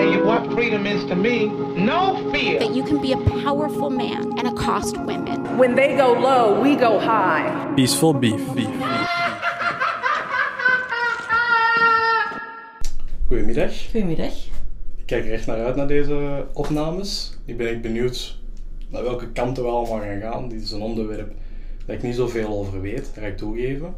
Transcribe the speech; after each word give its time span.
tell 0.00 0.12
you 0.12 0.24
what 0.24 0.42
freedom 0.52 0.86
is 0.86 1.04
to 1.04 1.14
me. 1.14 1.46
No 1.76 2.16
fear. 2.32 2.58
That 2.58 2.74
you 2.74 2.84
can 2.84 3.00
be 3.00 3.12
a 3.12 3.20
powerful 3.44 3.90
man 3.90 4.38
and 4.38 4.48
accost 4.48 4.96
women. 4.96 5.58
When 5.58 5.74
they 5.74 5.96
go 5.96 6.12
low, 6.12 6.60
we 6.62 6.74
go 6.74 6.98
high. 6.98 7.72
Peaceful 7.74 8.14
beef. 8.14 8.54
beef. 8.54 8.68
Goedemiddag. 13.26 13.90
Goedemiddag. 13.90 14.32
Ik 14.96 15.06
kijk 15.06 15.24
er 15.24 15.32
echt 15.32 15.46
naar 15.46 15.64
uit 15.64 15.76
naar 15.76 15.88
deze 15.88 16.46
opnames. 16.52 17.38
Ik 17.44 17.56
ben 17.56 17.68
echt 17.68 17.80
benieuwd 17.80 18.38
naar 18.88 19.02
welke 19.02 19.28
kanten 19.32 19.62
we 19.62 19.68
allemaal 19.68 20.00
gaan 20.00 20.20
gaan. 20.20 20.48
Dit 20.48 20.62
is 20.62 20.70
een 20.70 20.80
onderwerp 20.80 21.32
dat 21.86 21.96
ik 21.96 22.02
niet 22.02 22.14
zoveel 22.14 22.48
over 22.48 22.80
weet, 22.80 23.10
dat 23.14 23.22
ga 23.24 23.26
ik 23.26 23.36
toegeven. 23.36 23.94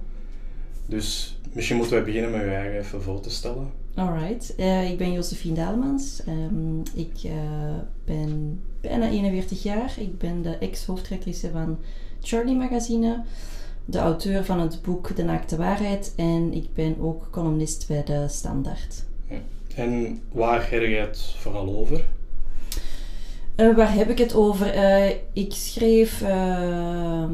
Dus 0.86 1.38
misschien 1.52 1.76
moeten 1.76 1.94
wij 1.94 2.04
beginnen 2.04 2.30
met 2.30 2.40
je 2.40 2.46
eigen 2.46 2.78
even 2.78 3.02
voor 3.02 3.20
te 3.20 3.30
stellen. 3.30 3.81
Alright, 3.94 4.54
uh, 4.58 4.90
ik 4.90 4.98
ben 4.98 5.12
Josephine 5.12 5.54
Daalmans. 5.54 6.22
Um, 6.28 6.82
ik 6.94 7.24
uh, 7.24 7.32
ben 8.04 8.60
bijna 8.80 9.08
41 9.08 9.62
jaar. 9.62 9.94
Ik 9.98 10.18
ben 10.18 10.42
de 10.42 10.56
ex-hoofdredactrice 10.58 11.50
van 11.50 11.78
Charlie 12.20 12.56
Magazine, 12.56 13.22
de 13.84 13.98
auteur 13.98 14.44
van 14.44 14.60
het 14.60 14.82
boek 14.82 15.16
De 15.16 15.22
Naakte 15.24 15.56
Waarheid 15.56 16.12
en 16.16 16.52
ik 16.52 16.74
ben 16.74 16.96
ook 17.00 17.28
columnist 17.30 17.88
bij 17.88 18.04
de 18.04 18.28
Standaard. 18.28 19.04
En 19.74 20.20
waar 20.32 20.70
heb 20.70 20.82
je 20.82 20.94
het 20.94 21.20
vooral 21.36 21.76
over? 21.76 22.04
Uh, 23.56 23.76
waar 23.76 23.94
heb 23.94 24.08
ik 24.08 24.18
het 24.18 24.34
over? 24.34 24.74
Uh, 24.74 25.08
ik 25.32 25.52
schreef 25.52 26.22
uh, 26.22 27.24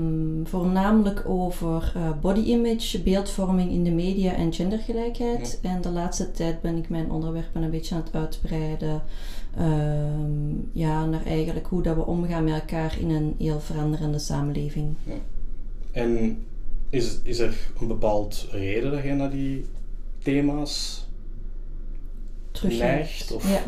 voornamelijk 0.45 1.23
over 1.27 1.93
body 2.21 2.41
image, 2.41 3.03
beeldvorming 3.03 3.71
in 3.71 3.85
de 3.85 3.91
media 3.91 4.35
en 4.35 4.53
gendergelijkheid. 4.53 5.59
Ja. 5.63 5.71
En 5.71 5.81
de 5.81 5.91
laatste 5.91 6.31
tijd 6.31 6.61
ben 6.61 6.77
ik 6.77 6.89
mijn 6.89 7.11
onderwerpen 7.11 7.63
een 7.63 7.71
beetje 7.71 7.95
aan 7.95 8.03
het 8.05 8.15
uitbreiden. 8.15 9.03
Ehm, 9.57 10.55
ja, 10.73 11.07
naar 11.07 11.27
eigenlijk 11.27 11.67
hoe 11.67 11.83
dat 11.83 11.97
we 11.97 12.07
omgaan 12.07 12.45
met 12.45 12.55
elkaar 12.55 12.97
in 13.01 13.11
een 13.11 13.35
heel 13.39 13.61
veranderende 13.61 14.19
samenleving. 14.19 14.95
Ja. 15.05 15.13
En 15.93 16.43
is, 16.91 17.19
is 17.23 17.39
er 17.39 17.71
een 17.81 17.87
bepaald 17.87 18.47
reden 18.51 18.91
dat 18.91 19.03
je 19.03 19.13
naar 19.13 19.31
die 19.31 19.65
thema's 20.23 21.08
neigt? 22.63 23.33
Of? 23.33 23.45
Ja. 23.51 23.63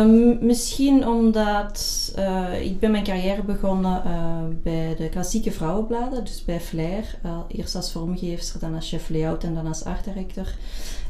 Um, 0.00 0.38
misschien 0.40 1.08
omdat 1.08 2.12
uh, 2.18 2.60
ik 2.60 2.80
ben 2.80 2.90
mijn 2.90 3.04
carrière 3.04 3.42
begonnen 3.42 4.02
uh, 4.06 4.38
bij 4.62 4.94
de 4.98 5.08
klassieke 5.08 5.50
vrouwenbladen, 5.50 6.24
dus 6.24 6.44
bij 6.44 6.60
Flair. 6.60 7.18
Uh, 7.24 7.38
eerst 7.48 7.74
als 7.74 7.92
vormgeefster, 7.92 8.60
dan 8.60 8.74
als 8.74 8.88
chef 8.88 9.08
layout 9.08 9.44
en 9.44 9.54
dan 9.54 9.66
als 9.66 9.84
art 9.84 10.04
director. 10.04 10.54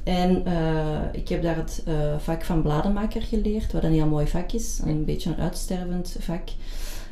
En 0.05 0.45
ik 1.13 1.29
heb 1.29 1.43
daar 1.43 1.57
het 1.57 1.83
vak 2.19 2.45
van 2.45 2.63
bladenmaker 2.63 3.23
geleerd, 3.23 3.73
wat 3.73 3.85
een 3.85 3.93
heel 3.93 4.07
mooi 4.07 4.27
vak 4.27 4.53
is, 4.53 4.81
een 4.85 5.05
beetje 5.05 5.31
een 5.31 5.41
uitstervend 5.41 6.17
vak. 6.19 6.49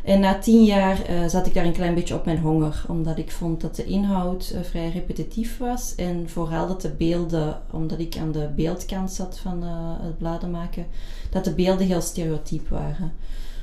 En 0.04 0.20
na 0.20 0.38
tien 0.38 0.64
jaar 0.64 1.10
uh, 1.10 1.28
zat 1.28 1.46
ik 1.46 1.54
daar 1.54 1.64
een 1.64 1.72
klein 1.72 1.94
beetje 1.94 2.14
op 2.14 2.24
mijn 2.24 2.38
honger, 2.38 2.84
omdat 2.88 3.18
ik 3.18 3.30
vond 3.30 3.60
dat 3.60 3.76
de 3.76 3.84
inhoud 3.84 4.52
uh, 4.54 4.60
vrij 4.60 4.90
repetitief 4.90 5.58
was. 5.58 5.94
En 5.94 6.28
vooral 6.28 6.66
dat 6.66 6.80
de 6.80 6.90
beelden, 6.90 7.62
omdat 7.70 7.98
ik 7.98 8.16
aan 8.16 8.32
de 8.32 8.48
beeldkant 8.56 9.12
zat 9.12 9.38
van 9.38 9.64
uh, 9.64 9.70
het 10.00 10.18
bladen 10.18 10.50
maken, 10.50 10.86
dat 11.30 11.44
de 11.44 11.54
beelden 11.54 11.86
heel 11.86 12.00
stereotyp 12.00 12.68
waren. 12.68 13.12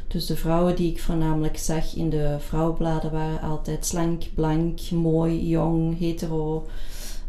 Dus 0.08 0.25
de 0.25 0.36
vrouwen 0.36 0.75
die 0.75 0.92
ik 0.92 1.02
voornamelijk 1.02 1.58
zag 1.58 1.95
in 1.95 2.09
de 2.09 2.36
vrouwenbladen 2.39 3.12
waren 3.12 3.42
altijd 3.42 3.86
slank, 3.86 4.23
blank, 4.36 4.80
mooi, 4.92 5.47
jong, 5.47 6.00
hetero. 6.00 6.67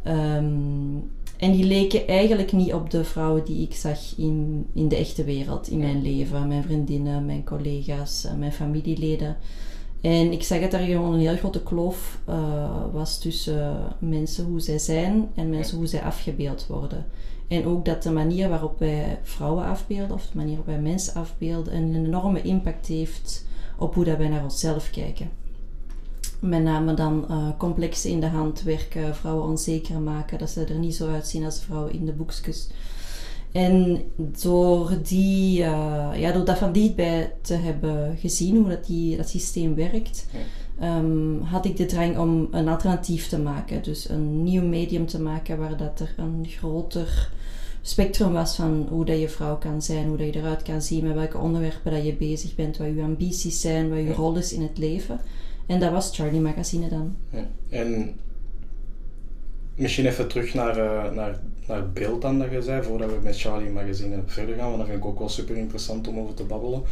Um, 0.06 1.10
en 1.42 1.52
die 1.52 1.64
leken 1.64 2.08
eigenlijk 2.08 2.52
niet 2.52 2.72
op 2.72 2.90
de 2.90 3.04
vrouwen 3.04 3.44
die 3.44 3.62
ik 3.62 3.74
zag 3.74 3.98
in, 4.16 4.66
in 4.74 4.88
de 4.88 4.96
echte 4.96 5.24
wereld, 5.24 5.68
in 5.68 5.78
mijn 5.78 6.02
leven. 6.02 6.48
Mijn 6.48 6.62
vriendinnen, 6.62 7.26
mijn 7.26 7.44
collega's, 7.44 8.24
eh, 8.24 8.34
mijn 8.34 8.52
familieleden. 8.52 9.36
En 10.00 10.32
ik 10.32 10.42
zag 10.42 10.60
dat 10.60 10.72
er 10.72 10.78
gewoon 10.78 11.12
een 11.12 11.20
heel 11.20 11.36
grote 11.36 11.62
kloof 11.62 12.20
uh, 12.28 12.84
was 12.92 13.18
tussen 13.18 13.76
mensen 13.98 14.44
hoe 14.44 14.60
zij 14.60 14.78
zijn 14.78 15.30
en 15.34 15.50
mensen 15.50 15.76
hoe 15.76 15.86
zij 15.86 16.02
afgebeeld 16.02 16.66
worden. 16.66 17.06
En 17.48 17.66
ook 17.66 17.84
dat 17.84 18.02
de 18.02 18.10
manier 18.10 18.48
waarop 18.48 18.78
wij 18.78 19.18
vrouwen 19.22 19.64
afbeelden, 19.64 20.16
of 20.16 20.26
de 20.26 20.36
manier 20.36 20.56
waarop 20.56 20.74
wij 20.74 20.80
mensen 20.80 21.14
afbeelden, 21.14 21.76
een 21.76 21.94
enorme 21.94 22.42
impact 22.42 22.86
heeft 22.86 23.46
op 23.78 23.94
hoe 23.94 24.04
dat 24.04 24.18
wij 24.18 24.28
naar 24.28 24.44
onszelf 24.44 24.90
kijken 24.90 25.41
met 26.42 26.62
name 26.62 26.94
dan 26.94 27.26
uh, 27.30 27.48
complexen 27.58 28.10
in 28.10 28.20
de 28.20 28.26
hand 28.26 28.62
werken, 28.62 29.16
vrouwen 29.16 29.48
onzeker 29.48 30.00
maken, 30.00 30.38
dat 30.38 30.50
ze 30.50 30.64
er 30.64 30.78
niet 30.78 30.94
zo 30.94 31.08
uitzien 31.08 31.44
als 31.44 31.60
vrouwen 31.60 31.92
in 31.92 32.06
de 32.06 32.12
boekjes. 32.12 32.68
En 33.52 34.02
door, 34.16 34.98
die, 35.02 35.58
uh, 35.60 36.08
ja, 36.14 36.32
door 36.32 36.44
dat 36.44 36.58
van 36.58 36.72
dichtbij 36.72 37.32
te 37.40 37.54
hebben 37.54 38.16
gezien, 38.16 38.56
hoe 38.56 38.68
dat, 38.68 38.86
die, 38.86 39.16
dat 39.16 39.28
systeem 39.28 39.74
werkt, 39.74 40.26
um, 40.82 41.40
had 41.40 41.64
ik 41.64 41.76
de 41.76 41.86
drang 41.86 42.18
om 42.18 42.48
een 42.50 42.68
alternatief 42.68 43.28
te 43.28 43.38
maken. 43.38 43.82
Dus 43.82 44.08
een 44.08 44.42
nieuw 44.42 44.62
medium 44.62 45.06
te 45.06 45.20
maken 45.20 45.58
waar 45.58 45.76
dat 45.76 46.00
er 46.00 46.14
een 46.16 46.46
groter 46.48 47.30
spectrum 47.82 48.32
was 48.32 48.54
van 48.54 48.86
hoe 48.90 49.04
dat 49.04 49.20
je 49.20 49.28
vrouw 49.28 49.58
kan 49.58 49.82
zijn, 49.82 50.06
hoe 50.06 50.16
dat 50.16 50.26
je 50.26 50.40
eruit 50.40 50.62
kan 50.62 50.82
zien, 50.82 51.04
met 51.04 51.14
welke 51.14 51.38
onderwerpen 51.38 51.92
dat 51.92 52.04
je 52.04 52.14
bezig 52.14 52.54
bent, 52.54 52.76
wat 52.76 52.86
je 52.94 53.02
ambities 53.02 53.60
zijn, 53.60 53.88
wat 53.88 53.98
je 53.98 54.12
rol 54.12 54.36
is 54.36 54.52
in 54.52 54.62
het 54.62 54.78
leven. 54.78 55.20
En 55.72 55.80
dat 55.80 55.90
was 55.90 56.16
Charlie 56.16 56.40
Magazine 56.40 56.88
dan. 56.88 57.16
Ja. 57.30 57.46
En 57.68 58.14
misschien 59.74 60.06
even 60.06 60.28
terug 60.28 60.54
naar, 60.54 60.78
uh, 60.78 61.10
naar, 61.10 61.38
naar 61.66 61.76
het 61.76 61.94
beeld 61.94 62.22
dan 62.22 62.38
dat 62.38 62.50
je 62.50 62.62
zei, 62.62 62.82
voordat 62.82 63.10
we 63.10 63.18
met 63.22 63.40
Charlie 63.40 63.70
Magazine 63.70 64.22
verder 64.26 64.56
gaan, 64.56 64.66
want 64.66 64.78
dat 64.78 64.86
vind 64.86 64.98
ik 64.98 65.04
ook 65.04 65.18
wel 65.18 65.28
super 65.28 65.56
interessant 65.56 66.08
om 66.08 66.18
over 66.18 66.34
te 66.34 66.44
babbelen. 66.44 66.82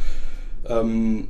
Um, 0.69 1.27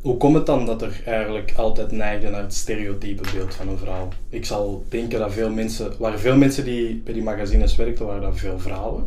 hoe 0.00 0.16
komt 0.16 0.34
het 0.34 0.46
dan 0.46 0.66
dat 0.66 0.82
er 0.82 1.02
eigenlijk 1.04 1.52
altijd 1.56 1.92
neigde 1.92 2.30
naar 2.30 2.42
het 2.42 2.54
stereotype 2.54 3.22
beeld 3.34 3.54
van 3.54 3.68
een 3.68 3.78
vrouw? 3.78 4.08
Ik 4.28 4.44
zal 4.44 4.84
denken 4.88 5.18
dat 5.18 5.32
veel 5.32 5.50
mensen, 5.50 5.92
waren 5.98 6.20
veel 6.20 6.36
mensen 6.36 6.64
die 6.64 6.96
bij 7.04 7.12
die 7.12 7.22
magazines 7.22 7.76
werkten, 7.76 8.06
waren 8.06 8.22
dat 8.22 8.38
veel 8.38 8.58
vrouwen. 8.58 9.06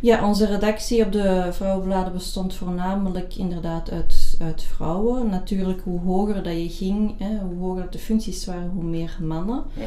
Ja, 0.00 0.28
onze 0.28 0.46
redactie 0.46 1.04
op 1.04 1.12
de 1.12 1.48
vrouwenbladen 1.52 2.12
bestond 2.12 2.54
voornamelijk 2.54 3.36
inderdaad 3.36 3.90
uit, 3.90 4.14
uit 4.42 4.62
vrouwen. 4.62 5.30
Natuurlijk, 5.30 5.80
hoe 5.84 6.00
hoger 6.00 6.42
dat 6.42 6.54
je 6.54 6.68
ging, 6.68 7.18
hè, 7.18 7.38
hoe 7.38 7.58
hoger 7.58 7.90
de 7.90 7.98
functies 7.98 8.44
waren, 8.44 8.70
hoe 8.70 8.84
meer 8.84 9.18
mannen. 9.20 9.64
Ja. 9.74 9.86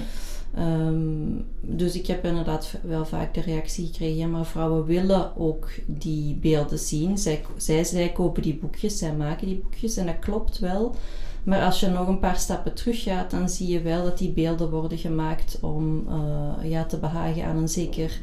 Um, 0.59 1.45
dus 1.61 1.95
ik 1.95 2.07
heb 2.07 2.25
inderdaad 2.25 2.77
wel 2.83 3.05
vaak 3.05 3.33
de 3.33 3.41
reactie 3.41 3.85
gekregen, 3.85 4.17
ja, 4.17 4.27
maar 4.27 4.45
vrouwen 4.45 4.85
willen 4.85 5.37
ook 5.37 5.69
die 5.85 6.35
beelden 6.35 6.79
zien. 6.79 7.17
Zij, 7.17 7.45
zij, 7.57 7.83
zij 7.83 8.11
kopen 8.11 8.41
die 8.41 8.57
boekjes, 8.57 8.97
zij 8.97 9.13
maken 9.13 9.47
die 9.47 9.59
boekjes 9.59 9.97
en 9.97 10.05
dat 10.05 10.19
klopt 10.19 10.59
wel. 10.59 10.95
Maar 11.43 11.61
als 11.61 11.79
je 11.79 11.87
nog 11.87 12.07
een 12.07 12.19
paar 12.19 12.37
stappen 12.37 12.73
terug 12.73 13.03
gaat, 13.03 13.31
dan 13.31 13.49
zie 13.49 13.67
je 13.67 13.81
wel 13.81 14.03
dat 14.03 14.17
die 14.17 14.31
beelden 14.31 14.69
worden 14.69 14.97
gemaakt 14.97 15.57
om 15.61 16.07
uh, 16.09 16.69
ja, 16.69 16.83
te 16.83 16.97
behagen 16.97 17.45
aan 17.45 17.57
een 17.57 17.69
zeker 17.69 18.19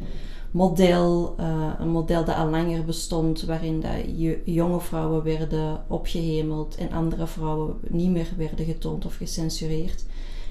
model, 0.52 1.34
uh, 1.40 1.72
een 1.78 1.88
model 1.88 2.24
dat 2.24 2.36
al 2.36 2.48
langer 2.48 2.84
bestond, 2.84 3.42
waarin 3.42 3.80
dat 3.80 3.92
jonge 4.44 4.80
vrouwen 4.80 5.22
werden 5.22 5.84
opgehemeld 5.88 6.74
en 6.74 6.92
andere 6.92 7.26
vrouwen 7.26 7.74
niet 7.88 8.10
meer 8.10 8.28
werden 8.36 8.64
getoond 8.64 9.06
of 9.06 9.16
gecensureerd. 9.16 10.04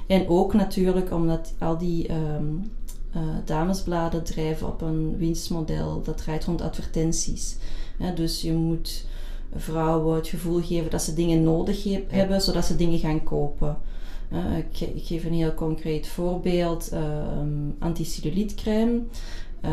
En 0.07 0.27
ook 0.27 0.53
natuurlijk 0.53 1.11
omdat 1.13 1.53
al 1.59 1.77
die 1.77 2.11
um, 2.13 2.71
uh, 3.15 3.21
damesbladen 3.45 4.23
drijven 4.23 4.67
op 4.67 4.81
een 4.81 5.17
winstmodel 5.17 6.01
dat 6.01 6.17
draait 6.17 6.45
rond 6.45 6.61
advertenties. 6.61 7.57
dus 8.15 8.41
je 8.41 8.53
moet 8.53 9.05
vrouwen 9.55 10.15
het 10.15 10.27
gevoel 10.27 10.61
geven 10.61 10.89
dat 10.89 11.01
ze 11.01 11.13
dingen 11.13 11.43
nodig 11.43 11.83
he 11.83 12.03
hebben, 12.07 12.41
zodat 12.41 12.65
ze 12.65 12.75
dingen 12.75 12.99
gaan 12.99 13.23
kopen. 13.23 13.77
Uh, 14.33 14.57
ik, 14.57 14.79
ik, 14.79 15.05
geef 15.05 15.25
een 15.25 15.33
heel 15.33 15.53
concreet 15.53 16.07
voorbeeld: 16.07 16.89
uh. 16.93 16.99
Uh, 19.65 19.71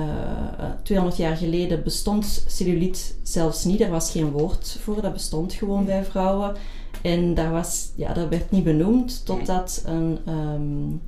200 0.83 1.17
jaar 1.17 1.37
geleden 1.37 1.83
bestond 1.83 2.45
celluliet 2.47 3.17
zelfs 3.23 3.65
niet. 3.65 3.81
Er 3.81 3.91
was 3.91 4.11
geen 4.11 4.31
woord 4.31 4.79
voor. 4.81 5.03
Dat 5.03 5.13
bestond 5.13 5.53
gewoon 5.53 5.85
bij 5.85 6.05
vrouwen. 6.05 6.57
En 7.03 7.35
dat, 7.35 7.51
was, 7.51 7.91
ja, 7.95 8.13
dat 8.13 8.29
werd 8.29 8.51
niet 8.51 8.65
benoemd 8.65 9.25
totdat 9.25 9.83
een, 9.87 10.19
um, 10.29 11.01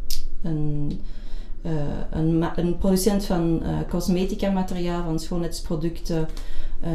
een, 0.42 1.00
uh, 1.62 1.72
een, 2.10 2.44
een, 2.56 2.78
producent 2.78 3.24
van 3.24 3.60
uh, 3.62 3.78
cosmetica 3.88 4.50
materiaal, 4.50 5.04
van 5.04 5.18
schoonheidsproducten, 5.18 6.28
uh, 6.84 6.90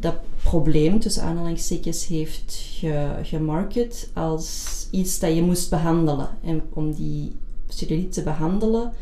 dat 0.00 0.14
probleem 0.42 1.00
tussen 1.00 1.22
aanhalingstekens 1.22 2.06
heeft 2.06 2.58
ge, 2.78 3.08
gemarket 3.22 4.10
als 4.14 4.66
iets 4.90 5.18
dat 5.18 5.34
je 5.34 5.42
moest 5.42 5.70
behandelen. 5.70 6.28
En 6.44 6.62
om 6.72 6.92
die 6.92 7.36
celluliet 7.68 8.12
te 8.12 8.22
behandelen, 8.22 8.92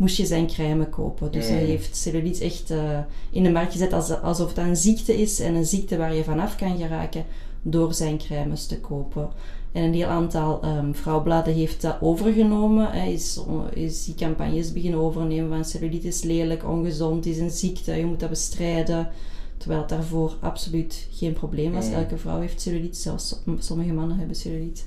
moest 0.00 0.16
je 0.16 0.26
zijn 0.26 0.46
crème 0.46 0.88
kopen. 0.88 1.32
Dus 1.32 1.48
hij 1.48 1.64
heeft 1.64 1.96
celluliet 1.96 2.40
echt 2.40 2.70
uh, 2.70 2.98
in 3.30 3.42
de 3.42 3.50
markt 3.50 3.72
gezet 3.72 3.92
als, 3.92 4.10
alsof 4.10 4.48
het 4.48 4.58
een 4.58 4.76
ziekte 4.76 5.20
is 5.20 5.40
en 5.40 5.54
een 5.54 5.66
ziekte 5.66 5.96
waar 5.96 6.14
je 6.14 6.24
vanaf 6.24 6.56
kan 6.56 6.76
geraken 6.76 7.24
door 7.62 7.94
zijn 7.94 8.18
crèmes 8.18 8.66
te 8.66 8.80
kopen. 8.80 9.28
En 9.72 9.82
een 9.82 9.94
heel 9.94 10.06
aantal 10.06 10.64
um, 10.64 10.94
vrouwbladen 10.94 11.54
heeft 11.54 11.82
dat 11.82 11.96
overgenomen. 12.00 12.90
Hij 12.90 13.12
is, 13.12 13.40
is 13.72 14.04
die 14.04 14.14
campagnes 14.14 14.72
beginnen 14.72 15.00
overnemen 15.00 15.48
van 15.48 15.64
cellulitis 15.64 16.16
is 16.16 16.22
lelijk, 16.22 16.68
ongezond, 16.68 17.26
is 17.26 17.38
een 17.38 17.50
ziekte, 17.50 17.92
je 17.92 18.06
moet 18.06 18.20
dat 18.20 18.28
bestrijden. 18.28 19.08
Terwijl 19.56 19.80
het 19.80 19.88
daarvoor 19.88 20.36
absoluut 20.40 21.08
geen 21.10 21.32
probleem 21.32 21.72
was. 21.72 21.86
Mm. 21.86 21.94
Elke 21.94 22.16
vrouw 22.16 22.40
heeft 22.40 22.60
cellulite, 22.60 22.98
zelfs 22.98 23.42
sommige 23.58 23.92
mannen 23.92 24.16
hebben 24.16 24.36
cellulite. 24.36 24.82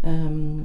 Ehm, 0.00 0.58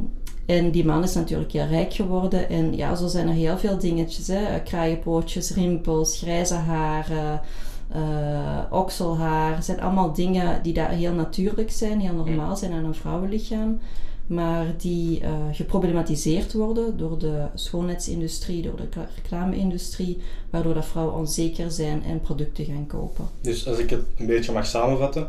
en 0.49 0.71
die 0.71 0.85
man 0.85 1.03
is 1.03 1.13
natuurlijk 1.13 1.51
heel 1.51 1.67
rijk 1.67 1.93
geworden. 1.93 2.49
En 2.49 2.75
ja, 2.75 2.95
zo 2.95 3.07
zijn 3.07 3.27
er 3.27 3.33
heel 3.33 3.57
veel 3.57 3.77
dingetjes. 3.77 4.27
Hè. 4.27 4.59
Kraaienpootjes, 4.63 5.53
rimpels, 5.53 6.17
grijze 6.17 6.53
haren, 6.53 7.41
eh, 7.87 8.61
okselhaar. 8.69 9.63
Zijn 9.63 9.81
allemaal 9.81 10.13
dingen 10.13 10.63
die 10.63 10.73
daar 10.73 10.89
heel 10.89 11.13
natuurlijk 11.13 11.71
zijn, 11.71 11.99
heel 11.99 12.13
normaal 12.13 12.57
zijn 12.57 12.71
aan 12.71 12.85
een 12.85 12.95
vrouwenlichaam. 12.95 13.79
Maar 14.27 14.65
die 14.77 15.19
eh, 15.19 15.31
geproblematiseerd 15.51 16.53
worden 16.53 16.97
door 16.97 17.19
de 17.19 17.45
schoonheidsindustrie, 17.53 18.61
door 18.61 18.75
de 18.75 18.83
recla- 18.83 19.09
reclame-industrie. 19.15 20.17
Waardoor 20.49 20.73
dat 20.73 20.85
vrouwen 20.85 21.15
onzeker 21.15 21.71
zijn 21.71 22.03
en 22.03 22.21
producten 22.21 22.65
gaan 22.65 22.87
kopen. 22.87 23.25
Dus 23.41 23.67
als 23.67 23.77
ik 23.77 23.89
het 23.89 24.01
een 24.17 24.25
beetje 24.25 24.51
mag 24.51 24.65
samenvatten, 24.65 25.27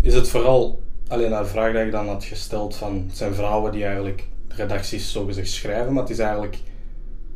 is 0.00 0.14
het 0.14 0.28
vooral 0.28 0.80
alleen 1.08 1.30
naar 1.30 1.42
de 1.42 1.48
vraag 1.48 1.72
die 1.72 1.84
ik 1.84 1.92
dan 1.92 2.08
had 2.08 2.24
gesteld 2.24 2.74
van 2.74 3.10
zijn 3.12 3.34
vrouwen 3.34 3.72
die 3.72 3.84
eigenlijk 3.84 4.28
redacties 4.60 5.12
zogezegd 5.12 5.48
schrijven, 5.50 5.92
maar 5.92 6.02
het 6.02 6.12
is 6.12 6.18
eigenlijk 6.18 6.58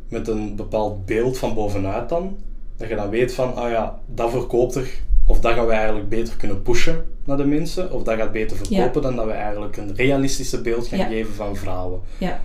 met 0.09 0.27
een 0.27 0.55
bepaald 0.55 1.05
beeld 1.05 1.37
van 1.37 1.53
bovenuit 1.53 2.09
dan, 2.09 2.37
dat 2.77 2.87
je 2.89 2.95
dan 2.95 3.09
weet 3.09 3.33
van, 3.33 3.55
ah 3.55 3.69
ja, 3.69 3.99
dat 4.05 4.31
verkoopt 4.31 4.75
er, 4.75 4.89
of 5.27 5.39
dat 5.39 5.53
gaan 5.53 5.65
we 5.65 5.71
eigenlijk 5.71 6.09
beter 6.09 6.35
kunnen 6.37 6.61
pushen 6.61 7.05
naar 7.23 7.37
de 7.37 7.45
mensen, 7.45 7.91
of 7.91 8.03
dat 8.03 8.17
gaat 8.17 8.31
beter 8.31 8.57
verkopen 8.57 9.01
dan 9.01 9.15
dat 9.15 9.25
we 9.25 9.31
eigenlijk 9.31 9.77
een 9.77 9.95
realistische 9.95 10.61
beeld 10.61 10.87
gaan 10.87 10.99
Ja. 10.99 11.05
geven 11.05 11.33
van 11.33 11.55
vrouwen. 11.55 11.99
Ja, 12.17 12.41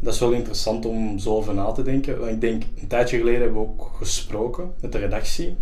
Dat 0.00 0.14
is 0.14 0.20
wel 0.20 0.32
interessant 0.32 0.86
om 0.86 1.18
zo 1.18 1.30
over 1.34 1.54
na 1.54 1.72
te 1.72 1.82
denken. 1.82 2.18
Want 2.18 2.30
ik 2.32 2.40
denk, 2.40 2.62
een 2.80 2.86
tijdje 2.86 3.18
geleden 3.18 3.40
hebben 3.40 3.60
we 3.60 3.66
ook 3.68 3.90
gesproken 3.96 4.70
met 4.80 4.92
de 4.92 4.98
redactie. 4.98 5.56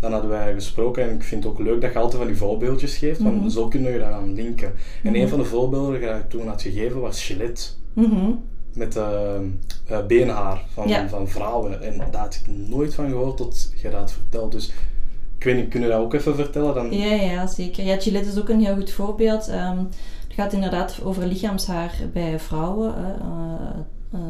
Dan 0.00 0.12
hadden 0.12 0.30
wij 0.30 0.52
gesproken 0.54 1.02
en 1.02 1.14
ik 1.14 1.22
vind 1.22 1.44
het 1.44 1.52
ook 1.52 1.58
leuk 1.58 1.80
dat 1.80 1.92
je 1.92 1.98
altijd 1.98 2.18
van 2.18 2.26
die 2.26 2.36
voorbeeldjes 2.36 2.96
geeft, 2.96 3.20
want 3.22 3.40
Mhm. 3.40 3.48
zo 3.48 3.68
kunnen 3.68 3.92
je 3.92 3.98
daaraan 3.98 4.34
linken. 4.34 4.72
En 5.02 5.10
Mhm. 5.12 5.20
een 5.20 5.28
van 5.28 5.38
de 5.38 5.44
voorbeelden 5.44 6.00
die 6.00 6.08
je 6.08 6.26
toen 6.28 6.48
had 6.48 6.62
gegeven 6.62 7.00
was 7.00 7.24
Gillette. 7.24 7.62
Mhm. 7.94 8.30
Met 8.74 8.96
eh, 8.96 9.40
beenhaar 10.06 10.62
van, 10.72 10.88
Ja. 10.88 11.08
van 11.08 11.28
vrouwen. 11.28 11.82
En 11.82 12.10
daar 12.10 12.20
had 12.20 12.34
ik 12.34 12.54
nooit 12.68 12.94
van 12.94 13.08
gehoord 13.08 13.36
tot 13.36 13.72
je 13.82 13.90
dat 13.90 14.12
vertelt. 14.12 14.52
Dus 14.52 14.72
ik 15.38 15.44
weet 15.44 15.56
niet, 15.56 15.68
kunnen 15.68 15.88
we 15.88 15.94
dat 15.94 16.04
ook 16.04 16.14
even 16.14 16.34
vertellen? 16.34 16.74
Dan... 16.74 16.92
Ja, 16.92 17.14
ja, 17.14 17.46
zeker. 17.46 17.84
Ja, 17.84 18.00
Gillette 18.00 18.28
is 18.28 18.38
ook 18.38 18.48
een 18.48 18.64
heel 18.64 18.74
goed 18.76 18.90
voorbeeld. 18.90 19.48
Ehm, 19.48 19.78
het 19.78 20.34
gaat 20.34 20.52
inderdaad 20.52 21.00
over 21.04 21.26
lichaamshaar 21.26 21.94
bij 22.12 22.38
vrouwen. 22.40 22.94
hè. 22.94 23.12
Eh, 23.12 23.70
eh, 24.12 24.20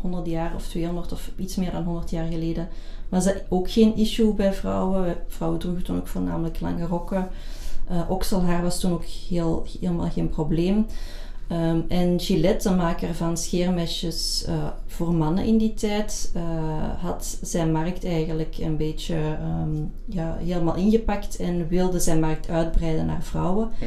100 0.00 0.26
jaar 0.26 0.54
of 0.54 0.68
200 0.68 1.12
of 1.12 1.30
iets 1.36 1.56
meer 1.56 1.70
dan 1.72 1.84
100 1.84 2.10
jaar 2.10 2.26
geleden 2.26 2.68
was 3.08 3.24
dat 3.24 3.42
ook 3.48 3.70
geen 3.70 3.96
issue 3.96 4.32
bij 4.34 4.52
vrouwen. 4.52 5.16
Vrouwen 5.28 5.58
droegen 5.60 5.84
toen 5.84 5.96
ook 5.96 6.06
voornamelijk 6.06 6.60
lange 6.60 6.86
rokken. 6.86 7.28
Okselhaar 8.08 8.62
was 8.62 8.80
toen 8.80 8.92
ook 8.92 9.04
heel, 9.04 9.66
helemaal 9.80 10.10
geen 10.10 10.28
probleem. 10.28 10.86
Ehm, 11.48 11.80
en 11.88 12.20
Gillette, 12.20 12.68
de 12.68 12.74
maker 12.74 13.14
van 13.14 13.36
scheermesjes 13.36 14.44
eh, 14.46 14.54
voor 14.86 15.14
mannen 15.14 15.44
in 15.44 15.58
die 15.58 15.74
tijd, 15.74 16.30
eh, 16.34 16.42
had 17.00 17.38
zijn 17.42 17.72
markt 17.72 18.04
eigenlijk 18.04 18.56
een 18.60 18.76
beetje 18.76 19.14
ehm, 19.14 19.84
ja, 20.04 20.36
helemaal 20.44 20.74
ingepakt 20.74 21.36
en 21.36 21.68
wilde 21.68 22.00
zijn 22.00 22.20
markt 22.20 22.50
uitbreiden 22.50 23.06
naar 23.06 23.22
vrouwen. 23.22 23.70
Ja. 23.80 23.86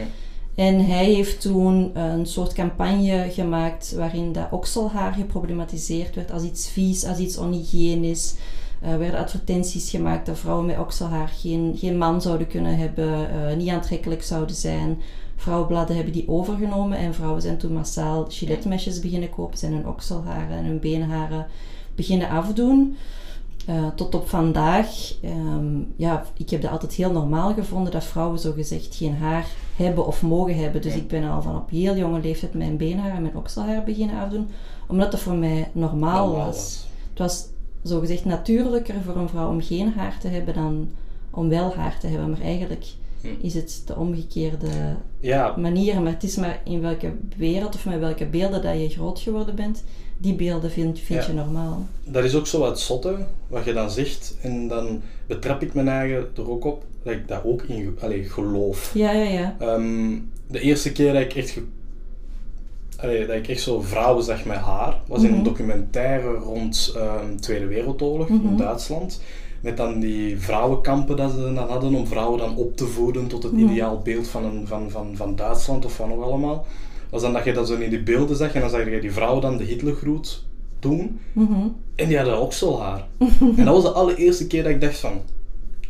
En 0.55 0.85
hij 0.85 1.05
heeft 1.05 1.41
toen 1.41 1.99
een 1.99 2.25
soort 2.25 2.53
campagne 2.53 3.27
gemaakt 3.29 3.93
waarin 3.97 4.33
dat 4.33 4.51
okselhaar 4.51 5.13
geproblematiseerd 5.13 6.15
werd 6.15 6.31
als 6.31 6.43
iets 6.43 6.69
vies, 6.69 7.05
als 7.05 7.17
iets 7.17 7.37
onhygiënisch. 7.37 8.35
Er 8.81 8.99
werden 8.99 9.19
advertenties 9.19 9.89
gemaakt 9.89 10.25
dat 10.25 10.39
vrouwen 10.39 10.65
met 10.65 10.79
okselhaar 10.79 11.27
geen, 11.27 11.75
geen 11.77 11.97
man 11.97 12.21
zouden 12.21 12.47
kunnen 12.47 12.77
hebben, 12.77 13.29
eh, 13.29 13.55
niet 13.55 13.69
aantrekkelijk 13.69 14.23
zouden 14.23 14.55
zijn. 14.55 15.01
Vrouwenbladen 15.41 15.95
hebben 15.95 16.13
die 16.13 16.27
overgenomen 16.27 16.97
en 16.97 17.13
vrouwen 17.13 17.41
zijn 17.41 17.57
toen 17.57 17.73
massaal 17.73 18.25
Gillette-mesjes 18.29 18.99
beginnen 18.99 19.29
kopen, 19.29 19.57
zijn 19.57 19.73
hun 19.73 19.87
okselharen 19.87 20.57
en 20.57 20.65
hun 20.65 20.79
beenharen 20.79 21.45
beginnen 21.95 22.29
afdoen. 22.29 22.97
Eh, 23.65 23.87
tot 23.95 24.15
op 24.15 24.29
vandaag, 24.29 25.13
ehm, 25.21 25.79
ja, 25.95 26.25
ik 26.37 26.49
heb 26.49 26.61
dat 26.61 26.71
altijd 26.71 26.93
heel 26.93 27.11
normaal 27.11 27.53
gevonden 27.53 27.91
dat 27.91 28.03
vrouwen 28.03 28.39
zogezegd 28.39 28.95
geen 28.95 29.15
haar 29.15 29.45
hebben 29.75 30.05
of 30.05 30.21
mogen 30.21 30.57
hebben. 30.57 30.81
Dus 30.81 30.95
ik 30.95 31.07
ben 31.07 31.29
al 31.29 31.41
van 31.41 31.55
op 31.55 31.69
heel 31.69 31.95
jonge 31.95 32.21
leeftijd 32.21 32.53
mijn 32.53 32.77
beenhaar 32.77 33.15
en 33.15 33.21
mijn 33.21 33.37
okselhaar 33.37 33.83
beginnen 33.83 34.19
afdoen, 34.19 34.47
omdat 34.87 35.11
dat 35.11 35.19
voor 35.19 35.35
mij 35.35 35.69
normaal, 35.71 36.27
Normaal 36.27 36.45
was. 36.45 36.55
was. 36.55 36.85
Het 37.09 37.19
was 37.19 37.45
zogezegd 37.83 38.25
natuurlijker 38.25 38.95
voor 39.05 39.15
een 39.15 39.29
vrouw 39.29 39.49
om 39.49 39.61
geen 39.61 39.93
haar 39.93 40.17
te 40.19 40.27
hebben 40.27 40.53
dan 40.53 40.89
om 41.29 41.49
wel 41.49 41.73
haar 41.75 41.99
te 41.99 42.07
hebben. 42.07 42.29
Maar 42.29 42.41
eigenlijk. 42.41 42.85
Is 43.41 43.53
het 43.53 43.81
de 43.85 43.95
omgekeerde 43.95 44.67
Ja, 45.19 45.55
manier. 45.57 46.01
Maar 46.01 46.11
het 46.11 46.23
is 46.23 46.35
maar 46.35 46.61
in 46.65 46.81
welke 46.81 47.11
wereld 47.37 47.75
of 47.75 47.85
met 47.85 47.99
welke 47.99 48.25
beelden 48.25 48.61
dat 48.61 48.79
je 48.81 48.89
groot 48.89 49.19
geworden 49.19 49.55
bent. 49.55 49.83
Die 50.17 50.33
beelden 50.35 50.71
vind, 50.71 50.99
vind 50.99 51.21
Ja. 51.21 51.27
je 51.27 51.33
normaal. 51.33 51.85
dat 52.03 52.23
is 52.23 52.35
ook 52.35 52.47
zo 52.47 52.59
wat 52.59 52.79
zotte, 52.79 53.15
wat 53.47 53.65
je 53.65 53.73
dan 53.73 53.91
zegt. 53.91 54.37
En 54.41 54.67
dan 54.67 55.01
betrap 55.27 55.61
ik 55.61 55.73
mijn 55.73 55.87
eigen 55.87 56.27
er 56.35 56.49
ook 56.49 56.65
op, 56.65 56.83
dat 57.03 57.13
ik 57.13 57.27
dat 57.27 57.41
ook 57.43 57.61
in 57.63 57.97
allee, 58.01 58.23
geloof. 58.23 58.91
Ja, 58.93 59.11
ja, 59.11 59.29
ja. 59.29 59.55
Ehm, 59.59 60.17
de 60.47 60.59
eerste 60.59 60.91
keer 60.91 61.13
dat 61.13 61.21
ik 61.21 61.33
echt, 61.35 61.59
allee, 62.97 63.25
dat 63.27 63.35
ik 63.35 63.47
echt 63.47 63.61
zo 63.61 63.81
vrouwen 63.81 64.23
zag 64.23 64.45
met 64.45 64.57
haar, 64.57 65.01
was 65.07 65.19
in 65.23 65.29
een 65.29 65.33
Mhm. 65.35 65.43
documentaire 65.43 66.33
rond 66.33 66.93
ehm 66.95 67.35
Tweede 67.35 67.65
Wereldoorlog 67.65 68.27
in 68.27 68.35
Mhm. 68.35 68.57
Duitsland. 68.57 69.21
Met 69.61 69.77
dan 69.77 69.99
die 69.99 70.39
vrouwenkampen 70.39 71.17
dat 71.17 71.31
ze 71.31 71.53
dan 71.53 71.69
hadden 71.69 71.95
om 71.95 72.07
vrouwen 72.07 72.39
dan 72.39 72.55
op 72.55 72.77
te 72.77 72.85
voeden 72.85 73.27
tot 73.27 73.43
het 73.43 73.53
ideaal 73.53 73.99
beeld 73.99 74.27
van, 74.27 74.43
een, 74.43 74.67
van, 74.67 74.91
van, 74.91 75.15
van 75.15 75.35
Duitsland 75.35 75.85
of 75.85 75.95
van 75.95 76.09
nog 76.09 76.23
allemaal. 76.23 76.65
Was 77.09 77.21
dan 77.21 77.33
dat 77.33 77.43
je 77.43 77.53
dat 77.53 77.67
zo 77.67 77.75
in 77.75 77.89
die 77.89 78.03
beelden 78.03 78.35
zag 78.35 78.53
en 78.53 78.61
dan 78.61 78.69
zag 78.69 78.89
je 78.89 79.01
die 79.01 79.11
vrouwen 79.11 79.41
dan 79.41 79.57
de 79.57 79.63
Hitlergroet 79.63 80.45
doen. 80.79 81.19
Mhm. 81.33 81.67
En 81.95 82.07
die 82.07 82.17
hadden 82.17 82.41
okselhaar. 82.41 83.07
en 83.57 83.65
dat 83.65 83.73
was 83.73 83.83
de 83.83 83.91
allereerste 83.91 84.47
keer 84.47 84.63
dat 84.63 84.71
ik 84.71 84.81
dacht 84.81 84.97
van, 84.97 85.21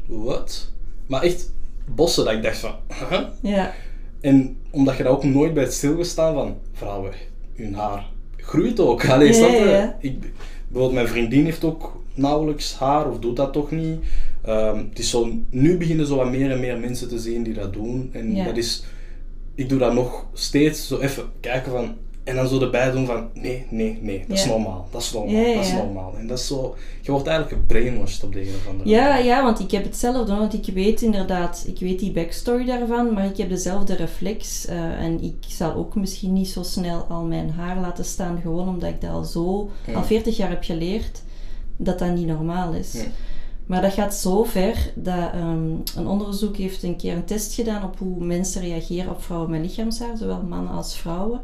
wat? 0.05 0.71
Maar 1.07 1.21
echt 1.21 1.51
bossen 1.95 2.25
dat 2.25 2.33
ik 2.33 2.43
dacht 2.43 2.57
van, 2.57 2.75
huh? 3.09 3.21
Ja, 3.41 3.73
En 4.21 4.57
omdat 4.69 4.97
je 4.97 5.03
dat 5.03 5.11
ook 5.11 5.23
nooit 5.23 5.53
bij 5.53 5.63
het 5.63 5.73
stilgestaan 5.73 6.33
van, 6.33 6.55
vrouwen, 6.73 7.11
hun 7.55 7.73
haar 7.73 8.09
groeit 8.37 8.79
ook. 8.79 9.05
Allee, 9.09 9.33
ja, 9.33 9.47
ja. 9.47 9.97
Ik, 9.99 10.19
bijvoorbeeld 10.19 10.93
mijn 10.93 11.07
vriendin 11.07 11.45
heeft 11.45 11.63
ook 11.63 12.00
nauwelijks 12.13 12.75
haar, 12.75 13.09
of 13.09 13.19
doet 13.19 13.35
dat 13.35 13.53
toch 13.53 13.71
niet. 13.71 13.99
Ehm, 14.41 14.77
het 14.89 14.99
is 14.99 15.09
zo, 15.09 15.29
nu 15.49 15.77
beginnen 15.77 16.05
zo 16.07 16.15
wat 16.15 16.29
meer 16.29 16.51
en 16.51 16.59
meer 16.59 16.79
mensen 16.79 17.09
te 17.09 17.19
zien 17.19 17.43
die 17.43 17.53
dat 17.53 17.73
doen. 17.73 18.09
En 18.13 18.35
Ja. 18.35 18.45
dat 18.45 18.57
is, 18.57 18.83
ik 19.55 19.69
doe 19.69 19.79
dat 19.79 19.93
nog 19.93 20.25
steeds 20.33 20.87
zo 20.87 20.99
even 20.99 21.23
kijken 21.39 21.71
van, 21.71 21.95
en 22.23 22.35
dan 22.35 22.47
zo 22.47 22.59
erbij 22.61 22.91
doen 22.91 23.05
van, 23.05 23.27
nee, 23.33 23.65
nee, 23.69 23.97
nee, 24.01 24.23
dat 24.27 24.37
is 24.37 24.43
Ja. 24.43 24.49
normaal, 24.49 24.87
dat 24.91 25.01
is 25.01 25.11
normaal, 25.13 25.35
Ja, 25.35 25.53
dat 25.55 25.65
is 25.65 25.73
normaal. 25.73 26.13
En 26.17 26.27
dat 26.27 26.37
is 26.39 26.47
zo, 26.47 26.75
je 27.01 27.11
wordt 27.11 27.27
eigenlijk 27.27 27.57
gebrainwashed 27.61 28.23
op 28.23 28.33
de 28.33 28.41
een 28.41 28.47
of 28.55 28.67
andere 28.71 28.89
Ja, 28.89 29.07
manier. 29.09 29.25
ja, 29.25 29.43
want 29.43 29.59
ik 29.59 29.71
heb 29.71 29.83
hetzelfde. 29.83 30.35
Want 30.35 30.53
ik 30.53 30.73
weet 30.73 31.01
inderdaad, 31.01 31.63
ik 31.67 31.79
weet 31.79 31.99
die 31.99 32.11
backstory 32.11 32.65
daarvan, 32.65 33.13
maar 33.13 33.25
ik 33.25 33.37
heb 33.37 33.49
dezelfde 33.49 33.95
reflex. 33.95 34.65
eh, 34.65 35.03
en 35.03 35.23
ik 35.23 35.35
zal 35.47 35.73
ook 35.73 35.95
misschien 35.95 36.33
niet 36.33 36.47
zo 36.49 36.63
snel 36.63 36.99
al 37.09 37.23
mijn 37.23 37.49
haar 37.49 37.79
laten 37.79 38.05
staan, 38.05 38.39
gewoon 38.41 38.67
omdat 38.67 38.89
ik 38.89 39.01
dat 39.01 39.09
al 39.11 39.23
zo, 39.23 39.69
al 39.95 40.03
40 40.03 40.37
jaar 40.37 40.49
heb 40.49 40.63
geleerd, 40.63 41.21
dat 41.83 41.99
dat 41.99 42.13
niet 42.15 42.27
normaal 42.27 42.73
is. 42.73 42.93
Ja. 42.93 43.03
Maar 43.65 43.81
dat 43.81 43.93
gaat 43.93 44.15
zo 44.15 44.43
ver 44.43 44.91
dat 44.95 45.31
ehm, 45.33 45.69
een 45.95 46.07
onderzoek 46.07 46.57
heeft 46.57 46.83
een 46.83 46.95
keer 46.95 47.15
een 47.15 47.25
test 47.25 47.53
gedaan 47.53 47.83
op 47.83 47.99
hoe 47.99 48.25
mensen 48.25 48.61
reageren 48.61 49.11
op 49.11 49.23
vrouwen 49.23 49.49
met 49.49 49.61
lichaamshaar, 49.61 50.17
zowel 50.17 50.41
mannen 50.41 50.73
als 50.73 50.97
vrouwen. 50.97 51.41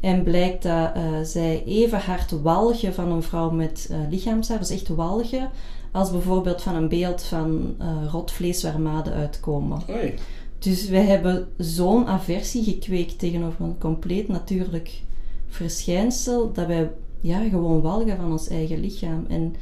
En 0.00 0.22
blijkt 0.22 0.62
dat 0.62 0.94
eh, 0.94 1.02
zij 1.22 1.64
even 1.66 1.98
hard 1.98 2.30
walgen 2.42 2.94
van 2.94 3.10
een 3.10 3.22
vrouw 3.22 3.50
met 3.50 3.88
eh, 3.90 3.96
lichaamshaar, 4.10 4.58
dus 4.58 4.70
echt 4.70 4.88
walgen, 4.88 5.50
als 5.92 6.10
bijvoorbeeld 6.10 6.62
van 6.62 6.74
een 6.74 6.88
beeld 6.88 7.22
van 7.22 7.74
eh 7.78 8.10
rot 8.10 8.32
vlees 8.32 8.62
waar 8.62 8.80
maden 8.80 9.12
uitkomen. 9.12 9.80
Oei. 9.90 10.14
Dus 10.58 10.88
wij 10.88 11.04
hebben 11.04 11.48
zo'n 11.56 12.06
aversie 12.06 12.64
gekweekt 12.64 13.18
tegenover 13.18 13.64
een 13.64 13.78
compleet 13.78 14.28
natuurlijk 14.28 15.02
verschijnsel, 15.48 16.52
dat 16.52 16.66
wij 16.66 16.90
ja, 17.22 17.48
gewoon 17.48 17.80
walgen 17.80 18.16
van 18.16 18.30
ons 18.30 18.48
eigen 18.48 18.80
lichaam. 18.80 19.24
En 19.28 19.54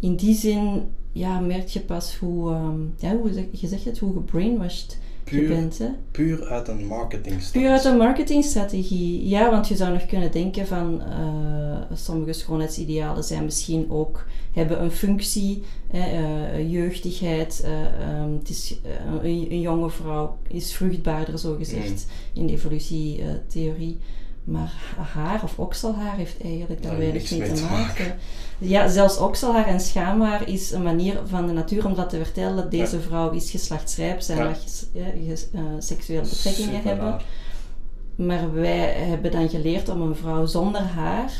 in 0.00 0.16
die 0.16 0.34
zin 0.34 0.82
ja, 1.12 1.40
merk 1.40 1.68
je 1.68 1.80
pas 1.80 2.16
hoe, 2.16 2.50
ehm, 2.52 2.80
ja, 2.96 3.16
hoe 3.16 3.46
je 3.50 3.66
zegt 3.66 3.84
het, 3.84 3.98
hoe 3.98 4.12
gebrainwashed 4.12 4.98
je 5.30 5.42
bent. 5.42 5.78
Hè? 5.78 5.88
puur 6.10 6.44
uit 6.44 6.68
een 6.68 6.86
marketing 6.86 7.50
Puur 7.52 7.70
uit 7.70 7.84
een 7.84 7.96
marketingstrategie. 7.96 9.28
Ja, 9.28 9.50
want 9.50 9.68
je 9.68 9.76
zou 9.76 9.92
nog 9.92 10.06
kunnen 10.06 10.32
denken 10.32 10.66
van 10.66 11.02
eh, 11.02 11.78
sommige 11.92 12.32
schoonheidsidealen 12.32 13.24
zijn 13.24 13.44
misschien 13.44 13.90
ook, 13.90 14.26
hebben 14.52 14.82
een 14.82 14.90
functie, 14.90 15.62
hè, 15.88 15.98
eh, 16.00 16.70
jeugdigheid. 16.72 17.62
eh, 17.64 17.84
ehm, 17.84 18.32
het 18.32 18.48
is, 18.48 18.76
een, 19.22 19.52
een 19.52 19.60
jonge 19.60 19.90
vrouw 19.90 20.36
is 20.48 20.74
vruchtbaarder, 20.74 21.38
zo 21.38 21.56
gezegd, 21.56 22.06
in 22.32 22.46
de 22.46 22.52
evolutietheorie. 22.52 23.98
Maar 24.46 24.72
haar 25.12 25.42
of 25.42 25.58
okselhaar 25.58 26.16
heeft 26.16 26.42
eigenlijk 26.42 26.82
daar 26.82 26.98
weinig 26.98 27.30
mee 27.30 27.52
te 27.52 27.62
maken. 27.62 28.16
Ja, 28.58 28.88
zelfs 28.88 29.18
okselhaar 29.18 29.66
en 29.66 29.80
schaamhaar 29.80 30.48
is 30.48 30.70
een 30.70 30.82
manier 30.82 31.20
van 31.26 31.46
de 31.46 31.52
natuur 31.52 31.86
om 31.86 31.94
dat 31.94 32.10
te 32.10 32.16
vertellen. 32.16 32.70
Deze 32.70 33.00
vrouw 33.00 33.30
is 33.30 33.50
geslachtsrijp, 33.50 34.20
zij 34.20 34.36
Ja. 34.36 34.44
mag 34.44 34.58
ja, 34.92 35.04
eh, 35.52 35.60
seksuele 35.78 36.22
betrekkingen 36.22 36.74
Super 36.74 36.88
hebben. 36.88 37.20
Maar 38.16 38.52
wij 38.54 38.92
hebben 38.92 39.30
dan 39.30 39.48
geleerd 39.48 39.88
om 39.88 40.00
een 40.00 40.16
vrouw 40.16 40.46
zonder 40.46 40.80
haar, 40.82 41.32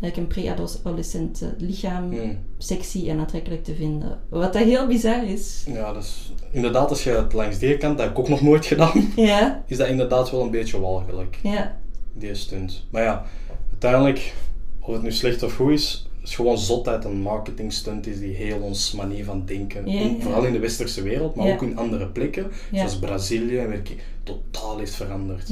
een 0.00 0.26
pre-adolescent 0.26 1.44
lichaam, 1.58 2.10
Hmm. 2.12 2.38
sexy 2.58 3.08
en 3.08 3.18
aantrekkelijk 3.18 3.64
te 3.64 3.74
vinden. 3.74 4.18
Wat 4.28 4.52
dat 4.52 4.62
heel 4.62 4.86
bizar 4.86 5.24
is. 5.24 5.64
Ja, 5.66 5.92
dus 5.92 6.32
inderdaad, 6.50 6.90
als 6.90 7.04
je 7.04 7.10
het 7.10 7.32
langs 7.32 7.58
die 7.58 7.76
kant, 7.76 7.96
dat 7.96 8.06
heb 8.06 8.16
ik 8.16 8.20
ook 8.22 8.28
nog 8.28 8.40
nooit 8.42 8.66
gedaan, 8.66 9.12
Ja, 9.16 9.62
is 9.66 9.76
dat 9.76 9.88
inderdaad 9.88 10.30
wel 10.30 10.40
een 10.42 10.50
beetje 10.50 10.80
walgelijk, 10.80 11.38
ja, 11.42 11.79
die 12.12 12.34
stunt. 12.34 12.86
Maar 12.90 13.02
ja, 13.02 13.24
uiteindelijk, 13.70 14.34
of 14.80 14.92
het 14.92 15.02
nu 15.02 15.12
slecht 15.12 15.42
of 15.42 15.54
goed 15.54 15.70
is, 15.72 16.08
is 16.22 16.34
gewoon 16.34 16.58
zotheid 16.58 17.04
een 17.04 17.20
marketing 17.20 17.72
stunt 17.72 18.06
is 18.06 18.18
die 18.18 18.34
heel 18.34 18.58
ons 18.58 18.92
manier 18.92 19.24
van 19.24 19.44
denken, 19.44 19.84
vooral 20.20 20.44
in 20.44 20.52
de 20.52 20.58
westerse 20.58 21.02
wereld, 21.02 21.34
maar 21.34 21.52
ook 21.52 21.62
in 21.62 21.76
andere 21.76 22.06
plekken, 22.06 22.50
zoals 22.72 22.98
Brazilië 22.98 23.58
en 23.58 23.68
werk, 23.68 23.96
totaal 24.22 24.78
heeft 24.78 24.94
veranderd. 24.94 25.48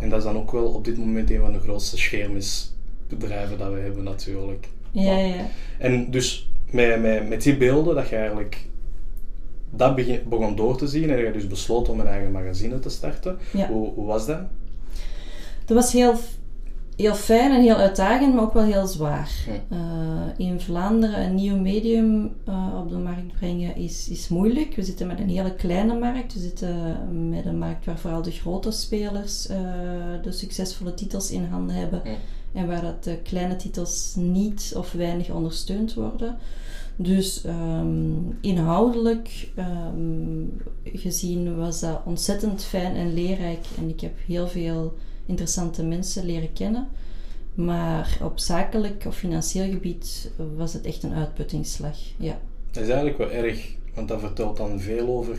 En 0.00 0.08
dat 0.08 0.18
is 0.18 0.24
dan 0.24 0.36
ook 0.36 0.52
wel 0.52 0.66
op 0.66 0.84
dit 0.84 0.98
moment 0.98 1.30
een 1.30 1.40
van 1.40 1.52
de 1.52 1.60
grootste 1.60 1.96
schermisbedrijven 1.96 3.58
dat 3.58 3.72
we 3.72 3.78
hebben 3.78 4.04
natuurlijk. 4.04 4.68
Ja, 4.90 5.18
ja. 5.18 5.48
En 5.78 6.10
dus 6.10 6.50
met, 6.70 7.00
met, 7.00 7.28
met 7.28 7.42
die 7.42 7.56
beelden 7.56 7.94
dat 7.94 8.08
je 8.08 8.16
eigenlijk 8.16 8.66
dat 9.70 9.94
begin, 9.94 10.20
begon 10.28 10.56
door 10.56 10.76
te 10.76 10.86
zien 10.86 11.10
en 11.10 11.18
je 11.18 11.32
dus 11.32 11.46
besloten 11.46 11.92
om 11.92 12.00
een 12.00 12.06
eigen 12.06 12.32
magazine 12.32 12.78
te 12.78 12.88
starten. 12.88 13.38
Hoe 13.68 14.06
was 14.06 14.26
dat? 14.26 14.40
Dat 15.66 15.76
was 15.76 15.92
heel, 15.92 16.14
heel 16.96 17.14
fijn 17.14 17.52
en 17.52 17.60
heel 17.60 17.76
uitdagend, 17.76 18.34
maar 18.34 18.44
ook 18.44 18.52
wel 18.52 18.62
heel 18.62 18.86
zwaar. 18.86 19.30
Eh, 19.68 19.78
in 20.36 20.60
Vlaanderen 20.60 21.22
een 21.22 21.34
nieuw 21.34 21.56
medium 21.56 22.32
eh, 22.44 22.80
op 22.84 22.90
de 22.90 22.96
markt 22.96 23.32
brengen 23.38 23.76
is, 23.76 24.08
is 24.08 24.28
moeilijk. 24.28 24.74
We 24.74 24.82
zitten 24.82 25.06
met 25.06 25.20
een 25.20 25.28
hele 25.28 25.54
kleine 25.54 25.98
markt. 25.98 26.34
We 26.34 26.40
zitten 26.40 26.96
met 27.30 27.46
een 27.46 27.58
markt 27.58 27.84
waar 27.84 27.98
vooral 27.98 28.22
de 28.22 28.30
grote 28.30 28.70
spelers 28.70 29.46
eh, 29.46 29.58
de 30.22 30.32
succesvolle 30.32 30.94
titels 30.94 31.30
in 31.30 31.44
handen 31.44 31.76
hebben. 31.76 32.02
En 32.52 32.66
waar 32.66 32.82
dat 32.82 33.04
de 33.04 33.18
kleine 33.22 33.56
titels 33.56 34.14
niet 34.16 34.72
of 34.76 34.92
weinig 34.92 35.30
ondersteund 35.30 35.94
worden. 35.94 36.36
Dus 36.96 37.44
ehm, 37.44 38.12
inhoudelijk 38.40 39.50
ehm, 39.54 40.44
gezien 40.84 41.56
was 41.56 41.80
dat 41.80 42.00
ontzettend 42.04 42.64
fijn 42.64 42.96
en 42.96 43.14
leerrijk. 43.14 43.66
En 43.78 43.88
ik 43.88 44.00
heb 44.00 44.14
heel 44.26 44.48
veel 44.48 44.94
interessante 45.26 45.84
mensen 45.84 46.24
leren 46.24 46.52
kennen. 46.52 46.88
Maar 47.54 48.18
op 48.22 48.38
zakelijk 48.38 49.04
of 49.06 49.16
financieel 49.16 49.70
gebied 49.70 50.30
was 50.56 50.72
het 50.72 50.84
echt 50.84 51.02
een 51.02 51.14
uitputtingsslag. 51.14 51.96
Ja. 52.16 52.38
Dat 52.70 52.82
is 52.82 52.88
eigenlijk 52.88 53.18
wel 53.18 53.30
erg, 53.30 53.74
want 53.94 54.08
dat 54.08 54.20
vertelt 54.20 54.56
dan 54.56 54.80
veel 54.80 55.08
over, 55.08 55.34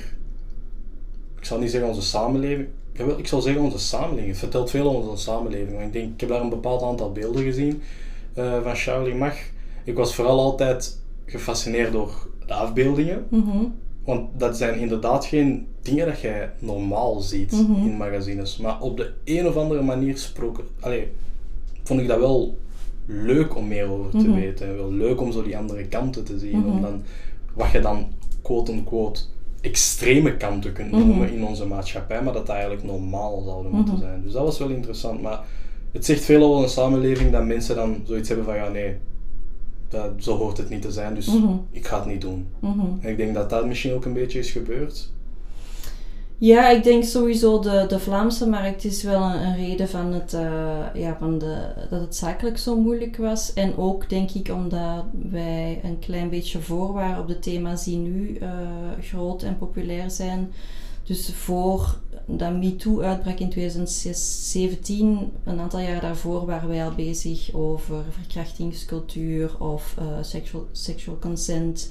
ik 1.38 1.46
zal 1.46 1.60
niet 1.60 1.72
zeggen 1.72 1.89
onze 1.89 2.01
samenleving, 2.01 2.67
jawel, 2.94 3.20
ik 3.20 3.27
zal 3.27 3.41
zeggen 3.41 3.63
onze 3.63 3.79
samenleving. 3.79 4.27
Het 4.27 4.38
vertelt 4.38 4.70
veel 4.70 4.89
over 4.89 5.10
onze 5.10 5.24
samenleving. 5.24 5.72
Want 5.72 5.88
ik 5.88 5.94
denk, 5.94 6.13
ik 6.13 6.20
heb 6.20 6.29
daar 6.29 6.41
een 6.41 6.50
bepaald 6.50 6.82
aantal 6.82 7.12
beelden 7.12 7.44
gezien 7.44 7.82
eh, 8.34 8.62
van 8.63 8.75
Charlie 8.75 9.15
Mach. 9.15 9.38
Ik 9.84 9.96
was 9.96 10.15
vooral 10.15 10.39
altijd 10.39 11.00
gefascineerd 11.25 11.91
door 11.91 12.27
de 12.46 12.53
afbeeldingen. 12.53 13.25
Mhm. 13.29 13.65
Want 14.08 14.30
dat 14.40 14.58
zijn 14.58 14.80
inderdaad 14.80 15.26
geen 15.26 15.68
dingen 15.82 16.06
dat 16.06 16.20
jij 16.22 16.52
normaal 16.60 17.20
ziet 17.20 17.52
Mhm. 17.52 17.86
in 17.88 17.98
magazines. 17.98 18.58
Maar 18.58 18.82
op 18.82 18.98
de 18.98 19.12
een 19.24 19.48
of 19.48 19.56
andere 19.58 19.82
manier 19.82 20.14
gesproken, 20.14 20.64
allee, 20.80 21.08
vond 21.84 22.00
ik 22.00 22.08
dat 22.08 22.20
wel 22.20 22.58
leuk 23.06 23.56
om 23.56 23.68
meer 23.68 23.90
over 23.90 24.12
te 24.12 24.18
Mhm. 24.28 24.34
weten. 24.34 24.68
En 24.68 24.76
wel 24.78 24.92
leuk 24.94 25.22
om 25.22 25.32
zo 25.32 25.44
die 25.44 25.58
andere 25.58 25.86
kanten 25.88 26.24
te 26.24 26.40
zien. 26.40 26.58
Mhm. 26.60 26.68
Om 26.70 26.82
dan, 26.82 27.02
wat 27.54 27.72
je 27.72 27.80
dan 27.80 28.08
quote-unquote 28.42 29.22
extreme 29.62 30.38
kanten 30.38 30.74
kunt 30.74 30.92
Mhm. 30.92 31.08
noemen 31.08 31.32
in 31.34 31.46
onze 31.46 31.66
maatschappij, 31.66 32.22
maar 32.24 32.34
dat 32.34 32.46
dat 32.48 32.56
eigenlijk 32.56 32.86
normaal 32.86 33.42
zouden 33.46 33.72
moeten 33.72 33.94
Mhm. 33.94 34.04
zijn. 34.04 34.22
Dus 34.24 34.32
dat 34.34 34.44
was 34.44 34.58
wel 34.60 34.70
interessant. 34.70 35.22
Maar 35.22 35.40
het 35.92 36.06
zegt 36.06 36.24
veel 36.24 36.44
over 36.44 36.64
een 36.64 36.70
samenleving 36.70 37.32
dat 37.32 37.46
mensen 37.46 37.76
dan 37.76 38.02
zoiets 38.04 38.28
hebben 38.28 38.46
van 38.46 38.56
ja 38.56 38.70
nee, 38.70 38.96
dat, 39.89 40.12
zo 40.17 40.38
hoort 40.38 40.58
het 40.58 40.70
niet 40.70 40.82
te 40.82 40.91
zijn, 40.91 41.15
dus 41.15 41.27
Mhm. 41.27 41.53
ik 41.72 41.88
ga 41.88 41.98
het 41.98 42.06
niet 42.08 42.22
doen. 42.22 42.48
Mhm. 42.60 42.86
En 43.01 43.10
ik 43.10 43.17
denk 43.17 43.34
dat 43.34 43.50
dat 43.50 43.65
misschien 43.65 43.94
ook 43.94 44.06
een 44.06 44.13
beetje 44.13 44.39
is 44.39 44.51
gebeurd. 44.51 45.10
Ja, 46.39 46.70
ik 46.70 46.84
denk 46.84 47.03
sowieso 47.03 47.60
de, 47.60 47.86
de 47.88 48.00
Vlaamse 48.00 48.48
markt 48.50 48.84
is 48.84 49.03
wel 49.03 49.22
een, 49.22 49.41
een 49.41 49.56
reden 49.56 49.89
van, 49.89 50.13
het, 50.13 50.34
eh, 50.34 50.86
ja, 50.94 51.15
van 51.20 51.39
de, 51.39 51.74
dat 51.89 52.01
het 52.01 52.15
zakelijk 52.15 52.58
zo 52.58 52.82
moeilijk 52.82 53.17
was. 53.17 53.53
En 53.53 53.77
ook 53.77 54.10
denk 54.10 54.32
ik 54.32 54.50
omdat 54.50 55.03
wij 55.29 55.79
een 55.84 56.00
klein 56.00 56.29
beetje 56.29 56.60
voor 56.60 56.94
waren 56.94 57.20
op 57.20 57.27
de 57.27 57.39
thema's 57.39 57.84
die 57.84 57.98
nu 57.98 58.36
eh, 58.36 58.50
groot 59.01 59.44
en 59.44 59.58
populair 59.58 60.12
zijn. 60.12 60.51
Dus 61.03 61.32
voor 61.36 61.98
dat 62.29 62.53
MeToo 62.57 63.01
uitbrak 63.01 63.39
in 63.39 63.50
2017, 63.50 65.31
een 65.43 65.60
aantal 65.60 65.79
jaar 65.79 66.01
daarvoor 66.01 66.46
waren 66.46 66.69
wij 66.69 66.86
al 66.86 66.96
bezig 66.96 67.53
over 67.53 68.03
verkrachtingscultuur 68.10 69.60
of 69.60 69.96
eh, 69.98 70.05
sexual, 70.22 70.67
sexual 70.72 71.17
consent. 71.19 71.89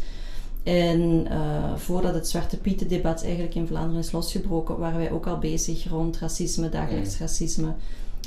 En 0.63 1.27
eh, 1.31 1.77
voordat 1.77 2.15
het 2.15 2.29
Zwarte 2.29 2.57
Pieten 2.57 2.89
debat 2.89 3.23
eigenlijk 3.23 3.55
in 3.55 3.67
Vlaanderen 3.67 4.01
is 4.03 4.13
losgebroken, 4.13 4.79
waren 4.79 4.99
wij 4.99 5.11
ook 5.11 5.27
al 5.27 5.39
bezig 5.39 5.89
rond 5.89 6.19
racisme, 6.19 6.69
dagelijks 6.69 7.13
Mm. 7.13 7.21
racisme. 7.21 7.75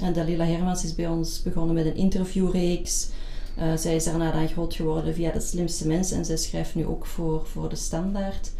En 0.01 0.13
Dalila 0.13 0.45
Hermans 0.45 0.83
is 0.83 0.95
bij 0.95 1.07
ons 1.07 1.41
begonnen 1.41 1.75
met 1.75 1.85
een 1.85 1.95
interviewreeks. 1.95 3.09
Eh, 3.55 3.75
zij 3.75 3.95
is 3.95 4.03
daarna 4.03 4.31
dan 4.31 4.47
groot 4.47 4.73
geworden 4.73 5.13
via 5.13 5.31
De 5.31 5.39
Slimste 5.39 5.87
Mensen 5.87 6.17
en 6.17 6.25
zij 6.25 6.37
schrijft 6.37 6.75
nu 6.75 6.85
ook 6.85 7.05
voor, 7.05 7.45
voor 7.45 7.69
De 7.69 7.75
Standaard. 7.75 8.51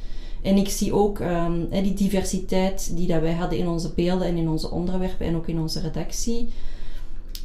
En 0.42 0.58
ik 0.58 0.70
zie 0.70 0.94
ook 0.94 1.20
ehm, 1.20 1.84
die 1.84 1.94
diversiteit 1.94 2.92
die 2.96 3.08
dat 3.08 3.22
wij 3.22 3.34
hadden 3.34 3.60
in 3.60 3.68
onze 3.68 3.94
beelden 3.94 4.28
en 4.28 4.38
in 4.38 4.50
onze 4.50 4.72
onderwerpen 4.72 5.26
en 5.26 5.36
ook 5.36 5.48
in 5.48 5.60
onze 5.60 5.80
redactie. 5.80 6.50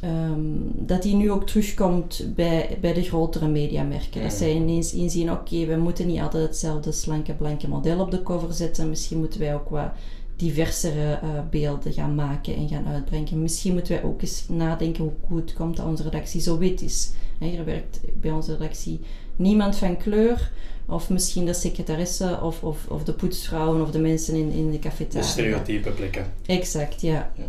ehm, 0.01 0.39
dat 0.73 1.01
die 1.03 1.15
nu 1.15 1.31
ook 1.31 1.45
terugkomt 1.47 2.27
bij, 2.35 2.77
bij 2.81 2.93
de 2.93 3.03
grotere 3.03 3.47
mediamerken. 3.47 4.21
Dat 4.21 4.33
zij 4.33 4.53
ineens 4.53 4.93
inzien, 4.93 5.31
oké, 5.31 5.65
we 5.65 5.75
moeten 5.75 6.07
niet 6.07 6.19
altijd 6.21 6.43
hetzelfde 6.47 6.91
slanke, 6.91 7.33
blanke 7.33 7.67
model 7.67 7.99
op 7.99 8.11
de 8.11 8.23
cover 8.23 8.53
zetten. 8.53 8.89
Misschien 8.89 9.17
moeten 9.19 9.39
wij 9.39 9.55
ook 9.55 9.69
wat 9.69 9.91
diversere 10.35 11.13
eh, 11.13 11.29
beelden 11.49 11.93
gaan 11.93 12.15
maken 12.15 12.55
en 12.55 12.67
gaan 12.67 12.87
uitbrengen. 12.87 13.41
Misschien 13.41 13.73
moeten 13.73 13.93
wij 13.93 14.03
ook 14.03 14.21
eens 14.21 14.45
nadenken 14.47 15.03
hoe 15.03 15.13
hoe 15.27 15.37
het 15.37 15.53
komt 15.53 15.77
dat 15.77 15.85
onze 15.85 16.03
redactie 16.03 16.41
zo 16.41 16.57
wit 16.57 16.81
is. 16.81 17.11
Hier 17.39 17.65
werkt 17.65 17.99
bij 18.21 18.31
onze 18.31 18.51
redactie 18.51 18.99
niemand 19.35 19.75
van 19.75 19.97
kleur. 19.97 20.51
Of 20.87 21.09
misschien 21.09 21.45
de 21.45 21.53
secretaresse 21.53 22.39
of, 22.41 22.63
of, 22.63 22.85
of 22.87 23.03
de 23.03 23.13
poetsvrouwen 23.13 23.81
of 23.81 23.91
de 23.91 23.99
mensen 23.99 24.35
in, 24.35 24.51
in 24.51 24.65
de 24.65 24.71
De 24.71 24.79
cafetaria. 24.79 25.27
stereotype 25.27 25.89
plekken. 25.89 26.25
Exact, 26.45 27.01
ja. 27.01 27.31
Ja. 27.37 27.45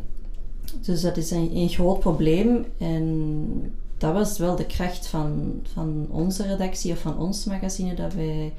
Dus 0.81 1.01
dat 1.01 1.17
is 1.17 1.31
een, 1.31 1.57
een 1.57 1.69
groot 1.69 2.01
probleem. 2.01 2.65
En 2.79 3.73
dat 3.99 4.13
was 4.13 4.39
wel 4.39 4.57
de 4.57 4.67
kracht 4.67 5.07
van, 5.07 5.61
van 5.73 6.07
onze 6.11 6.47
redactie 6.47 6.93
of 6.93 6.99
van 6.99 7.19
ons 7.19 7.45
magazine. 7.45 7.95
Dat 7.95 8.15
wij 8.15 8.53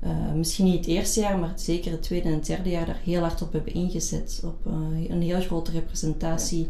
eh, 0.00 0.32
misschien 0.34 0.64
niet 0.64 0.76
het 0.76 0.86
eerste 0.86 1.20
jaar, 1.20 1.38
maar 1.38 1.52
zeker 1.56 1.90
het 1.90 2.02
tweede 2.02 2.28
en 2.28 2.34
het 2.34 2.46
derde 2.46 2.70
jaar 2.70 2.86
daar 2.86 3.00
heel 3.04 3.20
hard 3.20 3.42
op 3.42 3.52
hebben 3.52 3.74
ingezet. 3.74 4.42
Op 4.44 4.66
eh, 4.66 5.08
een 5.10 5.22
heel 5.22 5.40
grote 5.40 5.70
representatie 5.70 6.68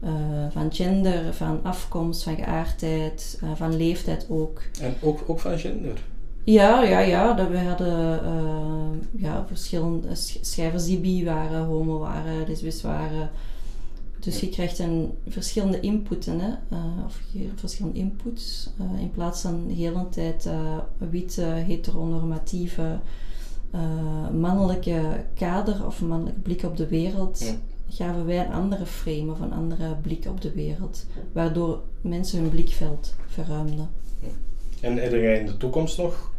eh, 0.00 0.10
van 0.50 0.72
gender, 0.72 1.34
van 1.34 1.60
afkomst, 1.62 2.22
van 2.22 2.36
geaardheid, 2.36 3.38
eh, 3.42 3.50
van 3.54 3.76
leeftijd 3.76 4.26
ook. 4.28 4.62
En 4.80 4.94
ook, 5.00 5.20
ook 5.26 5.40
van 5.40 5.58
gender. 5.58 6.02
Ja, 6.44 6.82
ja, 6.82 6.98
ja. 6.98 7.32
Dat 7.32 7.48
we 7.48 7.58
hadden 7.58 8.24
eh, 8.24 9.22
ja, 9.22 9.44
verschillende 9.46 10.14
sch- 10.14 10.38
schrijvers 10.40 10.84
die 10.84 10.98
bi 10.98 11.24
waren, 11.24 11.64
homo 11.64 11.98
waren, 11.98 12.46
lesbisch 12.48 12.82
waren. 12.82 13.30
Dus 14.20 14.40
je 14.40 14.48
krijgt 14.48 14.78
een, 14.78 15.12
verschillende 15.28 15.80
inputen, 15.80 16.40
hè? 16.40 16.48
of 17.06 17.20
je, 17.32 17.48
verschillende 17.54 17.98
inputs. 17.98 18.70
in 18.98 19.10
plaats 19.10 19.40
van 19.40 19.64
de 19.66 19.72
hele 19.74 20.08
tijd 20.08 20.48
witte, 21.10 21.42
heteronormatieve, 21.42 22.98
mannelijke 24.32 25.24
kader 25.34 25.86
of 25.86 26.00
mannelijke 26.02 26.40
blik 26.40 26.62
op 26.62 26.76
de 26.76 26.86
wereld, 26.86 27.38
Ja. 27.40 27.54
Gaven 27.88 28.26
wij 28.26 28.46
een 28.46 28.52
andere 28.52 28.86
frame 28.86 29.30
of 29.30 29.40
een 29.40 29.52
andere 29.52 29.96
blik 30.02 30.26
op 30.26 30.40
de 30.40 30.52
wereld. 30.52 31.06
Waardoor 31.32 31.82
mensen 32.00 32.40
hun 32.40 32.50
blikveld 32.50 33.14
verruimden. 33.26 33.88
En 34.80 34.96
heb 34.96 35.10
jij 35.10 35.38
in 35.38 35.46
de 35.46 35.56
toekomst 35.56 35.98
nog 35.98 36.32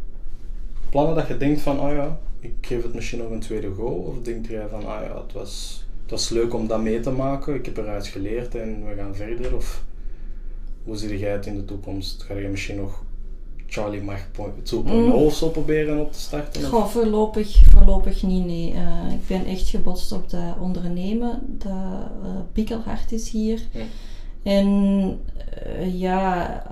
plannen 0.90 1.14
dat 1.14 1.26
je 1.26 1.36
denkt 1.36 1.60
van, 1.60 1.80
ah 1.80 1.92
ja, 1.92 2.18
ik 2.40 2.54
geef 2.60 2.82
het 2.82 2.94
misschien 2.94 3.18
nog 3.18 3.30
een 3.30 3.40
tweede 3.40 3.74
go? 3.74 3.86
Of 3.86 4.22
denk 4.22 4.46
jij 4.46 4.68
van, 4.68 4.86
ah 4.86 5.02
ja, 5.02 5.20
het 5.22 5.32
was, 5.32 5.84
het 6.02 6.10
was 6.10 6.28
leuk 6.28 6.54
om 6.54 6.66
dat 6.66 6.82
mee 6.82 7.00
te 7.00 7.10
maken, 7.10 7.54
ik 7.54 7.66
heb 7.66 7.76
eruit 7.76 8.06
geleerd 8.06 8.54
en 8.54 8.86
we 8.86 8.94
gaan 8.94 9.14
verder? 9.14 9.56
Of 9.56 9.84
hoe 10.84 10.96
zie 10.96 11.18
jij 11.18 11.32
het 11.32 11.46
in 11.46 11.54
de 11.54 11.64
toekomst? 11.64 12.22
Ga 12.22 12.34
je 12.34 12.48
misschien 12.48 12.76
nog 12.76 13.04
Charlie 13.70 14.02
Mach 14.02 14.20
2.0 14.32 14.82
Mm. 14.84 15.30
zo 15.30 15.48
proberen 15.48 16.00
op 16.00 16.12
te 16.12 16.18
starten? 16.20 16.62
Goh, 16.62 16.86
voorlopig, 16.86 17.62
voorlopig 17.70 18.22
niet, 18.22 18.44
nee. 18.46 18.72
Eh, 18.72 19.12
ik 19.12 19.26
ben 19.26 19.44
echt 19.44 19.68
gebotst 19.68 20.12
op 20.12 20.30
dat 20.30 20.58
ondernemen, 20.60 21.40
dat 21.58 21.72
eh, 21.72 22.30
pikkelhard 22.52 23.12
is 23.12 23.30
hier. 23.30 23.60
Ja. 23.72 23.84
En 24.42 24.66
eh, 25.64 26.00
ja, 26.00 26.62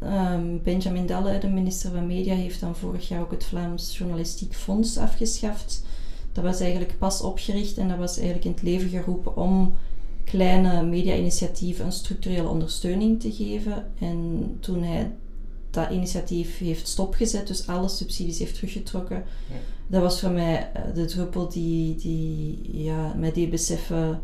ehm, 0.00 0.58
Benjamin 0.62 1.06
Dalle, 1.06 1.38
de 1.38 1.48
minister 1.48 1.90
van 1.90 2.06
Media, 2.06 2.34
heeft 2.34 2.60
dan 2.60 2.76
vorig 2.76 3.08
jaar 3.08 3.20
ook 3.20 3.30
het 3.30 3.44
Vlaams 3.44 3.98
Journalistiek 3.98 4.54
Fonds 4.54 4.98
afgeschaft. 4.98 5.84
Dat 6.32 6.44
was 6.44 6.60
eigenlijk 6.60 6.98
pas 6.98 7.20
opgericht 7.20 7.78
en 7.78 7.88
dat 7.88 7.98
was 7.98 8.16
eigenlijk 8.16 8.44
in 8.46 8.52
het 8.52 8.62
leven 8.62 8.88
geroepen 8.88 9.36
om 9.36 9.72
kleine 10.24 10.82
media-initiatieven 10.82 11.84
een 11.84 11.92
structurele 11.92 12.48
ondersteuning 12.48 13.20
te 13.20 13.32
geven. 13.32 13.86
En 13.98 14.56
toen 14.60 14.82
hij 14.82 15.10
dat 15.74 15.90
initiatief 15.90 16.58
heeft 16.58 16.88
stopgezet, 16.88 17.46
dus 17.46 17.66
alle 17.66 17.88
subsidies 17.88 18.38
heeft 18.38 18.54
teruggetrokken, 18.54 19.24
dat 19.86 20.02
was 20.02 20.20
voor 20.20 20.30
mij 20.30 20.70
eh, 20.72 20.82
de 20.94 21.04
druppel 21.04 21.48
die, 21.48 21.96
die 21.96 22.58
ja, 22.72 23.14
mij 23.16 23.32
deed 23.32 23.50
beseffen 23.50 24.20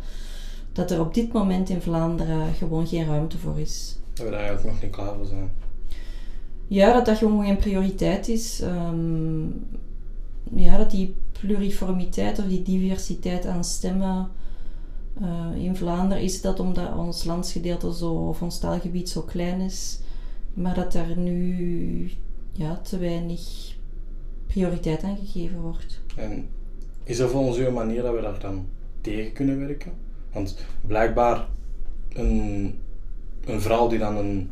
dat 0.72 0.90
er 0.90 1.00
op 1.00 1.14
dit 1.14 1.32
moment 1.32 1.68
in 1.68 1.80
Vlaanderen 1.80 2.54
gewoon 2.54 2.86
geen 2.86 3.06
ruimte 3.06 3.38
voor 3.38 3.60
is. 3.60 3.96
Dat 4.12 4.24
we 4.24 4.30
daar 4.30 4.40
eigenlijk 4.40 4.72
nog 4.72 4.82
niet 4.82 4.92
klaar 4.92 5.14
voor 5.14 5.26
zijn. 5.26 5.50
Ja, 6.66 6.92
dat 6.92 7.06
dat 7.06 7.16
gewoon 7.16 7.44
geen 7.44 7.56
prioriteit 7.56 8.28
is. 8.28 8.60
Ehm, 8.60 9.44
ja, 10.54 10.76
dat 10.76 10.90
die 10.90 11.14
pluriformiteit 11.40 12.38
of 12.38 12.44
die 12.44 12.62
diversiteit 12.62 13.46
aan 13.46 13.64
stemmen 13.64 14.28
uh, 15.22 15.64
in 15.64 15.76
Vlaanderen 15.76 16.22
is 16.22 16.40
dat 16.40 16.60
omdat 16.60 16.96
ons 16.96 17.24
landsgedeelte 17.24 17.94
zo, 17.94 18.12
of 18.12 18.42
ons 18.42 18.58
taalgebied 18.58 19.08
zo 19.08 19.22
klein 19.22 19.60
is, 19.60 19.98
maar 20.54 20.74
dat 20.74 20.94
er 20.94 21.16
nu 21.16 22.10
ja, 22.52 22.76
te 22.76 22.98
weinig 22.98 23.74
prioriteit 24.46 25.02
aan 25.02 25.16
gegeven 25.16 25.60
wordt. 25.60 26.00
En 26.16 26.48
is 27.04 27.18
er 27.18 27.28
volgens 27.28 27.58
u 27.58 27.66
een 27.66 27.72
manier 27.72 28.02
dat 28.02 28.14
we 28.14 28.20
daar 28.20 28.40
dan 28.40 28.66
tegen 29.00 29.32
kunnen 29.32 29.58
werken? 29.58 29.92
Want 30.32 30.56
blijkbaar 30.86 31.46
een, 32.08 32.74
een 33.44 33.60
vrouw 33.60 33.88
die 33.88 33.98
dan 33.98 34.16
een, 34.16 34.50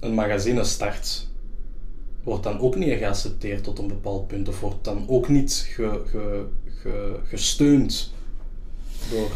een 0.00 0.14
magazine 0.14 0.64
start, 0.64 1.28
wordt 2.22 2.42
dan 2.42 2.58
ook 2.58 2.76
niet 2.76 2.98
geaccepteerd 2.98 3.64
tot 3.64 3.78
een 3.78 3.88
bepaald 3.88 4.26
punt 4.26 4.48
of 4.48 4.60
wordt 4.60 4.84
dan 4.84 5.04
ook 5.08 5.28
niet 5.28 5.52
ge, 5.52 6.02
ge, 6.66 7.16
gesteund 7.24 8.12
door... 9.10 9.30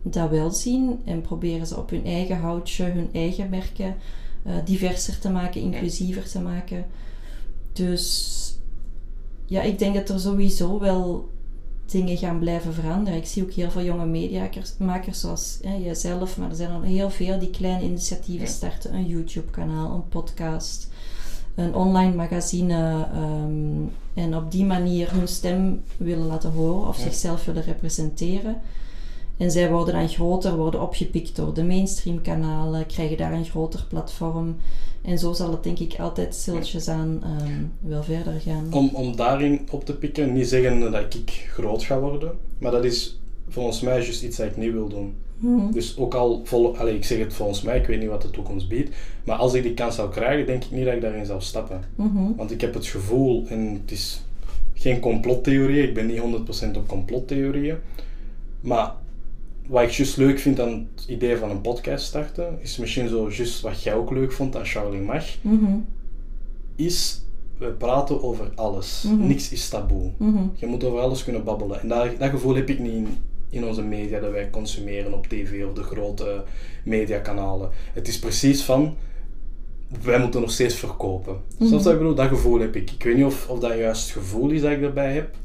dat 0.03 0.29
wel 0.29 0.51
zien 0.51 1.01
en 1.05 1.22
proberen 1.22 1.67
ze 1.67 1.77
op 1.77 1.89
hun 1.89 2.05
eigen 2.05 2.38
houtje, 2.38 2.84
hun 2.84 3.10
eigen 3.13 3.50
merken 3.50 3.96
uh, 4.48 4.53
diverser 4.65 5.20
te 5.20 5.29
maken, 5.29 5.62
inclusiever 5.62 6.29
te 6.29 6.39
maken. 6.39 6.86
Dus 7.74 8.58
ja, 9.46 9.62
ik 9.62 9.79
denk 9.79 9.96
dat 9.96 10.10
er 10.10 10.20
sowieso 10.20 10.79
wel 10.79 11.29
dingen 11.86 12.17
gaan 12.17 12.39
blijven 12.39 12.74
veranderen. 12.74 13.20
Ik 13.20 13.25
zie 13.25 13.43
ook 13.43 13.51
heel 13.51 13.72
veel 13.72 13.84
jonge 13.84 14.05
mediamakers 14.05 15.20
zoals 15.20 15.60
hè, 15.62 15.75
jijzelf, 15.75 16.38
maar 16.38 16.50
er 16.50 16.55
zijn 16.55 16.72
al 16.72 16.82
heel 16.82 17.10
veel 17.10 17.39
die 17.39 17.50
kleine 17.50 17.84
initiatieven 17.84 18.48
starten. 18.48 18.93
Een 18.93 19.08
YouTube-kanaal, 19.08 19.93
een 19.93 20.08
podcast, 20.08 20.89
een 21.55 21.75
online 21.75 22.15
magazine. 22.15 23.07
Um, 23.15 23.91
en 24.13 24.36
op 24.36 24.51
die 24.51 24.65
manier 24.65 25.12
hun 25.12 25.27
stem 25.27 25.81
willen 25.98 26.25
laten 26.25 26.51
horen 26.51 26.87
of 26.87 26.98
zichzelf 26.98 27.46
willen 27.46 27.63
representeren. 27.63 28.61
En 29.37 29.51
zij 29.51 29.72
worden 29.72 29.94
dan 29.94 30.09
groter, 30.09 30.55
worden 30.55 30.81
opgepikt 30.81 31.35
door 31.35 31.53
de 31.53 31.63
mainstream 31.63 32.22
kanalen, 32.22 32.85
krijgen 32.85 33.18
daar 33.18 33.33
een 33.33 33.46
groter 33.46 33.85
platform. 33.89 34.55
En 35.01 35.20
zo 35.20 35.33
zal 35.33 35.51
het 35.51 35.63
denk 35.63 35.79
ik 35.79 36.00
altijd 36.00 36.35
stiltjes 36.35 36.87
aan 36.87 37.22
um, 37.42 37.72
wel 37.79 38.03
verder 38.03 38.39
gaan. 38.39 38.68
Om, 38.72 38.89
om 38.94 39.16
daarin 39.16 39.68
op 39.72 39.85
te 39.85 39.94
pikken, 39.94 40.33
niet 40.33 40.48
zeggen 40.48 40.92
dat 40.92 41.13
ik 41.13 41.48
groot 41.53 41.83
ga 41.83 42.00
worden, 42.00 42.31
maar 42.57 42.72
dat 42.72 42.83
is 42.83 43.20
volgens 43.48 43.81
mij 43.81 44.01
juist 44.01 44.24
iets 44.24 44.37
dat 44.37 44.46
ik 44.46 44.57
niet 44.57 44.72
wil 44.72 44.87
doen. 44.87 45.16
Mhm. 45.37 45.72
Dus 45.72 45.98
ook 45.98 46.13
al, 46.13 46.41
vol, 46.43 46.77
allez, 46.77 46.96
ik 46.96 47.03
zeg 47.05 47.17
het 47.19 47.33
volgens 47.33 47.61
mij, 47.61 47.77
ik 47.79 47.85
weet 47.87 48.00
niet 48.00 48.09
wat 48.09 48.22
de 48.22 48.29
toekomst 48.29 48.67
biedt, 48.69 48.96
maar 49.24 49.35
als 49.35 49.53
ik 49.53 49.63
die 49.63 49.74
kans 49.74 49.96
zou 49.96 50.09
krijgen, 50.11 50.46
denk 50.46 50.63
ik 50.63 50.72
niet 50.72 50.85
dat 50.85 50.93
ik 50.93 51.01
daarin 51.01 51.25
zou 51.25 51.41
stappen. 51.41 51.81
Mhm. 51.96 52.35
Want 52.35 52.51
ik 52.51 52.61
heb 52.61 52.74
het 52.74 52.85
gevoel, 52.85 53.46
en 53.48 53.79
het 53.81 53.91
is 53.91 54.24
geen 54.74 55.00
complottheorie, 55.00 55.87
ik 55.87 55.93
ben 55.93 56.05
niet 56.07 56.19
100% 56.19 56.77
op 56.77 56.87
complottheorieën, 56.87 57.75
maar 58.61 58.93
wat 59.67 59.83
ik 59.83 59.89
juist 59.89 60.17
leuk 60.17 60.39
vind 60.39 60.59
aan 60.59 60.87
het 60.96 61.05
idee 61.07 61.37
van 61.37 61.50
een 61.50 61.61
podcast 61.61 62.05
starten, 62.05 62.57
is 62.61 62.77
misschien 62.77 63.07
zo 63.07 63.29
juist 63.31 63.61
wat 63.61 63.83
jij 63.83 63.93
ook 63.93 64.11
leuk 64.11 64.31
vond 64.31 64.55
aan 64.55 64.65
Charlie 64.65 65.01
Mach, 65.01 65.25
Mhm. 65.41 65.75
is 66.75 67.22
we 67.57 67.67
praten 67.67 68.24
over 68.24 68.51
alles. 68.55 69.03
Mhm. 69.07 69.27
Niks 69.27 69.51
is 69.51 69.69
taboe. 69.69 70.11
Je 70.55 70.65
moet 70.65 70.83
over 70.83 71.00
alles 71.00 71.24
kunnen 71.24 71.43
babbelen. 71.43 71.81
En 71.81 71.87
dat, 71.87 72.07
dat 72.19 72.29
gevoel 72.29 72.55
heb 72.55 72.69
ik 72.69 72.79
niet 72.79 72.91
in, 72.93 73.07
in 73.53 73.66
onze 73.66 73.81
media 73.83 74.20
dat 74.20 74.31
wij 74.31 74.50
consumeren 74.50 75.13
op 75.13 75.27
tv 75.27 75.66
of 75.66 75.74
de 75.74 75.83
grote 75.83 76.44
mediakanalen. 76.83 77.70
Het 77.94 78.07
is 78.07 78.20
precies 78.20 78.63
van, 78.63 78.96
wij 80.03 80.20
moeten 80.20 80.42
nog 80.42 80.51
steeds 80.51 80.75
verkopen. 80.75 81.37
Mhm. 81.57 81.68
Snap 81.68 81.79
je 81.79 81.83
wat 81.83 81.94
ik 81.94 82.00
bedoel? 82.00 82.16
Dat 82.16 82.27
gevoel 82.27 82.59
heb 82.59 82.75
ik. 82.75 82.92
Ik 82.92 83.03
weet 83.03 83.16
niet 83.16 83.25
of, 83.25 83.48
of 83.50 83.59
dat 83.59 83.77
juist 83.77 84.03
het 84.03 84.11
gevoel 84.11 84.50
is 84.50 84.61
dat 84.61 84.72
ik 84.72 84.81
erbij 84.81 85.13
heb. 85.13 85.35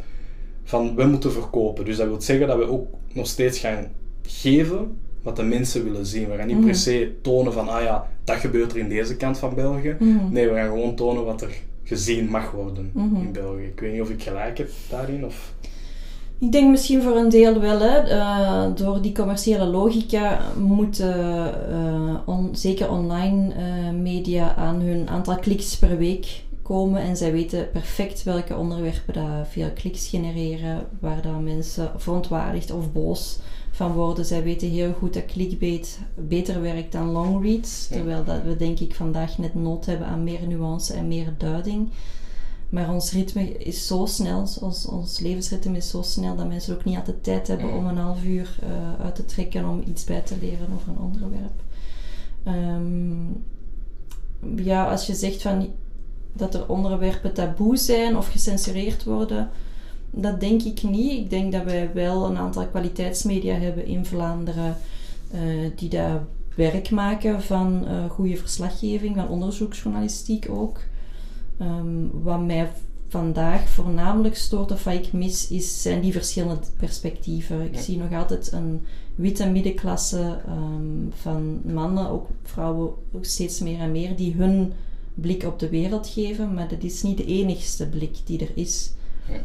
Van, 0.64 0.94
we 0.96 1.04
moeten 1.04 1.32
verkopen. 1.32 1.84
Dus 1.84 1.96
dat 1.96 2.06
wil 2.06 2.20
zeggen 2.20 2.46
dat 2.46 2.58
we 2.58 2.64
ook 2.70 2.86
nog 3.12 3.26
steeds 3.26 3.58
gaan 3.58 3.86
geven 4.22 4.96
wat 5.22 5.36
de 5.36 5.42
mensen 5.42 5.84
willen 5.84 6.06
zien. 6.06 6.28
We 6.30 6.36
gaan 6.36 6.46
niet 6.46 6.56
Mhm. 6.56 6.66
per 6.66 6.74
se 6.74 7.12
tonen 7.22 7.52
van, 7.52 7.68
ah 7.68 7.82
ja, 7.82 8.08
dat 8.24 8.36
gebeurt 8.36 8.72
er 8.72 8.78
in 8.78 8.88
deze 8.88 9.16
kant 9.16 9.38
van 9.38 9.54
België. 9.54 9.96
Mhm. 9.98 10.32
Nee, 10.32 10.48
we 10.48 10.54
gaan 10.54 10.68
gewoon 10.68 10.94
tonen 10.94 11.24
wat 11.24 11.42
er 11.42 11.50
gezien 11.84 12.28
mag 12.28 12.50
worden 12.50 12.90
Mhm. 12.94 13.16
in 13.16 13.32
België. 13.32 13.62
Ik 13.64 13.80
weet 13.80 13.92
niet 13.92 14.00
of 14.00 14.10
ik 14.10 14.22
gelijk 14.22 14.58
heb 14.58 14.70
daarin. 14.90 15.24
Of... 15.24 15.54
Ik 16.40 16.52
denk 16.52 16.70
misschien 16.70 17.02
voor 17.02 17.16
een 17.16 17.28
deel 17.28 17.60
wel. 17.60 17.80
Hè. 17.80 17.96
Eh, 17.96 18.64
door 18.74 19.02
die 19.02 19.12
commerciële 19.12 19.64
logica 19.66 20.40
moeten 20.58 21.14
eh, 21.70 22.14
on- 22.24 22.50
zeker 22.52 22.90
online 22.90 23.54
eh, 23.54 23.90
media 23.90 24.54
aan 24.54 24.80
hun 24.80 25.08
aantal 25.08 25.36
kliks 25.36 25.76
per 25.76 25.96
week 25.98 26.42
komen. 26.62 27.02
En 27.02 27.16
zij 27.16 27.32
weten 27.32 27.70
perfect 27.70 28.22
welke 28.22 28.56
onderwerpen 28.56 29.14
dat 29.14 29.48
veel 29.50 29.70
kliks 29.74 30.08
genereren, 30.08 30.86
waar 31.00 31.22
dat 31.22 31.40
mensen 31.40 31.90
verontwaardigd 31.96 32.70
of 32.72 32.92
boos 32.92 33.38
van 33.70 33.92
worden. 33.92 34.24
Zij 34.24 34.42
weten 34.42 34.68
heel 34.68 34.92
goed 34.98 35.14
dat 35.14 35.26
clickbait 35.26 35.98
beter 36.14 36.62
werkt 36.62 36.92
dan 36.92 37.10
longreads. 37.10 37.86
Terwijl 37.86 38.24
dat 38.24 38.42
we 38.44 38.56
denk 38.56 38.78
ik 38.80 38.94
vandaag 38.94 39.38
net 39.38 39.54
nood 39.54 39.86
hebben 39.86 40.06
aan 40.06 40.24
meer 40.24 40.46
nuance 40.46 40.94
en 40.94 41.08
meer 41.08 41.34
duiding. 41.38 41.88
Maar 42.68 42.92
ons 42.92 43.12
ritme 43.12 43.52
is 43.52 43.86
zo 43.86 44.06
snel, 44.06 44.46
ons, 44.60 44.86
ons 44.86 45.18
levensritme 45.18 45.76
is 45.76 45.90
zo 45.90 46.02
snel 46.02 46.36
dat 46.36 46.48
mensen 46.48 46.74
ook 46.74 46.84
niet 46.84 46.96
altijd 46.96 47.24
tijd 47.24 47.48
hebben 47.48 47.72
om 47.72 47.86
een 47.86 47.96
half 47.96 48.24
uur 48.24 48.58
eh, 48.62 49.04
uit 49.04 49.14
te 49.14 49.24
trekken 49.24 49.68
om 49.68 49.82
iets 49.86 50.04
bij 50.04 50.20
te 50.20 50.34
leren 50.40 50.68
over 50.74 50.88
een 50.88 50.98
onderwerp. 50.98 51.62
Ehm, 52.42 53.26
ja, 54.64 54.90
als 54.90 55.06
je 55.06 55.14
zegt 55.14 55.42
van 55.42 55.68
dat 56.32 56.54
er 56.54 56.68
onderwerpen 56.68 57.34
taboe 57.34 57.76
zijn 57.76 58.16
of 58.16 58.28
gecensureerd 58.28 59.04
worden, 59.04 59.50
dat 60.10 60.40
denk 60.40 60.62
ik 60.62 60.82
niet. 60.82 61.12
Ik 61.12 61.30
denk 61.30 61.52
dat 61.52 61.64
wij 61.64 61.90
wel 61.94 62.26
een 62.26 62.38
aantal 62.38 62.66
kwaliteitsmedia 62.66 63.54
hebben 63.54 63.86
in 63.86 64.06
Vlaanderen 64.06 64.76
eh, 65.30 65.40
die 65.76 65.88
daar 65.88 66.24
werk 66.54 66.90
maken 66.90 67.42
van 67.42 67.86
eh, 67.86 68.10
goede 68.10 68.36
verslaggeving, 68.36 69.16
van 69.16 69.28
onderzoeksjournalistiek 69.28 70.46
ook. 70.50 70.80
Ehm, 71.58 72.06
wat 72.12 72.40
mij 72.40 72.70
vandaag 73.08 73.68
voornamelijk 73.68 74.36
stoort 74.36 74.72
of 74.72 74.84
wat 74.84 74.94
ik 74.94 75.12
mis, 75.12 75.48
is, 75.50 75.82
zijn 75.82 76.00
die 76.00 76.12
verschillende 76.12 76.60
perspectieven. 76.76 77.64
Ik 77.64 77.74
Ja. 77.74 77.80
zie 77.80 77.98
nog 77.98 78.12
altijd 78.12 78.52
een 78.52 78.80
witte 79.14 79.46
middenklasse 79.46 80.38
ehm, 80.46 81.10
van 81.10 81.60
mannen, 81.72 82.08
ook 82.08 82.26
vrouwen 82.42 82.90
ook 83.12 83.24
steeds 83.24 83.60
meer 83.60 83.78
en 83.78 83.92
meer, 83.92 84.16
die 84.16 84.34
hun 84.34 84.72
blik 85.14 85.42
op 85.44 85.58
de 85.58 85.68
wereld 85.68 86.06
geven, 86.08 86.54
maar 86.54 86.68
dat 86.68 86.82
is 86.82 87.02
niet 87.02 87.16
de 87.16 87.24
enigste 87.26 87.88
blik 87.88 88.16
die 88.24 88.40
er 88.40 88.50
is. 88.54 88.92
Ja. 89.28 89.42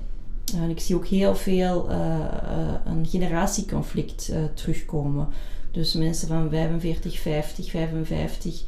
En 0.60 0.70
ik 0.70 0.80
zie 0.80 0.96
ook 0.96 1.08
heel 1.08 1.36
veel 1.36 1.90
eh, 1.90 2.20
eh, 2.20 2.74
een 2.86 3.06
generatieconflict 3.08 4.30
eh, 4.30 4.44
terugkomen. 4.54 5.28
Dus 5.72 5.94
mensen 5.94 6.28
van 6.28 6.50
45, 6.50 7.20
50, 7.20 7.70
55 7.70 8.64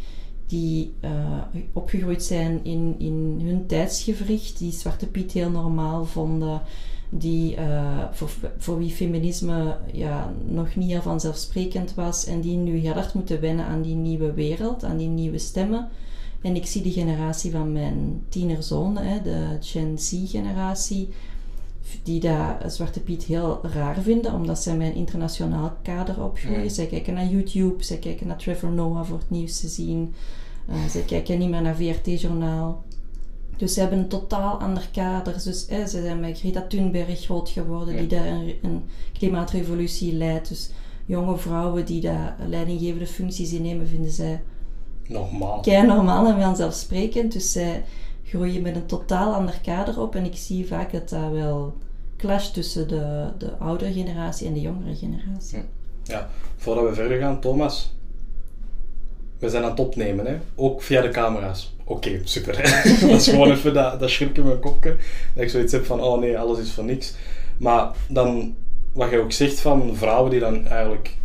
die 0.48 0.94
eh, 1.00 1.12
opgegroeid 1.74 2.24
zijn 2.24 2.60
in, 2.64 2.96
in 2.98 3.42
hun 3.44 3.66
tijdsgevricht, 3.66 4.58
die 4.58 4.72
Zwarte 4.72 5.08
Piet 5.08 5.32
heel 5.32 5.50
normaal 5.50 6.06
vonden, 6.06 6.62
die, 7.10 7.56
eh, 7.56 8.04
voor, 8.12 8.30
voor 8.58 8.78
wie 8.78 8.92
feminisme 8.92 9.78
ja, 9.94 10.34
nog 10.46 10.76
niet 10.76 10.90
heel 10.90 11.02
vanzelfsprekend 11.02 11.94
was. 11.94 12.26
En 12.26 12.42
die 12.42 12.58
nu 12.58 12.78
heel 12.78 12.94
hard 12.94 13.14
moeten 13.14 13.42
wennen 13.42 13.66
aan 13.66 13.82
die 13.82 13.96
nieuwe 13.96 14.34
wereld, 14.34 14.84
aan 14.84 14.98
die 14.98 15.08
nieuwe 15.08 15.38
stemmen. 15.38 15.90
En 16.42 16.56
ik 16.56 16.66
zie 16.66 16.82
de 16.82 16.92
generatie 16.92 17.52
van 17.52 17.72
mijn 17.72 18.24
tienerzonen, 18.30 19.06
hè, 19.06 19.22
de 19.22 19.58
Gen 19.60 20.00
Z-generatie, 20.00 21.10
die 22.04 22.20
dat 22.20 22.74
Zwarte 22.74 23.00
Piet 23.00 23.24
heel 23.24 23.60
raar 23.64 24.02
vinden, 24.02 24.34
omdat 24.34 24.60
zij 24.60 24.76
met 24.76 24.88
een 24.88 24.96
internationaal 24.96 25.74
kader 25.82 26.24
opgroeien. 26.24 26.62
Mm. 26.62 26.70
Zij 26.70 26.86
kijken 26.86 27.14
naar 27.14 27.28
YouTube, 27.28 27.84
zij 27.84 27.98
kijken 27.98 28.28
naar 28.28 28.38
Trevor 28.38 28.72
Noah 28.72 29.06
voor 29.06 29.18
het 29.18 29.30
nieuws 29.30 29.60
te 29.60 29.68
zien. 29.68 30.14
Uh, 30.70 30.76
zij 30.90 31.02
kijken 31.02 31.40
niet 31.40 31.50
meer 31.50 31.62
naar 31.62 31.76
VRT-journaal. 31.76 32.84
Dus 33.58 33.74
ze 33.74 33.80
hebben 33.80 34.00
een 34.00 34.08
totaal 34.08 34.60
ander 34.60 34.90
kader. 34.92 35.34
Dus 35.44 35.66
hè, 35.70 35.88
ze 35.88 36.02
zijn 36.02 36.20
met 36.20 36.40
Greta 36.40 36.62
Thunberg 36.68 37.20
groot 37.20 37.50
geworden, 37.50 37.98
die 37.98 38.08
daar 38.08 38.26
een, 38.28 38.56
een 38.62 38.84
klimaatrevolutie 39.14 40.14
leidt. 40.14 40.50
Dus 40.50 40.70
jonge 41.06 41.38
vrouwen 41.38 41.86
die 41.86 42.02
daar 42.02 42.36
leidinggevende 42.48 43.08
functies 43.08 43.54
innemen, 43.54 43.88
vinden 43.88 44.12
zij 44.12 44.42
Normaal. 45.08 45.60
kei 45.60 45.88
normaal 45.88 46.28
en 46.28 46.42
vanzelfsprekend. 46.42 47.32
Dus 47.32 47.52
zij 47.52 47.84
groeien 48.26 48.62
met 48.62 48.76
een 48.76 48.86
totaal 48.86 49.34
ander 49.34 49.60
kader 49.64 50.02
op. 50.02 50.16
En 50.16 50.26
ik 50.26 50.36
zie 50.36 50.68
vaak 50.68 50.92
dat 50.92 51.10
dat 51.10 51.32
wel 51.32 51.74
clasht 52.18 52.54
tussen 52.54 52.88
de, 52.88 53.28
de 53.38 53.58
oudere 53.58 53.94
generatie 53.94 54.48
en 54.48 54.54
de 54.54 54.62
jongere 54.62 54.96
generatie. 54.96 55.60
Ja, 56.04 56.30
voordat 56.58 56.90
we 56.90 56.94
verder 56.94 57.20
gaan, 57.20 57.40
Thomas. 57.40 57.94
We 59.40 59.50
zijn 59.50 59.64
aan 59.64 59.70
het 59.70 59.80
opnemen, 59.80 60.26
hè? 60.26 60.38
ook 60.56 60.82
via 60.82 61.02
de 61.02 61.10
camera's. 61.10 61.76
Oké, 61.84 62.22
super. 62.24 62.56
dat 63.02 63.10
is 63.10 63.28
gewoon 63.28 63.52
even 63.52 63.74
dat, 63.74 64.00
dat 64.00 64.10
schrik 64.10 64.38
in 64.38 64.46
mijn 64.46 64.60
kopje. 64.60 64.96
Dat 65.34 65.44
ik 65.44 65.50
zoiets 65.50 65.72
heb 65.72 65.86
van, 65.86 66.02
oh 66.02 66.20
nee, 66.20 66.40
alles 66.40 66.60
is 66.60 66.72
voor 66.72 66.84
niks. 66.84 67.16
Maar 67.58 67.92
dan, 68.10 68.56
wat 68.94 69.10
je 69.10 69.20
ook 69.20 69.32
zegt 69.32 69.60
van 69.60 69.96
vrouwen 69.96 70.32
die 70.32 70.40
dan 70.40 70.68
eigenlijk 70.68 71.18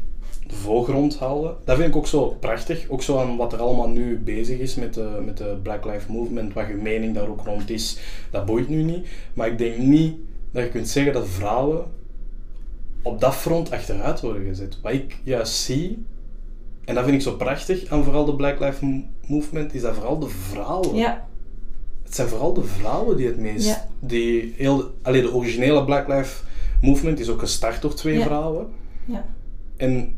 de 0.51 0.57
voorgrond 0.57 1.19
halen, 1.19 1.57
dat 1.65 1.77
vind 1.77 1.89
ik 1.89 1.97
ook 1.97 2.07
zo 2.07 2.37
prachtig. 2.41 2.87
Ook 2.89 3.03
zo 3.03 3.19
aan 3.19 3.37
wat 3.37 3.53
er 3.53 3.59
allemaal 3.59 3.89
nu 3.89 4.19
bezig 4.19 4.59
is 4.59 4.75
met 4.75 4.95
de, 4.95 5.21
met 5.25 5.37
de 5.37 5.59
Black 5.63 5.85
Lives 5.85 6.07
Movement, 6.07 6.53
wat 6.53 6.67
je 6.67 6.75
mening 6.75 7.15
daar 7.15 7.29
ook 7.29 7.45
rond 7.45 7.71
is, 7.71 7.99
dat 8.31 8.45
boeit 8.47 8.69
nu 8.69 8.83
niet. 8.83 9.07
Maar 9.35 9.47
ik 9.49 9.59
denk 9.59 9.77
niet 9.79 10.17
dat 10.51 10.63
je 10.63 10.69
kunt 10.71 10.89
zeggen 10.89 11.13
dat 11.13 11.29
vrouwen 11.29 11.85
op 13.03 13.21
dat 13.21 13.35
front 13.35 13.71
achteruit 13.71 14.21
worden 14.21 14.45
gezet. 14.45 14.79
Wat 14.83 14.93
ik 14.93 15.19
juist 15.23 15.55
zie, 15.55 16.05
en 16.85 16.95
dat 16.95 17.05
vind 17.05 17.17
ik 17.17 17.23
zo 17.23 17.37
prachtig 17.37 17.91
aan 17.91 18.05
vooral 18.05 18.25
de 18.25 18.35
Black 18.37 18.61
Lives 18.61 18.81
Movement, 19.27 19.75
is 19.75 19.83
dat 19.83 19.95
vooral 19.95 20.19
de 20.19 20.29
vrouwen. 20.29 20.95
Ja, 20.97 21.29
Het 22.03 22.15
zijn 22.15 22.29
vooral 22.29 22.53
de 22.53 22.63
vrouwen 22.65 23.17
die 23.17 23.27
het 23.27 23.39
meest... 23.39 23.67
Ja. 23.67 23.87
Die 24.01 24.55
heel, 24.57 24.91
allee, 25.03 25.23
de 25.23 25.33
originele 25.35 25.85
Black 25.85 26.09
Lives 26.09 26.43
Movement 26.83 27.21
is 27.21 27.29
ook 27.29 27.39
gestart 27.41 27.83
door 27.83 27.95
twee 27.95 28.19
Ja. 28.19 28.25
vrouwen. 28.25 28.67
ja, 29.05 29.25
En 29.77 30.15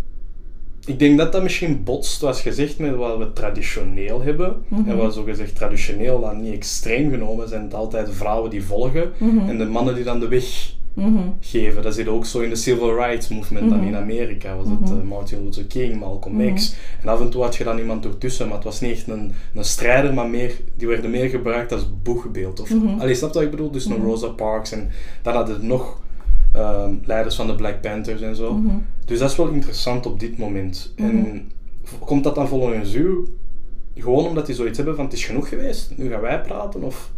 ik 0.86 0.98
denk 0.98 1.18
dat 1.18 1.32
dat 1.32 1.42
misschien 1.42 1.84
botst, 1.84 2.18
zoals 2.18 2.40
gezegd, 2.40 2.78
met 2.78 2.94
wat 2.94 3.18
we 3.18 3.32
traditioneel 3.32 4.22
hebben. 4.22 4.56
Mhm. 4.68 4.90
En 4.90 4.96
wat 4.96 5.14
zo 5.14 5.22
gezegd 5.22 5.54
traditioneel 5.56 6.20
dan 6.20 6.42
niet 6.42 6.54
extreem 6.54 7.10
genomen 7.10 7.48
zijn 7.48 7.62
het 7.62 7.74
altijd 7.74 8.08
vrouwen 8.10 8.50
die 8.50 8.64
volgen 8.64 9.12
Mhm. 9.18 9.48
en 9.48 9.58
de 9.58 9.64
mannen 9.64 9.94
die 9.94 10.04
dan 10.04 10.20
de 10.20 10.28
weg 10.28 10.74
mhm, 10.94 11.18
geven. 11.40 11.82
Dat 11.82 11.94
zit 11.94 12.08
ook 12.08 12.26
zo 12.26 12.40
in 12.40 12.48
de 12.48 12.56
Civil 12.56 12.94
Rights 12.94 13.28
Movement 13.28 13.70
dan 13.70 13.82
in 13.82 13.96
Amerika. 13.96 14.56
Was 14.56 14.68
het 14.68 14.90
eh, 14.90 15.08
Martin 15.08 15.44
Luther 15.44 15.64
King, 15.64 16.00
Malcolm. 16.00 16.54
X. 16.54 16.74
En 17.02 17.08
af 17.08 17.20
en 17.20 17.30
toe 17.30 17.42
had 17.42 17.56
je 17.56 17.64
dan 17.64 17.78
iemand 17.78 18.04
ertussen, 18.04 18.46
maar 18.46 18.54
het 18.56 18.64
was 18.64 18.80
niet 18.80 18.92
echt 18.92 19.08
een, 19.08 19.32
een 19.54 19.64
strijder, 19.64 20.14
maar 20.14 20.28
meer, 20.30 20.52
die 20.76 20.86
werden 20.88 21.10
meer 21.10 21.28
gebruikt 21.28 21.72
als 21.72 21.86
boegbeeld. 22.02 22.60
Of. 22.60 22.70
Allee, 22.98 23.14
snap 23.14 23.28
je 23.28 23.34
wat 23.34 23.44
ik 23.44 23.50
bedoel? 23.50 23.70
Dus 23.70 23.84
een. 23.84 24.02
Rosa 24.02 24.28
Parks 24.28 24.72
en 24.72 24.90
dan 25.22 25.34
hadden 25.34 25.60
we 25.60 25.66
nog 25.66 26.00
ehm, 26.52 26.94
leiders 27.04 27.34
van 27.36 27.46
de 27.46 27.54
Black 27.54 27.80
Panthers 27.80 28.20
en 28.20 28.36
zo. 28.36 28.52
mhm. 28.54 28.76
Dus 29.04 29.18
dat 29.18 29.30
is 29.30 29.36
wel 29.36 29.48
interessant 29.48 30.06
op 30.06 30.20
dit 30.20 30.38
moment. 30.38 30.92
En 30.96 31.50
v- 31.82 31.98
komt 31.98 32.24
dat 32.24 32.34
dan 32.34 32.48
volgens 32.48 32.94
u 32.94 33.24
gewoon 33.94 34.26
omdat 34.26 34.46
die 34.46 34.54
zoiets 34.54 34.76
hebben 34.76 34.96
van 34.96 35.04
het 35.04 35.14
is 35.14 35.24
genoeg 35.24 35.48
geweest, 35.48 35.92
nu 35.96 36.08
gaan 36.10 36.20
wij 36.20 36.40
praten? 36.40 36.82
Of 36.82 37.10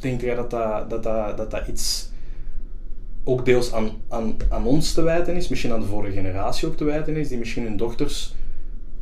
denk 0.00 0.20
jij 0.20 0.34
dat 0.34 0.50
dat, 0.50 0.90
dat, 0.90 1.02
dat, 1.02 1.36
dat, 1.36 1.50
dat 1.50 1.66
iets 1.68 2.10
ook 3.24 3.44
deels 3.44 3.72
aan, 3.72 3.90
aan, 4.08 4.36
aan 4.48 4.66
ons 4.66 4.92
te 4.92 5.02
wijten 5.02 5.36
is, 5.36 5.48
misschien 5.48 5.72
aan 5.72 5.80
de 5.80 5.86
vorige 5.86 6.12
generatie 6.12 6.68
ook 6.68 6.76
te 6.76 6.84
wijten 6.84 7.16
is, 7.16 7.28
die 7.28 7.38
misschien 7.38 7.62
hun 7.62 7.76
dochters 7.76 8.34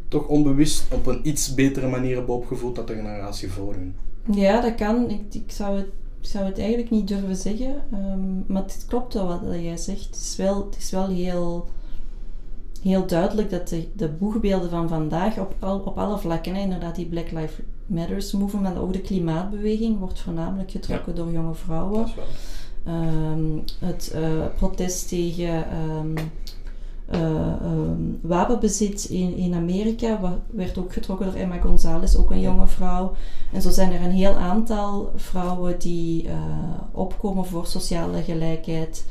toch 0.09 0.27
onbewust 0.27 0.87
op 0.95 1.07
een 1.07 1.21
iets 1.23 1.55
betere 1.55 1.89
manier 1.89 2.17
hebben 2.17 2.35
opgevoed 2.35 2.77
dan 2.77 2.87
de 2.87 2.95
generatie 2.95 3.51
voor 3.53 3.73
hun? 3.75 3.95
Ja, 4.33 4.61
dat 4.61 4.75
kan. 4.75 5.11
Ik, 5.11 5.21
ik, 5.35 5.51
zou 5.53 5.77
het, 5.77 5.87
zou 6.27 6.45
het 6.45 6.59
eigenlijk 6.59 6.91
niet 6.91 7.09
durven 7.09 7.37
zeggen. 7.37 7.75
ehm, 7.93 8.53
maar 8.53 8.63
het 8.63 8.85
klopt 8.89 9.15
wel 9.15 9.27
wat 9.27 9.41
jij 9.61 9.77
zegt. 9.77 10.05
Het 10.07 10.17
is 10.17 10.37
wel, 10.37 10.65
het 10.65 10.77
is 10.79 10.91
wel 10.91 11.09
heel, 11.09 11.69
heel 12.83 13.07
duidelijk 13.07 13.51
dat 13.51 13.69
de, 13.69 13.89
de 13.93 14.09
boegbeelden 14.09 14.71
van 14.71 14.89
vandaag 14.89 15.39
op, 15.39 15.55
al, 15.59 15.79
op 15.79 15.99
alle 15.99 16.19
vlakken, 16.19 16.55
hè, 16.55 16.61
inderdaad 16.61 16.95
die 16.95 17.07
Black 17.07 17.31
Lives 17.31 17.59
Matters 17.87 18.33
movement, 18.33 18.75
maar 18.75 18.83
ook 18.83 18.93
de 18.93 19.01
klimaatbeweging, 19.01 19.99
wordt 19.99 20.21
voornamelijk 20.21 20.71
getrokken 20.71 21.15
door 21.15 21.33
jonge 21.33 21.55
vrouwen. 21.55 21.99
Dat 21.99 22.09
is 22.09 22.15
wel. 22.15 22.25
Ehm, 22.95 23.59
het 23.79 24.11
eh, 24.15 24.47
protest 24.57 25.09
tegen 25.09 25.71
ehm, 25.71 26.15
eh, 27.07 27.53
ehm, 27.53 28.01
wapenbezit 28.21 29.05
in, 29.05 29.37
in 29.37 29.55
Amerika 29.55 30.39
werd 30.51 30.79
ook 30.79 30.93
getrokken 30.93 31.27
door 31.27 31.35
Emma 31.35 31.59
Gonzalez, 31.59 32.17
ook 32.17 32.31
een 32.31 32.41
jonge 32.41 32.67
vrouw. 32.67 33.13
En 33.53 33.63
zo 33.63 33.71
zijn 33.71 33.93
er 33.93 34.01
een 34.01 34.11
heel 34.11 34.35
aantal 34.35 35.13
vrouwen 35.17 35.79
die 35.79 36.29
eh, 36.29 36.37
opkomen 36.93 37.47
voor 37.47 37.67
sociale 37.67 38.23
gelijkheid, 38.23 39.07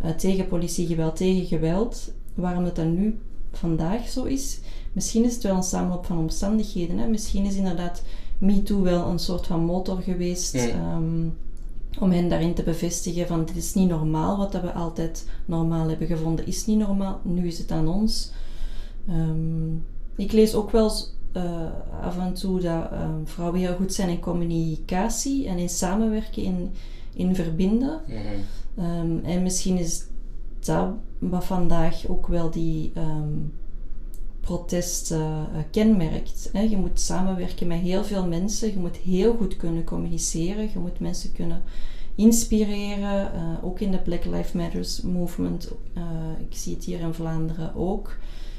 eh, 0.00 0.10
tegen 0.10 0.48
politiegeweld, 0.48 1.16
tegen 1.16 1.46
geweld. 1.46 2.12
Waarom 2.34 2.64
het 2.64 2.76
dan 2.76 2.94
nu 2.94 3.18
vandaag 3.52 4.08
zo 4.08 4.24
is, 4.24 4.60
misschien 4.92 5.24
is 5.24 5.34
het 5.34 5.42
wel 5.42 5.56
een 5.56 5.62
samenloop 5.62 6.06
van 6.06 6.18
omstandigheden. 6.18 6.98
Hè? 6.98 7.06
Misschien 7.06 7.44
is 7.44 7.54
inderdaad 7.54 8.02
MeToo 8.38 8.82
wel 8.82 9.06
een 9.06 9.18
soort 9.18 9.46
van 9.46 9.60
motor 9.60 10.00
geweest. 10.02 10.54
Mm. 10.54 10.60
ehm, 10.60 11.28
om 12.00 12.10
hen 12.10 12.28
daarin 12.28 12.54
te 12.54 12.62
bevestigen 12.62 13.26
van 13.26 13.44
dit 13.44 13.56
is 13.56 13.74
niet 13.74 13.88
normaal, 13.88 14.36
wat 14.36 14.52
dat 14.52 14.62
we 14.62 14.72
altijd 14.72 15.28
normaal 15.44 15.88
hebben 15.88 16.06
gevonden 16.06 16.46
is 16.46 16.66
niet 16.66 16.78
normaal, 16.78 17.20
nu 17.22 17.46
is 17.46 17.58
het 17.58 17.70
aan 17.70 17.88
ons. 17.88 18.32
Ehm, 19.08 19.74
ik 20.16 20.32
lees 20.32 20.54
ook 20.54 20.70
wel 20.70 20.92
eh, 21.32 21.70
af 22.02 22.18
en 22.18 22.34
toe 22.34 22.60
dat 22.60 22.90
ehm, 22.90 23.24
vrouwen 23.24 23.60
heel 23.60 23.74
goed 23.74 23.94
zijn 23.94 24.08
in 24.08 24.20
communicatie 24.20 25.48
en 25.48 25.58
in 25.58 25.68
samenwerken, 25.68 26.42
in, 26.42 26.70
in 27.14 27.34
verbinden. 27.34 28.00
Mhm. 28.06 28.18
Ehm, 28.74 29.24
en 29.24 29.42
misschien 29.42 29.78
is 29.78 30.04
dat 30.58 30.88
wat 31.18 31.44
vandaag 31.44 32.08
ook 32.08 32.26
wel 32.26 32.50
die 32.50 32.92
protesten 34.46 35.20
eh, 35.20 35.60
kenmerkt. 35.70 36.50
Hè. 36.52 36.60
Je 36.60 36.76
moet 36.76 37.00
samenwerken 37.00 37.66
met 37.66 37.78
heel 37.78 38.04
veel 38.04 38.26
mensen, 38.26 38.70
je 38.70 38.78
moet 38.78 38.96
heel 38.96 39.34
goed 39.36 39.56
kunnen 39.56 39.84
communiceren, 39.84 40.70
je 40.72 40.78
moet 40.78 41.00
mensen 41.00 41.32
kunnen 41.32 41.62
inspireren. 42.14 43.32
eh, 43.32 43.64
ook 43.64 43.80
in 43.80 43.90
de 43.90 43.98
Black 43.98 44.24
Lives 44.24 44.52
Matters 44.52 45.00
movement, 45.00 45.70
eh, 45.94 46.02
ik 46.48 46.56
zie 46.56 46.74
het 46.74 46.84
hier 46.84 47.00
in 47.00 47.14
Vlaanderen 47.14 47.74
ook. 47.74 48.16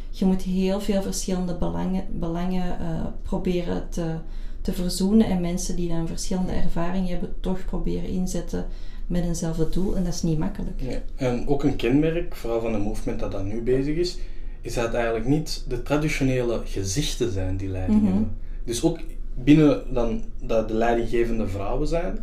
Je 0.10 0.26
moet 0.26 0.42
heel 0.42 0.82
veel 0.82 1.02
verschillende 1.02 1.56
belangen, 1.56 2.04
belangen 2.20 2.80
eh, 2.80 3.06
proberen 3.22 3.90
te, 3.90 4.16
te 4.62 4.74
verzoenen 4.74 5.28
en 5.28 5.42
mensen 5.42 5.76
die 5.76 5.90
dan 5.90 6.08
verschillende 6.08 6.52
ervaringen 6.52 7.10
hebben, 7.10 7.36
toch 7.40 7.66
proberen 7.66 8.10
inzetten 8.10 8.66
met 9.08 9.24
eenzelfde 9.24 9.70
doel. 9.70 9.96
En 9.96 10.04
dat 10.04 10.14
is 10.14 10.22
niet 10.22 10.38
makkelijk. 10.38 10.82
Ja. 10.82 11.02
En 11.16 11.48
ook 11.48 11.64
een 11.64 11.76
kenmerk, 11.76 12.36
vooral 12.36 12.62
van 12.62 12.74
een 12.74 12.82
movement 12.82 13.20
dat 13.20 13.32
dat 13.32 13.44
nu 13.46 13.62
bezig 13.62 13.96
is, 13.96 14.18
is 14.62 14.74
dat 14.74 14.84
het 14.86 14.94
eigenlijk 14.94 15.26
niet 15.26 15.64
de 15.68 15.84
traditionele 15.84 16.62
gezichten 16.66 17.32
zijn 17.32 17.58
die 17.58 17.70
leiding 17.70 18.02
Mhm. 18.02 18.12
hebben. 18.12 18.32
Dus 18.64 18.84
ook 18.84 19.00
binnen 19.36 19.94
dan 19.94 20.22
dat 20.42 20.68
de 20.68 20.74
leidinggevende 20.74 21.48
vrouwen 21.48 21.88
zijn, 21.88 22.18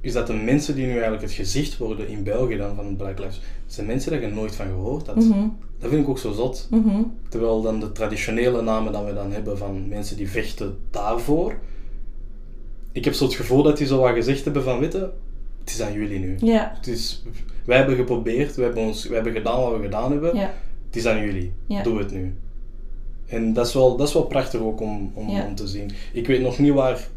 is 0.00 0.12
dat 0.12 0.26
de 0.26 0.32
mensen 0.32 0.74
die 0.74 0.84
nu 0.86 0.92
eigenlijk 0.92 1.22
het 1.22 1.32
gezicht 1.32 1.76
worden 1.78 2.08
in 2.08 2.22
België 2.22 2.56
dan 2.56 2.74
van 2.74 2.96
Black 2.96 3.18
Lives, 3.18 3.40
zijn 3.66 3.86
mensen 3.86 4.10
daar 4.12 4.20
je 4.20 4.26
nooit 4.26 4.54
van 4.54 4.66
gehoord 4.66 5.06
had. 5.06 5.16
Mhm, 5.16 5.48
Dat 5.78 5.90
vind 5.90 6.02
ik 6.02 6.08
ook 6.08 6.18
zo 6.18 6.32
zot. 6.32 6.66
mhm. 6.70 7.02
Terwijl 7.28 7.62
dan 7.62 7.80
de 7.80 7.92
traditionele 7.92 8.62
namen 8.62 8.92
dat 8.92 9.04
we 9.04 9.14
dan 9.14 9.32
hebben 9.32 9.58
van 9.58 9.88
mensen 9.88 10.16
die 10.16 10.28
vechten 10.30 10.76
daarvoor, 10.90 11.54
ik 12.92 13.04
heb 13.04 13.14
zo 13.14 13.24
het 13.24 13.34
gevoel 13.34 13.62
dat 13.62 13.76
die 13.78 13.86
zo 13.86 14.00
wat 14.00 14.14
gezegd 14.14 14.44
hebben 14.44 14.62
van, 14.62 14.78
weet 14.78 14.92
je, 14.92 15.10
het 15.60 15.70
is 15.70 15.80
aan 15.82 15.92
jullie 15.92 16.18
nu. 16.18 16.36
Ja, 16.38 16.72
Het 16.76 16.86
is, 16.86 17.24
wij 17.64 17.76
hebben 17.76 17.96
geprobeerd, 17.96 18.54
wij 18.56 18.64
hebben, 18.64 18.82
ons, 18.84 19.04
wij 19.06 19.14
hebben 19.14 19.32
gedaan 19.32 19.60
wat 19.60 19.76
we 19.76 19.82
gedaan 19.82 20.10
hebben. 20.12 20.36
ja, 20.36 20.54
Het 20.94 21.02
is 21.04 21.08
aan 21.10 21.24
jullie. 21.24 21.52
Ja. 21.66 21.82
Doe 21.82 21.98
het 21.98 22.12
nu. 22.12 22.34
En 23.26 23.52
dat 23.52 23.66
is 23.66 23.74
wel, 23.74 23.96
dat 23.96 24.08
is 24.08 24.14
wel 24.14 24.26
prachtig 24.26 24.60
ook 24.60 24.80
om, 24.80 25.10
om, 25.14 25.28
Ja. 25.28 25.46
om 25.46 25.54
te 25.54 25.66
zien. 25.66 25.90
Ik 26.12 26.26
weet 26.26 26.40
nog 26.40 26.58
niet 26.58 26.72
waar 26.72 27.08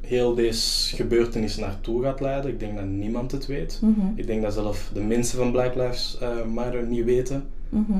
heel 0.00 0.34
deze 0.34 0.96
gebeurtenis 0.96 1.56
naartoe 1.56 2.02
gaat 2.02 2.20
leiden. 2.20 2.50
Ik 2.50 2.60
denk 2.60 2.76
dat 2.76 2.84
niemand 2.84 3.32
het 3.32 3.46
weet. 3.46 3.78
mhm, 3.82 4.06
Ik 4.14 4.26
denk 4.26 4.42
dat 4.42 4.52
zelf 4.52 4.90
de 4.94 5.00
mensen 5.00 5.38
van 5.38 5.52
Black 5.52 5.74
Lives 5.74 6.18
eh, 6.20 6.44
Matter 6.44 6.86
niet 6.86 7.04
weten 7.04 7.44
mhm. 7.68 7.92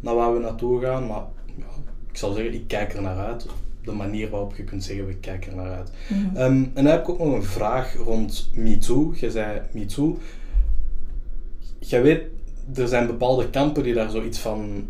naar 0.00 0.14
waar 0.14 0.34
we 0.34 0.40
naartoe 0.40 0.80
gaan. 0.80 1.06
Maar 1.06 1.22
ja, 1.56 1.64
ik 2.10 2.16
zal 2.16 2.32
zeggen, 2.32 2.54
ik 2.54 2.64
kijk 2.66 2.94
er 2.94 3.02
naar 3.02 3.18
uit. 3.18 3.46
De 3.84 3.92
manier 3.92 4.30
waarop 4.30 4.56
je 4.56 4.64
kunt 4.64 4.84
zeggen, 4.84 5.06
we 5.06 5.14
kijken 5.14 5.50
er 5.50 5.56
naar 5.56 5.72
uit. 5.72 5.90
Mhm. 6.08 6.36
Ehm, 6.36 6.52
en 6.52 6.70
dan 6.74 6.86
heb 6.86 7.00
ik 7.00 7.08
ook 7.08 7.18
nog 7.18 7.32
een 7.34 7.42
vraag 7.42 7.94
rond 7.96 8.50
MeToo. 8.54 9.14
Je 9.16 9.30
zei 9.30 9.60
MeToo. 9.72 10.18
jij 11.78 12.02
weet, 12.02 12.22
er 12.74 12.88
zijn 12.88 13.06
bepaalde 13.06 13.50
kampen 13.50 13.82
die 13.82 13.94
daar 13.94 14.10
zoiets 14.10 14.38
van 14.38 14.84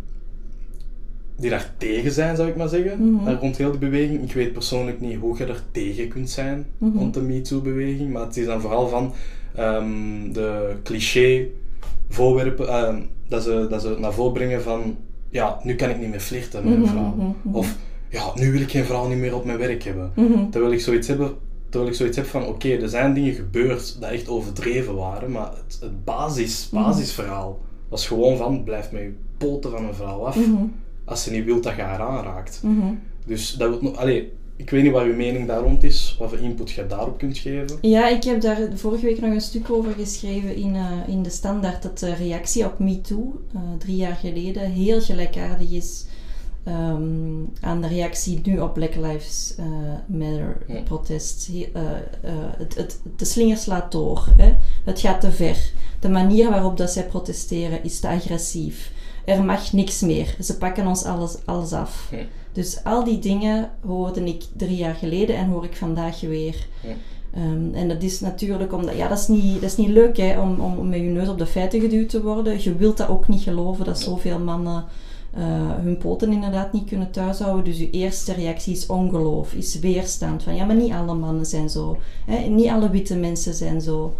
die 1.37 1.51
daar 1.51 1.75
tegen 1.77 2.13
zijn, 2.13 2.37
zou 2.37 2.49
ik 2.49 2.57
maar 2.57 2.69
zeggen, 2.69 3.13
Mhm. 3.15 3.35
rond 3.35 3.57
heel 3.57 3.71
die 3.71 3.79
beweging. 3.79 4.23
Ik 4.23 4.33
weet 4.33 4.53
persoonlijk 4.53 5.01
niet 5.01 5.19
hoe 5.19 5.39
je 5.39 5.45
er 5.45 5.63
tegen 5.73 6.09
kunt 6.09 6.31
zijn 6.31 6.67
Mhm. 6.79 6.99
rond 6.99 7.15
de 7.15 7.21
MeToo-beweging, 7.23 8.13
maar 8.13 8.23
het 8.23 8.37
is 8.37 8.47
dan 8.47 8.61
vooral 8.61 8.89
van 8.89 9.13
ehm, 9.55 10.33
de 10.33 10.73
cliché 10.83 11.47
voorwerpen, 12.09 12.69
ehm, 12.69 13.01
dat, 13.29 13.43
ze, 13.43 13.67
dat 13.71 13.83
ze 13.83 13.97
naar 13.99 14.13
voren 14.13 14.33
brengen 14.33 14.63
van, 14.63 14.97
ja, 15.29 15.61
nu 15.63 15.75
kan 15.75 15.91
ik 15.91 15.99
niet 16.01 16.11
meer 16.11 16.21
flirten 16.21 16.65
met 16.65 16.73
een 16.73 16.81
Mhm, 16.81 16.91
vrouw. 16.91 17.35
Of, 17.53 17.77
ja, 18.09 18.31
nu 18.35 18.53
wil 18.53 18.61
ik 18.61 18.71
geen 18.71 18.85
vrouw 18.85 19.09
niet 19.09 19.19
meer 19.19 19.35
op 19.35 19.45
mijn 19.45 19.59
werk 19.59 19.83
hebben. 19.83 20.13
Terwijl 20.51 20.73
ik 20.73 20.81
zoiets 20.81 21.09
heb, 21.09 21.35
terwijl 21.69 21.91
ik 21.91 21.97
zoiets 21.97 22.17
heb 22.17 22.27
van, 22.27 22.47
oké, 22.47 22.69
er 22.69 22.89
zijn 22.89 23.15
dingen 23.15 23.35
gebeurd 23.35 23.97
dat 24.01 24.11
echt 24.11 24.29
overdreven 24.29 24.95
waren, 24.95 25.31
maar 25.31 25.51
het, 25.65 25.79
het 25.81 26.05
basis, 26.05 26.69
Mhm. 26.73 26.83
Was 27.91 28.07
gewoon 28.07 28.37
van, 28.37 28.65
blijf 28.65 28.91
met 28.93 29.03
je 29.03 29.13
poten 29.39 29.71
van 29.71 29.85
een 29.85 29.95
vrouw 29.95 30.25
af 30.25 30.37
Mhm. 30.37 30.65
als 31.05 31.23
ze 31.23 31.31
niet 31.31 31.45
wilt 31.45 31.63
dat 31.63 31.77
je 31.77 31.83
haar 31.83 32.01
aanraakt. 32.01 32.61
Mhm. 32.63 32.95
Dus 33.27 33.53
dat 33.53 33.69
wil 33.69 33.79
nog, 33.83 33.97
allee, 33.97 34.33
ik 34.57 34.71
weet 34.71 34.83
niet 34.83 34.93
wat 34.93 35.03
uw 35.03 35.15
mening 35.17 35.47
daar 35.47 35.61
rond 35.63 35.83
is, 35.83 36.17
wat 36.19 36.29
voor 36.29 36.39
input 36.39 36.71
je 36.71 36.87
daarop 36.87 37.19
kunt 37.19 37.39
geven. 37.39 37.79
Ja, 37.81 38.09
ik 38.09 38.25
heb 38.25 38.41
daar 38.41 38.59
vorige 38.75 39.05
week 39.07 39.21
nog 39.21 39.31
een 39.33 39.41
stuk 39.41 39.71
over 39.71 39.93
geschreven 39.93 40.55
in, 40.55 40.75
eh, 40.77 40.93
in 41.07 41.23
de 41.23 41.31
standaard 41.31 41.83
dat 41.83 41.99
de 41.99 42.15
reactie 42.15 42.65
op 42.65 42.79
MeToo, 42.79 43.41
eh 43.55 43.61
drie 43.79 43.97
jaar 43.97 44.15
geleden, 44.17 44.71
heel 44.71 45.01
gelijkaardig 45.01 45.71
is 45.71 46.07
ehm, 46.65 47.43
aan 47.61 47.81
de 47.81 47.89
reactie 47.89 48.41
nu 48.45 48.59
op 48.61 48.75
Black 48.75 48.95
Lives 48.95 49.55
eh, 49.59 49.67
Matter 50.07 50.57
Ja. 50.69 50.81
protest. 50.83 51.47
He- 51.53 51.71
het, 52.59 52.75
het, 52.75 53.01
de 53.17 53.25
slinger 53.25 53.57
slaat 53.57 53.93
door. 53.93 54.29
Hè? 54.37 54.55
Het 54.85 55.01
gaat 55.01 55.21
te 55.21 55.33
ver. 55.33 55.73
De 56.01 56.09
manier 56.09 56.51
waarop 56.51 56.77
dat 56.77 56.91
zij 56.91 57.07
protesteren 57.07 57.85
is 57.85 58.01
te 58.01 58.09
agressief. 58.09 58.93
Er 59.25 59.45
mag 59.45 59.73
niks 59.73 60.01
meer. 60.01 60.37
Ze 60.41 60.57
pakken 60.57 60.87
ons 60.87 61.05
alles, 61.05 61.37
alles 61.45 61.73
af. 61.73 62.09
Ja. 62.11 62.19
Dus 62.53 62.85
al 62.85 63.05
die 63.05 63.19
dingen 63.19 63.71
hoorde 63.87 64.25
ik 64.25 64.45
drie 64.57 64.77
jaar 64.77 64.95
geleden 64.95 65.37
en 65.37 65.49
hoor 65.49 65.65
ik 65.65 65.77
vandaag 65.77 66.21
weer. 66.21 66.67
Ja. 66.83 66.95
Ehm, 67.35 67.75
en 67.75 67.89
dat 67.89 68.03
is 68.03 68.21
natuurlijk 68.21 68.73
omdat, 68.73 68.97
ja, 68.97 69.09
dat 69.09 69.19
is 69.19 69.29
niet, 69.29 69.55
dat 69.55 69.71
is 69.71 69.77
niet 69.77 69.89
leuk 69.89 70.17
hè, 70.17 70.41
om, 70.41 70.61
om 70.61 70.89
met 70.89 70.99
je 70.99 71.05
neus 71.05 71.29
op 71.29 71.39
de 71.39 71.47
feiten 71.47 71.81
geduwd 71.81 72.09
te 72.09 72.23
worden. 72.23 72.63
Je 72.63 72.75
wilt 72.75 72.97
dat 72.97 73.09
ook 73.09 73.29
niet 73.29 73.43
geloven 73.43 73.85
dat 73.85 74.01
zoveel 74.01 74.39
mannen 74.39 74.85
eh, 75.35 75.43
hun 75.81 75.99
poten 75.99 76.33
inderdaad 76.33 76.73
niet 76.73 76.89
kunnen 76.89 77.11
thuishouden. 77.11 77.65
Dus 77.65 77.79
je 77.79 77.91
eerste 77.91 78.33
reactie 78.33 78.73
is 78.73 78.87
ongeloof, 78.87 79.55
is 79.55 79.79
weerstand. 79.79 80.43
Van 80.43 80.55
ja, 80.55 80.65
maar 80.65 80.77
niet 80.77 80.93
alle 80.93 81.15
mannen 81.15 81.47
zijn 81.47 81.69
zo. 81.69 81.99
Hè? 82.27 82.49
Niet 82.49 82.69
alle 82.69 82.91
witte 82.91 83.17
mensen 83.17 83.55
zijn 83.55 83.81
zo. 83.81 84.15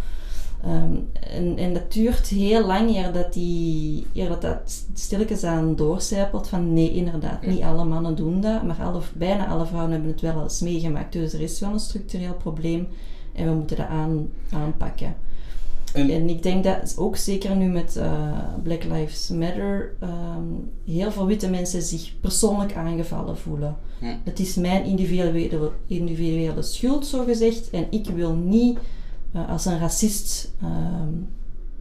Ehm, 0.63 0.95
en, 1.33 1.57
en 1.57 1.73
dat 1.73 1.91
duurt 1.91 2.27
heel 2.27 2.65
lang 2.65 2.95
eer 2.95 3.11
dat, 3.13 3.33
die, 3.33 4.07
eer 4.13 4.27
dat 4.27 4.41
dat 4.41 4.83
stilletjes 4.93 5.43
aan 5.43 5.75
doorcijpelt 5.75 6.47
van 6.47 6.73
nee, 6.73 6.93
inderdaad, 6.93 7.45
niet 7.45 7.61
alle 7.61 7.85
mannen 7.85 8.15
doen 8.15 8.41
dat, 8.41 8.63
maar 8.63 8.81
alle, 8.81 9.01
bijna 9.13 9.47
alle 9.47 9.65
vrouwen 9.65 9.91
hebben 9.91 10.11
het 10.11 10.21
wel 10.21 10.43
eens 10.43 10.61
meegemaakt. 10.61 11.13
Dus 11.13 11.33
er 11.33 11.41
is 11.41 11.59
wel 11.59 11.71
een 11.71 11.79
structureel 11.79 12.33
probleem 12.33 12.87
en 13.33 13.45
we 13.45 13.53
moeten 13.53 13.77
dat 13.77 13.87
aan, 13.87 14.29
aanpakken. 14.51 15.15
En, 15.93 16.09
En 16.09 16.29
ik 16.29 16.43
denk 16.43 16.63
dat 16.63 16.95
ook 16.97 17.15
zeker 17.15 17.55
nu 17.55 17.67
met 17.67 17.95
eh, 17.95 18.37
Black 18.63 18.83
Lives 18.83 19.29
Matter 19.29 19.93
ehm, 19.99 20.43
heel 20.85 21.11
veel 21.11 21.25
witte 21.25 21.49
mensen 21.49 21.81
zich 21.81 22.13
persoonlijk 22.19 22.75
aangevallen 22.75 23.37
voelen. 23.37 23.75
Het 24.23 24.39
is 24.39 24.55
mijn 24.55 24.85
individuele, 24.85 25.71
individuele 25.87 26.61
schuld, 26.61 27.05
zo 27.05 27.23
gezegd, 27.23 27.69
en 27.69 27.87
ik 27.89 28.05
wil 28.05 28.33
niet 28.33 28.79
eh, 29.31 29.49
als 29.49 29.65
een 29.65 29.79
racist 29.79 30.51
ehm, 30.61 31.13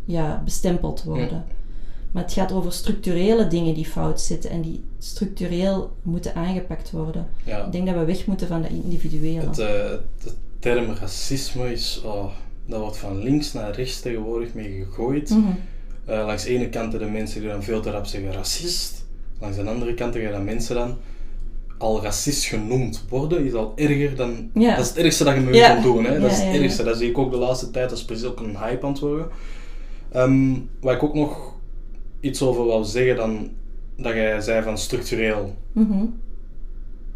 ja, 0.04 0.42
bestempeld 0.44 1.02
worden. 1.02 1.44
Maar 2.12 2.22
het 2.22 2.32
gaat 2.32 2.52
over 2.52 2.72
structurele 2.72 3.46
dingen 3.46 3.74
die 3.74 3.84
fout 3.84 4.20
zitten 4.20 4.50
en 4.50 4.60
die 4.60 4.84
structureel 4.98 5.96
moeten 6.02 6.34
aangepakt 6.34 6.90
worden. 6.90 7.28
ja, 7.44 7.64
Ik 7.64 7.72
denk 7.72 7.86
dat 7.86 7.94
we 7.94 8.04
weg 8.04 8.26
moeten 8.26 8.48
van 8.48 8.62
dat 8.62 8.70
individuele. 8.70 9.46
het, 9.46 9.58
eh, 9.58 9.90
het 10.24 10.36
term 10.58 10.92
racisme 10.92 11.72
is, 11.72 12.00
oh, 12.04 12.30
dat 12.66 12.80
wordt 12.80 12.96
van 12.96 13.22
links 13.22 13.52
naar 13.52 13.74
rechts 13.74 14.00
tegenwoordig 14.00 14.54
mee 14.54 14.84
gegooid. 14.84 15.30
Mhm. 15.30 15.50
Eh, 16.04 16.26
langs 16.26 16.44
de 16.44 16.50
ene 16.50 16.68
kant 16.68 16.92
de 16.92 17.04
mensen 17.04 17.40
die 17.40 17.50
dan 17.50 17.62
veel 17.62 17.80
te 17.80 17.90
rap 17.90 18.06
zeggen 18.06 18.32
racist. 18.32 19.04
Langs 19.38 19.56
de 19.56 19.62
andere 19.62 19.94
kant 19.94 20.14
je 20.14 20.30
dan 20.30 20.44
mensen 20.44 20.74
dan 20.74 20.96
al 21.80 22.02
racist 22.02 22.44
genoemd 22.44 23.04
worden, 23.08 23.44
is 23.44 23.54
al 23.54 23.72
erger 23.76 24.16
dan... 24.16 24.50
Ja. 24.54 24.74
Dat 24.76 24.84
is 24.84 24.88
het 24.90 24.98
ergste 24.98 25.24
dat 25.24 25.34
je 25.34 25.40
me 25.40 25.52
Ja. 25.54 25.74
kan 25.74 25.82
doen. 25.82 26.04
Hè? 26.04 26.20
Dat 26.20 26.30
is 26.30 26.38
het 26.40 26.54
ergste. 26.54 26.82
Dat 26.82 26.96
zie 26.96 27.08
ik 27.08 27.18
ook 27.18 27.30
de 27.30 27.36
laatste 27.36 27.70
tijd. 27.70 27.88
Dat 27.88 27.98
is 27.98 28.04
precies 28.04 28.24
ook 28.26 28.40
een 28.40 28.56
hype 28.58 28.86
aan 28.86 28.92
het 28.92 29.00
worden. 29.00 29.28
Ehm, 30.12 30.52
waar 30.80 30.94
ik 30.94 31.02
ook 31.02 31.14
nog 31.14 31.54
iets 32.20 32.42
over 32.42 32.64
wou 32.66 32.84
zeggen, 32.84 33.16
dan, 33.16 33.48
dat 33.96 34.12
jij 34.14 34.40
zei 34.40 34.62
van 34.62 34.78
structureel 34.78 35.54
Mhm. 35.72 36.04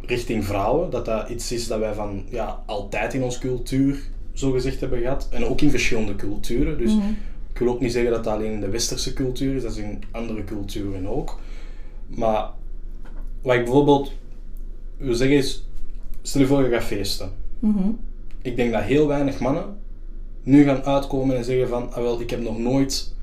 richting 0.00 0.44
vrouwen. 0.44 0.90
Dat 0.90 1.04
dat 1.04 1.28
iets 1.28 1.52
is 1.52 1.66
dat 1.66 1.78
wij 1.78 1.94
van 1.94 2.22
ja, 2.28 2.62
altijd 2.66 3.14
in 3.14 3.22
onze 3.22 3.38
cultuur 3.38 4.02
zo 4.32 4.50
gezegd 4.50 4.80
hebben 4.80 5.00
gehad. 5.00 5.28
En 5.30 5.44
ook 5.46 5.60
in 5.60 5.70
verschillende 5.70 6.16
culturen. 6.16 6.78
Dus 6.78 6.94
Mhm. 6.94 7.08
ik 7.52 7.58
wil 7.58 7.68
ook 7.68 7.80
niet 7.80 7.92
zeggen 7.92 8.10
dat 8.12 8.24
dat 8.24 8.34
alleen 8.34 8.52
in 8.52 8.60
de 8.60 8.68
westerse 8.68 9.12
cultuur 9.12 9.54
is, 9.56 9.62
dat 9.62 9.70
is 9.70 9.76
in 9.78 10.02
andere 10.10 10.44
culturen 10.44 11.06
ook. 11.06 11.38
Maar 12.06 12.46
wat 13.42 13.54
ik 13.54 13.64
bijvoorbeeld 13.64 14.12
wil 14.96 15.14
zeggen 15.14 15.36
is, 15.36 15.66
stel 16.22 16.40
je 16.40 16.46
voor 16.46 16.64
je 16.64 16.70
gaat 16.70 16.82
feesten. 16.82 17.30
Mhm. 17.58 17.88
Ik 18.42 18.56
denk 18.56 18.72
dat 18.72 18.82
heel 18.82 19.06
weinig 19.06 19.38
mannen 19.38 19.76
nu 20.42 20.64
gaan 20.64 20.84
uitkomen 20.84 21.36
en 21.36 21.44
zeggen 21.44 21.68
van, 21.68 21.92
ah 21.92 22.02
wel, 22.02 22.20
ik 22.20 22.30
heb 22.30 22.40
nog 22.40 22.58
nooit 22.58 23.14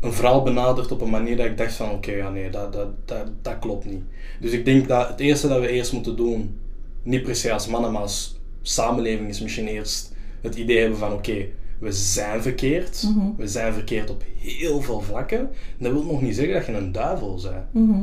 een 0.00 0.12
vrouw 0.12 0.42
benaderd 0.42 0.92
op 0.92 1.00
een 1.00 1.10
manier 1.10 1.36
dat 1.36 1.46
ik 1.46 1.56
dacht 1.56 1.74
van, 1.74 1.90
oké, 1.90 2.12
ja 2.12 2.30
nee, 2.30 2.50
dat, 2.50 2.72
dat, 2.72 2.88
dat, 3.04 3.26
dat 3.42 3.58
klopt 3.58 3.84
niet. 3.84 4.02
Dus 4.40 4.52
ik 4.52 4.64
denk 4.64 4.88
dat 4.88 5.08
het 5.08 5.20
eerste 5.20 5.48
dat 5.48 5.60
we 5.60 5.68
eerst 5.68 5.92
moeten 5.92 6.16
doen, 6.16 6.58
niet 7.02 7.22
per 7.22 7.36
se 7.36 7.52
als 7.52 7.66
mannen, 7.66 7.92
maar 7.92 8.02
als 8.02 8.40
samenleving, 8.62 9.28
is 9.28 9.40
misschien 9.40 9.66
eerst 9.66 10.12
het 10.40 10.54
idee 10.54 10.78
hebben 10.78 10.98
van, 10.98 11.12
oké, 11.12 11.46
we 11.78 11.92
zijn 11.92 12.42
verkeerd. 12.42 13.02
Mhm. 13.02 13.26
We 13.36 13.48
zijn 13.48 13.72
verkeerd 13.72 14.10
op 14.10 14.22
heel 14.36 14.80
veel 14.80 15.00
vlakken. 15.00 15.38
En 15.38 15.48
dat 15.78 15.92
wil 15.92 16.04
nog 16.04 16.22
niet 16.22 16.34
zeggen 16.34 16.54
dat 16.54 16.66
je 16.66 16.72
een 16.72 16.92
duivel 16.92 17.40
bent. 17.42 17.86
Mhm. 17.88 18.02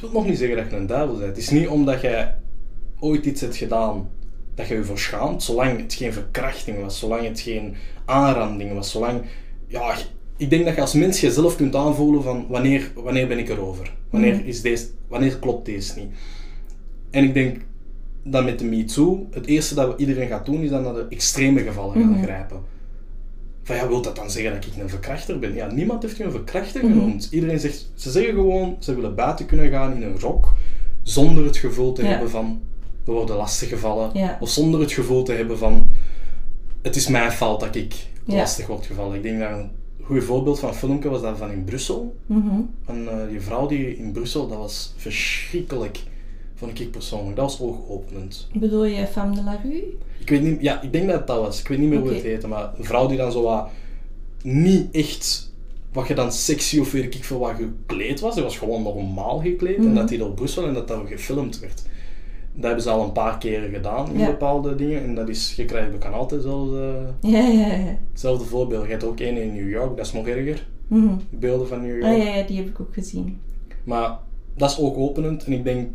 Wil 0.00 0.10
nog 0.12 0.26
niet 0.26 0.38
zeggen 0.38 0.56
dat 0.56 0.70
je 0.70 0.76
een 0.76 0.86
duivel 0.86 1.16
bent. 1.16 1.28
Het 1.28 1.36
is 1.38 1.50
niet 1.50 1.68
omdat 1.68 2.00
jij 2.00 2.34
ooit 3.00 3.26
iets 3.26 3.40
hebt 3.40 3.56
gedaan 3.56 4.08
dat 4.54 4.68
je 4.68 4.74
je 4.74 4.84
verschaamt, 4.84 5.42
zolang 5.42 5.80
het 5.80 5.94
geen 5.94 6.12
verkrachting 6.12 6.80
was, 6.80 6.98
zolang 6.98 7.22
het 7.24 7.40
geen 7.40 7.74
aanranding 8.04 8.72
was, 8.74 8.90
zolang... 8.90 9.20
Ja, 9.66 9.94
ik 10.36 10.50
denk 10.50 10.64
dat 10.64 10.74
je 10.74 10.80
als 10.80 10.92
mens 10.94 11.20
jezelf 11.20 11.56
kunt 11.56 11.74
aanvoelen 11.74 12.22
van 12.22 12.46
wanneer, 12.48 12.90
wanneer 12.94 13.26
ben 13.26 13.38
ik 13.38 13.48
erover? 13.48 13.92
Wanneer, 14.10 14.34
Mhm. 14.34 14.46
is 14.46 14.60
deze, 14.62 14.86
wanneer 15.08 15.38
klopt 15.38 15.66
deze 15.66 15.98
niet? 15.98 16.10
En 17.10 17.24
ik 17.24 17.34
denk 17.34 17.56
dat 18.22 18.44
met 18.44 18.58
de 18.58 18.64
MeToo, 18.64 19.26
het 19.30 19.46
eerste 19.46 19.74
dat 19.74 20.00
iedereen 20.00 20.28
gaat 20.28 20.46
doen, 20.46 20.62
is 20.62 20.70
dan 20.70 20.82
naar 20.82 20.94
de 20.94 21.06
extreme 21.08 21.60
gevallen 21.62 22.00
gaan 22.00 22.10
Mhm. 22.10 22.22
grijpen. 22.22 22.60
Van 23.68 23.76
ja, 23.76 23.88
wil 23.88 24.02
dat 24.02 24.16
dan 24.16 24.30
zeggen 24.30 24.52
dat 24.52 24.64
ik 24.66 24.82
een 24.82 24.88
verkrachter 24.88 25.38
ben? 25.38 25.54
Ja, 25.54 25.72
niemand 25.72 26.02
heeft 26.02 26.16
je 26.16 26.24
een 26.24 26.30
verkrachter 26.30 26.84
Mhm. 26.84 26.92
genoemd. 26.92 27.28
Iedereen 27.30 27.58
zegt, 27.60 27.90
ze 27.94 28.10
zeggen 28.10 28.34
gewoon, 28.34 28.76
ze 28.78 28.94
willen 28.94 29.14
buiten 29.14 29.46
kunnen 29.46 29.70
gaan 29.70 29.94
in 29.94 30.02
een 30.02 30.18
rok, 30.20 30.54
zonder 31.02 31.44
het 31.44 31.56
gevoel 31.56 31.92
te 31.92 32.02
Ja. 32.02 32.08
hebben 32.08 32.30
van, 32.30 32.60
we 33.04 33.12
worden 33.12 33.36
lastiggevallen. 33.36 34.10
Ja. 34.14 34.36
Of 34.40 34.48
zonder 34.48 34.80
het 34.80 34.92
gevoel 34.92 35.22
te 35.22 35.32
hebben 35.32 35.58
van, 35.58 35.88
het 36.82 36.96
is 36.96 37.08
mijn 37.08 37.30
fout 37.32 37.60
dat 37.60 37.74
ik 37.76 37.94
Ja. 38.24 38.36
lastig 38.36 38.66
word 38.66 38.86
gevallen. 38.86 39.16
Ik 39.16 39.22
denk 39.22 39.38
dat 39.40 39.50
een 39.50 39.70
goed 40.02 40.24
voorbeeld 40.24 40.58
van 40.58 40.68
een 40.68 40.74
filmpje 40.74 41.08
was 41.08 41.22
dat 41.22 41.38
van 41.38 41.50
in 41.50 41.64
Brussel. 41.64 42.16
Mhm. 42.26 42.60
En 42.86 43.08
eh, 43.08 43.28
die 43.30 43.40
vrouw 43.40 43.66
die 43.66 43.96
in 43.96 44.12
Brussel, 44.12 44.48
dat 44.48 44.58
was 44.58 44.92
verschrikkelijk, 44.96 45.98
vond 46.54 46.80
ik 46.80 46.90
persoonlijk. 46.90 47.36
Dat 47.36 47.44
was 47.44 47.60
oogopenend. 47.60 48.48
Bedoel 48.54 48.84
je 48.84 49.06
Femme 49.06 49.34
de 49.34 49.42
la 49.42 49.60
Rue? 49.64 49.96
Ik 50.18 50.28
weet 50.28 50.42
niet, 50.42 50.60
ja, 50.60 50.82
ik 50.82 50.92
denk 50.92 51.06
dat 51.08 51.16
het 51.18 51.26
dat 51.26 51.40
was. 51.40 51.60
Ik 51.60 51.68
weet 51.68 51.78
niet 51.78 51.88
meer 51.88 51.98
hoe 52.00 52.12
het 52.12 52.22
heette, 52.22 52.48
maar 52.48 52.72
een 52.78 52.84
vrouw 52.84 53.06
die 53.08 53.16
dan 53.16 53.32
zo 53.32 53.42
wat 53.42 53.68
niet 54.42 54.88
echt 54.94 55.52
wat 55.92 56.08
je 56.08 56.14
dan 56.14 56.32
sexy 56.32 56.78
of 56.78 56.92
weet 56.92 57.14
ik 57.14 57.24
veel 57.24 57.38
wat 57.38 57.52
gekleed 57.56 58.20
was. 58.20 58.34
Ze 58.34 58.42
was 58.42 58.58
gewoon 58.58 58.82
normaal 58.82 59.38
gekleed 59.40 59.76
en 59.76 59.84
Mhm. 59.84 59.94
dat 59.94 60.08
die 60.08 60.18
door 60.18 60.32
Brussel 60.32 60.66
en 60.66 60.74
dat 60.74 60.88
dat 60.88 61.00
gefilmd 61.06 61.60
werd. 61.60 61.82
Dat 62.54 62.64
hebben 62.66 62.82
ze 62.82 62.90
al 62.90 63.04
een 63.04 63.12
paar 63.12 63.38
keren 63.38 63.70
gedaan 63.70 64.12
in 64.12 64.18
Ja. 64.18 64.26
bepaalde 64.26 64.74
dingen 64.74 65.02
en 65.02 65.14
dat 65.14 65.28
is, 65.28 65.54
je 65.56 65.64
krijgt 65.64 65.92
je 65.92 65.98
kan 65.98 66.12
altijd 66.12 66.42
hetzelfde, 66.42 67.06
Ja, 67.20 67.38
ja, 67.38 67.66
ja. 67.66 67.96
hetzelfde 68.10 68.44
voorbeeld. 68.44 68.84
Je 68.84 68.90
hebt 68.90 69.04
ook 69.04 69.20
één 69.20 69.36
in 69.36 69.52
New 69.54 69.70
York, 69.70 69.96
dat 69.96 70.06
is 70.06 70.12
nog 70.12 70.26
erger. 70.26 70.66
Mhm. 70.86 71.06
De 71.30 71.36
beelden 71.36 71.68
van 71.68 71.80
New 71.80 71.90
York. 72.00 72.04
Ah 72.12 72.24
ja, 72.24 72.34
ja, 72.36 72.42
die 72.46 72.56
heb 72.56 72.66
ik 72.68 72.80
ook 72.80 72.94
gezien. 72.94 73.40
Maar 73.84 74.18
dat 74.56 74.70
is 74.70 74.78
ook 74.78 74.96
openend 74.96 75.44
en 75.44 75.52
ik 75.52 75.64
denk, 75.64 75.88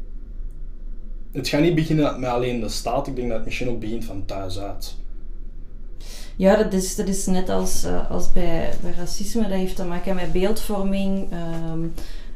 het 1.34 1.48
gaat 1.48 1.62
niet 1.62 1.76
beginnen 1.76 2.20
met 2.20 2.30
alleen 2.30 2.60
de 2.60 2.70
staat, 2.70 3.08
ik 3.08 3.16
denk 3.16 3.28
dat 3.28 3.38
het 3.38 3.46
misschien 3.46 3.70
ook 3.70 3.80
begint 3.80 4.06
van 4.06 4.26
thuis 4.26 4.60
uit. 4.60 4.96
Ja, 6.36 6.56
dat 6.56 6.74
is, 6.74 6.96
dat 6.96 7.08
is 7.08 7.26
net 7.26 7.50
als, 7.50 7.84
eh, 7.84 8.12
als 8.12 8.32
bij, 8.32 8.74
racisme. 8.98 9.42
Dat 9.42 9.52
heeft 9.52 9.76
te 9.76 9.84
maken 9.84 10.16
met 10.16 10.32
beeldvorming. 10.32 11.28
ehm, 11.32 11.80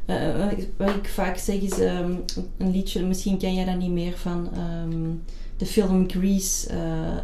eh, 0.06 0.38
wat 0.42 0.52
ik- 0.52 0.68
wat 0.76 0.88
ik 0.88 1.08
vaak 1.08 1.36
zeg 1.36 1.56
is 1.60 1.78
ehm, 1.78 2.12
een 2.58 2.70
liedje, 2.70 3.02
misschien 3.06 3.38
ken 3.38 3.54
jij 3.54 3.64
dat 3.64 3.76
niet 3.78 3.90
meer, 3.90 4.16
van 4.16 4.48
ehm, 4.54 5.06
de 5.56 5.66
film 5.66 6.10
Grease, 6.10 6.68
eh, 6.68 6.78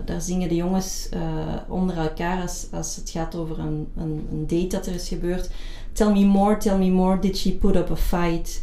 daar 0.05 0.21
zingen 0.21 0.49
de 0.49 0.55
jongens 0.55 1.09
eh, 1.11 1.21
onder 1.69 1.97
elkaar 1.99 2.43
als, 2.43 2.67
als 2.73 2.97
het 2.97 3.11
gaat 3.11 3.35
over 3.35 3.59
een, 3.59 3.87
een, 3.97 4.27
een 4.33 4.47
date 4.47 4.67
dat 4.67 4.87
er 4.87 4.95
is 4.95 5.09
gebeurd. 5.09 5.51
Tell 5.93 6.11
me 6.13 6.25
more, 6.25 6.57
tell 6.57 6.79
me 6.79 6.91
more, 6.91 7.19
did 7.19 7.37
she 7.39 7.53
put 7.53 7.77
up 7.77 7.91
a 7.91 7.97
fight? 7.97 8.63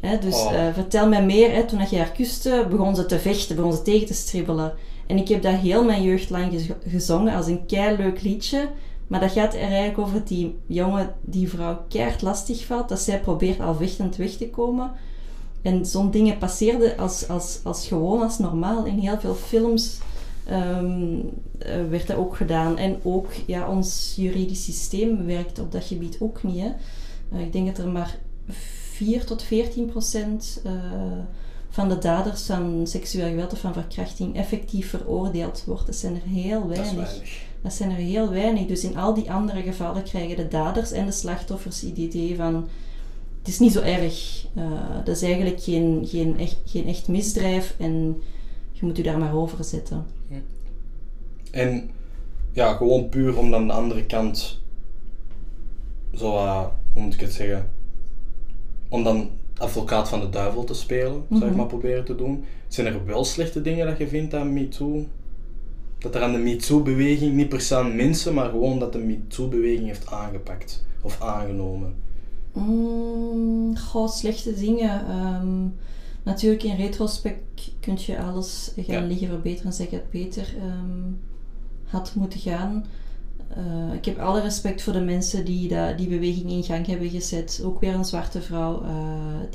Hè, 0.00 0.18
dus 0.18 0.34
Oh. 0.34 0.52
eh, 0.54 0.74
vertel 0.74 1.08
mij 1.08 1.24
meer. 1.24 1.52
Hè, 1.52 1.64
toen 1.64 1.78
dat 1.78 1.90
je 1.90 1.96
haar 1.96 2.10
kuste, 2.12 2.66
begon 2.70 2.96
ze 2.96 3.06
te 3.06 3.18
vechten, 3.18 3.56
begon 3.56 3.72
ze 3.72 3.82
tegen 3.82 4.06
te 4.06 4.14
stribbelen. 4.14 4.72
En 5.06 5.16
ik 5.16 5.28
heb 5.28 5.42
dat 5.42 5.54
heel 5.54 5.84
mijn 5.84 6.02
jeugd 6.02 6.30
lang 6.30 6.52
gez- 6.52 6.70
gezongen 6.88 7.34
als 7.34 7.46
een 7.46 7.60
leuk 7.96 8.22
liedje. 8.22 8.68
Maar 9.06 9.20
dat 9.20 9.30
gaat 9.32 9.54
er 9.54 9.60
eigenlijk 9.60 9.98
over 9.98 10.12
dat 10.14 10.28
die 10.28 10.58
jongen 10.66 11.14
die 11.20 11.48
vrouw 11.48 11.78
keihard 11.88 12.22
lastig 12.22 12.64
valt. 12.64 12.88
Dat 12.88 13.00
zij 13.00 13.20
probeert 13.20 13.60
al 13.60 13.74
vechtend 13.74 14.16
weg 14.16 14.30
te 14.30 14.48
komen. 14.48 14.92
En 15.62 15.86
zo'n 15.86 16.10
dingen 16.10 16.38
passeerden 16.38 16.96
als, 16.98 17.28
als, 17.28 17.60
als 17.62 17.86
gewoon, 17.86 18.22
als 18.22 18.38
normaal. 18.38 18.84
In 18.84 18.98
heel 18.98 19.20
veel 19.20 19.34
films 19.34 19.98
ehm, 20.46 21.18
eh, 21.58 21.74
werd 21.90 22.06
dat 22.06 22.16
ook 22.16 22.36
gedaan. 22.36 22.76
En 22.78 23.00
ook, 23.02 23.26
ja, 23.46 23.68
ons 23.68 24.12
juridisch 24.16 24.64
systeem 24.64 25.26
werkt 25.26 25.58
op 25.58 25.72
dat 25.72 25.84
gebied 25.84 26.16
ook 26.20 26.42
niet. 26.42 26.60
Hè. 26.60 26.70
Eh, 27.32 27.40
ik 27.40 27.52
denk 27.52 27.66
dat 27.66 27.78
er 27.84 27.90
maar 27.90 28.18
4 29.04 29.24
tot 29.24 29.42
14 29.42 29.86
procent 29.86 30.60
eh, 30.64 30.72
van 31.70 31.88
de 31.88 31.98
daders 31.98 32.42
van 32.42 32.86
seksueel 32.86 33.28
geweld 33.28 33.52
of 33.52 33.60
van 33.60 33.72
verkrachting 33.72 34.36
effectief 34.36 34.90
veroordeeld 34.90 35.64
wordt. 35.66 35.86
Dat 35.86 35.96
zijn 35.96 36.14
er 36.14 36.28
heel 36.28 36.68
Dat 36.68 36.78
is 36.78 36.92
weinig. 36.92 37.42
Dat 37.62 37.72
zijn 37.72 37.90
er 37.90 37.96
heel 37.96 38.30
weinig. 38.30 38.66
Dus 38.66 38.84
in 38.84 38.96
al 38.96 39.14
die 39.14 39.30
andere 39.30 39.62
gevallen 39.62 40.02
krijgen 40.02 40.36
de 40.36 40.48
daders 40.48 40.92
en 40.92 41.06
de 41.06 41.12
slachtoffers 41.12 41.80
het 41.80 41.96
idee 41.96 42.36
van... 42.36 42.68
Het 43.38 43.48
is 43.48 43.58
niet 43.58 43.72
zo 43.72 43.80
erg. 43.80 44.46
Eh, 44.54 44.64
dat 45.04 45.16
is 45.16 45.22
eigenlijk 45.22 45.62
geen, 45.62 46.06
geen, 46.06 46.38
echt, 46.38 46.56
geen 46.64 46.86
echt 46.86 47.08
misdrijf 47.08 47.74
en 47.78 48.22
je 48.72 48.86
moet 48.86 48.98
u 48.98 49.02
daar 49.02 49.18
maar 49.18 49.34
over 49.34 49.64
zetten. 49.64 50.06
En 51.50 51.90
ja, 52.52 52.72
gewoon 52.72 53.08
puur 53.08 53.38
om 53.38 53.50
dan 53.50 53.66
de 53.66 53.72
andere 53.72 54.06
kant 54.06 54.60
zo, 56.14 56.36
eh, 56.36 56.66
hoe 56.92 57.02
moet 57.02 57.14
ik 57.14 57.20
het 57.20 57.32
zeggen, 57.32 57.70
om 58.90 59.02
dan 59.04 59.30
advocaat 59.58 60.08
van 60.08 60.20
de 60.20 60.28
duivel 60.28 60.64
te 60.64 60.74
spelen, 60.74 61.22
zou 61.28 61.40
ik 61.42 61.46
Mhm. 61.48 61.56
maar 61.56 61.66
proberen 61.66 62.04
te 62.04 62.14
doen. 62.14 62.44
Zijn 62.68 62.86
er 62.86 63.04
wel 63.06 63.24
slechte 63.24 63.62
dingen 63.62 63.86
dat 63.86 63.98
je 63.98 64.08
vindt 64.08 64.34
aan 64.34 64.52
MeToo? 64.52 65.04
Dat 65.98 66.14
er 66.14 66.22
aan 66.22 66.32
de 66.32 66.38
MeToo-beweging, 66.38 67.34
niet 67.36 67.48
per 67.48 67.60
se 67.60 67.76
aan 67.76 67.96
mensen, 67.96 68.34
maar 68.34 68.50
gewoon 68.50 68.78
dat 68.78 68.92
de 68.92 68.98
MeToo-beweging 68.98 69.86
heeft 69.86 70.06
aangepakt 70.10 70.84
of 71.02 71.20
aangenomen. 71.22 71.94
Mm, 72.52 73.76
goh, 73.76 74.08
slechte 74.08 74.54
dingen. 74.54 75.06
Ehm, 75.08 75.66
natuurlijk, 76.22 76.62
in 76.62 76.76
retrospect 76.76 77.72
kun 77.80 77.98
je 78.06 78.18
alles 78.22 78.72
gaan 78.76 79.00
Ja. 79.02 79.06
liggen 79.06 79.28
verbeteren 79.28 79.66
en 79.66 79.72
zeggen 79.76 79.98
dat 79.98 80.06
het 80.12 80.22
beter 80.24 80.54
ehm, 80.58 81.12
had 81.84 82.12
moeten 82.14 82.40
gaan. 82.40 82.84
Eh, 83.56 83.94
ik 83.94 84.04
heb 84.04 84.18
alle 84.18 84.40
respect 84.40 84.82
voor 84.82 84.92
de 84.92 85.00
mensen 85.00 85.44
die 85.44 85.68
dat, 85.68 85.98
die 85.98 86.08
beweging 86.08 86.50
in 86.50 86.62
gang 86.64 86.86
hebben 86.86 87.10
gezet. 87.10 87.62
Ook 87.64 87.80
weer 87.80 87.94
een 87.94 88.04
zwarte 88.04 88.42
vrouw 88.42 88.82
eh, 88.82 88.90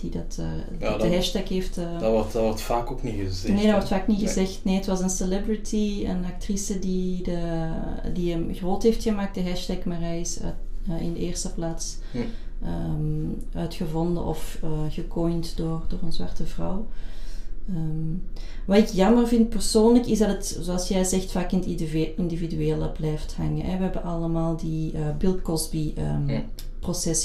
die 0.01 0.10
dat, 0.10 0.38
eh, 0.39 0.79
Ja, 0.79 0.97
de 0.97 1.15
hashtag 1.15 1.49
heeft. 1.49 1.75
Dat 1.75 2.12
wordt, 2.12 2.34
dat 2.34 2.41
wordt 2.43 2.62
vaak 2.62 2.91
ook 2.91 3.03
niet 3.03 3.13
gezegd. 3.15 3.53
Nee, 3.53 3.63
dat 3.63 3.71
wordt 3.73 3.88
vaak 3.88 4.08
niet 4.08 4.17
Nee. 4.17 4.27
gezegd. 4.27 4.60
Nee, 4.63 4.75
het 4.75 4.86
was 4.86 4.99
een 5.01 5.10
celebrity, 5.10 6.05
een 6.08 6.25
actrice 6.25 6.79
die, 6.79 7.23
de, 7.23 7.69
die 8.13 8.31
hem 8.31 8.53
groot 8.53 8.84
heeft 8.84 9.03
gemaakt. 9.03 9.36
De 9.36 9.43
hashtag 9.43 9.77
uit- 10.01 10.41
eh, 10.88 11.01
in 11.01 11.13
de 11.13 11.19
eerste 11.19 11.53
plaats 11.53 11.97
Hm. 12.12 12.17
ehm, 12.63 13.27
uitgevonden 13.53 14.25
of 14.25 14.60
gecoind 14.89 15.58
door, 15.58 15.81
door 15.88 15.99
een 16.03 16.13
zwarte 16.13 16.45
vrouw. 16.45 16.86
Ehm, 17.69 18.17
wat 18.65 18.78
ik 18.78 18.88
jammer 18.88 19.28
vind 19.28 19.49
persoonlijk 19.49 20.06
is 20.06 20.19
dat 20.19 20.28
het, 20.28 20.58
zoals 20.62 20.88
jij 20.88 21.04
zegt, 21.04 21.32
vaak 21.32 21.51
in 21.51 21.58
het 21.58 21.67
individu- 21.67 22.13
individuele 22.17 22.89
blijft 22.89 23.36
hangen. 23.36 23.65
Hè. 23.65 23.78
We 23.78 23.84
hebben 23.84 24.04
allemaal 24.04 24.58
die 24.58 24.91
eh, 24.91 25.01
Bill 25.17 25.41
Cosby 25.41 25.93
ehm, 25.95 26.41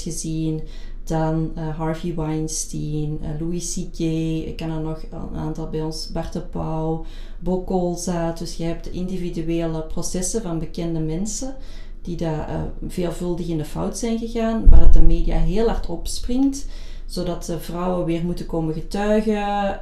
gezien. 0.01 0.61
Dan 1.03 1.51
eh, 1.55 1.77
Harvey 1.77 2.15
Weinstein, 2.15 3.19
eh, 3.21 3.29
Louis 3.39 3.73
C.K. 3.73 3.99
Ik 4.47 4.55
ken 4.55 4.69
er 4.69 4.81
nog 4.81 5.03
een 5.11 5.37
aantal 5.37 5.69
bij 5.69 5.81
ons. 5.81 6.09
Bart 6.11 6.33
de 6.33 6.41
Pauw, 6.41 7.05
Bo 7.39 7.61
Kolza. 7.61 8.31
Dus 8.31 8.55
je 8.55 8.63
hebt 8.63 8.83
de 8.83 8.91
individuele 8.91 9.83
processen 9.83 10.41
van 10.41 10.59
bekende 10.59 10.99
mensen 10.99 11.55
die 12.01 12.17
daar 12.17 12.71
veelvuldig 12.87 13.47
in 13.47 13.57
de 13.57 13.65
fout 13.65 13.97
zijn 13.97 14.19
gegaan. 14.19 14.69
Waar 14.69 14.79
dat 14.79 14.93
de 14.93 15.01
media 15.01 15.37
heel 15.37 15.67
hard 15.67 15.85
opspringt 15.85 16.65
zodat 17.11 17.45
de 17.45 17.59
vrouwen 17.59 18.05
weer 18.05 18.23
moeten 18.23 18.45
komen 18.45 18.73
getuigen. 18.73 19.35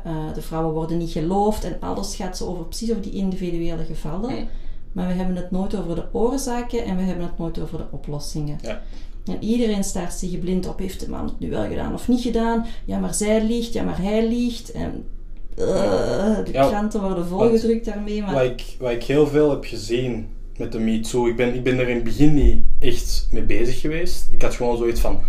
eh, 0.04 0.34
de 0.34 0.42
vrouwen 0.42 0.74
worden 0.74 0.98
niet 0.98 1.12
geloofd 1.12 1.64
en 1.64 1.78
alles 1.80 2.16
gaat 2.16 2.38
zo 2.38 2.46
over 2.46 2.66
precies 2.66 2.90
over 2.90 3.02
die 3.04 3.12
individuele 3.14 3.84
gevallen. 3.86 4.48
Maar 4.92 5.08
we 5.08 5.14
hebben 5.14 5.36
het 5.36 5.52
nooit 5.52 5.76
over 5.76 5.96
de 5.96 6.06
oorzaken 6.12 6.84
en 6.84 6.96
we 6.96 7.02
hebben 7.02 7.26
het 7.26 7.38
nooit 7.38 7.60
over 7.60 7.78
de 7.78 7.84
oplossingen. 7.92 8.58
Ja. 8.62 8.82
En 9.26 9.44
iedereen 9.44 9.84
staart 9.84 10.14
zich 10.14 10.40
blind 10.40 10.68
op, 10.68 10.80
heeft 10.80 11.00
de 11.00 11.10
man 11.10 11.26
het 11.26 11.40
nu 11.40 11.50
wel 11.50 11.68
gedaan 11.68 11.94
of 11.94 12.08
niet 12.08 12.22
gedaan? 12.22 12.66
Ja, 12.86 13.00
maar 13.00 13.14
zij 13.14 13.44
liegt, 13.44 13.74
ja, 13.74 13.84
maar 13.84 14.02
hij 14.02 14.28
liegt. 14.28 14.72
En 14.72 15.06
eh, 15.58 15.66
de 16.46 16.50
Ja, 16.52 16.68
kranten 16.68 17.02
worden 17.02 17.28
volgedrukt 17.28 17.86
daarmee. 17.86 18.22
Maar 18.22 18.34
Wat 18.34 18.44
ik, 18.44 18.64
wat 18.80 18.92
ik 18.92 19.04
heel 19.04 19.28
veel 19.28 19.50
heb 19.50 19.64
gezien 19.66 20.28
met 20.58 20.72
de 20.72 20.80
MeToo, 20.80 21.28
ik 21.28 21.36
ben, 21.36 21.54
ik 21.56 21.64
ben 21.64 21.80
er 21.80 21.88
in 21.90 21.96
het 21.96 22.04
begin 22.04 22.34
niet 22.34 22.64
echt 22.80 23.28
mee 23.32 23.44
bezig 23.44 23.80
geweest. 23.82 24.28
Ik 24.32 24.42
had 24.42 24.54
gewoon 24.56 24.78
zoiets 24.78 25.00
van, 25.00 25.20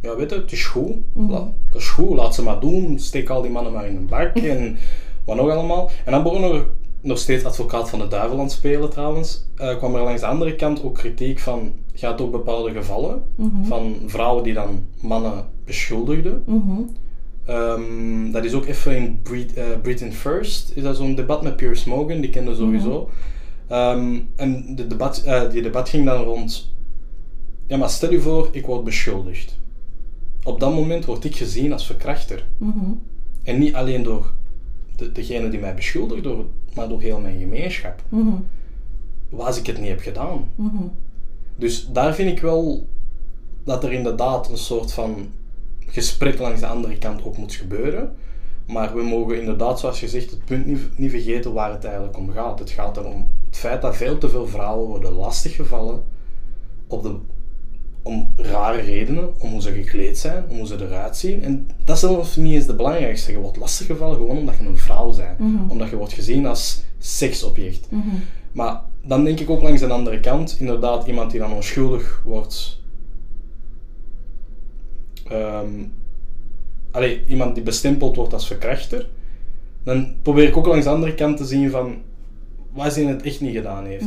ja 0.00 0.16
weet 0.16 0.30
je, 0.30 0.36
het 0.36 0.52
is 0.52 0.64
goed, 0.66 0.92
Mhm. 1.14 1.30
Dat 1.30 1.52
is 1.80 1.88
goed, 1.88 2.16
laat 2.16 2.34
ze 2.34 2.42
maar 2.42 2.60
doen, 2.60 2.98
steek 2.98 3.28
al 3.28 3.42
die 3.42 3.50
mannen 3.50 3.72
maar 3.72 3.86
in 3.88 3.96
een 3.96 4.06
bak 4.06 4.36
en 4.36 4.76
wat 5.24 5.36
nog 5.36 5.50
allemaal. 5.50 5.90
En 6.04 6.12
dan 6.12 6.22
begon 6.22 6.42
er 6.42 6.66
nog 7.00 7.18
steeds 7.18 7.44
advocaat 7.44 7.90
van 7.90 7.98
de 7.98 8.08
duivel 8.08 8.36
aan 8.38 8.42
het 8.44 8.52
spelen 8.52 8.90
trouwens, 8.90 9.46
Eh, 9.56 9.76
kwam 9.76 9.94
er 9.94 10.02
langs 10.02 10.20
de 10.20 10.26
andere 10.26 10.54
kant 10.56 10.82
ook 10.82 10.94
kritiek 10.94 11.38
van, 11.38 11.72
gaat 11.94 12.20
ook 12.20 12.30
bepaalde 12.30 12.72
gevallen 12.72 13.22
Mhm. 13.36 13.64
van 13.64 13.96
vrouwen 14.06 14.44
die 14.44 14.54
dan 14.54 14.84
mannen 15.00 15.44
beschuldigden. 15.64 16.42
Mhm. 16.46 16.80
Ehm, 17.46 18.30
dat 18.32 18.44
is 18.44 18.54
ook 18.54 18.66
even 18.66 18.96
in 18.96 19.20
eh, 19.54 19.64
Britain 19.82 20.12
First. 20.12 20.72
Is 20.74 20.82
dat 20.82 20.96
zo'n 20.96 21.14
debat 21.14 21.42
met 21.42 21.56
Piers 21.56 21.84
Morgan, 21.84 22.20
die 22.20 22.30
kende 22.30 22.54
sowieso. 22.54 23.08
Ehm, 23.68 24.18
en 24.36 24.74
de 24.76 24.86
debat, 24.86 25.22
eh, 25.22 25.50
die 25.50 25.62
debat 25.62 25.88
ging 25.88 26.04
dan 26.06 26.22
rond. 26.22 26.72
Ja, 27.66 27.76
maar 27.76 27.88
stel 27.90 28.10
je 28.10 28.20
voor, 28.20 28.48
ik 28.52 28.66
word 28.66 28.84
beschuldigd. 28.84 29.57
Op 30.48 30.60
dat 30.60 30.74
moment 30.74 31.04
word 31.04 31.24
ik 31.24 31.36
gezien 31.36 31.72
als 31.72 31.86
verkrachter. 31.86 32.46
Mhm. 32.58 32.90
En 33.42 33.58
niet 33.58 33.74
alleen 33.74 34.02
door 34.02 34.32
de, 34.96 35.12
degene 35.12 35.48
die 35.48 35.60
mij 35.60 35.74
beschuldigt, 35.74 36.22
door, 36.22 36.44
maar 36.74 36.88
door 36.88 37.00
heel 37.00 37.20
mijn 37.20 37.38
gemeenschap. 37.38 38.02
Mhm. 38.08 38.34
Wat 39.30 39.46
als 39.46 39.58
ik 39.58 39.66
het 39.66 39.78
niet 39.78 39.88
heb 39.88 40.00
gedaan? 40.00 40.50
Mhm. 40.54 40.84
Dus 41.56 41.88
daar 41.92 42.14
vind 42.14 42.30
ik 42.30 42.40
wel 42.40 42.86
dat 43.64 43.84
er 43.84 43.92
inderdaad 43.92 44.50
een 44.50 44.58
soort 44.58 44.92
van 44.92 45.26
gesprek 45.86 46.38
langs 46.38 46.60
de 46.60 46.66
andere 46.66 46.98
kant 46.98 47.24
ook 47.24 47.36
moet 47.36 47.54
gebeuren. 47.54 48.14
Maar 48.66 48.94
we 48.94 49.02
mogen 49.02 49.40
inderdaad, 49.40 49.80
zoals 49.80 49.98
gezegd, 49.98 50.30
het 50.30 50.44
punt 50.44 50.66
niet, 50.66 50.98
niet 50.98 51.10
vergeten 51.10 51.52
waar 51.52 51.72
het 51.72 51.84
eigenlijk 51.84 52.16
om 52.16 52.30
gaat. 52.30 52.58
Het 52.58 52.70
gaat 52.70 52.96
erom 52.96 53.30
het 53.46 53.56
feit 53.56 53.82
dat 53.82 53.96
veel 53.96 54.18
te 54.18 54.28
veel 54.28 54.46
vrouwen 54.46 54.88
worden 54.88 55.12
lastiggevallen 55.12 56.02
op 56.86 57.02
de, 57.02 57.16
om 58.08 58.32
rare 58.36 58.80
redenen, 58.80 59.40
om 59.40 59.50
hoe 59.50 59.62
ze 59.62 59.72
gekleed 59.72 60.18
zijn, 60.18 60.44
om 60.48 60.56
hoe 60.56 60.66
ze 60.66 60.76
eruit 60.80 61.16
zien. 61.16 61.42
En 61.42 61.68
dat 61.84 61.94
is 61.94 62.00
zelfs 62.00 62.36
niet 62.36 62.54
eens 62.54 62.66
de 62.66 62.74
belangrijkste. 62.74 63.32
Je 63.32 63.38
wordt 63.38 63.56
lastiggevallen 63.56 64.16
gewoon 64.16 64.38
omdat 64.38 64.54
je 64.58 64.66
een 64.66 64.78
vrouw 64.78 65.16
bent. 65.16 65.38
Mhm. 65.38 65.70
Omdat 65.70 65.90
je 65.90 65.96
wordt 65.96 66.12
gezien 66.12 66.46
als 66.46 66.82
seksobject. 66.98 67.86
Mhm. 67.90 68.08
Maar 68.52 68.80
dan 69.02 69.24
denk 69.24 69.40
ik 69.40 69.50
ook 69.50 69.62
langs 69.62 69.80
de 69.80 69.88
andere 69.88 70.20
kant, 70.20 70.56
inderdaad, 70.60 71.06
iemand 71.06 71.30
die 71.30 71.40
dan 71.40 71.52
onschuldig 71.52 72.22
wordt. 72.24 72.76
allee, 76.90 77.24
iemand 77.26 77.54
die 77.54 77.64
bestempeld 77.64 78.16
wordt 78.16 78.32
als 78.32 78.46
verkrachter. 78.46 79.08
Dan 79.82 80.14
probeer 80.22 80.48
ik 80.48 80.56
ook 80.56 80.66
langs 80.66 80.84
de 80.84 80.90
andere 80.90 81.14
kant 81.14 81.36
te 81.36 81.44
zien 81.44 81.70
van 81.70 81.96
wat 82.72 82.94
hij 82.94 83.04
het 83.04 83.22
echt 83.22 83.40
niet 83.40 83.56
gedaan 83.56 83.84
heeft. 83.84 84.06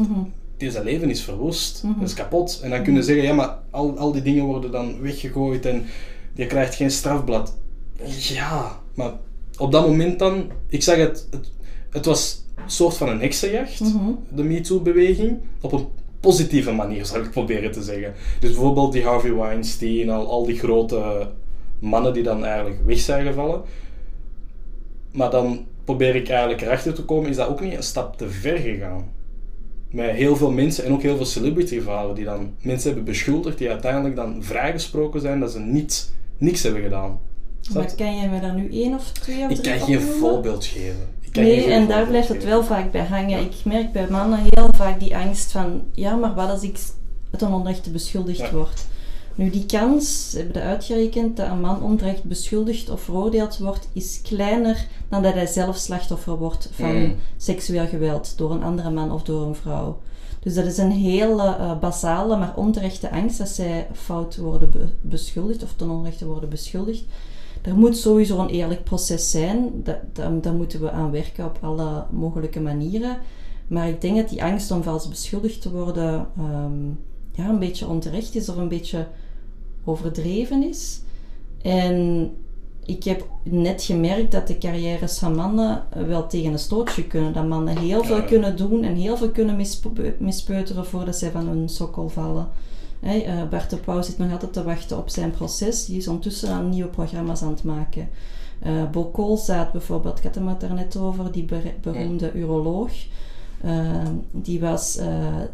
Mhm. 0.65 0.73
Deze 0.73 0.83
leven 0.83 1.09
is 1.09 1.21
verwoest, 1.21 1.83
Mhm. 1.83 1.99
dat 1.99 2.07
is 2.07 2.13
kapot. 2.15 2.59
En 2.63 2.69
dan 2.69 2.83
kunnen 2.83 3.03
ze 3.03 3.09
zeggen, 3.13 3.27
ja, 3.29 3.33
maar 3.35 3.57
al, 3.69 3.97
al 3.97 4.11
die 4.11 4.21
dingen 4.21 4.45
worden 4.45 4.71
dan 4.71 5.01
weggegooid 5.01 5.65
en 5.65 5.85
je 6.33 6.45
krijgt 6.47 6.75
geen 6.75 6.91
strafblad. 6.91 7.57
Ja, 8.19 8.79
maar 8.93 9.13
op 9.57 9.71
dat 9.71 9.87
moment 9.87 10.19
dan, 10.19 10.49
ik 10.67 10.83
zeg 10.83 10.97
het, 10.97 11.27
het, 11.31 11.51
het 11.89 12.05
was 12.05 12.43
een 12.55 12.71
soort 12.71 12.97
van 12.97 13.09
een 13.09 13.19
heksenjacht, 13.19 13.79
Mhm. 13.79 14.11
de 14.29 14.43
MeToo-beweging, 14.43 15.37
op 15.61 15.71
een 15.71 15.87
positieve 16.19 16.71
manier, 16.71 17.05
zal 17.05 17.19
ik 17.21 17.31
proberen 17.31 17.71
te 17.71 17.83
zeggen. 17.83 18.13
Dus 18.39 18.49
bijvoorbeeld 18.51 18.93
die 18.93 19.03
Harvey 19.03 19.33
Weinstein, 19.33 20.09
al, 20.09 20.27
al 20.29 20.45
die 20.45 20.57
grote 20.59 21.27
mannen 21.79 22.13
die 22.13 22.23
dan 22.23 22.45
eigenlijk 22.45 22.85
weg 22.85 22.99
zijn 22.99 23.25
gevallen. 23.25 23.61
Maar 25.11 25.29
dan 25.29 25.65
probeer 25.83 26.15
ik 26.15 26.29
eigenlijk 26.29 26.61
erachter 26.61 26.93
te 26.93 27.03
komen, 27.03 27.29
is 27.29 27.35
dat 27.35 27.47
ook 27.47 27.61
niet 27.61 27.73
een 27.73 27.83
stap 27.83 28.17
te 28.17 28.29
ver 28.29 28.57
gegaan? 28.57 29.11
Met 29.91 30.09
heel 30.09 30.35
veel 30.35 30.51
mensen 30.51 30.85
en 30.85 30.91
ook 30.93 31.01
heel 31.01 31.15
veel 31.15 31.25
celebrity-verhalen 31.25 32.15
die 32.15 32.25
dan 32.25 32.53
mensen 32.61 32.87
hebben 32.87 33.05
beschuldigd, 33.05 33.57
die 33.57 33.69
uiteindelijk 33.69 34.15
dan 34.15 34.43
vrijgesproken 34.43 35.21
zijn 35.21 35.39
dat 35.39 35.51
ze 35.51 35.59
niet, 35.59 36.13
niks 36.37 36.63
hebben 36.63 36.81
gedaan. 36.81 37.19
Maar 37.73 37.95
kan 37.95 38.15
jij 38.15 38.29
me 38.29 38.39
daar 38.39 38.53
nu 38.53 38.71
één 38.71 38.93
of 38.93 39.11
twee 39.11 39.43
of 39.43 39.49
Ik 39.49 39.61
kan 39.61 39.79
geen 39.79 40.01
voorbeeld 40.01 40.65
geven. 40.65 41.07
Ik 41.21 41.31
kan 41.31 41.43
Nee, 41.43 41.61
geen 41.61 41.71
en 41.71 41.87
daar 41.87 42.07
blijft 42.07 42.27
het 42.27 42.43
wel 42.43 42.63
vaak 42.63 42.91
bij 42.91 43.05
hangen. 43.05 43.39
Ik 43.39 43.53
merk 43.63 43.91
bij 43.91 44.07
mannen 44.09 44.39
heel 44.49 44.69
vaak 44.75 44.99
die 44.99 45.17
angst 45.17 45.51
van, 45.51 45.81
ja, 45.93 46.15
maar 46.15 46.33
wat 46.33 46.49
als 46.49 46.63
ik 46.63 46.77
het 47.31 47.41
een 47.41 47.53
onrechte 47.53 47.89
beschuldigd 47.89 48.39
Ja. 48.39 48.51
word? 48.51 48.85
Nu, 49.35 49.49
die 49.49 49.65
kans, 49.65 50.29
ze 50.29 50.37
hebben 50.37 50.53
dat 50.53 50.63
uitgerekend, 50.63 51.37
dat 51.37 51.47
een 51.47 51.61
man 51.61 51.83
onterecht 51.83 52.23
beschuldigd 52.23 52.89
of 52.89 53.01
veroordeeld 53.01 53.57
wordt, 53.57 53.89
is 53.93 54.21
kleiner 54.21 54.87
dan 55.09 55.23
dat 55.23 55.33
hij 55.33 55.45
zelf 55.45 55.75
slachtoffer 55.77 56.37
wordt 56.37 56.69
van 56.71 56.95
Mm. 57.03 57.15
seksueel 57.37 57.87
geweld 57.87 58.37
door 58.37 58.51
een 58.51 58.63
andere 58.63 58.89
man 58.89 59.11
of 59.11 59.23
door 59.23 59.41
een 59.47 59.55
vrouw. 59.55 59.99
Dus 60.39 60.53
dat 60.53 60.65
is 60.65 60.77
een 60.77 60.91
hele 60.91 61.43
eh, 61.55 61.79
basale, 61.79 62.37
maar 62.37 62.53
onterechte 62.55 63.11
angst 63.11 63.37
dat 63.37 63.47
zij 63.49 63.87
fout 63.93 64.37
worden 64.37 64.69
be- 64.71 64.89
beschuldigd 65.01 65.63
of 65.63 65.73
ten 65.75 65.89
onrechte 65.89 66.25
worden 66.25 66.49
beschuldigd. 66.49 67.03
Er 67.61 67.75
moet 67.75 67.97
sowieso 67.97 68.39
een 68.39 68.49
eerlijk 68.49 68.83
proces 68.83 69.31
zijn. 69.31 69.69
Dat, 69.83 69.97
dat- 70.13 70.43
daar 70.43 70.53
moeten 70.53 70.81
we 70.81 70.91
aan 70.91 71.11
werken 71.11 71.45
op 71.45 71.57
alle 71.61 72.03
mogelijke 72.11 72.59
manieren. 72.59 73.17
Maar 73.67 73.87
ik 73.89 74.01
denk 74.01 74.15
dat 74.17 74.29
die 74.29 74.43
angst 74.43 74.71
om 74.71 74.83
vals 74.83 75.07
beschuldigd 75.07 75.61
te 75.61 75.71
worden 75.71 76.27
ehm, 76.37 76.87
ja, 77.31 77.49
een 77.49 77.59
beetje 77.59 77.87
onterecht 77.87 78.35
is 78.35 78.49
of 78.49 78.55
een 78.57 78.67
beetje 78.67 79.07
overdreven 79.83 80.63
is. 80.69 81.01
En 81.61 82.29
ik 82.85 83.03
heb 83.03 83.27
net 83.43 83.83
gemerkt 83.83 84.31
dat 84.31 84.47
de 84.47 84.57
carrières 84.57 85.17
van 85.17 85.35
mannen 85.35 85.83
wel 86.07 86.27
tegen 86.27 86.51
een 86.51 86.59
stootje 86.59 87.03
kunnen. 87.07 87.33
Dat 87.33 87.47
mannen 87.47 87.77
heel 87.77 88.03
veel 88.03 88.15
Ja. 88.17 88.21
kunnen 88.21 88.57
doen 88.57 88.83
en 88.83 88.95
heel 88.95 89.17
veel 89.17 89.29
kunnen 89.29 89.55
mispe- 89.55 90.15
mispeuteren 90.19 90.85
voordat 90.85 91.15
zij 91.15 91.31
van 91.31 91.47
hun 91.47 91.69
sokkel 91.69 92.09
vallen. 92.09 92.47
Hè, 92.99 93.17
eh, 93.17 93.47
Bart 93.49 93.69
de 93.69 93.77
Pauw 93.77 94.01
zit 94.01 94.17
nog 94.17 94.31
altijd 94.31 94.53
te 94.53 94.63
wachten 94.63 94.97
op 94.97 95.09
zijn 95.09 95.31
proces. 95.31 95.85
Die 95.85 95.97
is 95.97 96.07
ondertussen 96.07 96.49
aan 96.49 96.69
nieuwe 96.69 96.89
programma's 96.89 97.41
aan 97.41 97.49
het 97.51 97.63
maken. 97.63 98.09
Eh 98.59 98.89
Bo 98.91 99.03
Koolzaad 99.05 99.71
bijvoorbeeld, 99.71 100.17
ik 100.17 100.23
had 100.23 100.35
hem 100.35 100.47
het 100.47 100.59
daar 100.59 100.73
net 100.73 100.97
over, 100.97 101.31
die 101.31 101.47
beroemde 101.81 102.31
uroloog. 102.33 102.91
Eh, 103.63 104.07
die 104.31 104.59
was 104.59 104.97
eh, 104.97 105.07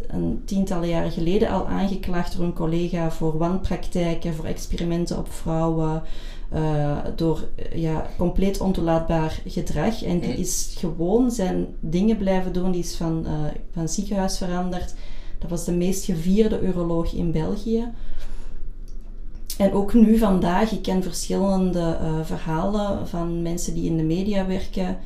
een 0.08 0.42
tientallen 0.46 0.88
jaren 0.88 1.12
geleden 1.12 1.50
al 1.50 1.68
aangeklaagd 1.68 2.38
door 2.38 2.46
een 2.46 2.54
collega 2.54 3.12
voor 3.12 3.38
wanpraktijken, 3.38 4.34
voor 4.34 4.46
experimenten 4.46 5.18
op 5.18 5.32
vrouwen, 5.32 6.02
eh, 6.50 6.98
door 7.16 7.48
ja, 7.74 8.08
compleet 8.18 8.60
ontoelaatbaar 8.60 9.42
gedrag. 9.46 10.04
En 10.04 10.20
die 10.20 10.34
is 10.34 10.76
gewoon 10.78 11.32
zijn 11.32 11.68
dingen 11.80 12.18
blijven 12.18 12.54
doen, 12.54 12.72
die 12.72 12.84
is 12.84 12.96
van, 12.96 13.26
van 13.72 13.90
ziekenhuis 13.90 14.38
veranderd. 14.38 14.94
Dat 15.40 15.50
was 15.50 15.66
de 15.66 15.74
meest 15.74 16.06
gevierde 16.06 16.62
uroloog 16.62 17.14
in 17.14 17.32
België. 17.32 17.88
En 19.58 19.74
ook 19.74 19.94
nu 19.94 20.18
vandaag, 20.18 20.72
ik 20.72 20.82
ken 20.82 21.04
verschillende 21.04 21.98
verhalen 22.24 23.08
van 23.08 23.42
mensen 23.42 23.74
die 23.74 23.90
in 23.90 23.98
de 23.98 24.04
media 24.04 24.46
werken, 24.46 24.98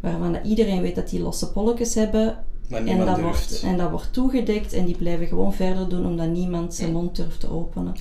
waarvan 0.00 0.32
dat 0.32 0.44
iedereen 0.44 0.82
weet 0.82 0.94
dat 0.94 1.10
die 1.10 1.20
losse 1.20 1.52
polletjes 1.52 1.94
hebben. 1.94 2.38
Maar 2.70 2.78
En 2.78 2.84
niemand 2.84 3.06
dat, 3.06 3.16
durft. 3.16 3.48
wordt, 3.50 3.62
en 3.62 3.76
dat 3.76 3.90
wordt 3.90 4.12
toegedekt 4.12 4.72
en 4.72 4.84
die 4.84 4.96
blijven 4.96 5.26
gewoon 5.26 5.54
verder 5.54 5.88
doen 5.88 6.06
omdat 6.06 6.28
niemand 6.28 6.74
zijn 6.74 6.92
mond 6.92 7.16
durft 7.16 7.40
te 7.40 7.50
openen. 7.50 7.94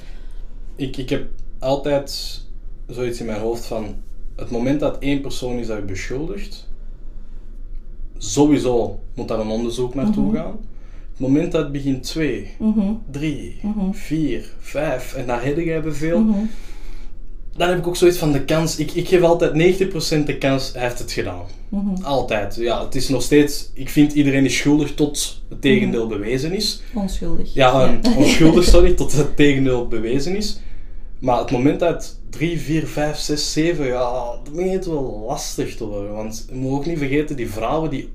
Ik, 0.75 0.97
ik 0.97 1.09
heb 1.09 1.27
altijd 1.59 2.41
zoiets 2.87 3.19
in 3.19 3.25
mijn 3.25 3.39
hoofd 3.41 3.65
van... 3.65 3.95
Het 4.35 4.51
moment 4.51 4.79
dat 4.79 4.97
één 4.99 5.21
persoon 5.21 5.57
is 5.57 5.67
dat 5.67 5.77
je 5.77 5.83
beschuldigt... 5.83 6.67
Sowieso 8.17 8.99
moet 9.13 9.27
daar 9.27 9.39
een 9.39 9.47
onderzoek 9.49 9.95
naartoe 9.95 10.25
Mhm. 10.25 10.35
gaan. 10.35 10.57
Het 11.11 11.19
moment 11.19 11.51
dat 11.51 11.63
het 11.63 11.71
begint 11.71 12.03
twee, 12.03 12.47
Mhm, 12.59 12.93
drie, 13.11 13.59
Mhm. 13.63 13.91
vier, 13.91 14.53
vijf... 14.59 15.13
En 15.13 15.27
dan 15.27 15.39
heb 15.39 15.57
jij 15.57 15.81
beveel... 15.81 16.25
mhm. 17.51 17.59
Dan 17.59 17.69
heb 17.69 17.77
ik 17.77 17.87
ook 17.87 17.95
zoiets 17.95 18.17
van 18.17 18.31
de 18.31 18.45
kans... 18.45 18.77
Ik, 18.77 18.91
ik 18.91 19.07
geef 19.07 19.21
altijd 19.21 19.51
90% 20.21 20.25
de 20.25 20.37
kans, 20.37 20.71
hij 20.73 20.81
heeft 20.81 20.99
het 20.99 21.11
gedaan. 21.11 21.45
Mhm. 21.69 22.03
Altijd. 22.03 22.55
Ja, 22.55 22.83
het 22.83 22.95
is 22.95 23.09
nog 23.09 23.21
steeds... 23.21 23.69
Ik 23.73 23.89
vind 23.89 24.13
iedereen 24.13 24.45
is 24.45 24.57
schuldig 24.57 24.93
tot 24.93 25.41
het 25.49 25.61
tegendeel 25.61 26.07
bewezen 26.07 26.53
is. 26.53 26.81
Onschuldig. 26.93 27.53
Ja, 27.53 27.99
onschuldig, 28.17 28.63
sorry, 28.73 28.93
tot 28.93 29.11
het 29.11 29.35
tegendeel 29.35 29.87
bewezen 29.87 30.35
is. 30.35 30.59
Maar 31.19 31.39
het 31.39 31.51
moment 31.51 31.79
dat 31.79 32.19
3, 32.29 32.59
4, 32.59 32.87
5, 32.87 33.17
6, 33.17 33.53
7, 33.53 33.85
ja, 33.85 34.39
dan 34.43 34.53
begint 34.53 34.73
het 34.73 34.85
wel 34.85 35.23
lastig 35.27 35.75
te 35.75 35.85
worden. 35.85 36.13
Want 36.13 36.45
je 36.49 36.55
moet 36.55 36.71
ook 36.71 36.85
niet 36.85 36.97
vergeten, 36.97 37.35
die 37.35 37.49
vrouwen 37.49 37.89
die, 37.89 38.09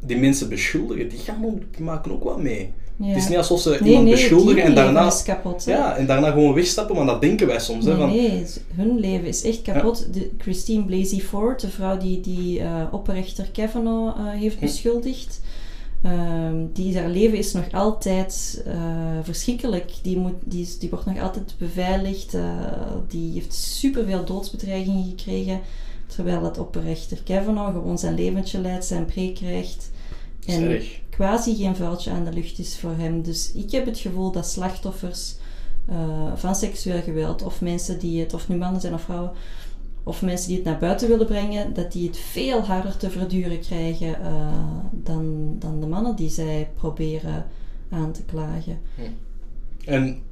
die 0.00 0.18
mensen 0.18 0.48
beschuldigen, 0.48 1.08
die, 1.08 1.18
gaan 1.18 1.44
ook, 1.44 1.58
die 1.76 1.84
maken 1.84 2.12
ook 2.12 2.24
wat 2.24 2.42
mee. 2.42 2.72
Ja. 2.96 3.06
Het 3.06 3.16
is 3.16 3.28
niet 3.28 3.36
alsof 3.38 3.60
ze 3.60 3.68
Nee, 3.70 3.78
iemand 3.80 4.04
nee, 4.04 4.12
beschuldigen 4.12 4.62
en 4.62 4.74
daarna, 4.74 5.12
kapot. 5.24 5.64
hè. 5.64 5.72
ja, 5.72 5.96
en 5.96 6.06
daarna 6.06 6.30
gewoon 6.30 6.54
wegstappen, 6.54 6.96
want 6.96 7.08
dat 7.08 7.20
denken 7.20 7.46
wij 7.46 7.60
soms. 7.60 7.84
Hè, 7.84 7.90
Nee, 7.90 8.00
van, 8.00 8.10
nee, 8.16 8.44
hun 8.74 8.98
leven 8.98 9.26
is 9.26 9.42
echt 9.44 9.62
kapot. 9.62 10.06
De 10.14 10.30
Christine 10.38 10.84
Blasey 10.84 11.18
Ford, 11.18 11.60
de 11.60 11.68
vrouw 11.68 11.98
die, 11.98 12.20
die 12.20 12.60
eh, 12.60 12.82
opperrechter 12.90 13.48
Kavanaugh 13.52 14.18
eh, 14.18 14.40
heeft 14.40 14.54
Hm. 14.54 14.60
beschuldigd, 14.60 15.40
ehm, 16.02 16.56
die, 16.72 16.98
haar 16.98 17.08
leven 17.08 17.38
is 17.38 17.52
nog 17.52 17.72
altijd 17.72 18.62
eh, 18.66 18.74
verschrikkelijk. 19.22 19.92
Die, 20.02 20.16
moet, 20.16 20.34
die, 20.44 20.68
die 20.78 20.90
wordt 20.90 21.06
nog 21.06 21.20
altijd 21.20 21.54
beveiligd. 21.58 22.36
die 23.08 23.32
heeft 23.32 23.54
superveel 23.54 24.24
doodsbedreigingen 24.24 25.04
gekregen. 25.08 25.60
Terwijl 26.06 26.42
het 26.44 26.58
opperrechter 26.58 27.18
Kavanaugh 27.24 27.72
gewoon 27.72 27.98
zijn 27.98 28.14
leventje 28.14 28.58
leidt, 28.60 28.84
zijn 28.84 29.04
preek 29.04 29.34
krijgt. 29.34 29.90
En 30.46 30.80
quasi 31.10 31.54
geen 31.54 31.76
vuiltje 31.76 32.10
aan 32.10 32.24
de 32.24 32.32
lucht 32.32 32.58
is 32.58 32.78
voor 32.78 32.94
hem. 32.96 33.22
Dus 33.22 33.52
ik 33.52 33.70
heb 33.70 33.86
het 33.86 33.98
gevoel 33.98 34.32
dat 34.32 34.46
slachtoffers 34.46 35.36
eh, 35.86 36.32
van 36.34 36.54
seksueel 36.54 37.02
geweld, 37.02 37.42
of 37.42 37.60
mensen 37.60 37.98
die 37.98 38.20
het, 38.20 38.34
of 38.34 38.48
nu 38.48 38.56
mannen 38.56 38.80
zijn 38.80 38.94
of 38.94 39.02
vrouwen, 39.02 39.32
of 40.02 40.22
mensen 40.22 40.48
die 40.48 40.56
het 40.56 40.66
naar 40.66 40.78
buiten 40.78 41.08
willen 41.08 41.26
brengen, 41.26 41.74
dat 41.74 41.92
die 41.92 42.06
het 42.06 42.18
veel 42.18 42.60
harder 42.60 42.96
te 42.96 43.10
verduren 43.10 43.60
krijgen 43.60 44.20
eh, 44.20 44.48
dan, 44.92 45.54
dan 45.58 45.80
de 45.80 45.86
mannen 45.86 46.16
die 46.16 46.30
zij 46.30 46.70
proberen 46.74 47.46
aan 47.90 48.12
te 48.12 48.24
klagen. 48.24 48.80
En 49.84 50.22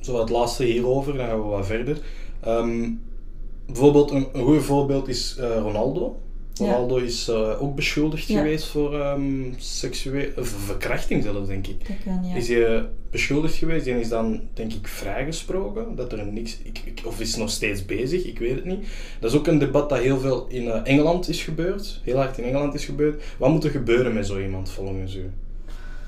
zo 0.00 0.20
het 0.20 0.30
laatste 0.30 0.64
hierover, 0.64 1.16
dan 1.16 1.26
gaan 1.26 1.42
we 1.42 1.48
wat 1.48 1.66
verder. 1.66 1.98
Ehm, 2.40 2.90
bijvoorbeeld, 3.66 4.10
een, 4.10 4.26
een 4.32 4.44
goed 4.44 4.62
voorbeeld 4.62 5.08
is 5.08 5.36
eh, 5.36 5.56
Ronaldo. 5.56 6.18
Ja. 6.54 6.64
Ronaldo 6.72 6.96
is 6.96 7.28
eh, 7.28 7.62
ook 7.62 7.74
beschuldigd 7.74 8.28
Ja. 8.28 8.36
geweest 8.38 8.66
voor 8.66 9.00
ehm 9.00 9.52
seksueel, 9.56 10.28
of 10.38 10.48
verkrachting 10.48 11.22
zelfs, 11.22 11.48
denk 11.48 11.66
ik. 11.66 11.88
Dat 11.88 11.96
kan, 12.04 12.24
ja. 12.24 12.34
Is 12.34 12.48
hij 12.48 12.66
eh, 12.76 12.82
beschuldigd 13.10 13.54
geweest 13.54 13.86
en 13.86 14.00
is 14.00 14.08
dan, 14.08 14.40
denk 14.52 14.72
ik, 14.72 14.88
vrijgesproken? 14.88 15.96
Dat 15.96 16.12
er 16.12 16.26
niks, 16.26 16.58
ik, 16.62 16.80
ik- 16.84 17.02
of 17.06 17.20
is 17.20 17.36
nog 17.36 17.50
steeds 17.50 17.84
bezig, 17.86 18.24
ik 18.24 18.38
weet 18.38 18.54
het 18.54 18.64
niet. 18.64 18.86
Dat 19.20 19.30
is 19.32 19.36
ook 19.38 19.46
een 19.46 19.58
debat 19.58 19.88
dat 19.88 19.98
heel 19.98 20.18
veel 20.18 20.46
in 20.48 20.68
eh, 20.70 20.80
Engeland 20.84 21.28
is 21.28 21.42
gebeurd. 21.42 22.00
Heel 22.04 22.16
hard 22.16 22.38
in 22.38 22.44
Engeland 22.44 22.74
is 22.74 22.84
gebeurd. 22.84 23.22
Wat 23.38 23.50
moet 23.50 23.64
er 23.64 23.70
gebeuren 23.70 24.14
met 24.14 24.26
zo 24.26 24.40
iemand, 24.40 24.70
volgens 24.70 25.14
u? 25.14 25.30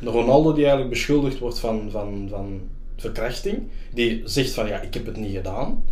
Een 0.01 0.09
Ronaldo 0.09 0.51
die 0.53 0.61
eigenlijk 0.63 0.91
beschuldigd 0.91 1.39
wordt 1.39 1.59
van, 1.59 1.89
van, 1.91 2.27
van 2.31 2.61
verkrachting, 2.97 3.59
die 3.95 4.23
zegt 4.25 4.51
van 4.51 4.67
ja, 4.69 4.81
ik 4.81 4.95
heb 4.95 5.07
het 5.07 5.17
niet 5.17 5.35
gedaan. 5.37 5.83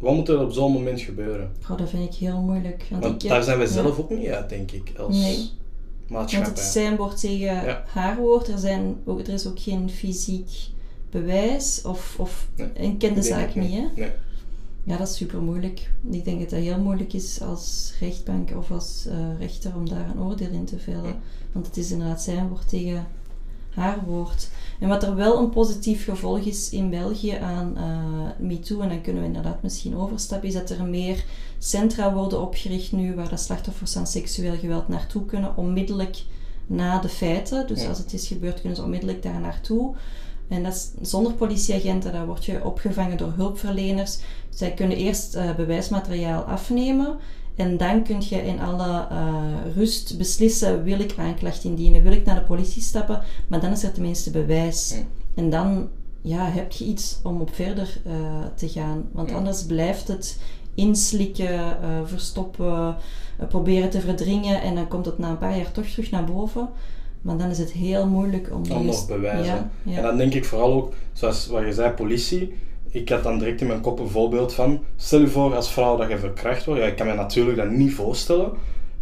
Wat 0.00 0.14
moet 0.14 0.28
er 0.28 0.40
op 0.40 0.52
zo'n 0.52 0.72
moment 0.72 1.00
gebeuren? 1.00 1.52
Dat 1.76 1.90
vind 1.90 2.14
ik 2.14 2.18
heel 2.18 2.38
moeilijk. 2.40 2.86
Want, 2.90 3.02
Want 3.04 3.22
ik, 3.22 3.28
daar 3.28 3.42
zijn 3.42 3.58
we 3.58 3.64
ja. 3.64 3.70
zelf 3.70 3.98
ook 3.98 4.10
niet 4.10 4.26
uit, 4.28 4.48
denk 4.48 4.70
ik, 4.70 4.92
als 4.98 5.16
Nee. 5.16 5.36
Want 5.36 5.50
maatschappij. 6.08 6.50
het 6.50 6.58
is 6.58 6.72
zijn 6.72 6.96
woord 6.96 7.20
tegen 7.20 7.54
Ja. 7.64 7.84
haar 7.86 8.16
woord. 8.16 8.48
Er, 8.48 8.58
zijn, 8.58 8.96
ook, 9.04 9.20
er 9.20 9.28
is 9.32 9.46
ook 9.46 9.58
geen 9.60 9.90
fysiek 9.90 10.50
bewijs 11.10 11.82
of, 11.82 12.14
of 12.18 12.48
Nee. 12.56 12.68
Ik 12.72 13.22
zaak 13.22 13.46
het 13.46 13.54
niet. 13.54 13.72
Hè? 13.72 13.86
Nee. 13.96 14.10
Ja, 14.84 14.96
dat 14.96 15.08
is 15.08 15.16
super 15.16 15.40
moeilijk. 15.42 15.90
Ik 16.10 16.24
denk 16.24 16.40
dat 16.40 16.50
dat 16.50 16.58
heel 16.58 16.78
moeilijk 16.80 17.12
is 17.12 17.40
als 17.40 17.92
rechtbank 18.00 18.50
of 18.56 18.70
als 18.70 19.06
eh, 19.08 19.38
rechter 19.38 19.72
om 19.76 19.88
daar 19.88 20.10
een 20.10 20.20
oordeel 20.22 20.50
in 20.50 20.64
te 20.64 20.78
vellen. 20.78 21.14
Want 21.52 21.66
het 21.66 21.76
is 21.76 21.90
inderdaad 21.90 22.22
zijn 22.22 22.48
woord 22.48 22.68
tegen 22.68 23.06
haar 23.80 24.04
woord. 24.06 24.48
En 24.80 24.88
wat 24.88 25.02
er 25.02 25.14
wel 25.14 25.38
een 25.38 25.50
positief 25.50 26.04
gevolg 26.04 26.38
is 26.38 26.70
in 26.70 26.90
België 26.90 27.30
aan 27.30 27.76
eh 27.76 28.46
MeToo, 28.46 28.80
en 28.80 28.88
dan 28.88 29.00
kunnen 29.00 29.22
we 29.22 29.28
inderdaad 29.28 29.62
misschien 29.62 29.96
overstappen, 29.96 30.48
is 30.48 30.54
dat 30.54 30.70
er 30.70 30.84
meer 30.84 31.24
centra 31.58 32.12
worden 32.12 32.40
opgericht 32.40 32.92
nu 32.92 33.14
waar 33.14 33.28
de 33.28 33.36
slachtoffers 33.36 33.92
van 33.92 34.06
seksueel 34.06 34.56
geweld 34.56 34.88
naartoe 34.88 35.24
kunnen, 35.24 35.56
onmiddellijk 35.56 36.22
na 36.66 36.98
de 36.98 37.08
feiten. 37.08 37.66
Dus 37.66 37.82
Ja. 37.82 37.88
als 37.88 37.98
het 37.98 38.12
is 38.12 38.26
gebeurd, 38.26 38.60
kunnen 38.60 38.76
ze 38.76 38.82
onmiddellijk 38.84 39.22
daar 39.22 39.40
naartoe. 39.40 39.94
En 40.48 40.62
dat 40.62 40.74
is 40.74 40.90
zonder 41.10 41.32
politieagenten, 41.32 42.12
daar 42.12 42.26
word 42.26 42.44
je 42.44 42.64
opgevangen 42.64 43.16
door 43.16 43.32
hulpverleners. 43.36 44.18
Zij 44.48 44.70
kunnen 44.74 44.96
eerst 44.96 45.34
eh, 45.34 45.54
bewijsmateriaal 45.54 46.42
afnemen 46.42 47.16
en 47.60 47.76
dan 47.76 48.02
kun 48.02 48.22
je 48.28 48.36
in 48.36 48.60
alle 48.60 49.06
eh, 49.10 49.74
rust 49.76 50.18
beslissen, 50.18 50.82
wil 50.82 51.00
ik 51.00 51.14
aanklacht 51.16 51.64
indienen, 51.64 52.02
wil 52.02 52.12
ik 52.12 52.24
naar 52.24 52.34
de 52.34 52.46
politie 52.46 52.82
stappen, 52.82 53.20
maar 53.48 53.60
dan 53.60 53.72
is 53.72 53.82
er 53.82 53.92
tenminste 53.92 54.30
bewijs. 54.30 54.94
En 55.34 55.50
dan 55.50 55.88
ja, 56.22 56.44
heb 56.44 56.72
je 56.72 56.84
iets 56.84 57.20
om 57.22 57.40
op 57.40 57.54
verder 57.54 58.00
eh, 58.04 58.12
te 58.54 58.68
gaan, 58.68 59.08
want 59.12 59.32
anders 59.32 59.64
blijft 59.64 60.08
het 60.08 60.40
inslikken, 60.74 61.82
eh, 61.82 62.00
verstoppen, 62.04 62.96
proberen 63.48 63.90
te 63.90 64.00
verdringen 64.00 64.62
en 64.62 64.74
dan 64.74 64.88
komt 64.88 65.06
het 65.06 65.18
na 65.18 65.30
een 65.30 65.38
paar 65.38 65.56
jaar 65.56 65.72
toch 65.72 65.86
terug 65.86 66.10
naar 66.10 66.24
boven. 66.24 66.68
Maar 67.22 67.38
dan 67.38 67.50
is 67.50 67.58
het 67.58 67.72
heel 67.72 68.06
moeilijk 68.06 68.50
om... 68.52 68.62
Om 68.70 68.84
nog 68.84 69.06
bewijzen. 69.06 69.44
Ja, 69.44 69.70
ja. 69.82 69.96
En 69.96 70.02
dan 70.02 70.16
denk 70.16 70.34
ik 70.34 70.44
vooral 70.44 70.72
ook, 70.72 70.94
zoals 71.12 71.46
wat 71.46 71.62
je 71.62 71.72
zei, 71.72 71.90
politie. 71.90 72.54
Ik 72.90 73.08
had 73.08 73.22
dan 73.22 73.38
direct 73.38 73.60
in 73.60 73.66
mijn 73.66 73.80
kop 73.80 73.98
een 73.98 74.08
voorbeeld 74.08 74.54
van, 74.54 74.84
stel 74.96 75.20
je 75.20 75.26
voor 75.28 75.54
als 75.54 75.72
vrouw 75.72 75.96
dat 75.96 76.08
je 76.08 76.18
verkracht 76.18 76.64
wordt, 76.64 76.80
ja, 76.80 76.86
ik 76.86 76.96
kan 76.96 77.06
me 77.06 77.14
natuurlijk 77.14 77.56
dat 77.56 77.70
niet 77.70 77.94
voorstellen, 77.94 78.52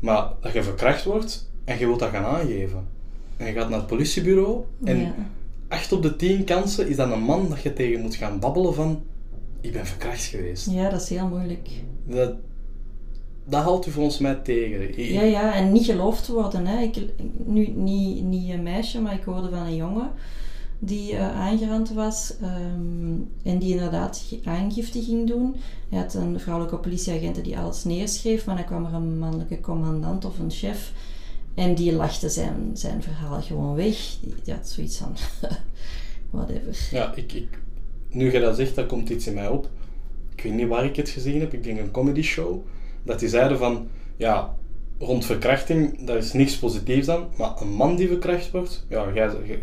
maar 0.01 0.29
dat 0.41 0.53
je 0.53 0.63
verkracht 0.63 1.05
wordt 1.05 1.51
en 1.65 1.79
je 1.79 1.87
wilt 1.87 1.99
dat 1.99 2.11
gaan 2.11 2.25
aangeven. 2.25 2.87
En 3.37 3.47
je 3.47 3.53
gaat 3.53 3.69
naar 3.69 3.79
het 3.79 3.87
politiebureau 3.87 4.61
en 4.85 4.99
Ja. 5.01 5.15
8 5.69 5.93
op 5.93 6.03
de 6.03 6.17
10 6.17 6.45
kansen 6.45 6.89
is 6.89 6.97
dat 6.97 7.11
een 7.13 7.23
man 7.23 7.49
dat 7.49 7.63
je 7.63 7.73
tegen 7.73 8.01
moet 8.01 8.15
gaan 8.15 8.39
babbelen 8.41 8.75
van, 8.75 9.03
ik 9.61 9.73
ben 9.73 9.87
verkracht 9.87 10.23
geweest. 10.25 10.71
ja, 10.71 10.91
dat 10.91 11.01
is 11.03 11.09
heel 11.09 11.27
moeilijk. 11.29 11.69
Dat, 12.07 12.33
dat 13.45 13.63
haalt 13.63 13.87
u 13.87 13.91
volgens 13.91 14.19
mij 14.19 14.35
tegen. 14.35 14.89
Ik- 14.89 14.97
Ja, 15.11 15.23
ja, 15.23 15.55
en 15.55 15.73
niet 15.73 15.85
geloofd 15.85 16.29
worden. 16.29 16.67
Hè. 16.67 16.83
Ik, 16.83 16.97
nu, 17.45 17.67
niet, 17.69 18.23
niet 18.25 18.51
een 18.51 18.63
meisje, 18.63 19.01
maar 19.01 19.15
ik 19.15 19.23
hoorde 19.25 19.49
van 19.51 19.59
een 19.67 19.77
jongen 19.77 20.11
die 20.79 21.17
eh, 21.17 21.41
aangerand 21.41 21.93
was 21.93 22.35
ehm, 22.41 23.15
en 23.43 23.59
die 23.59 23.73
inderdaad 23.73 24.25
aangifte 24.45 25.03
ging 25.03 25.27
doen. 25.29 25.55
Hij 25.89 25.99
had 25.99 26.15
een 26.15 26.41
vrouwelijke 26.41 26.79
politieagent 26.79 27.45
die 27.45 27.59
alles 27.59 27.85
neerschreef, 27.85 28.47
maar 28.47 28.57
dan 28.57 28.65
kwam 28.65 28.85
er 28.85 28.95
een 28.95 29.19
mannelijke 29.19 29.61
commandant 29.61 30.25
of 30.25 30.39
een 30.39 30.51
chef 30.51 30.93
en 31.59 31.75
die 31.75 31.93
lachte 31.93 32.29
zijn, 32.29 32.71
zijn 32.73 33.03
verhaal 33.03 33.43
gewoon 33.43 33.75
weg. 33.75 33.97
Die, 34.21 34.35
die 34.45 34.55
had 34.55 34.69
zoiets 34.69 34.97
van, 34.97 35.17
whatever. 36.31 36.89
Ja, 36.91 37.15
ik, 37.15 37.33
ik, 37.33 37.59
nu 38.09 38.33
je 38.33 38.41
dat 38.41 38.57
zegt, 38.57 38.75
dan 38.75 38.87
komt 38.87 39.09
iets 39.09 39.27
in 39.27 39.35
mij 39.35 39.49
op. 39.49 39.69
Ik 40.35 40.43
weet 40.43 40.53
niet 40.53 40.69
waar 40.69 40.85
ik 40.85 40.97
het 40.97 41.09
gezien 41.09 41.41
heb, 41.41 41.53
ik 41.53 41.65
denk 41.65 41.79
een 41.79 41.91
comedy 41.91 42.23
show. 42.23 42.67
Dat 43.03 43.19
die 43.19 43.29
zeiden 43.29 43.59
van, 43.59 43.89
ja, 44.17 44.55
rond 44.99 45.25
verkrachting, 45.25 46.07
daar 46.07 46.17
is 46.17 46.33
niks 46.33 46.59
positiefs 46.59 47.09
aan. 47.09 47.29
Maar 47.37 47.61
een 47.61 47.73
man 47.73 47.97
die 47.97 48.09
verkracht 48.09 48.51
wordt, 48.51 48.87
ja, 48.89 49.13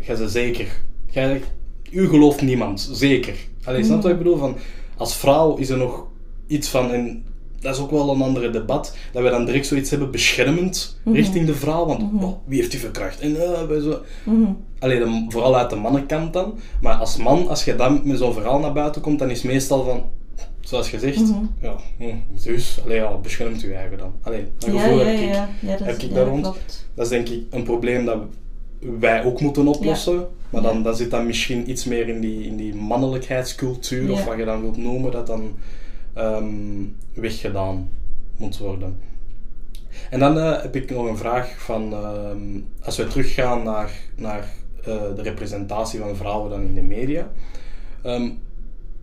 jij 0.00 0.16
ze 0.16 0.28
zeker. 0.28 0.84
Jij, 1.16 1.42
u 1.90 2.08
gelooft 2.08 2.42
niemand, 2.42 2.88
zeker. 2.92 3.34
Allee, 3.64 3.84
snap 3.84 3.96
je 3.96 4.02
wat 4.02 4.12
ik 4.12 4.18
bedoel? 4.18 4.36
Van, 4.36 4.56
als 4.96 5.16
vrouw 5.16 5.56
is 5.56 5.68
er 5.68 5.76
nog 5.78 6.06
iets 6.46 6.68
van, 6.68 6.92
en 6.92 7.24
dat 7.60 7.74
is 7.74 7.80
ook 7.80 7.90
wel 7.90 8.10
een 8.14 8.22
andere 8.22 8.50
debat, 8.50 8.96
dat 9.12 9.22
we 9.22 9.30
dan 9.30 9.44
direct 9.44 9.66
zoiets 9.66 9.90
hebben 9.90 10.10
beschermend 10.10 11.00
richting 11.04 11.46
de 11.46 11.54
vrouw. 11.54 11.86
Want, 11.86 12.02
oh, 12.22 12.32
wie 12.44 12.58
heeft 12.58 12.70
die 12.70 12.80
verkracht? 12.80 13.20
En, 13.20 13.36
wij 13.68 13.80
zo... 13.80 13.98
Allee, 14.78 14.98
de- 14.98 15.24
vooral 15.28 15.56
uit 15.56 15.70
de 15.70 15.76
mannenkant 15.76 16.32
dan. 16.32 16.58
Maar 16.80 16.94
als 16.94 17.16
man, 17.16 17.48
als 17.48 17.64
je 17.64 17.76
dan 17.76 18.00
met 18.04 18.18
zo'n 18.18 18.32
verhaal 18.32 18.58
naar 18.58 18.72
buiten 18.72 19.02
komt, 19.02 19.18
dan 19.18 19.30
is 19.30 19.42
meestal 19.42 19.84
van, 19.84 20.02
zoals 20.60 20.88
gezegd, 20.88 21.22
ja, 21.60 21.76
hm, 21.98 22.04
dus, 22.44 22.78
allee, 22.84 22.96
ja, 22.96 23.16
beschermt 23.16 23.62
u 23.64 23.72
eigen 23.72 23.98
dan. 23.98 24.12
Allee, 24.22 24.44
dat 24.58 24.72
Ja, 24.74 24.80
gevoel 24.80 24.98
ja, 24.98 25.04
heb 25.04 25.18
ik. 25.20 25.28
ja. 25.34 25.48
ja, 25.60 25.70
dat, 25.76 25.86
heb 25.86 25.96
is- 25.96 26.02
ik 26.04 26.08
ja, 26.10 26.14
daar 26.14 26.26
rond. 26.26 26.42
Dat 26.94 27.04
is 27.04 27.08
denk 27.08 27.28
ik 27.28 27.42
een 27.50 27.62
probleem 27.62 28.04
dat 28.04 28.18
wij 29.00 29.24
ook 29.24 29.40
moeten 29.40 29.66
oplossen. 29.68 30.26
Maar 30.50 30.62
dan, 30.62 30.96
zit 30.96 31.10
dat 31.10 31.24
misschien 31.24 31.70
iets 31.70 31.84
meer 31.84 32.08
in 32.08 32.20
die, 32.20 32.46
in 32.46 32.56
die 32.56 32.74
mannelijkheidscultuur, 32.74 34.12
of 34.12 34.24
wat 34.24 34.36
je 34.36 34.44
dan 34.44 34.60
wilt 34.60 34.76
noemen, 34.76 35.10
dat 35.10 35.26
dan 35.26 35.58
ehm, 36.14 36.84
weggedaan 37.14 37.88
moet 38.36 38.58
worden. 38.58 38.98
En 40.10 40.18
dan 40.18 40.38
eh, 40.38 40.62
heb 40.62 40.76
ik 40.76 40.90
nog 40.90 41.06
een 41.06 41.16
vraag 41.16 41.58
van, 41.58 41.92
ehm, 41.92 42.60
als 42.84 42.96
we 42.96 43.06
teruggaan 43.06 43.62
naar, 43.62 43.90
naar 44.16 44.48
eh, 44.80 45.14
de 45.14 45.22
representatie 45.22 46.00
van 46.00 46.16
vrouwen 46.16 46.50
dan 46.50 46.60
in 46.60 46.74
de 46.74 46.82
media. 46.82 47.30
Ehm, 48.02 48.30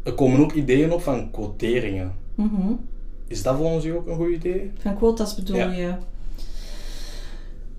er 0.03 0.13
komen 0.13 0.39
ook 0.39 0.53
ideeën 0.53 0.91
op 0.91 1.01
van 1.01 1.31
quoteringen. 1.31 2.11
Mhm. 2.35 2.71
Is 3.27 3.43
dat 3.43 3.55
volgens 3.55 3.85
u 3.85 3.95
ook 3.95 4.07
een 4.07 4.15
goed 4.15 4.29
idee? 4.29 4.71
Van 4.77 4.95
quota's 4.95 5.35
bedoel 5.35 5.55
Ja. 5.55 5.71
je? 5.71 5.93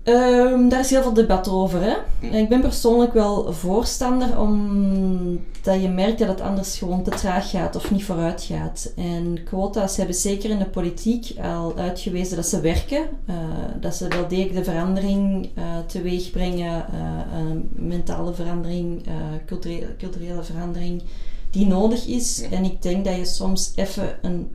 Ehm, 0.05 0.67
daar 0.69 0.79
is 0.79 0.89
heel 0.89 1.01
veel 1.01 1.13
debat 1.13 1.49
over. 1.49 1.81
Hè? 1.81 1.93
Hm. 2.19 2.25
Ik 2.25 2.49
ben 2.49 2.61
persoonlijk 2.61 3.13
wel 3.13 3.53
voorstander 3.53 4.39
omdat 4.39 5.81
je 5.81 5.89
merkt 5.89 6.19
dat 6.19 6.27
het 6.27 6.41
anders 6.41 6.77
gewoon 6.77 7.03
te 7.03 7.09
traag 7.09 7.49
gaat 7.49 7.75
of 7.75 7.91
niet 7.91 8.03
vooruit 8.03 8.43
gaat. 8.43 8.91
En 8.95 9.43
quota's 9.43 9.97
hebben 9.97 10.15
zeker 10.15 10.49
in 10.49 10.59
de 10.59 10.65
politiek 10.65 11.33
al 11.41 11.77
uitgewezen 11.77 12.35
dat 12.35 12.45
ze 12.45 12.59
werken. 12.61 13.07
eh, 13.25 13.35
dat 13.79 13.95
ze 13.95 14.07
wel 14.07 14.27
degelijk 14.27 14.55
de 14.55 14.71
verandering 14.71 15.49
eh 15.55 15.63
teweeg 15.87 16.31
brengen, 16.31 16.85
eh, 16.87 17.39
mentale 17.69 18.33
verandering, 18.33 19.03
culturele, 19.45 19.95
culturele 19.97 20.43
verandering 20.43 21.03
die 21.49 21.67
nodig 21.67 22.07
is. 22.07 22.41
En 22.51 22.63
ik 22.63 22.81
denk 22.81 23.05
dat 23.05 23.15
je 23.15 23.25
soms 23.25 23.71
even 23.75 24.17
een 24.21 24.51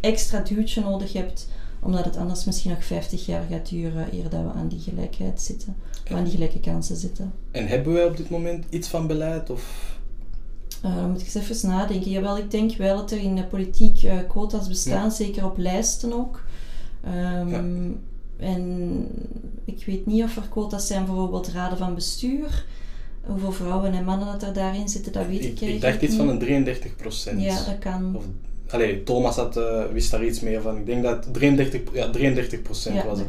extra 0.00 0.40
duwtje 0.40 0.80
nodig 0.82 1.12
hebt, 1.12 1.48
omdat 1.82 2.04
het 2.04 2.16
anders 2.16 2.44
misschien 2.44 2.70
nog 2.70 2.84
50 2.84 3.26
jaar 3.26 3.42
gaat 3.50 3.68
duren 3.68 4.06
eer 4.14 4.22
dat 4.28 4.42
we 4.42 4.52
aan 4.54 4.68
die 4.68 4.80
gelijkheid 4.80 5.40
zitten, 5.42 5.76
aan 6.12 6.24
die 6.24 6.32
gelijke 6.32 6.60
kansen 6.60 6.96
zitten. 6.96 7.32
En 7.50 7.66
hebben 7.66 7.92
wij 7.92 8.04
op 8.04 8.16
dit 8.16 8.30
moment 8.30 8.64
iets 8.70 8.88
van 8.88 9.06
beleid? 9.06 9.50
Of... 9.50 9.94
Eh, 10.82 10.96
dan 10.96 11.10
moet 11.10 11.20
ik 11.20 11.34
eens 11.34 11.50
even 11.50 11.68
nadenken. 11.68 12.10
Jawel, 12.10 12.38
ik 12.38 12.50
denk 12.50 12.76
wel 12.76 12.96
dat 12.96 13.10
er 13.10 13.18
in 13.18 13.34
de 13.36 13.44
politiek 13.44 14.02
eh, 14.02 14.18
quota's 14.28 14.68
bestaan, 14.68 15.04
Ja. 15.04 15.10
zeker 15.10 15.44
op 15.44 15.58
lijsten 15.58 16.12
ook. 16.12 16.42
Ehm, 17.04 17.48
Ja. 17.48 17.62
En 18.38 19.06
ik 19.64 19.84
weet 19.86 20.06
niet 20.06 20.22
of 20.22 20.36
er 20.36 20.48
quota's 20.48 20.86
zijn, 20.86 21.04
bijvoorbeeld 21.04 21.48
raden 21.48 21.78
van 21.78 21.94
bestuur. 21.94 22.64
Hoeveel 23.26 23.52
vrouwen 23.52 23.92
en 23.92 24.04
mannen 24.04 24.26
dat 24.26 24.42
er 24.42 24.52
daarin 24.52 24.88
zitten, 24.88 25.12
dat 25.12 25.26
weet 25.26 25.44
ik, 25.44 25.50
Ik, 25.50 25.52
ik 25.52 25.60
eigenlijk 25.60 25.80
dacht 25.82 26.02
iets 26.02 26.10
niet. 26.12 26.20
van 26.20 26.28
een 26.28 26.38
33 26.38 26.96
procent. 26.96 27.40
Ja, 27.42 27.64
dat 27.64 27.78
kan. 27.78 28.16
Of, 28.16 28.24
allee, 28.70 29.02
Thomas 29.02 29.36
had, 29.36 29.56
eh, 29.56 29.82
wist 29.92 30.10
daar 30.10 30.24
iets 30.24 30.40
meer 30.40 30.62
van. 30.62 30.76
Ik 30.76 30.86
denk 30.86 31.02
dat 31.02 31.26
33, 31.32 31.80
ja, 31.92 32.10
33 32.10 32.62
procent 32.62 32.96
ja, 32.96 33.06
was 33.06 33.18
het. 33.18 33.28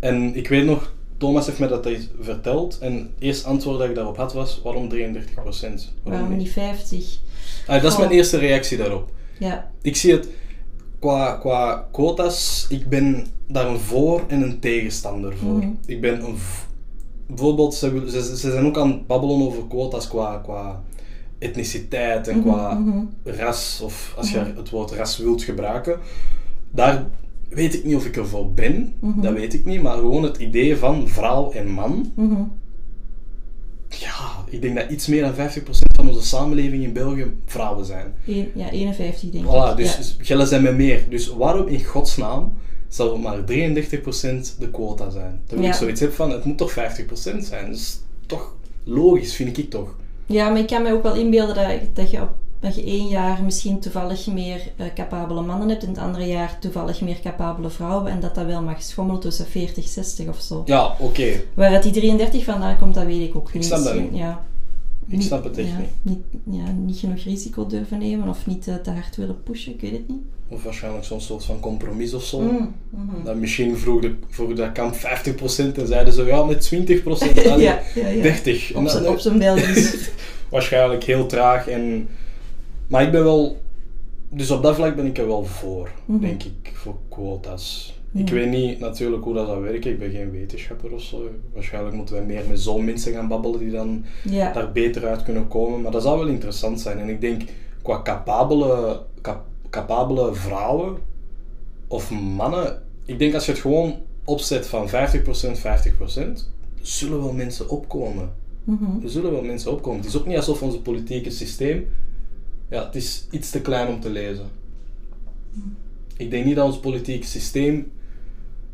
En 0.00 0.36
ik 0.36 0.48
weet 0.48 0.64
nog, 0.64 0.92
Thomas 1.18 1.46
heeft 1.46 1.58
mij 1.58 1.68
dat 1.68 1.88
verteld. 2.20 2.78
En 2.78 2.92
het 2.94 3.08
eerste 3.18 3.48
antwoord 3.48 3.78
dat 3.78 3.88
ik 3.88 3.94
daarop 3.94 4.16
had 4.16 4.32
was, 4.32 4.60
waarom 4.64 4.88
33 4.88 5.34
procent? 5.34 5.92
Waarom 6.02 6.36
niet 6.36 6.50
50? 6.50 7.18
Ah, 7.66 7.82
dat 7.82 7.92
is 7.92 7.98
mijn 7.98 8.10
eerste 8.10 8.38
reactie 8.38 8.78
daarop. 8.78 9.10
Ja, 9.38 9.70
Ik 9.82 9.96
zie 9.96 10.12
het 10.12 10.28
qua, 10.98 11.36
qua 11.36 11.88
quota's, 11.92 12.66
ik 12.68 12.88
ben 12.88 13.26
daar 13.48 13.66
een 13.66 13.78
voor- 13.78 14.24
en 14.28 14.42
een 14.42 14.60
tegenstander 14.60 15.36
voor. 15.36 15.56
Mhm. 15.56 15.68
Ik 15.86 16.00
ben 16.00 16.24
een. 16.24 16.36
Bijvoorbeeld, 17.26 17.74
ze, 17.74 18.04
ze, 18.10 18.22
ze 18.36 18.50
zijn 18.50 18.66
ook 18.66 18.78
aan 18.78 18.90
het 18.90 19.06
babbelen 19.06 19.46
over 19.46 19.62
quota's 19.68 20.08
qua, 20.08 20.40
qua 20.44 20.82
etniciteit 21.44 22.28
en 22.28 22.42
qua 22.42 22.74
mhm. 22.74 22.98
ras, 23.24 23.80
of 23.84 24.14
als 24.16 24.30
je 24.30 24.38
het 24.56 24.70
woord 24.70 24.90
ras 24.90 25.18
wilt 25.18 25.42
gebruiken. 25.42 25.98
Daar 26.70 27.06
weet 27.48 27.74
ik 27.74 27.84
niet 27.84 27.96
of 27.96 28.06
ik 28.06 28.16
ervoor 28.16 28.52
ben, 28.52 28.94
Mhm. 29.00 29.20
dat 29.20 29.32
weet 29.32 29.54
ik 29.54 29.64
niet, 29.64 29.82
maar 29.82 29.96
gewoon 29.96 30.22
het 30.22 30.36
idee 30.36 30.76
van 30.76 31.08
vrouw 31.08 31.50
en 31.52 31.68
man. 31.68 32.12
Mhm. 32.14 32.42
Ja, 33.88 34.44
ik 34.50 34.62
denk 34.62 34.76
dat 34.76 34.90
iets 34.90 35.06
meer 35.06 35.20
dan 35.22 35.34
50% 35.34 35.96
van 35.96 36.08
onze 36.08 36.26
samenleving 36.26 36.82
in 36.84 36.92
België 36.92 37.26
vrouwen 37.46 37.84
zijn. 37.84 38.14
Ja 38.54 38.70
51 38.70 39.30
denk 39.30 39.44
Voilà, 39.44 39.70
ik. 39.70 39.76
dus 39.76 39.90
ja. 39.92 39.96
dus 39.96 40.16
jullie 40.28 40.46
zijn 40.46 40.62
met 40.62 40.76
meer. 40.76 41.02
Dus 41.08 41.28
waarom 41.28 41.66
in 41.66 41.84
godsnaam 41.84 42.52
zou 42.88 43.12
het 43.12 43.22
maar 43.22 43.44
33% 43.44 44.56
de 44.58 44.70
quota 44.70 45.10
zijn? 45.10 45.40
Terwijl 45.46 45.68
ik 45.68 45.74
Ja. 45.74 45.80
zoiets 45.80 46.00
heb 46.00 46.12
van, 46.12 46.30
het 46.30 46.44
moet 46.44 46.58
toch 46.58 46.72
50% 46.72 47.44
zijn? 47.44 47.66
Dat 47.66 47.76
is 47.76 47.98
toch 48.26 48.54
logisch, 48.84 49.34
vind 49.34 49.58
ik 49.58 49.70
toch. 49.70 49.96
Ja, 50.26 50.48
maar 50.48 50.60
ik 50.60 50.66
kan 50.66 50.82
me 50.82 50.92
ook 50.92 51.02
wel 51.02 51.14
inbeelden 51.14 51.54
dat, 51.54 51.66
dat, 51.92 52.10
je, 52.10 52.20
op, 52.20 52.30
dat 52.60 52.74
je 52.74 52.84
één 52.84 53.08
jaar 53.08 53.42
misschien 53.42 53.80
toevallig 53.80 54.26
meer 54.26 54.60
eh, 54.76 54.86
capabele 54.94 55.40
mannen 55.40 55.68
hebt 55.68 55.82
en 55.82 55.88
het 55.88 55.98
andere 55.98 56.26
jaar 56.26 56.58
toevallig 56.58 57.00
meer 57.00 57.20
capabele 57.22 57.70
vrouwen 57.70 58.12
en 58.12 58.20
dat 58.20 58.34
dat 58.34 58.46
wel 58.46 58.62
mag 58.62 58.82
schommelen 58.82 59.20
tussen 59.20 59.46
40 59.46 59.88
60 59.88 60.28
of 60.28 60.40
zo. 60.40 60.62
Ja, 60.64 60.96
oké. 60.98 61.40
Waar 61.54 61.72
het 61.72 61.82
die 61.82 61.92
33 61.92 62.44
vandaan 62.44 62.78
komt, 62.78 62.94
dat 62.94 63.04
weet 63.04 63.28
ik 63.28 63.36
ook 63.36 63.54
niet. 63.54 63.64
snap 63.64 63.94
niet. 63.94 64.08
Ja. 64.12 64.44
Ik 65.08 65.22
snap 65.22 65.44
het 65.44 65.58
echt 65.58 65.68
ja, 65.68 65.78
niet. 66.02 66.22
Ja, 66.50 66.70
niet 66.70 66.98
genoeg 66.98 67.22
risico 67.22 67.66
durven 67.66 67.98
nemen 67.98 68.28
of 68.28 68.46
niet 68.46 68.68
eh, 68.68 68.74
te 68.74 68.90
hard 68.90 69.16
willen 69.16 69.42
pushen, 69.42 69.72
ik 69.74 69.80
weet 69.80 69.92
het 69.92 70.08
niet. 70.08 70.22
Of 70.54 70.62
waarschijnlijk 70.62 71.04
zo'n 71.04 71.20
soort 71.20 71.44
van 71.44 71.60
compromis 71.60 72.14
of 72.14 72.24
zo. 72.24 72.40
Mm, 72.40 72.74
mhm. 72.90 73.24
Dat 73.24 73.36
misschien 73.36 73.76
vroeg, 73.78 74.00
de, 74.00 74.14
vroeg 74.28 74.52
dat 74.52 74.72
kamp 74.72 74.94
50% 74.94 74.98
en 75.78 75.86
zeiden 75.86 76.12
ze 76.12 76.24
ja, 76.24 76.44
met 76.44 76.72
20%. 76.74 77.02
Allee, 77.08 77.58
ja, 77.64 77.80
ja, 77.94 78.08
ja. 78.08 78.22
30. 78.22 78.70
En 78.72 78.76
Op 78.78 78.82
dan- 78.84 78.92
zijn- 78.92 79.08
Op 79.08 79.18
zijn 79.18 79.38
Belgisch. 79.38 80.10
waarschijnlijk 80.50 81.04
heel 81.04 81.26
traag. 81.26 81.68
En... 81.68 82.08
Maar 82.86 83.02
ik 83.02 83.10
ben 83.10 83.24
wel... 83.24 83.56
Dus 84.30 84.50
op 84.50 84.62
dat 84.62 84.74
vlak 84.74 84.96
ben 84.96 85.06
ik 85.06 85.18
er 85.18 85.26
wel 85.26 85.44
voor, 85.44 85.90
Mhm. 86.04 86.20
denk 86.20 86.42
ik, 86.42 86.70
voor 86.72 86.96
quota's. 87.08 87.98
Ik 88.14 88.24
Mhm. 88.24 88.34
weet 88.34 88.50
niet 88.50 88.78
natuurlijk 88.80 89.24
hoe 89.24 89.34
dat 89.34 89.46
zou 89.46 89.62
werken, 89.62 89.90
ik 89.90 89.98
ben 89.98 90.10
geen 90.10 90.30
wetenschapper 90.30 90.92
of 90.92 91.02
zo. 91.02 91.30
Waarschijnlijk 91.54 91.94
moeten 91.96 92.14
wij 92.14 92.24
meer 92.24 92.42
met 92.48 92.60
zo'n 92.60 92.84
mensen 92.84 93.12
gaan 93.12 93.28
babbelen 93.28 93.58
die 93.58 93.70
dan 93.70 94.04
daar 94.52 94.72
beter 94.72 95.06
uit 95.06 95.22
kunnen 95.22 95.48
komen. 95.48 95.80
Maar 95.80 95.92
dat 95.92 96.02
zou 96.02 96.18
wel 96.18 96.28
interessant 96.28 96.80
zijn. 96.80 96.98
En 96.98 97.08
ik 97.08 97.20
denk, 97.20 97.42
qua 97.82 98.00
capabele, 98.02 99.00
cap- 99.22 99.46
capabele 99.74 100.34
vrouwen 100.34 100.96
of 101.88 102.10
mannen, 102.10 102.82
ik 103.04 103.18
denk 103.18 103.34
als 103.34 103.46
je 103.46 103.52
het 103.52 103.60
gewoon 103.60 103.96
opzet 104.24 104.66
van 104.66 104.88
50%, 104.88 104.92
50%, 104.92 104.92
zullen 106.82 107.22
wel 107.22 107.32
mensen 107.32 107.68
opkomen. 107.68 108.32
Mhm. 108.64 109.04
Er 109.04 109.10
zullen 109.10 109.32
wel 109.32 109.42
mensen 109.42 109.72
opkomen. 109.72 109.98
Het 110.00 110.08
is 110.08 110.16
ook 110.16 110.26
niet 110.26 110.36
alsof 110.36 110.62
ons 110.62 110.78
politieke 110.78 111.30
systeem, 111.30 111.88
ja, 112.70 112.84
het 112.84 112.94
is 112.94 113.26
iets 113.30 113.50
te 113.50 113.60
klein 113.60 113.88
om 113.88 114.00
te 114.00 114.10
lezen. 114.10 114.46
Ik 116.16 116.30
denk 116.30 116.44
niet 116.44 116.56
dat 116.56 116.66
ons 116.66 116.78
politieke 116.78 117.26
systeem 117.26 117.90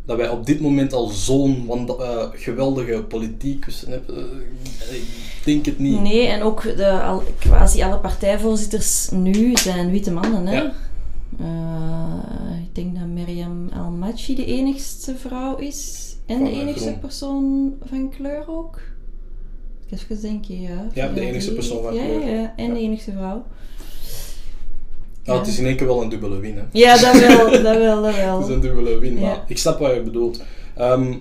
dat 0.04 0.16
wij 0.16 0.28
op 0.28 0.46
dit 0.46 0.60
moment 0.60 0.92
al 0.92 1.06
zo'n 1.06 1.68
eh, 1.98 2.26
geweldige 2.32 3.02
politicus 3.02 3.84
hebben. 3.88 4.16
Eh, 4.16 4.96
ik 4.96 5.42
denk 5.44 5.66
het 5.66 5.78
niet. 5.78 6.00
Nee, 6.00 6.26
en 6.26 6.42
ook 6.42 6.62
de, 6.62 6.90
al, 6.90 7.22
quasi 7.38 7.82
alle 7.82 7.98
partijvoorzitters 7.98 9.08
nu 9.10 9.56
zijn 9.56 9.90
witte 9.90 10.12
mannen. 10.12 10.46
Hè? 10.46 10.54
Ja. 10.54 10.72
Eh, 11.38 12.62
ik 12.64 12.74
denk 12.74 12.94
dat 12.98 13.06
Miriam 13.06 13.68
Almachi 13.68 14.34
de 14.34 14.44
enigste 14.44 15.16
vrouw 15.16 15.56
is. 15.56 16.08
En 16.26 16.36
Van 16.36 16.44
de 16.44 16.50
enigste 16.50 16.86
groen. 16.88 16.98
persoon 16.98 17.74
van 17.84 18.10
kleur 18.10 18.44
ook. 18.48 18.78
Even 19.90 20.20
denken, 20.20 20.60
ja. 20.60 20.86
Ja, 20.94 21.08
de 21.08 21.20
enigste 21.20 21.52
persoon 21.52 21.82
van 21.82 21.94
ja, 21.94 22.04
kleur. 22.04 22.20
Ja, 22.20 22.34
ja, 22.40 22.52
en 22.56 22.66
Ja. 22.66 22.74
de 22.74 22.80
enigste 22.80 23.12
vrouw. 23.12 23.44
Nou, 25.24 25.38
het 25.38 25.48
is 25.48 25.58
in 25.58 25.66
één 25.66 25.76
keer 25.76 25.86
wel 25.86 26.02
een 26.02 26.08
dubbele 26.08 26.38
win. 26.38 26.56
Hè. 26.56 26.62
Ja, 26.72 26.96
dat 26.98 27.18
wel, 27.20 27.50
dat 27.50 27.76
wel, 27.76 28.02
dat 28.02 28.16
wel. 28.16 28.36
Het 28.40 28.48
is 28.48 28.54
een 28.54 28.60
dubbele 28.60 28.98
win, 28.98 29.18
maar 29.18 29.44
ik 29.46 29.58
snap 29.58 29.78
wat 29.78 29.94
je 29.94 30.02
bedoelt. 30.02 30.42
Ehm, 30.76 31.14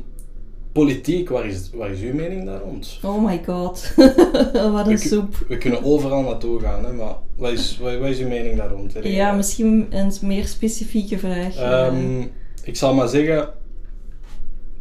politiek, 0.71 1.29
waar 1.29 1.45
is, 1.45 1.69
waar 1.73 1.91
is 1.91 2.01
uw 2.01 2.13
mening 2.13 2.45
daar 2.45 2.61
rond? 2.61 2.99
Oh 3.03 3.25
my 3.25 3.41
god. 3.45 3.93
Wat 4.73 4.87
een 4.87 4.91
We, 4.91 4.97
soep. 4.97 5.45
we 5.47 5.57
kunnen 5.57 5.83
overal 5.83 6.21
naartoe 6.21 6.59
gaan, 6.59 6.85
hè, 6.85 6.93
maar 6.93 7.15
wat 7.35 7.51
is, 7.51 7.77
wat, 7.77 7.97
wat 7.97 8.09
is 8.09 8.19
uw 8.19 8.27
mening 8.27 8.57
daar 8.57 8.69
rond? 8.69 8.93
Ja, 9.03 9.31
misschien 9.31 9.87
een 9.89 10.11
meer 10.21 10.47
specifieke 10.47 11.17
vraag. 11.17 11.55
Ehm, 11.55 12.21
ik 12.63 12.75
zal 12.75 12.93
maar 12.93 13.07
zeggen, 13.07 13.49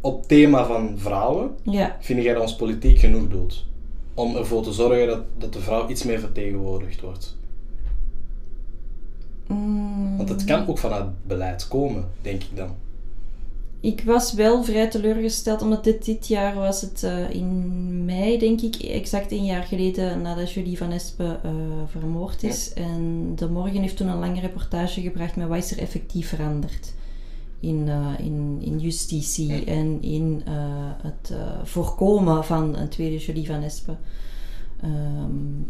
op 0.01 0.27
thema 0.27 0.65
van 0.65 0.93
vrouwen, 0.97 1.49
ja. 1.63 1.97
vind 1.99 2.23
jij 2.23 2.33
dat 2.33 2.41
ons 2.41 2.55
politiek 2.55 2.99
genoeg 2.99 3.27
doet? 3.27 3.65
Om 4.13 4.35
ervoor 4.35 4.63
te 4.63 4.71
zorgen 4.71 5.07
dat, 5.07 5.21
dat 5.37 5.53
de 5.53 5.59
vrouw 5.59 5.87
iets 5.89 6.03
meer 6.03 6.19
vertegenwoordigd 6.19 7.01
wordt. 7.01 7.37
Mm, 9.47 10.17
Want 10.17 10.29
het 10.29 10.43
kan 10.43 10.67
ook 10.67 10.77
vanuit 10.77 11.05
beleid 11.27 11.67
komen, 11.67 12.05
denk 12.21 12.43
ik 12.43 12.55
dan. 12.55 12.75
Ik 13.81 14.03
was 14.03 14.33
wel 14.33 14.63
vrij 14.63 14.89
teleurgesteld, 14.89 15.61
omdat 15.61 15.83
dit, 15.83 16.05
dit 16.05 16.27
jaar 16.27 16.55
was 16.55 16.81
het 16.81 17.03
eh, 17.03 17.29
in 17.29 18.05
mei, 18.05 18.37
denk 18.37 18.61
ik, 18.61 18.75
exact 18.75 19.31
een 19.31 19.45
jaar 19.45 19.63
geleden 19.63 20.21
nadat 20.21 20.51
Julie 20.51 20.77
van 20.77 20.91
Espen 20.91 21.43
eh, 21.43 21.51
vermoord 21.87 22.43
is. 22.43 22.73
En 22.73 23.31
De 23.35 23.49
Morgen 23.49 23.81
heeft 23.81 23.97
toen 23.97 24.07
een 24.07 24.19
lange 24.19 24.39
reportage 24.39 25.01
gebracht 25.01 25.35
met 25.35 25.47
wat 25.47 25.57
is 25.57 25.71
er 25.71 25.79
effectief 25.79 26.27
veranderd 26.27 26.93
in, 27.59 27.87
eh, 27.87 28.25
in, 28.25 28.57
in 28.61 28.79
justitie 28.79 29.65
en 29.65 30.01
in 30.01 30.41
het 31.01 31.33
voorkomen 31.63 32.45
van 32.45 32.75
een 32.75 32.89
tweede 32.89 33.17
Julie 33.17 33.45
van 33.45 33.61
Espen. 33.61 33.97
Ehm, 34.81 35.61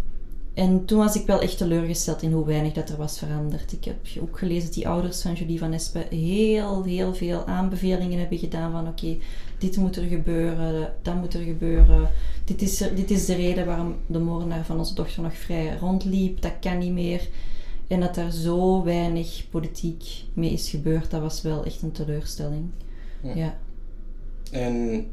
en 0.59 0.85
toen 0.85 0.97
was 0.97 1.15
ik 1.15 1.25
wel 1.25 1.41
echt 1.41 1.57
teleurgesteld 1.57 2.21
in 2.21 2.31
hoe 2.31 2.45
weinig 2.45 2.73
dat 2.73 2.89
er 2.89 2.97
was 2.97 3.17
veranderd. 3.19 3.71
Ik 3.71 3.83
heb 3.83 3.95
ook 4.21 4.37
gelezen 4.37 4.63
dat 4.65 4.73
die 4.73 4.87
ouders 4.87 5.21
van 5.21 5.33
Julie 5.33 5.59
van 5.59 5.73
Espen 5.73 6.07
heel, 6.09 6.83
heel 6.83 7.13
veel 7.15 7.45
aanbevelingen 7.45 8.19
hebben 8.19 8.37
gedaan 8.37 8.71
van 8.71 8.87
oké, 8.87 9.17
dit 9.57 9.77
moet 9.77 9.95
er 9.95 10.03
gebeuren, 10.03 10.93
dat 11.01 11.15
moet 11.15 11.33
er 11.33 11.41
gebeuren. 11.43 12.09
Dit 12.45 12.61
is, 12.61 12.81
er- 12.81 12.95
dit 12.95 13.11
is 13.11 13.25
de 13.25 13.35
reden 13.35 13.65
waarom 13.65 13.95
de 14.07 14.19
moordenaar 14.19 14.65
van 14.65 14.77
onze 14.77 14.93
dochter 14.93 15.21
nog 15.21 15.33
vrij 15.37 15.77
rondliep. 15.77 16.41
Dat 16.41 16.53
kan 16.61 16.77
niet 16.77 16.91
meer. 16.93 17.27
En 17.87 17.99
dat 17.99 18.17
er 18.17 18.31
zo 18.31 18.83
weinig 18.83 19.43
politiek 19.49 20.03
mee 20.33 20.51
is 20.51 20.69
gebeurd, 20.69 21.11
dat 21.11 21.21
was 21.21 21.41
wel 21.41 21.65
echt 21.65 21.81
een 21.81 21.91
teleurstelling. 21.91 22.65
Ja. 23.23 23.33
Ja. 23.35 23.57
En 24.51 25.05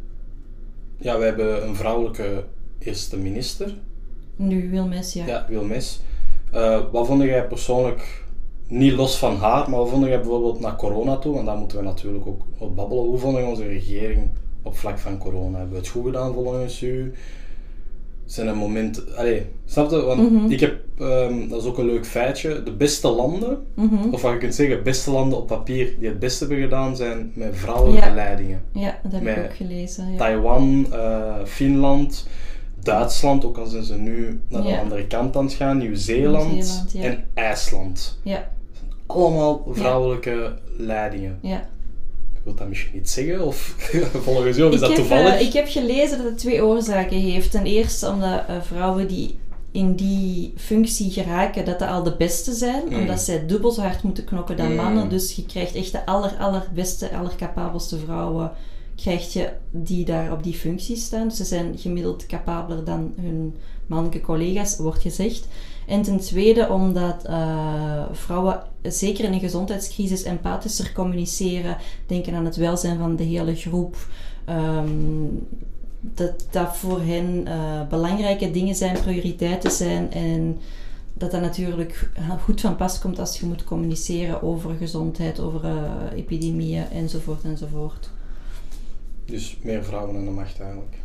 ja, 0.99 1.19
we 1.19 1.25
hebben 1.25 1.69
een 1.69 1.77
vrouwelijke 1.77 2.45
eerste 2.79 3.17
minister, 3.17 3.75
Nu, 4.37 4.71
Wilmes, 4.71 5.13
ja. 5.13 5.27
ja, 5.27 5.47
Wilmes. 5.49 6.01
Eh, 6.53 6.81
wat 6.93 7.07
vond 7.07 7.23
jij 7.23 7.47
persoonlijk, 7.47 8.25
niet 8.69 8.93
los 8.93 9.19
van 9.19 9.37
haar, 9.37 9.71
maar 9.71 9.79
wat 9.79 9.89
vond 9.89 10.07
jij 10.07 10.17
bijvoorbeeld 10.21 10.61
naar 10.61 10.77
corona 10.77 11.17
toe, 11.17 11.35
want 11.35 11.47
daar 11.47 11.57
moeten 11.57 11.79
we 11.79 11.85
natuurlijk 11.85 12.27
ook 12.27 12.41
op 12.59 12.77
babbelen. 12.77 13.05
Hoe 13.05 13.19
vond 13.19 13.37
je 13.37 13.45
onze 13.45 13.67
regering 13.67 14.29
op 14.63 14.77
vlak 14.77 14.99
van 14.99 15.19
corona? 15.19 15.57
Hebben 15.59 15.75
we 15.75 15.79
het 15.81 15.89
goed 15.89 16.05
gedaan 16.05 16.33
volgens 16.35 16.83
u? 16.83 17.13
Zijn 18.25 18.49
er 18.49 18.57
momenten... 18.57 19.17
Allee, 19.17 19.47
snap 19.65 19.91
je? 19.91 20.01
Want 20.03 20.31
Mhm. 20.33 20.51
ik 20.51 20.61
heb, 20.61 20.77
ehm, 20.99 21.49
dat 21.49 21.61
is 21.63 21.69
ook 21.69 21.79
een 21.79 21.87
leuk 21.87 22.07
feitje, 22.07 22.63
de 22.63 22.73
beste 22.73 23.09
landen, 23.09 23.59
Mhm. 23.75 24.09
of 24.13 24.23
wat 24.23 24.33
je 24.33 24.39
kunt 24.39 24.55
zeggen, 24.55 24.83
beste 24.83 25.11
landen 25.11 25.39
op 25.39 25.47
papier 25.47 25.95
die 25.99 26.09
het 26.09 26.19
beste 26.19 26.45
hebben 26.45 26.63
gedaan, 26.63 26.97
zijn 26.97 27.31
met 27.35 27.57
vrouwelijke 27.57 28.09
Ja. 28.09 28.15
leidingen. 28.15 28.63
Ja, 28.73 28.99
dat 29.03 29.13
heb 29.13 29.37
ik 29.37 29.45
ook 29.45 29.57
gelezen. 29.57 30.11
Ja. 30.13 30.17
Taiwan, 30.19 30.87
eh, 30.93 31.35
Finland, 31.45 32.29
Duitsland, 32.87 33.45
ook 33.45 33.57
al 33.59 33.67
zijn 33.67 33.83
ze 33.85 33.95
nu 33.95 34.41
naar 34.49 34.63
de 34.63 34.69
Ja. 34.69 34.81
andere 34.81 35.07
kant 35.07 35.37
aan 35.37 35.45
het 35.45 35.55
gaan, 35.55 35.79
Nieuw-Zeeland 35.79 36.85
ja. 36.93 37.03
en 37.03 37.25
IJsland. 37.35 38.19
ja, 38.23 38.49
Allemaal 39.07 39.67
vrouwelijke 39.73 40.59
leidingen. 40.77 41.39
ja. 41.43 41.69
Ik 42.35 42.53
wil 42.53 42.55
dat 42.55 42.69
misschien 42.69 42.95
niet 42.95 43.11
zeggen, 43.11 43.45
of 43.47 43.57
volgens 44.25 44.59
u, 44.59 44.63
of 44.63 44.73
is 44.73 44.81
dat 44.81 44.89
heb, 44.89 44.99
toevallig? 44.99 45.35
eh, 45.35 45.41
ik 45.47 45.53
heb 45.53 45.69
gelezen 45.69 46.17
dat 46.19 46.27
het 46.27 46.39
twee 46.39 46.65
oorzaken 46.65 47.17
heeft. 47.17 47.51
Ten 47.51 47.65
eerste 47.65 48.09
omdat 48.11 48.43
eh, 48.49 48.57
vrouwen 48.61 49.09
die 49.09 49.39
in 49.71 49.95
die 49.95 50.53
functie 50.57 51.11
geraken, 51.11 51.65
dat 51.65 51.79
dat 51.79 51.89
al 51.89 52.03
de 52.03 52.17
beste 52.17 52.53
zijn. 52.53 52.83
Mm. 52.89 52.95
Omdat 52.99 53.21
zij 53.21 53.47
dubbel 53.47 53.71
zo 53.71 53.81
hard 53.81 54.03
moeten 54.03 54.25
knokken 54.25 54.57
dan 54.57 54.69
Mm. 54.71 54.75
mannen. 54.77 55.09
Dus 55.09 55.33
je 55.37 55.47
krijgt 55.47 55.75
echt 55.75 55.93
de 55.93 56.07
aller, 56.07 56.37
allerbeste, 56.39 57.17
allercapabelste 57.17 57.99
vrouwen 57.99 58.51
krijg 58.97 59.33
je 59.33 59.53
die 59.71 60.05
daar 60.05 60.33
op 60.33 60.43
die 60.43 60.55
functie 60.55 60.97
staan. 60.97 61.31
Ze 61.31 61.45
zijn 61.45 61.79
gemiddeld 61.79 62.27
capabeler 62.27 62.85
dan 62.85 63.13
hun 63.21 63.55
mannelijke 63.87 64.21
collega's, 64.21 64.77
wordt 64.77 65.01
gezegd. 65.01 65.49
En 65.87 66.03
ten 66.03 66.19
tweede 66.19 66.69
omdat 66.69 67.25
eh, 67.25 68.05
vrouwen, 68.13 68.63
zeker 68.83 69.25
in 69.25 69.33
een 69.33 69.41
gezondheidscrisis, 69.41 70.23
empathischer 70.23 70.93
communiceren, 70.93 71.77
denken 72.07 72.35
aan 72.35 72.45
het 72.45 72.57
welzijn 72.57 72.99
van 72.99 73.17
de 73.17 73.25
hele 73.25 73.55
groep. 73.55 73.97
Ehm, 74.45 75.25
dat 76.01 76.47
dat 76.51 76.77
voor 76.77 77.01
hen 77.01 77.47
eh, 77.47 77.89
belangrijke 77.89 78.51
dingen 78.51 78.75
zijn, 78.75 79.01
prioriteiten 79.01 79.71
zijn 79.71 80.13
en 80.13 80.59
dat 81.13 81.31
dat 81.31 81.41
natuurlijk 81.41 82.11
goed 82.45 82.61
van 82.61 82.77
pas 82.77 82.99
komt 82.99 83.19
als 83.19 83.41
je 83.41 83.47
moet 83.47 83.65
communiceren 83.65 84.43
over 84.43 84.75
gezondheid, 84.75 85.41
over 85.41 85.65
eh, 85.65 86.19
epidemieën 86.19 86.91
enzovoort 86.91 87.43
enzovoort. 87.43 88.11
Dus 89.27 89.57
meer 89.63 89.85
vrouwen 89.85 90.17
aan 90.17 90.25
de 90.25 90.31
macht 90.31 90.61
eigenlijk. 90.61 90.97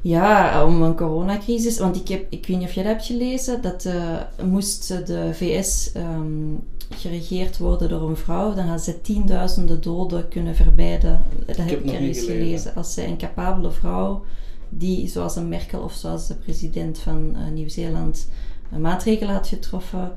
Ja, 0.00 0.64
om 0.64 0.82
een 0.82 0.96
coronacrisis. 0.96 1.78
Want 1.78 1.96
ik, 1.96 2.08
heb, 2.08 2.26
ik 2.28 2.46
weet 2.46 2.58
niet 2.58 2.68
of 2.68 2.74
jij 2.74 2.82
dat 2.82 2.92
hebt 2.92 3.06
gelezen. 3.06 3.62
Dat 3.62 3.84
eh, 3.84 4.18
moest 4.44 5.06
de 5.06 5.30
VS 5.32 5.92
ehm, 5.92 6.54
geregeerd 6.90 7.58
worden 7.58 7.88
door 7.88 8.08
een 8.08 8.16
vrouw, 8.16 8.54
dan 8.54 8.66
had 8.66 8.82
ze 8.82 9.00
tienduizenden 9.00 9.80
doden 9.80 10.28
kunnen 10.28 10.54
vermijden. 10.54 11.22
Dat 11.46 11.56
heb 11.56 11.84
ik 11.84 11.90
gelezen. 11.90 12.24
gelezen. 12.24 12.74
Als 12.74 12.94
zij 12.94 13.08
een 13.08 13.16
capabele 13.16 13.70
vrouw, 13.70 14.24
die 14.68 15.08
zoals 15.08 15.36
een 15.36 15.48
Merkel 15.48 15.80
of 15.80 15.92
zoals 15.92 16.26
de 16.26 16.34
president 16.34 16.98
van 16.98 17.36
eh, 17.36 17.52
Nieuw-Zeeland 17.52 18.28
een 18.72 18.80
maatregelen 18.80 19.34
had 19.34 19.48
getroffen, 19.48 20.12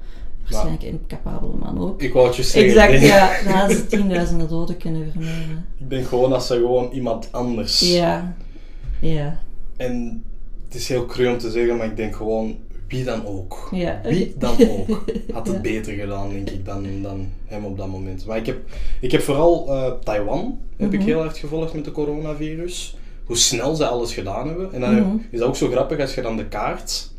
waarschijnlijk 0.49 0.83
een 0.83 0.99
capabele 1.07 1.53
man 1.59 1.79
ook. 1.79 2.01
Ik 2.01 2.13
wou 2.13 2.27
het 2.27 2.35
je 2.35 2.43
zeggen. 2.43 2.69
Exact, 2.89 3.01
ja. 3.01 3.43
Dan 3.43 3.53
hadden 3.53 3.77
ze 3.77 3.85
tienduizenden 3.87 4.47
doden 4.49 4.77
kunnen 4.77 5.11
vermijden. 5.11 5.65
Ik 5.77 5.89
denk 5.89 6.07
gewoon 6.07 6.29
dat 6.29 6.45
ze 6.45 6.53
gewoon 6.53 6.91
iemand 6.91 7.27
anders. 7.31 7.93
Ja, 7.93 8.35
ja. 9.01 9.39
En 9.77 10.23
het 10.65 10.75
is 10.75 10.87
heel 10.87 11.05
cru 11.05 11.27
om 11.31 11.37
te 11.37 11.51
zeggen, 11.51 11.77
maar 11.77 11.85
ik 11.85 11.95
denk 11.97 12.15
gewoon, 12.15 12.55
wie 12.87 13.03
dan 13.03 13.25
ook. 13.25 13.67
Ja. 13.71 13.99
Wie 14.03 14.33
dan 14.37 14.55
ook 14.69 15.03
had 15.33 15.47
het 15.47 15.55
Ja. 15.55 15.61
beter 15.61 15.93
gedaan, 15.93 16.29
denk 16.29 16.49
ik, 16.49 16.65
dan, 16.65 17.01
dan 17.01 17.27
hem 17.45 17.65
op 17.65 17.77
dat 17.77 17.87
moment. 17.87 18.25
Maar 18.25 18.37
ik 18.37 18.45
heb, 18.45 18.57
ik 19.01 19.11
heb 19.11 19.21
vooral 19.21 19.67
eh, 19.73 19.91
Taiwan 20.03 20.57
heb 20.77 20.93
ik 20.93 20.99
Mhm. 20.99 21.07
heel 21.07 21.19
hard 21.19 21.37
gevolgd 21.37 21.73
met 21.73 21.85
de 21.85 21.91
coronavirus. 21.91 22.97
Hoe 23.25 23.37
snel 23.37 23.75
ze 23.75 23.87
alles 23.87 24.13
gedaan 24.13 24.47
hebben. 24.47 24.73
En 24.73 24.81
dan 24.81 24.95
Mhm. 24.95 25.15
is 25.31 25.39
dat 25.39 25.47
ook 25.47 25.55
zo 25.55 25.69
grappig 25.69 25.99
als 25.99 26.15
je 26.15 26.21
dan 26.21 26.37
de 26.37 26.45
kaart... 26.47 27.09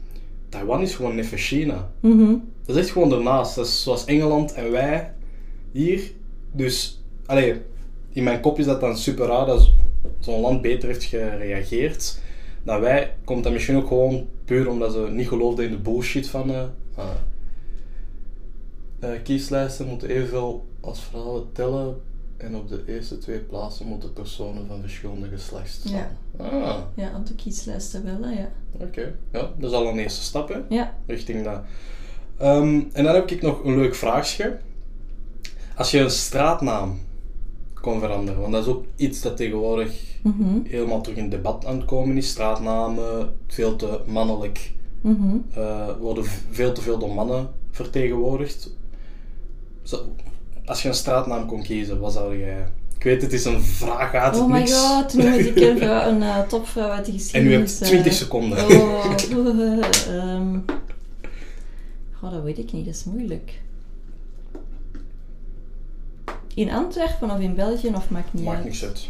Taiwan 0.49 0.83
is 0.83 0.95
gewoon 0.95 1.19
even 1.19 1.39
China. 1.39 1.91
Mhm. 2.01 2.35
Dat 2.69 2.77
is 2.77 2.83
echt 2.83 2.93
gewoon 2.93 3.13
ernaast. 3.13 3.55
Dat 3.55 3.67
is 3.67 3.83
zoals 3.83 4.05
Engeland 4.05 4.53
en 4.53 4.71
wij 4.71 5.13
hier. 5.73 6.13
Dus, 6.53 7.03
allee, 7.27 7.61
in 8.13 8.23
mijn 8.25 8.41
kop 8.41 8.59
is 8.59 8.65
dat 8.65 8.81
dan 8.81 8.97
super 8.97 9.27
raar 9.27 9.47
dat 9.47 9.71
zo'n 10.19 10.41
land 10.41 10.63
beter 10.63 10.89
heeft 10.89 11.05
gereageerd 11.05 12.21
dan 12.63 12.81
wij. 12.81 13.15
Komt 13.25 13.45
dat 13.45 13.53
misschien 13.53 13.77
ook 13.77 13.87
gewoon 13.89 14.29
puur 14.45 14.69
omdat 14.69 14.93
ze 14.93 14.99
niet 15.11 15.29
geloofden 15.29 15.65
in 15.65 15.71
de 15.71 15.79
bullshit 15.79 16.29
van 16.29 16.51
eh, 19.01 19.11
kieslijsten 19.23 19.87
moeten 19.87 20.09
evenveel 20.09 20.67
als 20.81 21.01
vrouwen 21.01 21.53
tellen. 21.53 22.01
En 22.37 22.57
op 22.57 22.69
de 22.69 22.83
eerste 22.87 23.19
twee 23.19 23.39
plaatsen 23.39 23.87
moeten 23.87 24.13
personen 24.13 24.67
van 24.67 24.81
verschillende 24.81 25.29
geslacht 25.29 25.71
staan. 25.71 26.07
Ah, 26.37 26.79
Ja, 26.95 27.17
op 27.17 27.27
de 27.27 27.35
kieslijsten 27.35 28.05
wel, 28.05 28.31
hè, 28.31 28.41
ja. 28.41 28.51
oké. 28.73 29.15
Ja, 29.33 29.51
dat 29.59 29.71
is 29.71 29.77
al 29.77 29.87
een 29.89 29.99
eerste 29.99 30.23
stap, 30.23 30.49
hè 30.49 30.59
Ja. 30.69 30.95
richting 31.07 31.45
dat. 31.45 31.61
Ehm, 32.39 32.81
en 32.93 33.05
dan 33.05 33.15
heb 33.15 33.31
ik 33.31 33.43
nog 33.43 33.65
een 33.65 33.77
leuk 33.77 33.95
vraagje. 33.95 34.57
Als 35.77 35.91
je 35.91 35.99
een 35.99 36.11
straatnaam 36.11 36.99
kon 37.81 38.01
veranderen, 38.01 38.41
want 38.41 38.53
dat 38.53 38.63
is 38.63 38.69
ook 38.69 38.85
iets 38.97 39.21
dat 39.21 39.37
tegenwoordig 39.37 40.07
Mhm. 40.23 40.59
helemaal 40.65 41.01
terug 41.01 41.19
in 41.19 41.29
debat 41.31 41.67
aan 41.67 41.77
het 41.77 41.85
komen 41.85 42.17
is. 42.17 42.29
Straatnamen, 42.29 43.33
veel 43.47 43.77
te 43.77 44.01
mannelijk, 44.07 44.73
Mhm. 45.01 45.37
eh, 45.55 45.87
worden 46.01 46.25
veel 46.51 46.73
te 46.73 46.81
veel 46.81 46.99
door 46.99 47.15
mannen 47.15 47.49
vertegenwoordigd. 47.71 48.71
Zo, 49.83 49.99
als 50.65 50.83
je 50.83 50.89
een 50.89 50.95
straatnaam 50.95 51.47
kon 51.47 51.63
kiezen, 51.63 52.01
wat 52.01 52.13
zou 52.13 52.39
jij 52.39 52.67
Ik 52.97 53.05
weet, 53.05 53.23
het 53.23 53.33
is 53.33 53.45
een 53.45 53.61
vraag 53.61 54.15
uit 54.15 54.35
het 54.35 54.43
Oh 54.45 54.51
my 54.51 54.59
niks. 54.59 54.73
god, 54.87 55.15
nu 55.15 55.31
moet 55.31 55.39
ik 55.47 55.57
een, 55.61 55.79
vrouw- 55.79 56.09
een 56.11 56.23
eh, 56.23 56.39
topvrouw 56.41 56.89
uit 56.89 57.05
de 57.05 57.11
En 57.11 57.17
u 57.17 57.19
geschiedenis... 57.21 57.79
hebt 57.79 57.85
20 57.91 58.13
eh, 58.13 58.19
seconden. 58.19 58.59
Oh, 58.59 59.15
ehm. 60.17 60.59
Oh, 62.23 62.31
dat 62.33 62.43
weet 62.43 62.59
ik 62.59 62.73
niet, 62.73 62.85
dat 62.85 62.95
is 62.95 63.05
moeilijk. 63.05 63.61
In 66.55 66.71
Antwerpen 66.71 67.31
of 67.31 67.39
in 67.41 67.55
België 67.55 67.89
of 67.89 68.11
maakt 68.11 68.33
niet 68.33 68.45
Maakt 68.45 68.57
uit. 68.57 68.65
niks 68.65 68.85
uit. 68.85 69.09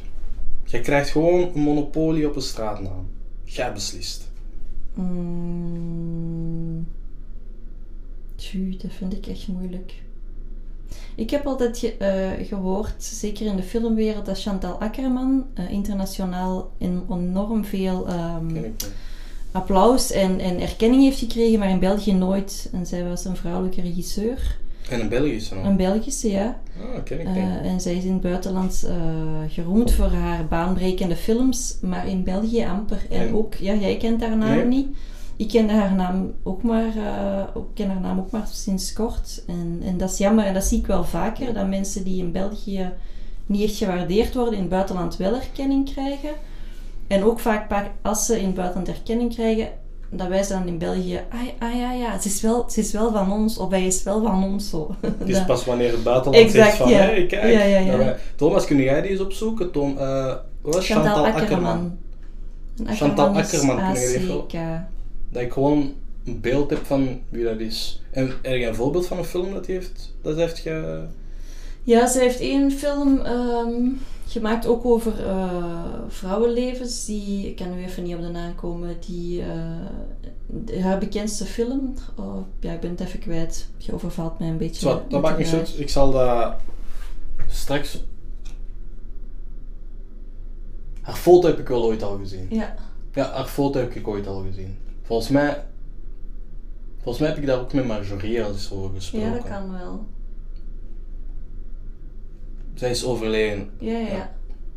Jij 0.65 0.81
krijgt 0.81 1.11
gewoon 1.11 1.41
een 1.55 1.61
monopolie 1.61 2.29
op 2.29 2.37
een 2.37 2.43
straatnaam. 2.43 3.07
Jij 3.45 3.73
beslist. 3.73 4.31
Mm. 4.95 6.87
Dat 8.79 8.93
vind 8.93 9.13
ik 9.13 9.27
echt 9.27 9.49
moeilijk. 9.49 9.95
Ik 11.15 11.31
heb 11.31 11.47
altijd 11.47 11.79
ge- 11.79 11.97
eh, 11.97 12.47
gehoord, 12.47 12.95
zeker 13.03 13.47
in 13.47 13.57
de 13.57 13.63
filmwereld, 13.63 14.27
dat 14.27 14.41
Chantal 14.41 14.81
Akkerman 14.81 15.47
eh, 15.55 15.71
internationaal 15.71 16.71
en 16.79 17.07
enorm 17.11 17.65
veel 17.65 18.09
ehm. 18.09 18.57
Applaus 19.53 20.11
en, 20.11 20.41
en 20.41 20.61
erkenning 20.61 21.03
heeft 21.03 21.19
gekregen, 21.19 21.59
maar 21.59 21.71
in 21.71 21.79
België 21.79 22.13
nooit. 22.13 22.69
En 22.73 22.87
zij 22.87 23.05
was 23.05 23.25
een 23.25 23.37
vrouwelijke 23.37 23.81
regisseur. 23.81 24.57
En 24.91 25.01
een 25.01 25.09
Belgische 25.09 25.55
nog. 25.55 25.65
Een 25.65 25.77
Belgische, 25.77 26.31
ja. 26.31 26.61
Ah, 26.81 27.05
ken 27.05 27.21
ik 27.21 27.27
Eh, 27.27 27.35
niet. 27.35 27.45
en 27.63 27.81
zij 27.81 27.95
is 27.95 28.05
in 28.05 28.13
het 28.13 28.21
buitenland 28.21 28.85
eh, 28.87 28.95
geroemd 29.49 29.93
voor 29.93 30.07
haar 30.11 30.47
baanbrekende 30.47 31.17
films, 31.17 31.77
maar 31.81 32.09
in 32.09 32.25
België 32.25 32.65
amper. 32.65 32.99
En, 33.11 33.21
En- 33.29 33.35
ook, 33.35 33.55
ja, 33.55 33.75
jij 33.75 33.97
kent 33.97 34.21
haar 34.21 34.37
naam 34.37 34.57
Nee. 34.57 34.65
niet. 34.65 34.89
Ik 35.37 35.49
ken 35.49 35.69
haar 35.69 35.95
naam 35.95 36.33
ook 36.43 36.63
maar, 36.63 36.87
ik 37.55 37.63
ken 37.75 37.89
haar 37.91 38.01
naam 38.01 38.19
ook 38.19 38.31
maar 38.31 38.49
sinds 38.53 38.93
kort. 38.93 39.43
En, 39.47 39.81
en 39.85 39.97
dat 39.99 40.11
is 40.11 40.19
jammer, 40.19 40.45
en 40.45 40.55
dat 40.55 40.65
zie 40.65 40.79
ik 40.79 40.87
wel 40.87 41.05
vaker, 41.05 41.55
dat 41.55 41.69
mensen 41.69 42.05
die 42.05 42.23
in 42.23 42.33
België 42.33 42.91
niet 43.47 43.63
echt 43.63 43.77
gewaardeerd 43.77 44.35
worden, 44.35 44.55
in 44.55 44.61
het 44.61 44.69
buitenland 44.69 45.17
wel 45.17 45.35
erkenning 45.35 45.93
krijgen. 45.93 46.31
En 47.09 47.25
ook 47.25 47.41
vaak 47.41 47.91
als 48.03 48.27
ze 48.27 48.39
in 48.39 48.47
het 48.47 48.55
buitenland 48.55 48.89
erkenning 48.89 49.35
krijgen, 49.35 49.69
dat 50.11 50.29
wij 50.29 50.43
ze 50.43 50.53
dan 50.53 50.67
in 50.67 50.79
België, 50.79 51.21
ah, 51.31 51.41
ah 51.59 51.75
ja, 51.75 51.93
ja, 51.93 52.21
ze 52.21 52.29
is, 52.29 52.41
wel, 52.41 52.71
ze 52.71 52.81
is 52.81 52.93
wel 52.93 53.13
van 53.13 53.33
ons, 53.33 53.59
of 53.59 53.71
hij 53.71 53.87
is 53.87 54.03
wel 54.03 54.23
van 54.23 54.45
ons 54.45 54.71
zo. 54.71 54.95
Het 55.19 55.29
is 55.29 55.45
pas 55.45 55.65
wanneer 55.65 55.93
het 55.93 56.03
buitenland 56.03 56.45
Exact, 56.45 56.65
zegt 56.65 56.77
van, 56.77 56.91
ja. 56.91 56.99
hey, 56.99 57.27
kijk. 57.27 57.53
Ja, 57.53 57.63
ja, 57.63 57.79
ja. 57.79 58.17
Thomas, 58.37 58.65
kun 58.65 58.77
jij 58.77 59.03
die 59.03 59.11
eens 59.11 59.21
opzoeken? 59.21 59.71
Tom, 59.71 59.95
wat 59.95 60.75
was 60.75 60.87
Chantal, 60.87 61.15
Chantal 61.15 61.41
Akkerman. 61.43 61.99
Chantal 62.85 63.37
Akkerman, 63.37 63.95
kun. 64.49 64.87
Dat 65.31 65.43
ik 65.43 65.53
gewoon 65.53 65.93
een 66.25 66.41
beeld 66.41 66.71
heb 66.71 66.87
van 66.87 67.21
wie 67.29 67.45
dat 67.45 67.61
is. 67.61 68.03
En 68.11 68.33
er 68.43 68.67
een 68.69 68.75
voorbeeld 68.75 69.07
van 69.07 69.19
een 69.19 69.25
film 69.25 69.53
dat 69.53 69.67
hij 69.67 69.75
heeft, 69.75 70.15
dat 70.23 70.37
heeft 70.37 70.59
ge... 70.59 71.01
Ja, 71.83 72.07
ze 72.07 72.19
heeft 72.19 72.41
één 72.41 72.73
film 72.73 73.21
ehm, 73.21 73.87
gemaakt, 74.31 74.67
ook 74.67 74.85
over 74.85 75.27
eh, 75.27 75.83
vrouwenlevens. 76.09 77.05
Die, 77.05 77.49
ik 77.49 77.57
kan 77.57 77.75
nu 77.75 77.85
even 77.85 78.03
niet 78.03 78.15
op 78.15 78.21
de 78.21 78.29
naam 78.29 78.55
komen, 78.55 78.97
die, 79.07 79.43
eh, 79.43 80.83
haar 80.83 80.99
bekendste 80.99 81.45
film. 81.45 81.95
Oh, 82.17 82.37
ja, 82.61 82.73
ik 82.73 82.81
ben 82.81 82.91
het 82.91 83.01
even 83.01 83.19
kwijt. 83.19 83.69
Je 83.77 83.95
overvalt 83.95 84.39
mij 84.39 84.49
een 84.49 84.57
beetje. 84.57 84.89
Zo, 84.89 85.03
dat 85.09 85.23
maakt 85.23 85.39
niet 85.39 85.53
uit. 85.53 85.75
Ik 85.79 85.89
zal 85.89 86.11
dat 86.11 86.55
straks... 87.47 88.05
Haar 91.01 91.17
foto 91.17 91.49
heb 91.49 91.59
ik 91.59 91.69
wel 91.69 91.85
ooit 91.85 92.03
al 92.03 92.19
gezien. 92.19 92.47
Ja, 92.51 92.75
Ja, 93.15 93.33
haar 93.33 93.47
foto 93.47 93.79
heb 93.79 93.95
ik 93.95 94.09
ooit 94.09 94.27
al 94.27 94.43
gezien. 94.43 94.79
Volgens 95.03 95.29
mij... 95.29 95.65
Volgens 96.97 97.19
mij 97.19 97.29
heb 97.29 97.39
ik 97.39 97.47
daar 97.47 97.61
ook 97.61 97.73
met 97.73 97.87
Marjorie 97.87 98.45
al 98.45 98.51
eens 98.51 98.73
over 98.73 98.95
gesproken. 98.95 99.29
ja, 99.29 99.35
dat 99.35 99.49
kan 99.49 99.73
wel. 99.73 100.07
Zij 102.79 102.91
is 102.91 103.05
overleden. 103.05 103.71
Ja, 103.79 103.99
ja, 103.99 104.31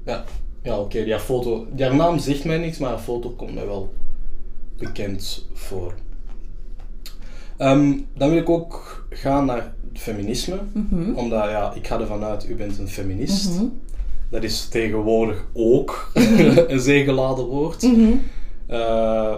ja. 0.05 0.25
Ja. 0.63 0.79
Oké, 0.79 1.03
die 1.03 1.11
haar 1.11 1.21
foto... 1.21 1.67
Die 1.71 1.85
haar 1.85 1.95
naam 1.95 2.19
zegt 2.19 2.45
mij 2.45 2.57
niks, 2.57 2.77
maar 2.77 2.89
haar 2.89 2.99
foto 2.99 3.29
komt 3.29 3.53
mij 3.53 3.65
wel 3.65 3.93
bekend 4.77 5.45
voor. 5.53 5.93
Ehm, 7.57 7.97
dan 8.13 8.29
wil 8.29 8.37
ik 8.37 8.49
ook 8.49 9.05
gaan 9.09 9.45
naar 9.45 9.73
feminisme. 9.93 10.59
Mhm. 10.73 11.13
Omdat, 11.13 11.49
ja, 11.49 11.73
ik 11.73 11.87
ga 11.87 11.99
ervan 11.99 12.23
uit, 12.23 12.49
u 12.49 12.55
bent 12.55 12.77
een 12.77 12.87
feminist. 12.87 13.49
Mhm. 13.49 13.65
Dat 14.29 14.43
is 14.43 14.67
tegenwoordig 14.67 15.45
ook 15.53 16.11
een 16.67 16.79
zeer 16.79 17.03
geladen 17.03 17.45
woord. 17.45 17.81
Mhm. 17.81 18.11
Eh, 18.67 19.35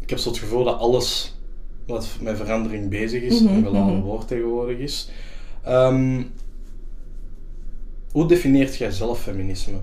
ik 0.00 0.10
heb 0.10 0.18
zo 0.18 0.28
het 0.28 0.38
gevoel 0.38 0.64
dat 0.64 0.78
alles 0.78 1.34
wat 1.86 2.08
met 2.20 2.36
verandering 2.36 2.88
bezig 2.88 3.22
is, 3.22 3.40
een 3.40 3.64
geladen 3.64 4.00
woord 4.00 4.28
tegenwoordig 4.28 4.78
is. 4.78 5.10
Ehm, 5.62 6.22
hoe 8.16 8.26
defineert 8.26 8.76
jij 8.76 8.90
zelf 8.90 9.22
feminisme? 9.22 9.78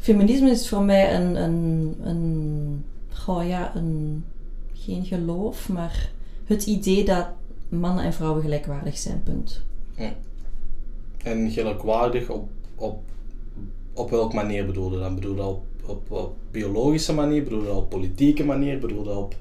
Feminisme 0.00 0.50
is 0.50 0.68
voor 0.68 0.82
mij 0.82 1.14
een, 1.14 1.42
een, 1.42 1.96
een, 2.02 2.84
goh, 3.12 3.48
ja, 3.48 3.76
een, 3.76 4.24
geen 4.72 5.04
geloof, 5.04 5.68
maar 5.68 6.10
het 6.44 6.66
idee 6.66 7.04
dat 7.04 7.26
mannen 7.68 8.04
en 8.04 8.12
vrouwen 8.12 8.42
gelijkwaardig 8.42 8.98
zijn, 8.98 9.22
punt. 9.22 9.62
En 11.22 11.50
gelijkwaardig 11.50 12.28
op, 12.28 12.48
op, 12.74 13.00
op 13.92 14.10
welke 14.10 14.34
manier 14.34 14.66
bedoel 14.66 14.92
je 14.92 14.98
dat? 14.98 15.14
Bedoel 15.14 15.30
je 15.30 15.36
dat 15.36 15.48
op, 15.48 15.64
op, 15.86 16.10
op 16.10 16.36
biologische 16.50 17.14
manier? 17.14 17.42
Bedoel 17.42 17.60
je 17.60 17.66
dat 17.66 17.76
op 17.76 17.90
politieke 17.90 18.44
manier? 18.44 18.78
Bedoel 18.78 18.98
je 18.98 19.04
dat 19.04 19.16
op 19.16 19.36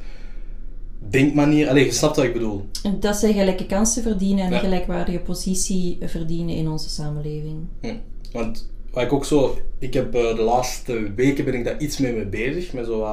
denkmanier? 1.09 1.69
Allee, 1.69 1.85
je 1.85 1.91
snapt 1.91 2.15
wat 2.15 2.25
ik 2.25 2.33
bedoel. 2.33 2.65
Dat 2.99 3.15
zij 3.15 3.33
gelijke 3.33 3.65
kansen 3.65 4.03
verdienen 4.03 4.43
en 4.45 4.49
Ja. 4.49 4.55
een 4.57 4.63
gelijkwaardige 4.63 5.19
positie 5.19 5.97
verdienen 6.01 6.55
in 6.55 6.67
onze 6.69 6.89
samenleving. 6.89 7.57
Hm. 7.81 7.95
Want 8.31 8.69
wat 8.91 9.03
ik 9.03 9.13
ook 9.13 9.25
zo, 9.25 9.57
ik 9.79 9.93
heb 9.93 10.15
eh, 10.15 10.35
de 10.35 10.41
laatste 10.41 11.13
weken 11.15 11.45
ben 11.45 11.53
ik 11.53 11.63
daar 11.63 11.79
iets 11.79 11.97
mee 11.97 12.13
mee 12.13 12.25
bezig, 12.25 12.73
met 12.73 12.85
zo, 12.85 13.07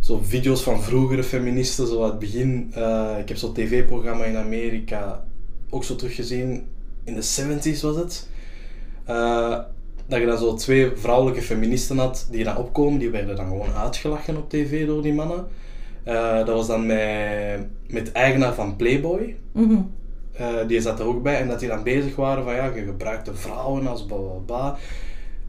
zo 0.00 0.20
video's 0.22 0.62
van 0.62 0.82
vroegere 0.82 1.24
feministen, 1.24 1.86
zo 1.86 2.02
aan 2.02 2.10
het 2.10 2.18
begin. 2.18 2.70
eh, 2.74 3.16
ik 3.18 3.28
heb 3.28 3.36
zo'n 3.36 3.52
tv-programma 3.52 4.24
in 4.24 4.36
Amerika 4.36 5.24
ook 5.70 5.84
zo 5.84 5.96
teruggezien, 5.96 6.64
in 7.04 7.14
de 7.14 7.22
70s 7.22 7.80
was 7.82 7.96
het. 7.96 8.28
Eh, 9.04 9.58
dat 10.06 10.20
je 10.20 10.26
dan 10.26 10.38
zo 10.38 10.54
twee 10.54 10.90
vrouwelijke 10.94 11.42
feministen 11.42 11.98
had 11.98 12.28
die 12.30 12.44
dan 12.44 12.56
opkomen, 12.56 12.98
die 12.98 13.10
werden 13.10 13.36
dan 13.36 13.46
gewoon 13.48 13.72
uitgelachen 13.74 14.36
op 14.36 14.50
tv 14.50 14.86
door 14.86 15.02
die 15.02 15.12
mannen. 15.14 15.46
Eh, 16.04 16.36
dat 16.36 16.48
was 16.48 16.66
dan 16.66 16.86
met, 16.86 17.66
met 17.88 18.06
de 18.06 18.12
eigenaar 18.12 18.54
van 18.54 18.76
Playboy. 18.76 19.36
Mhm. 19.52 19.76
Eh, 20.32 20.66
die 20.66 20.80
zat 20.80 21.00
er 21.00 21.06
ook 21.06 21.22
bij 21.22 21.40
en 21.40 21.48
dat 21.48 21.60
die 21.60 21.68
dan 21.68 21.82
bezig 21.82 22.16
waren 22.16 22.44
van 22.44 22.54
ja, 22.54 22.64
je 22.74 22.84
gebruikt 22.84 23.24
de 23.24 23.34
vrouwen 23.34 23.86
als 23.86 24.04
bla 24.04 24.16
bla 24.16 24.40
bla. 24.46 24.76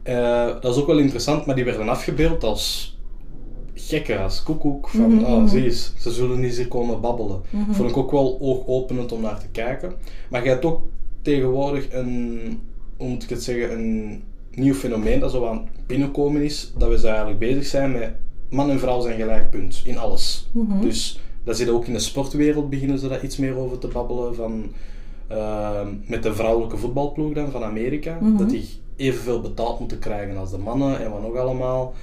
Eh, 0.02 0.60
dat 0.60 0.74
is 0.74 0.80
ook 0.80 0.86
wel 0.86 0.98
interessant, 0.98 1.46
maar 1.46 1.54
die 1.54 1.64
werden 1.64 1.88
afgebeeld 1.88 2.44
als 2.44 2.96
gekken, 3.74 4.22
als 4.22 4.42
koekoek. 4.42 4.88
Van, 4.88 5.26
oh, 5.26 5.36
mhm. 5.36 5.46
zie 5.46 5.64
eens, 5.64 5.92
ze 5.98 6.10
zullen 6.10 6.40
niet 6.40 6.56
hier 6.56 6.68
komen 6.68 7.00
babbelen. 7.00 7.40
Mhm. 7.50 7.72
Vond 7.72 7.90
ik 7.90 7.96
ook 7.96 8.10
wel 8.10 8.38
oogopenend 8.40 9.12
om 9.12 9.20
naar 9.20 9.40
te 9.40 9.48
kijken. 9.52 9.92
Maar 10.30 10.42
je 10.42 10.48
hebt 10.48 10.64
ook 10.64 10.82
tegenwoordig 11.22 11.92
een, 11.92 12.40
hoe 12.96 13.08
moet 13.08 13.22
ik 13.22 13.28
het 13.28 13.42
zeggen, 13.42 13.72
een 13.72 14.22
nieuw 14.54 14.74
fenomeen 14.74 15.20
dat 15.20 15.30
zo 15.30 15.46
aan 15.46 15.68
het 15.74 15.86
binnenkomen 15.86 16.42
is. 16.42 16.72
Dat 16.76 16.88
we 16.88 16.98
zo 16.98 17.06
eigenlijk 17.06 17.38
bezig 17.38 17.64
zijn 17.64 17.92
met 17.92 18.10
man 18.52 18.70
en 18.70 18.78
vrouw 18.78 19.00
zijn 19.00 19.16
gelijk, 19.16 19.50
punt. 19.50 19.82
In 19.84 19.98
alles. 19.98 20.48
Mhm. 20.52 20.80
Dus 20.80 21.20
dat 21.44 21.56
zit 21.56 21.68
ook 21.68 21.86
in 21.86 21.92
de 21.92 21.98
sportwereld, 21.98 22.70
beginnen 22.70 22.98
ze 22.98 23.08
daar 23.08 23.24
iets 23.24 23.36
meer 23.36 23.56
over 23.56 23.78
te 23.78 23.88
babbelen. 23.88 24.34
Van, 24.34 24.72
ehm, 25.26 25.88
met 26.06 26.22
de 26.22 26.34
vrouwelijke 26.34 26.76
voetbalploeg 26.76 27.32
dan 27.32 27.50
van 27.50 27.64
Amerika. 27.64 28.18
Mhm. 28.20 28.36
Dat 28.36 28.50
die 28.50 28.68
evenveel 28.96 29.40
betaald 29.40 29.78
moeten 29.78 29.98
krijgen 29.98 30.36
als 30.36 30.50
de 30.50 30.58
mannen 30.58 31.04
en 31.04 31.10
wat 31.10 31.22
nog 31.22 31.36
allemaal. 31.36 31.94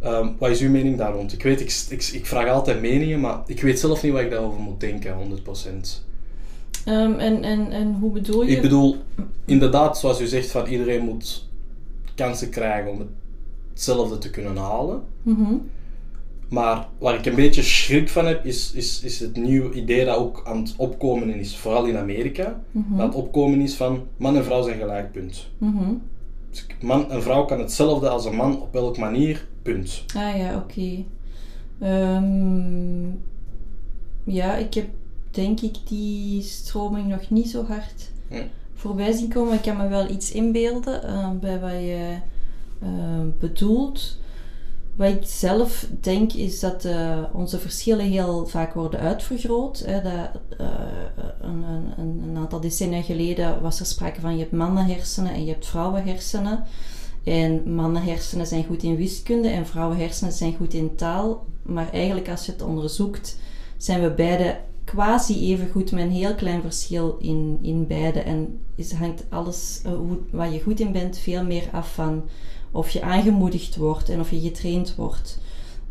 Ehm, 0.00 0.28
wat 0.38 0.50
is 0.50 0.60
uw 0.60 0.70
mening 0.70 0.96
daar 0.96 1.12
rond? 1.12 1.32
Ik 1.32 1.42
weet, 1.42 1.60
ik, 1.60 1.84
ik, 1.88 2.10
ik 2.12 2.26
vraag 2.26 2.48
altijd 2.48 2.80
meningen, 2.80 3.20
maar 3.20 3.42
ik 3.46 3.62
weet 3.62 3.78
zelf 3.78 4.02
niet 4.02 4.12
wat 4.12 4.20
ik 4.20 4.30
daarover 4.30 4.60
moet 4.60 4.80
denken, 4.80 5.14
100%. 5.14 6.04
Ehm, 6.84 7.12
en, 7.12 7.42
en, 7.42 7.70
en 7.70 7.96
hoe 8.00 8.10
bedoel 8.10 8.42
je? 8.42 8.50
Ik 8.50 8.62
bedoel, 8.62 8.96
inderdaad, 9.44 9.98
zoals 9.98 10.20
u 10.20 10.26
zegt, 10.26 10.50
van 10.50 10.66
iedereen 10.66 11.04
moet 11.04 11.48
kansen 12.14 12.50
krijgen 12.50 12.90
om 12.90 13.08
hetzelfde 13.72 14.18
te 14.18 14.30
kunnen 14.30 14.56
halen. 14.56 15.02
Mhm. 15.22 15.54
Maar 16.48 16.86
waar 16.98 17.14
ik 17.14 17.26
een 17.26 17.34
beetje 17.34 17.62
schrik 17.62 18.08
van 18.08 18.26
heb, 18.26 18.44
is, 18.44 18.72
is, 18.72 19.00
is 19.02 19.20
het 19.20 19.36
nieuwe 19.36 19.74
idee 19.74 20.04
dat 20.04 20.16
ook 20.16 20.42
aan 20.44 20.56
het 20.58 20.74
opkomen 20.76 21.34
is, 21.34 21.56
vooral 21.56 21.84
in 21.84 21.96
Amerika. 21.96 22.60
Mhm. 22.70 22.96
Dat 22.96 23.06
het 23.06 23.14
opkomen 23.14 23.60
is 23.60 23.74
van 23.74 24.06
man 24.16 24.36
en 24.36 24.44
vrouw 24.44 24.62
zijn 24.62 24.78
gelijk, 24.78 25.12
punt. 25.12 25.48
Dus 26.50 26.66
man 26.80 27.10
en 27.10 27.22
vrouw 27.22 27.44
kan 27.44 27.58
hetzelfde 27.58 28.08
als 28.08 28.24
een 28.24 28.36
man, 28.36 28.60
op 28.60 28.72
welke 28.72 29.00
manier, 29.00 29.46
punt. 29.62 30.04
Ah 30.16 30.36
ja, 30.36 30.56
oké. 30.56 31.04
Ehm, 31.80 33.06
ja, 34.24 34.56
ik 34.56 34.74
heb 34.74 34.86
denk 35.30 35.60
ik 35.60 35.76
die 35.88 36.42
stroming 36.42 37.08
nog 37.08 37.30
niet 37.30 37.50
zo 37.50 37.64
hard 37.64 38.10
voorbij 38.86 39.12
zien 39.12 39.28
komen. 39.28 39.54
Ik 39.54 39.62
kan 39.62 39.76
me 39.76 39.88
wel 39.88 40.10
iets 40.10 40.32
inbeelden 40.32 41.02
eh, 41.02 41.30
bij 41.30 41.60
wat 41.60 41.70
je 41.70 42.16
eh, 42.80 42.88
bedoelt. 43.40 44.18
Wat 44.96 45.08
ik 45.08 45.22
zelf 45.24 45.86
denk 46.00 46.32
is 46.32 46.60
dat 46.60 46.84
eh, 46.84 47.22
onze 47.32 47.58
verschillen 47.58 48.06
heel 48.06 48.46
vaak 48.46 48.74
worden 48.74 49.00
uitvergroot. 49.00 49.78
Hè, 49.78 50.02
dat 50.02 50.40
eh, 50.58 50.66
een, 51.40 51.62
een, 51.96 52.22
een, 52.22 52.36
aantal 52.36 52.60
decennia 52.60 53.02
geleden 53.02 53.62
was 53.62 53.80
er 53.80 53.86
sprake 53.86 54.20
van 54.20 54.32
je 54.32 54.38
hebt 54.38 54.52
mannenhersenen 54.52 55.32
en 55.32 55.44
je 55.44 55.50
hebt 55.50 55.66
vrouwenhersenen. 55.66 56.64
En 57.24 57.74
mannenhersenen 57.74 58.46
zijn 58.46 58.64
goed 58.64 58.82
in 58.82 58.96
wiskunde 58.96 59.48
en 59.48 59.66
vrouwenhersenen 59.66 60.32
zijn 60.32 60.56
goed 60.56 60.74
in 60.74 60.94
taal. 60.94 61.44
Maar 61.62 61.92
eigenlijk 61.92 62.28
als 62.28 62.46
je 62.46 62.52
het 62.52 62.62
onderzoekt, 62.62 63.38
zijn 63.76 64.02
we 64.02 64.10
beide 64.10 64.58
quasi 64.84 65.52
even 65.52 65.68
goed 65.68 65.92
met 65.92 66.02
een 66.02 66.10
heel 66.10 66.34
klein 66.34 66.60
verschil 66.60 67.16
in, 67.20 67.58
in 67.62 67.86
beide. 67.86 68.20
En 68.20 68.60
is, 68.74 68.92
hangt 68.92 69.24
alles, 69.28 69.82
uh, 69.86 69.92
hoe, 69.92 70.18
waar 70.30 70.52
je 70.52 70.62
goed 70.62 70.80
in 70.80 70.92
bent, 70.92 71.18
veel 71.18 71.44
meer 71.44 71.68
af 71.72 71.94
van 71.94 72.24
of 72.76 72.90
je 72.90 73.02
aangemoedigd 73.02 73.76
wordt 73.76 74.08
en 74.08 74.20
of 74.20 74.30
je 74.30 74.40
getraind 74.40 74.94
wordt 74.94 75.38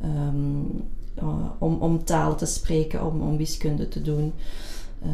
um, 0.04 0.88
uh, 1.24 1.50
om, 1.60 1.78
om 1.78 2.04
taal 2.04 2.36
te 2.36 2.46
spreken, 2.46 3.06
om, 3.06 3.22
om 3.22 3.38
wiskunde 3.38 3.88
te 3.88 4.02
doen. 4.02 4.34
Uh, 5.06 5.12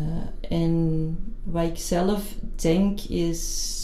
en 0.59 1.17
wat 1.43 1.63
ik 1.63 1.77
zelf 1.77 2.35
denk 2.55 2.99
is. 2.99 3.79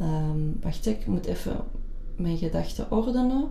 Um, 0.00 0.58
wacht, 0.62 0.86
ik 0.86 1.06
moet 1.06 1.26
even 1.26 1.56
mijn 2.16 2.38
gedachten 2.38 2.90
ordenen. 2.90 3.48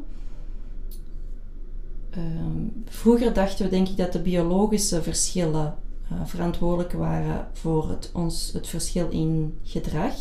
Um, 2.18 2.84
vroeger 2.86 3.34
dachten 3.34 3.66
we 3.66 3.72
denk 3.72 3.88
ik 3.88 3.98
dat 3.98 4.14
de 4.14 4.22
biologische 4.22 5.04
verschillen 5.04 5.76
uh, 6.12 6.26
verantwoordelijk 6.26 6.94
waren 6.94 7.48
voor 7.54 7.90
het, 7.90 8.10
ons, 8.14 8.52
het 8.54 8.68
verschil 8.68 9.10
in 9.10 9.58
gedrag. 9.64 10.14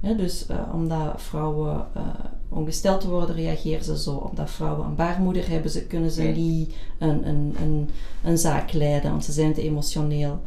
Ja, 0.00 0.12
dus 0.12 0.46
uh, 0.50 0.56
omdat 0.74 1.22
vrouwen 1.22 1.86
uh, 1.96 2.02
ongesteld 2.48 3.04
worden, 3.04 3.36
reageren 3.36 3.84
ze 3.84 3.98
zo. 3.98 4.14
Omdat 4.14 4.50
vrouwen 4.50 4.86
een 4.86 4.94
baarmoeder 4.94 5.48
hebben, 5.48 5.70
ze, 5.70 5.86
kunnen 5.86 6.10
ze 6.10 6.22
niet 6.22 6.74
een, 6.98 7.28
een, 7.28 7.54
een, 7.62 7.90
een 8.24 8.38
zaak 8.38 8.72
leiden, 8.72 9.10
want 9.10 9.24
ze 9.24 9.32
zijn 9.32 9.54
te 9.54 9.62
emotioneel. 9.62 10.38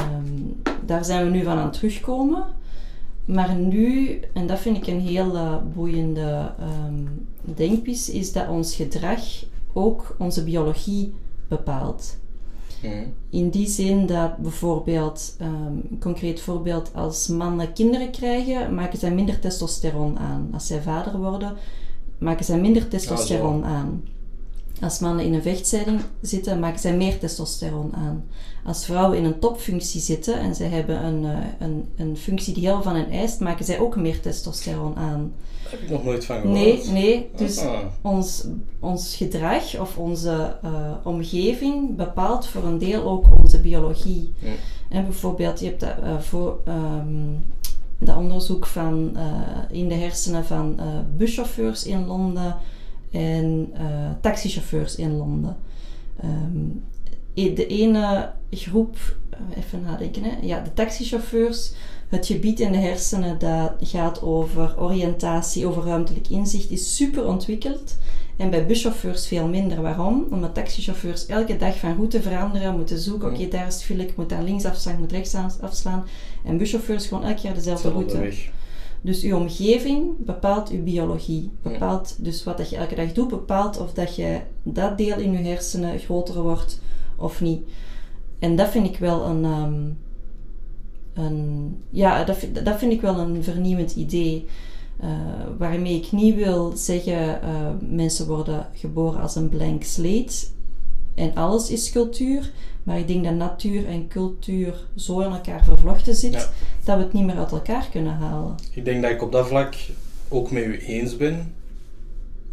Um, 0.00 0.62
daar 0.86 1.04
zijn 1.04 1.24
we 1.24 1.30
nu 1.30 1.44
van 1.44 1.58
aan 1.58 1.64
het 1.64 1.72
terugkomen. 1.72 2.44
Maar 3.24 3.54
nu, 3.54 4.20
en 4.32 4.46
dat 4.46 4.58
vind 4.58 4.76
ik 4.76 4.86
een 4.86 5.00
heel 5.00 5.34
uh, 5.34 5.56
boeiende 5.74 6.52
um, 6.86 7.26
denkpiece, 7.40 8.12
is 8.12 8.32
dat 8.32 8.48
ons 8.48 8.74
gedrag 8.74 9.20
ook 9.72 10.16
onze 10.18 10.44
biologie 10.44 11.14
bepaalt. 11.48 12.16
In 13.30 13.50
die 13.50 13.68
zin 13.68 14.06
dat 14.06 14.36
bijvoorbeeld, 14.36 15.36
um, 15.40 15.48
een 15.90 15.98
concreet 16.00 16.40
voorbeeld, 16.40 16.90
als 16.94 17.26
mannen 17.26 17.72
kinderen 17.72 18.10
krijgen, 18.10 18.74
maken 18.74 18.98
zij 18.98 19.10
minder 19.10 19.38
testosteron 19.38 20.18
aan. 20.18 20.48
Als 20.52 20.66
zij 20.66 20.82
vader 20.82 21.18
worden, 21.18 21.56
maken 22.18 22.44
zij 22.44 22.60
minder 22.60 22.88
testosteron 22.88 23.64
aan. 23.64 24.04
Als 24.80 24.98
mannen 24.98 25.24
in 25.24 25.34
een 25.34 25.42
vechtscheiding 25.42 26.00
zitten, 26.20 26.60
maken 26.60 26.80
zij 26.80 26.96
meer 26.96 27.18
testosteron 27.18 27.94
aan. 27.94 28.24
Als 28.64 28.84
vrouwen 28.84 29.18
in 29.18 29.24
een 29.24 29.38
topfunctie 29.38 30.00
zitten 30.00 30.40
en 30.40 30.54
zij 30.54 30.68
hebben 30.68 31.04
een, 31.04 31.22
uh, 31.22 31.38
een, 31.58 31.88
een 31.96 32.16
functie 32.16 32.54
die 32.54 32.66
heel 32.66 32.82
van 32.82 32.94
hen 32.94 33.10
eist, 33.10 33.40
maken 33.40 33.64
zij 33.64 33.78
ook 33.78 33.96
meer 33.96 34.20
testosteron 34.20 34.96
aan. 34.96 35.32
Daar 35.62 35.72
heb 35.72 35.80
ik 35.80 35.90
nog 35.90 36.04
nooit 36.04 36.24
van 36.24 36.40
gehoord. 36.40 36.58
Nee, 36.58 36.84
nee. 36.90 37.30
Dus 37.36 37.58
ah. 37.58 37.78
ons, 38.02 38.46
ons 38.80 39.16
gedrag 39.16 39.80
of 39.80 39.98
onze 39.98 40.56
uh, 40.64 40.90
omgeving 41.04 41.96
bepaalt 41.96 42.46
voor 42.46 42.64
een 42.64 42.78
deel 42.78 43.02
ook 43.02 43.24
onze 43.42 43.60
biologie. 43.60 44.32
Ja. 44.38 44.52
En 44.88 45.04
bijvoorbeeld, 45.04 45.60
je 45.60 45.66
hebt 45.66 45.80
dat, 45.80 45.94
uh, 46.02 46.18
voor, 46.18 46.58
um, 46.68 47.44
dat 47.98 48.16
onderzoek 48.16 48.66
van, 48.66 49.16
in 49.70 49.88
de 49.88 49.94
hersenen 49.94 50.44
van 50.44 50.80
buschauffeurs 51.16 51.86
in 51.86 52.06
Londen 52.06 52.56
en 53.10 53.72
taxichauffeurs 54.20 54.96
in 54.96 55.16
Londen. 55.16 55.56
Um, 56.24 56.84
de 57.46 57.66
ene 57.66 58.32
groep, 58.50 58.96
even 59.56 59.82
nadenken, 59.82 60.22
hè? 60.22 60.30
ja, 60.40 60.60
de 60.60 60.72
taxichauffeurs, 60.72 61.72
het 62.08 62.26
gebied 62.26 62.60
in 62.60 62.72
de 62.72 62.78
hersenen 62.78 63.38
dat 63.38 63.72
gaat 63.80 64.22
over 64.22 64.74
oriëntatie, 64.78 65.66
over 65.66 65.84
ruimtelijk 65.84 66.28
inzicht, 66.28 66.70
is 66.70 66.96
super 66.96 67.26
ontwikkeld. 67.26 67.96
En 68.36 68.50
bij 68.50 68.66
buschauffeurs 68.66 69.26
veel 69.26 69.46
minder. 69.46 69.82
Waarom? 69.82 70.26
Omdat 70.30 70.54
taxichauffeurs 70.54 71.26
elke 71.26 71.56
dag 71.56 71.78
van 71.78 71.94
route 71.94 72.22
veranderen, 72.22 72.76
moeten 72.76 72.98
zoeken, 72.98 73.28
oké, 73.28 73.36
okay, 73.36 73.50
daar 73.50 73.66
is 73.66 73.74
het 73.74 73.82
file, 73.82 74.02
ik 74.02 74.16
moet 74.16 74.28
daar 74.28 74.42
links 74.42 74.64
afslaan, 74.64 74.94
ik 74.94 74.98
moet 74.98 75.12
rechts 75.12 75.34
afslaan. 75.60 76.06
En 76.44 76.56
buschauffeurs 76.56 77.06
gewoon 77.06 77.24
elke 77.24 77.40
keer 77.40 77.54
dezelfde 77.54 77.90
route. 77.90 78.18
Weg. 78.18 78.50
Dus 79.00 79.22
uw 79.22 79.36
omgeving 79.36 80.10
bepaalt 80.18 80.70
uw 80.70 80.82
biologie. 80.82 81.50
Bepaalt 81.62 82.16
dus 82.18 82.44
wat 82.44 82.56
dat 82.56 82.70
je 82.70 82.76
elke 82.76 82.94
dag 82.94 83.12
doet, 83.12 83.28
bepaalt 83.28 83.80
of 83.80 83.92
dat 83.92 84.16
je 84.16 84.40
dat 84.62 84.98
deel 84.98 85.18
in 85.18 85.32
je 85.32 85.38
hersenen 85.38 85.98
groter 85.98 86.42
wordt 86.42 86.80
of 87.18 87.40
niet. 87.40 87.60
En 88.38 88.56
dat 88.56 88.68
vind 88.68 88.86
ik 88.86 88.98
wel 88.98 89.24
een, 89.24 89.44
um, 89.44 89.98
een 91.14 91.76
ja, 91.90 92.24
dat, 92.24 92.46
dat 92.64 92.78
vind 92.78 92.92
ik 92.92 93.00
wel 93.00 93.18
een 93.18 93.44
vernieuwend 93.44 93.94
idee. 93.94 94.46
Uh, 95.04 95.10
waarmee 95.58 95.96
ik 95.96 96.12
niet 96.12 96.34
wil 96.34 96.72
zeggen, 96.76 97.40
uh, 97.44 97.70
mensen 97.80 98.26
worden 98.26 98.66
geboren 98.72 99.20
als 99.20 99.36
een 99.36 99.48
blank 99.48 99.82
slate 99.82 100.46
en 101.14 101.34
alles 101.34 101.70
is 101.70 101.92
cultuur. 101.92 102.50
Maar 102.82 102.98
ik 102.98 103.08
denk 103.08 103.24
dat 103.24 103.34
natuur 103.34 103.86
en 103.86 104.08
cultuur 104.08 104.86
zo 104.96 105.20
in 105.20 105.32
elkaar 105.32 105.64
vervlochten 105.64 106.14
zit, 106.14 106.32
ja. 106.32 106.50
dat 106.84 106.96
we 106.96 107.02
het 107.02 107.12
niet 107.12 107.24
meer 107.24 107.38
uit 107.38 107.52
elkaar 107.52 107.88
kunnen 107.90 108.12
halen. 108.12 108.54
Ik 108.72 108.84
denk 108.84 109.02
dat 109.02 109.10
ik 109.10 109.22
op 109.22 109.32
dat 109.32 109.46
vlak 109.46 109.74
ook 110.28 110.50
met 110.50 110.64
u 110.64 110.78
eens 110.78 111.16
ben. 111.16 111.54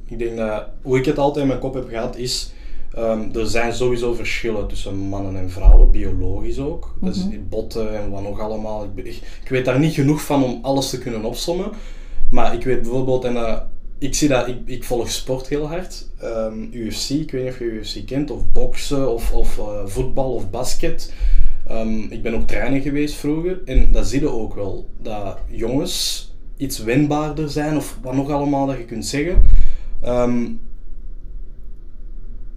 Ik 0.06 0.20
denk 0.20 0.38
dat, 0.38 0.64
hoe 0.82 0.98
ik 0.98 1.06
het 1.06 1.18
altijd 1.18 1.42
in 1.42 1.48
mijn 1.48 1.60
kop 1.60 1.74
heb 1.74 1.88
gehad, 1.88 2.18
is 2.18 2.52
Um, 2.98 3.30
er 3.34 3.48
zijn 3.48 3.74
sowieso 3.74 4.14
verschillen 4.14 4.68
tussen 4.68 4.96
mannen 4.96 5.38
en 5.38 5.50
vrouwen, 5.50 5.92
biologisch 5.92 6.60
ook. 6.60 6.86
Mm 6.86 6.92
-hmm. 7.00 7.08
Dus 7.08 7.28
die 7.28 7.40
botten 7.40 7.98
en 7.98 8.10
wat 8.10 8.22
nog 8.22 8.40
allemaal. 8.40 8.84
Ik, 8.84 9.06
ik, 9.06 9.16
ik, 9.44 9.50
weet 9.50 9.66
daar 9.66 9.80
niet 9.80 9.94
genoeg 9.94 10.22
van 10.22 10.44
om 10.44 10.60
alles 10.62 10.90
te 10.90 10.98
kunnen 10.98 11.24
opsommen. 11.24 11.72
Maar 12.32 12.54
ik 12.54 12.64
weet 12.64 12.82
bijvoorbeeld, 12.82 13.24
en 13.24 13.34
uh, 13.34 13.58
ik 13.98 14.16
zie 14.16 14.28
dat, 14.28 14.48
ik, 14.48 14.58
ik 14.66 14.84
volg 14.84 15.10
sport 15.12 15.48
heel 15.48 15.68
hard. 15.68 16.08
Um, 16.24 16.70
UFC, 16.74 17.10
ik 17.10 17.32
weet 17.32 17.44
niet 17.44 17.52
of 17.52 17.60
je 17.60 17.66
UFC 17.66 18.06
kent, 18.06 18.32
of 18.32 18.42
boksen, 18.52 19.14
of, 19.14 19.32
of 19.34 19.58
uh, 19.58 19.86
voetbal 19.86 20.34
of 20.34 20.50
basket. 20.50 21.14
Um, 21.72 22.08
ik 22.10 22.22
ben 22.22 22.34
ook 22.34 22.48
trainer 22.48 22.82
geweest 22.82 23.16
vroeger. 23.16 23.62
En 23.66 23.92
dat 23.92 24.08
zie 24.08 24.20
je 24.20 24.30
ook 24.30 24.56
wel, 24.56 24.90
dat 25.02 25.38
jongens 25.48 26.30
iets 26.58 26.84
winbaarder 26.84 27.50
zijn, 27.50 27.78
of 27.78 27.98
wat 28.02 28.16
nog 28.16 28.30
allemaal 28.30 28.66
dat 28.66 28.78
je 28.78 28.86
kunt 28.86 29.06
zeggen. 29.06 29.42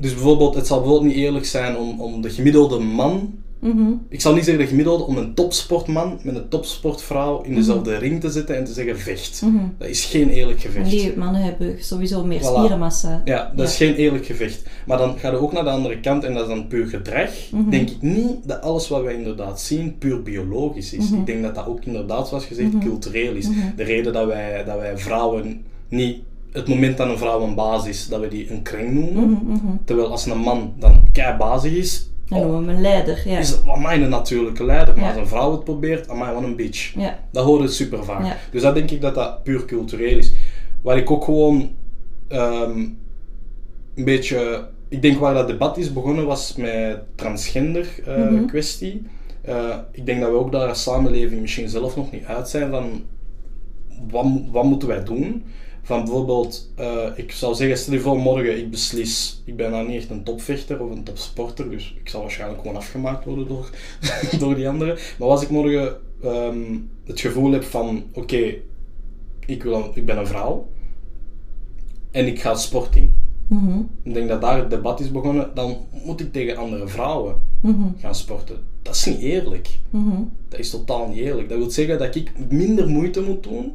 Dus 0.01 0.13
bijvoorbeeld, 0.13 0.55
het 0.55 0.67
zal 0.67 0.81
bijvoorbeeld 0.81 1.13
niet 1.13 1.25
eerlijk 1.25 1.47
zijn 1.47 1.77
om, 1.77 2.01
om 2.01 2.23
de 2.23 2.31
gemiddelde 2.31 2.79
man, 2.79 3.33
mm 3.61 3.71
-hmm. 3.71 4.07
ik 4.09 4.21
zal 4.21 4.35
niet 4.35 4.45
zeggen 4.45 4.63
de 4.63 4.69
gemiddelde, 4.69 5.05
om 5.05 5.17
een 5.17 5.35
topsportman 5.35 6.19
met 6.23 6.37
een 6.37 6.49
topsportvrouw 6.49 7.43
in 7.43 7.55
dezelfde 7.55 7.91
mm 7.91 7.97
-hmm. 7.97 8.05
ring 8.05 8.21
te 8.21 8.31
zetten 8.31 8.57
en 8.57 8.65
te 8.65 8.73
zeggen 8.73 8.99
vecht. 8.99 9.43
Mm 9.43 9.59
-hmm. 9.59 9.75
Dat 9.79 9.89
is 9.89 10.05
geen 10.05 10.29
eerlijk 10.29 10.61
gevecht. 10.61 10.87
Nee, 10.87 11.17
mannen 11.17 11.43
hebben 11.43 11.77
sowieso 11.81 12.25
meer 12.25 12.41
voilà. 12.41 12.57
spierenmassa. 12.57 13.23
Ja, 13.25 13.53
dat 13.57 13.67
ja. 13.67 13.73
is 13.73 13.77
geen 13.77 13.95
eerlijk 13.95 14.27
gevecht. 14.27 14.63
Maar 14.87 14.99
dan 14.99 15.19
ga 15.19 15.31
je 15.31 15.37
ook 15.37 15.53
naar 15.53 15.65
de 15.65 15.71
andere 15.71 16.01
kant 16.01 16.25
en 16.25 16.35
dat 16.35 16.43
is 16.43 16.49
dan 16.49 16.67
puur 16.67 16.87
gedrag. 16.87 17.31
Denk 17.71 17.91
ik 17.91 18.03
niet 18.03 18.37
dat 18.45 18.63
alles 18.63 18.89
wat 18.89 19.03
wij 19.03 19.15
inderdaad 19.15 19.61
zien 19.61 19.99
puur 19.99 20.23
biologisch 20.23 20.93
is. 20.93 21.11
Ik 21.11 21.27
denk 21.27 21.43
dat 21.43 21.55
dat 21.55 21.67
ook 21.67 21.85
inderdaad, 21.85 22.29
zoals 22.29 22.45
gezegd, 22.45 22.79
cultureel 22.81 23.35
is. 23.35 23.49
De 23.77 23.83
reden 23.83 24.13
dat 24.13 24.27
wij, 24.27 24.65
dat 24.65 24.79
wij 24.79 24.99
vrouwen 24.99 25.65
niet 25.89 26.19
het 26.53 26.69
moment 26.69 26.97
dat 26.97 27.09
een 27.09 27.19
vrouw 27.19 27.43
een 27.43 27.55
baas 27.55 27.87
is, 27.87 28.09
dat 28.09 28.21
we 28.21 28.29
die 28.29 28.51
een 28.51 28.63
kring 28.63 28.93
noemen. 28.93 29.29
Mm 29.29 29.61
-hmm. 29.61 29.81
Terwijl 29.85 30.11
als 30.11 30.27
een 30.27 30.39
man 30.39 30.75
dan 30.79 31.03
kei 31.13 31.37
bazig 31.37 31.73
is, 31.73 32.09
dan 32.29 32.41
noemen 32.41 32.61
we 32.61 32.67
hem 32.67 32.77
een 32.77 32.83
leider. 32.83 33.29
Ja. 33.29 33.39
Is 33.39 33.59
mij 33.79 34.03
een 34.03 34.09
natuurlijke 34.09 34.65
leider. 34.65 34.95
Maar 34.95 35.05
ja. 35.05 35.11
als 35.11 35.19
een 35.19 35.27
vrouw 35.27 35.53
het 35.53 35.65
probeert, 35.65 36.15
mij 36.15 36.33
wat 36.33 36.43
een 36.43 36.57
bitch. 36.57 36.95
Ja. 36.95 37.19
Dat 37.33 37.45
hoor 37.45 37.63
je 37.63 37.69
super 37.69 38.05
vaak. 38.05 38.25
Ja. 38.25 38.37
Dus 38.51 38.63
dat 38.63 38.75
denk 38.75 38.91
ik 38.91 39.01
dat 39.01 39.15
dat 39.15 39.43
puur 39.43 39.65
cultureel 39.65 40.19
is. 40.19 40.33
Waar 40.83 40.97
ik 40.97 41.11
ook 41.11 41.25
gewoon 41.25 41.71
um, 42.29 42.99
een 43.95 44.05
beetje. 44.05 44.69
Ik 44.89 45.03
denk 45.03 45.19
waar 45.19 45.35
dat 45.35 45.49
debat 45.49 45.77
is 45.77 45.93
begonnen 45.93 46.27
was 46.27 46.57
met 46.57 47.01
transgender 47.15 47.87
uh, 48.09 48.17
mm 48.17 48.29
-hmm. 48.29 48.47
kwestie. 48.47 49.03
Uh, 49.49 49.77
ik 49.93 50.07
denk 50.07 50.21
dat 50.21 50.31
we 50.31 50.37
ook 50.37 50.53
daar 50.53 50.69
als 50.69 50.83
samenleving 50.83 51.41
misschien 51.41 51.69
zelf 51.69 51.97
nog 51.97 52.13
niet 52.13 52.25
uit 52.25 52.49
zijn 52.49 52.71
van 52.71 53.03
wat, 54.11 54.27
wat 54.51 54.65
moeten 54.65 54.89
wij 54.89 55.05
doen. 55.05 55.45
Van 55.89 56.05
bijvoorbeeld, 56.05 56.71
uh, 56.81 57.07
ik 57.15 57.33
zou 57.33 57.55
zeggen, 57.55 57.79
stel 57.79 57.95
je 57.95 58.01
voor 58.01 58.19
morgen, 58.19 58.59
ik 58.59 58.71
beslis, 58.71 59.43
ik 59.45 59.57
ben 59.57 59.71
dan 59.71 59.87
niet 59.87 59.97
echt 59.97 60.11
een 60.11 60.23
topvechter 60.23 60.81
of 60.83 60.91
een 60.91 61.03
topsporter, 61.03 61.71
dus 61.71 61.95
ik 62.01 62.09
zal 62.09 62.21
waarschijnlijk 62.21 62.61
gewoon 62.61 62.77
afgemaakt 62.77 63.25
worden 63.25 63.49
door, 63.49 63.71
door 64.41 64.55
die 64.55 64.69
anderen. 64.69 64.99
Maar 65.19 65.29
als 65.29 65.43
ik 65.43 65.51
morgen 65.51 65.97
um, 66.25 66.91
het 67.05 67.21
gevoel 67.21 67.53
heb 67.53 67.65
van, 67.65 68.03
oké, 68.09 68.19
okay, 68.19 68.63
ik, 69.47 69.65
ik 69.95 70.07
ben 70.07 70.19
een 70.19 70.27
vrouw 70.27 70.67
en 72.11 72.27
ik 72.27 72.41
ga 72.41 72.55
sporten. 72.55 73.15
Mm 73.47 73.59
-hmm. 73.59 73.89
Ik 74.03 74.15
denk 74.15 74.29
dat 74.29 74.41
daar 74.41 74.59
het 74.59 74.71
debat 74.71 75.01
is 75.01 75.11
begonnen, 75.11 75.51
dan 75.55 75.77
moet 76.05 76.21
ik 76.21 76.33
tegen 76.33 76.57
andere 76.57 76.89
vrouwen 76.89 77.35
mm 77.61 77.75
-hmm. 77.75 77.95
gaan 77.99 78.15
sporten. 78.15 78.57
Dat 78.83 78.95
is 78.95 79.05
niet 79.05 79.21
eerlijk. 79.21 79.79
Mm 79.91 80.11
-hmm. 80.11 80.31
Dat 80.49 80.61
is 80.61 80.71
totaal 80.71 81.09
niet 81.09 81.19
eerlijk. 81.19 81.49
Dat 81.49 81.59
wil 81.59 81.71
zeggen 81.71 81.99
dat 81.99 82.15
ik 82.15 82.33
minder 82.49 82.89
moeite 82.89 83.21
moet 83.21 83.43
doen 83.43 83.73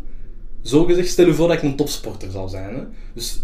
zo 0.63 0.83
gezegd, 0.85 1.07
stel 1.07 1.25
je 1.25 1.33
voor 1.33 1.47
dat 1.47 1.57
ik 1.57 1.63
een 1.63 1.75
topsporter 1.75 2.31
zou 2.31 2.49
zijn. 2.49 2.75
Hè? 2.75 2.81
Dus 3.13 3.41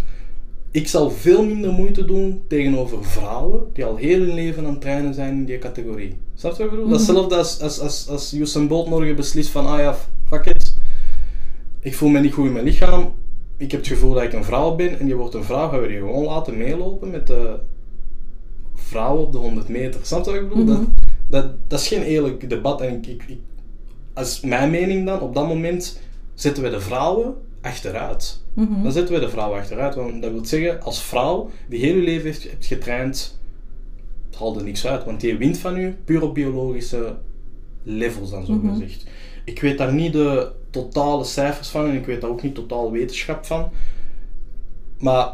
ik 0.72 0.88
zal 0.88 1.12
veel 1.12 1.46
minder 1.46 1.72
moeite 1.72 2.06
doen 2.06 2.42
tegenover 2.48 3.04
vrouwen 3.06 3.64
die 3.74 3.86
al 3.86 3.96
heel 3.96 4.20
hun 4.20 4.34
leven 4.34 4.66
aan 4.66 4.72
het 4.72 4.82
trainen 4.82 5.14
zijn 5.14 5.34
in 5.34 5.46
die 5.46 5.58
categorie. 5.58 6.16
Snap 6.36 6.52
je 6.52 6.58
wat 6.64 6.72
ik 6.72 6.78
bedoel? 6.78 6.92
Hetzelfde 6.94 7.36
als, 7.36 7.62
als, 7.62 7.80
als, 7.80 8.08
als 8.10 8.34
Usain 8.34 8.68
Bolt 8.68 8.90
morgen 8.90 9.16
beslist 9.16 9.50
van, 9.50 9.66
ah 9.68 9.80
ja, 9.80 9.96
fuck 10.28 10.46
it. 10.46 10.74
Ik 11.80 11.96
voel 11.96 12.10
me 12.10 12.20
niet 12.20 12.34
goed 12.34 12.46
in 12.46 12.52
mijn 12.54 12.66
lichaam. 12.66 13.12
Ik 13.58 13.72
heb 13.72 13.80
het 13.80 13.90
gevoel 13.90 14.14
dat 14.14 14.24
ik 14.24 14.34
een 14.34 14.44
vrouw 14.44 14.76
ben 14.76 15.00
en 15.00 15.08
je 15.08 15.16
wordt 15.16 15.34
een 15.34 15.44
vrouw, 15.44 15.70
gaan 15.70 15.82
we 15.82 15.88
die 15.88 15.98
gewoon 15.98 16.24
laten 16.26 16.58
meelopen 16.58 17.10
met 17.10 17.28
de 17.28 17.56
vrouwen 18.76 19.26
op 19.26 19.32
de 19.32 19.38
100 19.38 19.68
meter. 19.70 20.00
Snap 20.04 20.26
je 20.26 20.32
wat 20.32 20.42
ik 20.42 20.50
bedoel? 20.50 20.66
dat, 20.66 20.82
dat, 21.30 21.46
dat 21.68 21.80
is 21.80 21.88
geen 21.88 22.02
eerlijk 22.04 22.50
debat. 22.50 22.82
En 22.82 22.94
ik, 22.96 23.08
ik, 23.08 23.24
ik- 23.28 23.40
als 24.14 24.42
mijn 24.42 24.70
mening 24.70 25.06
dan, 25.06 25.20
op 25.20 25.34
dat 25.36 25.48
moment 25.48 26.00
zetten 26.42 26.64
we 26.64 26.70
de 26.70 26.80
vrouwen 26.80 27.36
achteruit. 27.62 28.44
Dan 28.84 28.92
zetten 28.92 29.14
we 29.14 29.20
de 29.20 29.30
vrouwen 29.30 29.60
achteruit. 29.60 29.96
Want 29.96 30.22
dat 30.22 30.32
wil 30.32 30.46
zeggen, 30.46 30.82
als 30.82 31.04
vrouw 31.04 31.50
die 31.70 31.80
heel 31.80 31.96
je 31.96 32.02
leven 32.02 32.26
heeft, 32.26 32.44
hebt 32.50 32.66
getraind, 32.66 33.40
het 34.30 34.56
er 34.56 34.64
niks 34.64 34.88
uit. 34.88 35.06
Want 35.06 35.22
die 35.22 35.38
wint 35.38 35.58
van 35.58 35.78
u 35.78 35.96
puur 36.06 36.22
op 36.22 36.34
biologische 36.34 37.16
levels 37.84 38.30
dan 38.30 38.46
zo 38.46 38.62
gezegd. 38.72 39.06
Ik 39.46 39.62
weet 39.62 39.78
daar 39.78 39.94
niet 39.94 40.14
de 40.14 40.52
totale 40.70 41.24
cijfers 41.24 41.68
van 41.68 41.86
en 41.86 41.96
ik 41.96 42.06
weet 42.06 42.22
daar 42.22 42.30
ook 42.30 42.44
niet 42.44 42.56
totaal 42.56 42.92
wetenschap 42.92 43.46
van. 43.46 43.70
Maar 44.98 45.34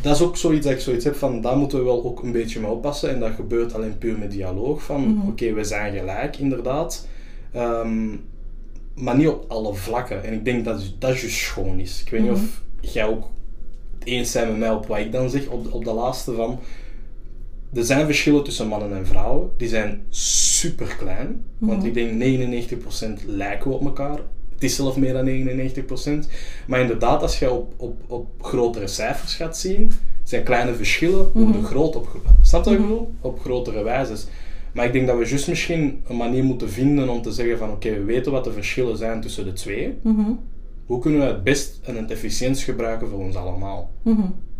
dat 0.00 0.14
is 0.14 0.22
ook 0.22 0.36
zoiets 0.36 0.66
dat 0.66 0.74
ik 0.74 0.80
zoiets 0.80 1.04
heb 1.04 1.14
van, 1.14 1.40
daar 1.40 1.56
moeten 1.56 1.78
we 1.78 1.84
wel 1.84 2.04
ook 2.04 2.22
een 2.22 2.32
beetje 2.32 2.60
mee 2.60 2.70
oppassen. 2.70 3.10
En 3.10 3.20
dat 3.20 3.32
gebeurt 3.32 3.74
alleen 3.74 3.98
puur 3.98 4.18
met 4.18 4.30
dialoog. 4.30 4.82
Van, 4.82 5.22
oké, 5.28 5.52
we 5.52 5.64
zijn 5.64 5.94
gelijk, 5.94 6.36
inderdaad. 6.36 7.08
Ehm, 7.52 8.08
maar 8.94 9.16
niet 9.16 9.28
op 9.28 9.44
alle 9.48 9.74
vlakken. 9.74 10.24
En 10.24 10.32
ik 10.32 10.44
denk 10.44 10.64
dat 10.64 10.92
dat 10.98 11.18
juist 11.18 11.38
schoon 11.38 11.80
is. 11.80 12.02
Ik 12.04 12.10
weet 12.10 12.20
niet 12.20 12.30
of 12.30 12.62
jij 12.80 13.06
ook 13.06 13.24
het 13.98 14.08
eens 14.08 14.32
bent 14.32 14.48
met 14.48 14.58
mij 14.58 14.70
op 14.70 14.86
wat 14.86 14.98
ik 14.98 15.12
dan 15.12 15.30
zeg, 15.30 15.46
op, 15.46 15.72
op 15.72 15.84
de 15.84 15.92
laatste 15.92 16.34
van... 16.34 16.60
Er 17.74 17.84
zijn 17.84 18.06
verschillen 18.06 18.44
tussen 18.44 18.68
mannen 18.68 18.96
en 18.96 19.06
vrouwen. 19.06 19.50
Die 19.56 19.68
zijn 19.68 20.02
super 20.08 20.94
klein. 20.98 21.44
Want 21.58 21.84
ik 21.84 21.94
denk 21.94 22.22
99% 23.22 23.26
lijken 23.26 23.70
we 23.70 23.76
op 23.76 23.84
elkaar. 23.84 24.18
Het 24.54 24.62
is 24.62 24.76
zelf 24.76 24.96
meer 24.96 25.12
dan 25.12 26.24
99%. 26.26 26.30
Maar 26.66 26.80
inderdaad, 26.80 27.22
als 27.22 27.38
je 27.38 27.50
op, 27.50 27.74
op, 27.76 28.00
op 28.06 28.26
grotere 28.40 28.86
cijfers 28.86 29.34
gaat 29.34 29.58
zien, 29.58 29.92
zijn 30.22 30.42
kleine 30.42 30.74
verschillen 30.74 31.30
worden 31.32 31.64
groot 31.64 31.96
op, 31.96 32.08
snap 32.42 32.64
je 32.64 32.70
wat 32.70 32.78
ik 32.78 32.86
bedoel? 32.86 33.14
op 33.20 33.40
grotere 33.40 33.82
wijzes. 33.82 34.26
Maar 34.72 34.86
ik 34.86 34.92
denk 34.92 35.06
dat 35.06 35.18
we 35.18 35.26
juist 35.28 35.48
misschien 35.48 36.02
een 36.08 36.16
manier 36.16 36.44
moeten 36.44 36.70
vinden 36.70 37.08
om 37.08 37.22
te 37.22 37.32
zeggen 37.32 37.58
van 37.58 37.70
oké, 37.70 37.90
we 37.90 38.04
weten 38.04 38.32
wat 38.32 38.44
de 38.44 38.52
verschillen 38.52 38.96
zijn 38.96 39.20
tussen 39.20 39.44
de 39.44 39.52
twee. 39.52 39.94
Hoe 40.86 41.00
kunnen 41.00 41.20
we 41.20 41.26
het 41.26 41.42
best 41.44 41.80
en 41.82 41.96
het 41.96 42.10
efficiënt 42.10 42.58
gebruiken 42.58 43.08
voor 43.08 43.18
ons 43.18 43.34
allemaal? 43.36 43.90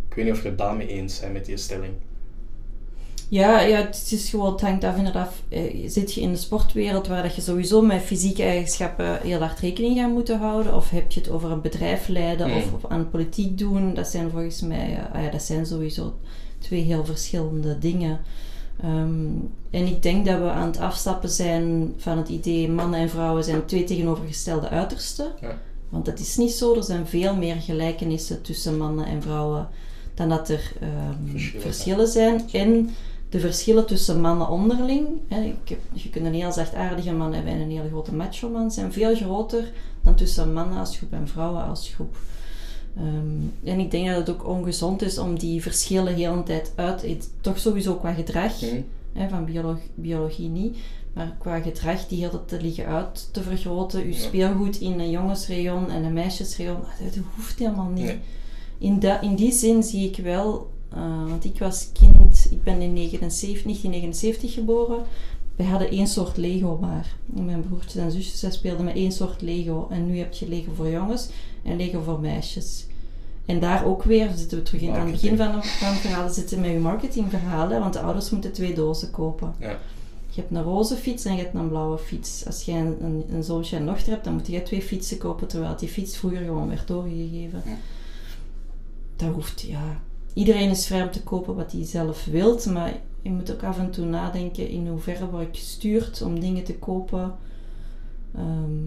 Ik 0.08 0.14
weet 0.14 0.24
niet 0.24 0.34
of 0.34 0.42
je 0.42 0.48
het 0.48 0.58
daarmee 0.58 0.86
eens 0.86 1.20
bent 1.20 1.32
met 1.32 1.44
die 1.44 1.56
stelling. 1.56 1.92
Ja, 3.28 3.60
ja, 3.60 3.76
het 3.76 4.08
is 4.12 4.30
gewoon, 4.30 4.52
het 4.52 4.60
hangt 4.60 4.84
af 4.84 4.96
inderdaad. 4.96 5.32
eh, 5.48 5.62
Zit 5.86 6.14
je 6.14 6.20
in 6.20 6.30
de 6.30 6.36
sportwereld 6.38 7.06
waar 7.06 7.22
dat 7.22 7.34
je 7.34 7.40
sowieso 7.40 7.82
met 7.82 8.00
fysieke 8.02 8.42
eigenschappen 8.42 9.20
heel 9.22 9.38
hard 9.38 9.58
rekening 9.60 9.96
gaat 9.98 10.10
moeten 10.10 10.38
houden? 10.38 10.74
Of 10.74 10.90
heb 10.90 11.10
je 11.10 11.20
het 11.20 11.30
over 11.30 11.50
een 11.50 11.60
bedrijf 11.60 12.08
leiden 12.08 12.48
Mm. 12.48 12.56
of, 12.56 12.72
of 12.72 12.90
aan 12.90 13.10
politiek 13.10 13.58
doen? 13.58 13.94
Dat 13.94 14.08
zijn 14.08 14.30
volgens 14.30 14.60
mij, 14.62 14.96
eh, 14.96 15.14
ah 15.16 15.22
ja, 15.24 15.30
dat 15.30 15.42
zijn 15.42 15.66
sowieso 15.66 16.14
twee 16.58 16.82
heel 16.82 17.04
verschillende 17.04 17.78
dingen. 17.78 18.20
Ehm, 18.80 19.30
en 19.70 19.86
ik 19.86 20.02
denk 20.02 20.26
dat 20.26 20.38
we 20.38 20.50
aan 20.50 20.66
het 20.66 20.78
afstappen 20.78 21.30
zijn 21.30 21.94
van 21.96 22.18
het 22.18 22.28
idee 22.28 22.68
mannen 22.68 23.00
en 23.00 23.08
vrouwen 23.08 23.44
zijn 23.44 23.66
twee 23.66 23.84
tegenovergestelde 23.84 24.68
uitersten. 24.68 25.32
Ja. 25.40 25.58
Want 25.88 26.04
dat 26.04 26.18
is 26.18 26.36
niet 26.36 26.52
zo. 26.52 26.74
Er 26.74 26.82
zijn 26.82 27.06
veel 27.06 27.36
meer 27.36 27.56
gelijkenissen 27.56 28.42
tussen 28.42 28.76
mannen 28.76 29.06
en 29.06 29.22
vrouwen 29.22 29.68
dan 30.14 30.28
dat 30.28 30.48
er 30.48 30.72
ehm, 30.80 31.30
Verschillen 31.30 31.62
verschillen, 31.62 32.08
zijn. 32.08 32.48
En 32.52 32.90
de 33.28 33.40
verschillen 33.40 33.86
tussen 33.86 34.20
mannen 34.20 34.48
onderling. 34.48 35.06
Hè, 35.28 35.42
ik 35.42 35.68
heb, 35.68 35.78
je 35.92 36.10
kunt 36.10 36.26
een 36.26 36.34
heel 36.34 36.52
zachtaardige 36.52 37.12
man 37.12 37.32
hebben 37.32 37.52
en 37.52 37.60
een 37.60 37.70
hele 37.70 37.88
grote 37.88 38.14
macho 38.14 38.48
man. 38.48 38.70
Zijn 38.70 38.92
veel 38.92 39.14
groter 39.14 39.72
dan 40.02 40.14
tussen 40.14 40.52
mannen 40.52 40.78
als 40.78 40.96
groep 40.96 41.12
en 41.12 41.28
vrouwen 41.28 41.64
als 41.64 41.88
groep. 41.94 42.16
Ehm, 42.96 43.68
en 43.70 43.78
ik 43.80 43.90
denk 43.90 44.06
dat 44.06 44.16
het 44.16 44.30
ook 44.30 44.46
ongezond 44.48 45.02
is 45.02 45.18
om 45.18 45.38
die 45.38 45.62
verschillen 45.62 46.14
heel 46.14 46.36
de 46.36 46.42
tijd 46.42 46.72
uit... 46.74 47.30
Toch 47.40 47.58
sowieso 47.58 47.94
qua 47.94 48.12
gedrag, 48.12 48.60
Mhm. 48.60 48.80
hè, 49.12 49.28
van 49.28 49.44
biolo- 49.44 49.78
biologie 49.94 50.48
niet... 50.48 50.76
Maar 51.12 51.36
qua 51.38 51.60
gedrag 51.60 52.06
die 52.06 52.28
tijd 52.28 52.48
te 52.48 52.60
liggen 52.60 52.86
uit 52.86 53.28
te 53.32 53.42
vergroten. 53.42 54.06
Je 54.06 54.14
speelgoed 54.14 54.80
in 54.80 55.00
een 55.00 55.10
jongensrayon 55.10 55.90
en 55.90 56.04
een 56.04 56.12
meisjesrayon. 56.12 56.80
Dat 57.04 57.18
hoeft 57.36 57.58
helemaal 57.58 57.88
niet. 57.90 58.04
Nee. 58.04 58.18
In, 58.78 58.98
dat, 59.00 59.22
in 59.22 59.34
die 59.34 59.52
zin 59.52 59.82
zie 59.82 60.08
ik 60.08 60.16
wel, 60.16 60.70
eh, 60.88 61.24
want 61.28 61.44
ik 61.44 61.58
was 61.58 61.88
kind, 61.92 62.46
ik 62.50 62.62
ben 62.62 62.80
in 62.80 62.92
79, 62.92 63.62
1979 63.62 64.52
geboren. 64.52 65.02
Wij 65.56 65.66
hadden 65.66 65.90
één 65.90 66.06
soort 66.06 66.36
Lego 66.36 66.78
maar. 66.80 67.16
Mijn 67.26 67.60
broertjes 67.68 67.94
en 68.02 68.10
zusjes 68.12 68.38
zij 68.38 68.50
speelden 68.50 68.84
met 68.84 68.94
één 68.94 69.12
soort 69.12 69.42
Lego. 69.42 69.86
En 69.90 70.06
nu 70.06 70.18
heb 70.18 70.32
je 70.32 70.48
Lego 70.48 70.72
voor 70.74 70.88
jongens 70.90 71.28
en 71.62 71.76
Lego 71.76 72.00
voor 72.02 72.20
meisjes. 72.20 72.86
En 73.46 73.60
daar 73.60 73.84
ook 73.84 74.02
weer 74.02 74.30
zitten 74.36 74.58
we 74.58 74.64
terug 74.64 74.80
in. 74.80 74.90
Aan 74.90 75.00
het 75.00 75.10
begin 75.10 75.36
van, 75.36 75.54
het 75.54 75.98
verhaal 75.98 76.28
zitten 76.28 76.60
met 76.60 76.70
je 76.70 76.78
marketingverhalen, 76.78 77.80
want 77.80 77.92
de 77.92 78.00
ouders 78.00 78.30
moeten 78.30 78.52
twee 78.52 78.74
dozen 78.74 79.10
kopen. 79.10 79.54
Ja. 79.58 79.78
Je 80.28 80.40
hebt 80.40 80.52
een 80.54 80.62
roze 80.62 80.96
fiets 80.96 81.24
en 81.24 81.36
je 81.36 81.42
hebt 81.42 81.54
een 81.54 81.68
blauwe 81.68 81.98
fiets. 81.98 82.46
Als 82.46 82.64
jij 82.64 82.80
een, 82.80 83.04
een, 83.04 83.24
een 83.30 83.42
zoontje 83.42 83.76
en 83.76 83.86
dochter 83.86 84.12
hebt, 84.12 84.24
dan 84.24 84.32
moet 84.32 84.46
je 84.46 84.62
twee 84.62 84.82
fietsen 84.82 85.18
kopen, 85.18 85.46
terwijl 85.46 85.76
die 85.76 85.88
fiets 85.88 86.16
vroeger 86.16 86.44
gewoon 86.44 86.68
werd 86.68 86.86
doorgegeven. 86.86 87.62
Dat 89.16 89.34
hoeft, 89.34 89.60
ja. 89.60 90.00
Iedereen 90.32 90.70
is 90.70 90.86
vrij 90.86 91.02
om 91.02 91.10
te 91.10 91.22
kopen 91.22 91.54
wat 91.54 91.72
hij 91.72 91.84
zelf 91.84 92.24
wilt, 92.24 92.66
maar 92.66 92.94
je 93.22 93.30
moet 93.30 93.52
ook 93.52 93.62
af 93.62 93.78
en 93.78 93.90
toe 93.90 94.04
nadenken 94.04 94.68
in 94.68 94.86
hoeverre 94.86 95.30
word 95.30 95.48
ik 95.48 95.56
gestuurd 95.56 96.22
om 96.22 96.40
dingen 96.40 96.64
te 96.64 96.74
kopen 96.74 97.34
ehm, 98.34 98.84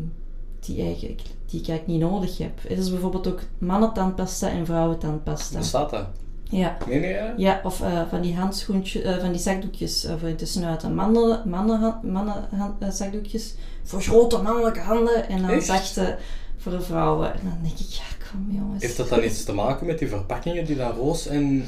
die, 0.66 0.82
eigenlijk, 0.82 1.22
die 1.45 1.61
ik 1.61 1.68
eigenlijk 1.68 1.88
niet 1.88 2.09
nodig 2.11 2.38
heb. 2.38 2.51
Het 2.68 2.78
is 2.78 2.89
bijvoorbeeld 2.89 3.28
ook 3.28 3.39
mannentandpasta 3.57 4.49
en 4.49 4.66
vrouwentandpasta. 4.66 5.57
Bestaat 5.57 5.89
dat? 5.89 6.05
Ja. 6.49 6.78
Nee, 6.88 6.99
nee, 6.99 7.13
ja? 7.13 7.34
Ja, 7.38 7.59
of 7.63 7.82
eh, 7.82 8.01
van 8.09 8.22
die 8.22 8.36
handschoentjes, 8.36 9.01
eh, 9.03 9.18
van 9.18 9.32
die 9.32 9.41
zakdoekjes 9.41 10.03
eh, 10.05 10.13
voor 10.20 10.30
in 10.30 10.36
te 10.36 10.45
snuiten. 10.45 10.95
Mannen, 10.95 11.41
mannen, 11.49 11.99
mannen 12.03 12.47
hand- 12.55 12.95
zakdoekjes 12.95 13.55
voor 13.84 14.01
grote 14.01 14.38
mannelijke 14.41 14.80
handen 14.80 15.30
en 15.30 15.41
dan 15.41 15.49
Echt? 15.49 15.66
zachte 15.66 16.18
voor 16.57 16.84
vrouwen. 16.84 17.34
En 17.34 17.39
dan 17.43 17.57
denk 17.61 17.80
ik, 17.80 17.88
ja, 17.88 18.24
jongens. 18.49 18.84
Heeft 18.84 18.97
dat 18.97 19.09
dan 19.09 19.23
iets 19.23 19.43
te 19.43 19.53
maken 19.53 19.86
met 19.86 19.99
die 19.99 20.07
verpakkingen 20.07 20.65
die 20.65 20.76
dan 20.76 20.91
roos 20.91 21.28
en... 21.28 21.65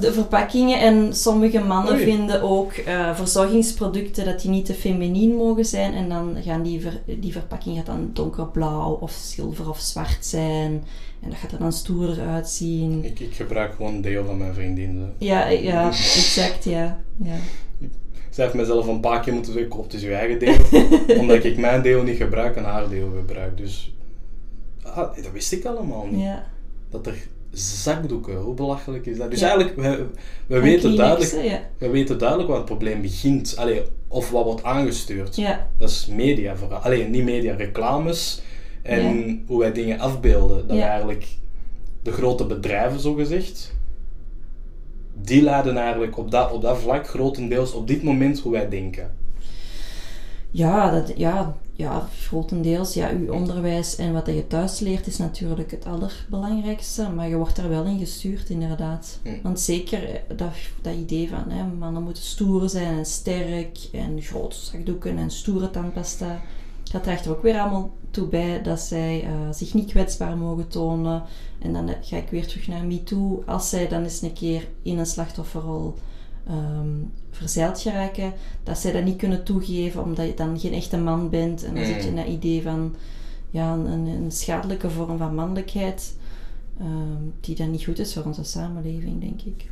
De 0.00 0.12
verpakkingen 0.12 0.80
en 0.80 1.14
sommige 1.14 1.60
mannen 1.60 1.94
Oei. 1.94 2.04
vinden 2.04 2.42
ook 2.42 2.72
eh, 2.72 3.16
verzorgingsproducten 3.16 4.24
dat 4.24 4.40
die 4.40 4.50
niet 4.50 4.66
te 4.66 4.74
feminien 4.74 5.34
mogen 5.34 5.64
zijn. 5.64 5.94
En 5.94 6.08
dan 6.08 6.36
gaan 6.40 6.62
die, 6.62 6.80
ver, 6.80 7.00
die 7.20 7.32
verpakking 7.32 7.76
gaat 7.76 7.86
dan 7.86 8.10
donkerblauw 8.12 8.92
of 8.92 9.12
zilver 9.12 9.68
of 9.68 9.78
zwart 9.78 10.26
zijn. 10.26 10.84
En 11.20 11.30
dat 11.30 11.38
gaat 11.38 11.52
er 11.52 11.58
dan 11.58 11.72
stoerder 11.72 12.26
uitzien. 12.26 13.04
Ik, 13.04 13.20
ik 13.20 13.34
gebruik 13.34 13.74
gewoon 13.74 14.00
deel 14.00 14.24
van 14.24 14.38
mijn 14.38 14.54
vriendin. 14.54 14.98
zo. 14.98 15.24
Ja, 15.26 15.48
ja, 15.48 15.86
exact, 15.88 16.64
ja. 16.64 17.00
ja. 17.22 17.36
Zij 18.30 18.44
heeft 18.44 18.56
mezelf 18.56 18.86
een 18.86 19.00
paar 19.00 19.20
keer 19.20 19.34
moeten 19.34 19.52
zeggen, 19.52 19.82
het 19.82 19.94
is 19.94 20.02
je 20.02 20.14
eigen 20.14 20.38
deel. 20.38 20.56
omdat 21.20 21.44
ik 21.44 21.58
mijn 21.58 21.82
deel 21.82 22.02
niet 22.02 22.16
gebruik 22.16 22.56
en 22.56 22.64
haar 22.64 22.88
deel 22.88 23.12
gebruik. 23.16 23.56
Dus 23.56 23.92
ah, 24.94 25.16
dat 25.16 25.32
wist 25.32 25.52
ik 25.52 25.64
allemaal 25.64 26.06
niet. 26.06 26.20
ja. 26.20 26.46
Dat 26.90 27.06
er 27.06 27.14
zakdoeken, 27.52 28.36
hoe 28.36 28.54
belachelijk 28.54 29.06
is 29.06 29.16
dat? 29.16 29.30
Dus 29.30 29.40
Ja. 29.40 29.48
eigenlijk, 29.48 29.76
we, 29.76 30.06
we, 30.46 30.54
En 30.54 30.62
weten 30.62 30.96
duidelijk, 30.96 31.62
we 31.78 31.88
weten 31.88 32.18
duidelijk 32.18 32.48
waar 32.48 32.56
het 32.58 32.66
probleem 32.66 33.02
begint. 33.02 33.54
Allee, 33.56 33.82
of 34.08 34.30
wat 34.30 34.44
wordt 34.44 34.62
aangestuurd. 34.62 35.36
ja. 35.36 35.68
Dat 35.78 35.90
is 35.90 36.06
media 36.06 36.56
vooral. 36.56 36.78
Alleen 36.78 37.10
niet 37.10 37.24
media, 37.24 37.54
reclames. 37.54 38.42
En 38.82 39.42
hoe 39.46 39.58
wij 39.58 39.72
dingen 39.72 39.98
afbeelden. 39.98 40.66
Dat 40.68 40.78
eigenlijk 40.78 41.26
de 42.02 42.12
grote 42.12 42.44
bedrijven, 42.46 43.00
zo 43.00 43.14
gezegd, 43.14 43.74
die 45.22 45.42
leiden 45.42 45.76
eigenlijk 45.76 46.18
op 46.18 46.30
dat, 46.30 46.52
op 46.52 46.62
dat 46.62 46.78
vlak 46.78 47.08
grotendeels 47.08 47.72
op 47.72 47.86
dit 47.86 48.02
moment 48.02 48.40
hoe 48.40 48.52
wij 48.52 48.68
denken. 48.68 49.10
Ja, 50.50 50.90
dat, 50.90 51.12
ja, 51.16 51.56
ja, 51.80 52.08
grotendeels. 52.26 52.94
Ja, 52.94 53.10
uw 53.10 53.32
onderwijs 53.32 53.96
en 53.96 54.12
wat 54.12 54.26
je 54.26 54.46
thuis 54.46 54.80
leert 54.80 55.06
is 55.06 55.16
natuurlijk 55.16 55.70
het 55.70 55.86
allerbelangrijkste. 55.86 57.08
Maar 57.08 57.28
je 57.28 57.36
wordt 57.36 57.58
er 57.58 57.68
wel 57.68 57.84
in 57.84 57.98
gestuurd, 57.98 58.50
inderdaad. 58.50 59.18
Hm. 59.22 59.28
Want 59.42 59.60
zeker 59.60 60.08
eh, 60.08 60.36
dat, 60.36 60.52
dat 60.82 60.94
idee 60.94 61.28
van 61.28 61.44
hè, 61.48 61.66
mannen 61.66 62.02
moeten 62.02 62.22
stoer 62.22 62.68
zijn 62.68 62.98
en 62.98 63.06
sterk 63.06 63.78
en 63.92 64.22
grote 64.22 64.56
zakdoeken 64.56 65.18
en 65.18 65.30
stoere 65.30 65.70
tandpasta. 65.70 66.40
Dat 66.92 67.02
draagt 67.02 67.24
er 67.24 67.30
ook 67.30 67.42
weer 67.42 67.60
allemaal 67.60 67.90
toe 68.10 68.26
bij 68.26 68.62
dat 68.62 68.80
zij 68.80 69.24
eh, 69.24 69.30
zich 69.52 69.74
niet 69.74 69.90
kwetsbaar 69.90 70.36
mogen 70.36 70.68
tonen. 70.68 71.22
En 71.58 71.72
dan 71.72 71.88
eh, 71.88 71.94
ga 72.00 72.16
ik 72.16 72.28
weer 72.30 72.46
terug 72.46 72.68
naar 72.68 72.84
MeToo. 72.84 73.42
Als 73.46 73.68
zij 73.68 73.88
dan 73.88 74.02
eens 74.02 74.22
een 74.22 74.32
keer 74.32 74.68
in 74.82 74.98
een 74.98 75.06
slachtofferrol 75.06 75.94
ehm, 76.46 76.96
verzeild 77.40 77.80
geraken, 77.80 78.32
dat 78.62 78.78
zij 78.78 78.92
dat 78.92 79.04
niet 79.04 79.16
kunnen 79.16 79.44
toegeven 79.44 80.02
omdat 80.02 80.26
je 80.26 80.34
dan 80.34 80.58
geen 80.60 80.72
echte 80.72 80.98
man 80.98 81.30
bent. 81.30 81.64
En 81.64 81.74
dan 81.74 81.84
zit 81.84 82.02
je 82.02 82.08
in 82.08 82.16
dat 82.16 82.26
idee 82.26 82.62
van 82.62 82.94
ja, 83.50 83.72
een, 83.72 84.06
een 84.06 84.30
schadelijke 84.32 84.90
vorm 84.90 85.18
van 85.18 85.34
mannelijkheid, 85.34 86.16
ehm, 86.78 87.22
die 87.40 87.56
dan 87.56 87.70
niet 87.70 87.84
goed 87.84 87.98
is 87.98 88.14
voor 88.14 88.24
onze 88.24 88.44
samenleving, 88.44 89.20
denk 89.20 89.40
ik. 89.42 89.68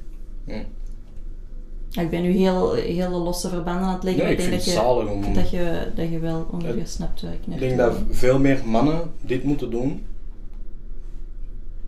Ja, 1.90 2.02
ik 2.02 2.10
ben 2.10 2.22
nu 2.22 2.30
heel, 2.30 2.72
hele 2.72 3.16
losse 3.16 3.48
verbanden 3.48 3.82
aan 3.86 3.94
het 3.94 4.02
leggen. 4.02 4.24
Nee, 4.24 4.32
ik 4.32 4.40
vind 4.40 4.50
dat 4.52 4.60
het 4.64 4.68
je, 4.74 4.80
zalig 4.80 5.08
om... 5.10 5.34
dat, 5.34 5.50
je, 5.50 5.88
dat 5.94 6.10
je 6.10 6.18
wel 6.18 6.46
ongeveer 6.50 6.86
snapt 6.86 7.22
waar 7.22 7.32
ik 7.32 7.46
naar 7.46 7.54
Ik 7.62 7.68
denk 7.68 7.76
dat 7.78 7.96
veel 8.10 8.38
meer 8.38 8.62
mannen 8.66 9.10
dit 9.20 9.44
moeten 9.44 9.70
doen. 9.70 10.02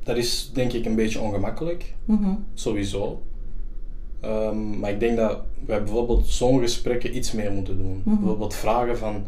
Dat 0.03 0.17
is 0.17 0.51
denk 0.53 0.73
ik 0.73 0.85
een 0.85 0.95
beetje 0.95 1.21
ongemakkelijk, 1.21 1.95
Mhm. 2.05 2.31
sowieso. 2.55 3.23
Ehm, 4.21 4.79
maar 4.79 4.91
ik 4.91 5.01
denk 5.01 5.17
dat 5.17 5.39
wij 5.67 5.83
bijvoorbeeld 5.83 6.27
zo'n 6.27 6.61
gesprekken 6.61 7.17
iets 7.17 7.33
meer 7.33 7.53
moeten 7.53 7.77
doen. 7.77 8.03
Mhm. 8.05 8.17
Bijvoorbeeld 8.17 8.55
vragen 8.55 8.99
van... 8.99 9.25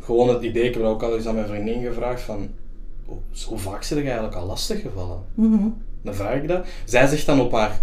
Gewoon 0.00 0.28
het 0.28 0.42
idee, 0.42 0.64
ik 0.64 0.74
heb 0.74 0.82
ook 0.82 1.02
al 1.02 1.16
eens 1.16 1.26
aan 1.26 1.34
mijn 1.34 1.46
vriendin 1.46 1.82
gevraagd 1.82 2.20
van... 2.20 2.48
Hoe, 3.04 3.18
hoe 3.46 3.58
vaak 3.58 3.82
zit 3.82 3.98
je 3.98 4.04
eigenlijk 4.04 4.34
al 4.36 4.46
lastig 4.46 4.80
gevallen? 4.80 5.22
Mhm. 5.34 5.68
Dan 6.02 6.14
vraag 6.14 6.34
ik 6.34 6.48
dat. 6.48 6.66
Zij 6.84 7.06
zegt 7.06 7.26
dan 7.26 7.40
op 7.40 7.52
haar... 7.52 7.80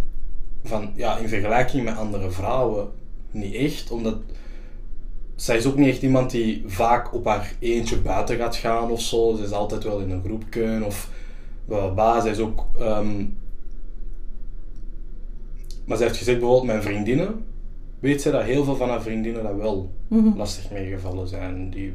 Van, 0.64 0.92
ja, 0.96 1.18
in 1.18 1.28
vergelijking 1.28 1.84
met 1.84 1.98
andere 1.98 2.32
vrouwen, 2.32 2.90
niet 3.32 3.54
echt. 3.56 3.92
Omdat... 3.92 4.18
Zij 5.36 5.58
is 5.58 5.66
ook 5.66 5.78
niet 5.78 5.90
echt 5.90 6.02
iemand 6.02 6.32
die 6.32 6.64
vaak 6.66 7.14
op 7.14 7.26
haar 7.26 7.56
eentje 7.60 7.98
buiten 7.98 8.38
gaat 8.38 8.56
gaan 8.56 8.92
of 8.92 9.02
zo. 9.02 9.36
Ze 9.36 9.44
is 9.44 9.52
altijd 9.52 9.84
wel 9.84 10.00
in 10.00 10.12
een 10.12 10.24
groepje 10.24 10.82
of... 10.86 11.10
Wel, 11.66 11.94
bah, 11.94 12.22
zij 12.22 12.32
is 12.32 12.40
ook... 12.40 12.66
ehm, 12.80 13.24
maar 15.92 16.00
zij 16.00 16.08
heeft 16.10 16.20
gezegd, 16.20 16.40
bijvoorbeeld 16.40 16.72
mijn 16.72 16.82
vriendinnen... 16.84 17.46
Weet 18.00 18.22
zij 18.22 18.32
dat 18.32 18.44
heel 18.44 18.64
veel 18.64 18.76
van 18.76 18.90
haar 18.90 19.02
vriendinnen 19.02 19.44
dat 19.44 19.56
wel 19.56 19.90
Mhm. 20.08 20.38
lastig 20.38 20.72
meegevallen 20.72 21.28
zijn. 21.28 21.70
Die 21.70 21.94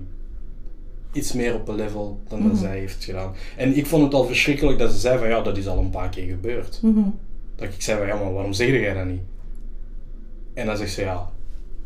iets 1.12 1.32
meer 1.32 1.54
op 1.54 1.68
een 1.68 1.74
level 1.74 2.20
dan 2.28 2.38
Mhm. 2.38 2.48
dat 2.48 2.58
zij 2.58 2.78
heeft 2.78 3.04
gedaan. 3.04 3.32
En 3.56 3.76
ik 3.76 3.86
vond 3.86 4.02
het 4.02 4.14
al 4.14 4.24
verschrikkelijk 4.24 4.78
dat 4.78 4.92
ze 4.92 4.98
zei 4.98 5.18
van 5.18 5.28
ja, 5.28 5.40
dat 5.42 5.56
is 5.56 5.66
al 5.66 5.78
een 5.78 5.90
paar 5.90 6.08
keer 6.08 6.26
gebeurd. 6.26 6.78
Mhm. 6.82 7.00
Dat 7.56 7.68
ik 7.68 7.82
zei 7.82 7.98
van 7.98 8.06
ja, 8.06 8.14
maar 8.14 8.32
waarom 8.32 8.52
zeg 8.52 8.68
jij 8.68 8.94
dat 8.94 9.04
niet? 9.06 9.20
En 10.54 10.66
dan 10.66 10.76
zegt 10.76 10.92
ze 10.92 11.00
ja. 11.00 11.30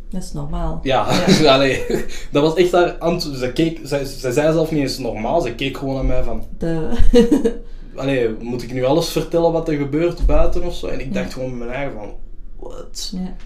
Dat 0.08 0.22
is 0.22 0.32
normaal. 0.32 0.80
Ja, 0.82 1.02
allee, 1.54 1.84
dat 2.32 2.42
was 2.42 2.54
echt 2.54 2.72
haar 2.72 2.92
antwoord. 2.98 3.36
Ze, 3.38 3.52
keek, 3.52 3.78
ze, 3.86 4.06
ze 4.06 4.32
zei 4.32 4.52
zelf 4.52 4.70
niet 4.70 4.80
eens 4.80 4.98
normaal, 4.98 5.40
ze 5.40 5.54
keek 5.54 5.76
gewoon 5.76 5.94
naar 5.94 6.04
mij 6.04 6.22
van 6.22 6.44
De... 6.58 6.88
allee, 8.00 8.28
moet 8.40 8.62
ik 8.62 8.72
nu 8.72 8.84
alles 8.84 9.08
vertellen 9.08 9.52
wat 9.52 9.68
er 9.68 9.76
gebeurt 9.76 10.26
buiten 10.26 10.62
of 10.62 10.74
zo? 10.74 10.86
En 10.86 11.00
ik 11.00 11.14
dacht 11.14 11.32
gewoon 11.32 11.50
met 11.50 11.58
mijn 11.58 11.70
eigen 11.70 11.92
van 11.98 12.14
wat? 12.56 13.12
ja. 13.14 13.36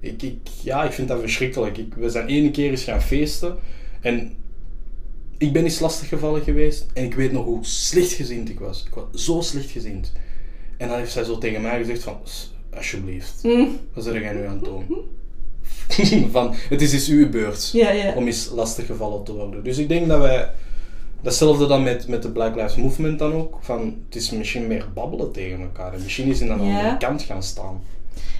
Ik, 0.00 0.22
ik, 0.22 0.36
ja, 0.62 0.84
ik 0.84 0.92
vind 0.92 1.08
dat 1.08 1.20
verschrikkelijk. 1.20 1.78
Ik, 1.78 1.94
we 1.94 2.10
zijn 2.10 2.26
ene 2.26 2.50
keer 2.50 2.70
eens 2.70 2.84
gaan 2.84 3.02
feesten 3.02 3.56
en 4.00 4.32
ik 5.38 5.52
ben 5.52 5.64
eens 5.64 5.78
lastiggevallen 5.80 6.42
geweest 6.42 6.86
en 6.94 7.04
ik 7.04 7.14
weet 7.14 7.32
nog 7.32 7.44
hoe 7.44 7.64
slechtgezind 7.64 8.48
ik 8.48 8.60
was. 8.60 8.84
Ik 8.86 8.94
was 8.94 9.24
zo 9.24 9.40
slechtgezind. 9.40 10.12
En 10.78 10.88
dan 10.88 10.98
heeft 10.98 11.12
zij 11.12 11.24
zo 11.24 11.38
tegen 11.38 11.62
mij 11.62 11.78
gezegd 11.78 12.02
van, 12.02 12.16
"S- 12.24 12.52
alsjeblieft, 12.76 13.42
wat 13.94 14.04
zeg 14.04 14.20
jij 14.20 14.32
nu 14.32 14.46
aan 14.46 14.54
het 14.54 14.64
doen? 14.64 14.86
van, 16.30 16.54
het 16.68 16.82
is 16.82 16.92
eens 16.92 17.08
uw 17.08 17.28
beurt 17.30 17.70
Ja, 17.72 17.90
ja. 17.90 18.14
om 18.14 18.26
eens 18.26 18.50
lastiggevallen 18.54 19.24
te 19.24 19.32
worden. 19.32 19.64
Dus 19.64 19.78
ik 19.78 19.88
denk 19.88 20.08
dat 20.08 20.18
wij, 20.20 20.50
datzelfde 21.24 21.66
dan 21.66 21.82
met, 21.82 22.08
met 22.08 22.22
de 22.22 22.30
Black 22.30 22.54
Lives 22.56 22.76
Movement 22.76 23.18
dan 23.18 23.32
ook, 23.32 23.58
van, 23.60 23.94
het 24.06 24.16
is 24.16 24.30
misschien 24.30 24.66
meer 24.66 24.86
babbelen 24.94 25.32
tegen 25.32 25.60
elkaar 25.60 25.92
en 25.92 26.02
misschien 26.02 26.26
eens 26.26 26.40
in 26.40 26.50
een 26.50 26.64
Ja. 26.64 26.76
andere 26.76 26.96
kant 26.96 27.22
gaan 27.22 27.42
staan. 27.42 27.80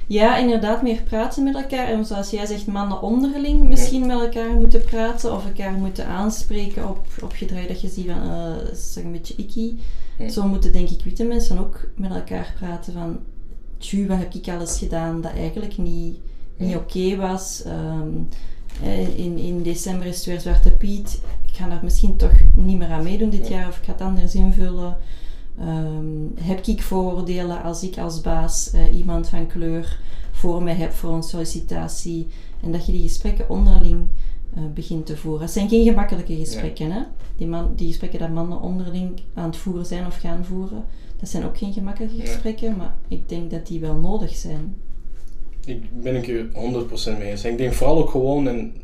Ja, 0.06 0.36
inderdaad, 0.36 0.82
meer 0.82 1.02
praten 1.02 1.42
met 1.44 1.54
elkaar. 1.54 1.86
En 1.86 2.04
zoals 2.04 2.30
jij 2.30 2.46
zegt, 2.46 2.66
mannen 2.66 3.02
onderling 3.02 3.62
misschien 3.62 4.06
met 4.06 4.20
elkaar 4.20 4.50
moeten 4.50 4.84
praten 4.84 5.32
of 5.32 5.44
elkaar 5.44 5.72
moeten 5.72 6.06
aanspreken 6.06 6.88
op, 6.88 7.06
op 7.22 7.32
gedrag 7.32 7.66
dat 7.66 7.80
je 7.80 7.88
ziet 7.88 8.06
van, 8.06 8.28
dat 8.64 8.72
is 8.72 8.96
een 9.04 9.12
beetje. 9.12 9.74
Ja. 10.18 10.28
Zo 10.28 10.46
moeten 10.46 10.72
denk 10.72 10.88
ik 10.88 11.04
witte 11.04 11.24
mensen 11.24 11.58
ook 11.58 11.80
met 11.96 12.10
elkaar 12.10 12.54
praten 12.58 12.92
van, 12.92 13.18
tju, 13.78 14.06
wat 14.06 14.18
heb 14.18 14.34
ik 14.34 14.48
alles 14.48 14.78
gedaan 14.78 15.20
dat 15.20 15.32
eigenlijk 15.32 15.78
niet, 15.78 16.16
niet 16.56 16.76
oké 16.76 17.16
was. 17.16 17.62
Ehm, 17.64 18.08
eh, 18.08 18.38
in, 19.16 19.38
in 19.38 19.62
december 19.62 20.06
is 20.06 20.16
het 20.16 20.24
weer 20.24 20.40
Zwarte 20.40 20.70
Piet. 20.70 21.20
Ik 21.46 21.54
ga 21.54 21.68
daar 21.68 21.80
misschien 21.82 22.16
toch 22.16 22.32
niet 22.54 22.78
meer 22.78 22.88
aan 22.90 23.02
meedoen 23.02 23.30
dit 23.30 23.48
Ja. 23.48 23.54
jaar 23.58 23.68
of 23.68 23.78
ik 23.78 23.84
ga 23.84 23.92
het 23.92 24.00
anders 24.00 24.34
invullen. 24.34 24.96
Ehm, 25.58 26.04
heb 26.40 26.66
ik 26.66 26.82
vooroordelen 26.82 27.62
als 27.62 27.82
ik 27.82 27.98
als 27.98 28.20
baas 28.20 28.70
eh, 28.70 28.96
iemand 28.96 29.28
van 29.28 29.46
kleur 29.46 29.98
voor 30.32 30.62
mij 30.62 30.74
heb 30.74 30.92
voor 30.92 31.12
een 31.14 31.22
sollicitatie? 31.22 32.26
En 32.62 32.72
dat 32.72 32.86
je 32.86 32.92
die 32.92 33.02
gesprekken 33.02 33.48
onderling 33.50 34.06
eh, 34.54 34.62
begint 34.74 35.06
te 35.06 35.16
voeren. 35.16 35.42
Het 35.42 35.50
zijn 35.50 35.68
geen 35.68 35.84
gemakkelijke 35.84 36.36
gesprekken, 36.36 36.90
hè? 36.90 37.00
Die, 37.36 37.46
man, 37.46 37.72
die 37.76 37.86
gesprekken 37.86 38.18
dat 38.18 38.30
mannen 38.30 38.60
onderling 38.60 39.20
aan 39.34 39.44
het 39.46 39.56
voeren 39.56 39.86
zijn 39.86 40.06
of 40.06 40.16
gaan 40.16 40.44
voeren, 40.44 40.84
dat 41.20 41.28
zijn 41.28 41.44
ook 41.44 41.58
geen 41.58 41.72
gemakkelijke 41.72 42.20
gesprekken, 42.20 42.76
maar 42.76 42.94
ik 43.08 43.28
denk 43.28 43.50
dat 43.50 43.66
die 43.66 43.80
wel 43.80 43.94
nodig 43.94 44.34
zijn. 44.34 44.74
Ik 45.66 46.02
ben 46.02 46.14
ik 46.16 46.28
er 46.28 46.46
100% 47.14 47.18
mee 47.18 47.30
eens. 47.30 47.44
En 47.44 47.50
ik 47.52 47.58
denk 47.58 47.72
vooral 47.72 47.98
ook 47.98 48.10
gewoon, 48.10 48.48
en 48.48 48.74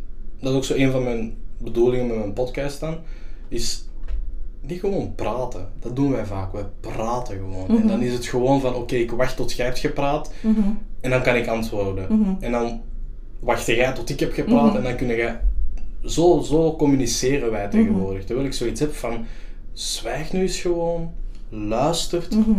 dat 0.40 0.50
is 0.50 0.56
ook 0.56 0.64
zo 0.64 0.74
een 0.74 0.90
van 0.90 1.02
mijn 1.02 1.34
bedoelingen 1.58 2.06
met 2.06 2.16
mijn 2.16 2.32
podcast 2.32 2.80
dan, 2.80 2.96
is 3.48 3.84
niet 4.60 4.80
gewoon 4.80 5.14
praten. 5.14 5.68
Dat 5.80 5.96
doen 5.96 6.10
wij 6.10 6.24
vaak. 6.26 6.52
Wij 6.52 6.66
praten 6.80 7.36
gewoon. 7.36 7.68
En 7.68 7.74
Mhm. 7.74 7.86
dan 7.86 8.02
is 8.02 8.12
het 8.12 8.26
gewoon 8.26 8.60
van, 8.60 8.74
oké, 8.74 8.94
ik 8.96 9.10
wacht 9.10 9.36
tot 9.36 9.52
jij 9.52 9.66
hebt 9.66 9.78
gepraat 9.78 10.32
Mhm. 10.42 10.60
en 11.00 11.10
dan 11.10 11.22
kan 11.22 11.36
ik 11.36 11.46
antwoorden. 11.46 12.06
Mhm. 12.18 12.30
En 12.40 12.52
dan 12.52 12.80
wacht 13.40 13.66
jij 13.66 13.92
tot 13.92 14.10
ik 14.10 14.20
heb 14.20 14.32
gepraat 14.32 14.66
Mhm. 14.66 14.76
en 14.76 14.82
dan 14.82 14.96
kun 14.96 15.06
jij... 15.06 15.40
Zo, 16.04 16.40
zo 16.40 16.76
communiceren 16.76 17.50
wij 17.50 17.68
tegenwoordig. 17.68 18.24
Terwijl 18.24 18.46
ik 18.46 18.52
zoiets 18.52 18.80
heb 18.80 18.94
van, 18.94 19.24
zwijg 19.72 20.32
nu 20.32 20.40
eens 20.40 20.60
gewoon, 20.60 21.12
luistert, 21.48 22.36
Mhm. 22.36 22.50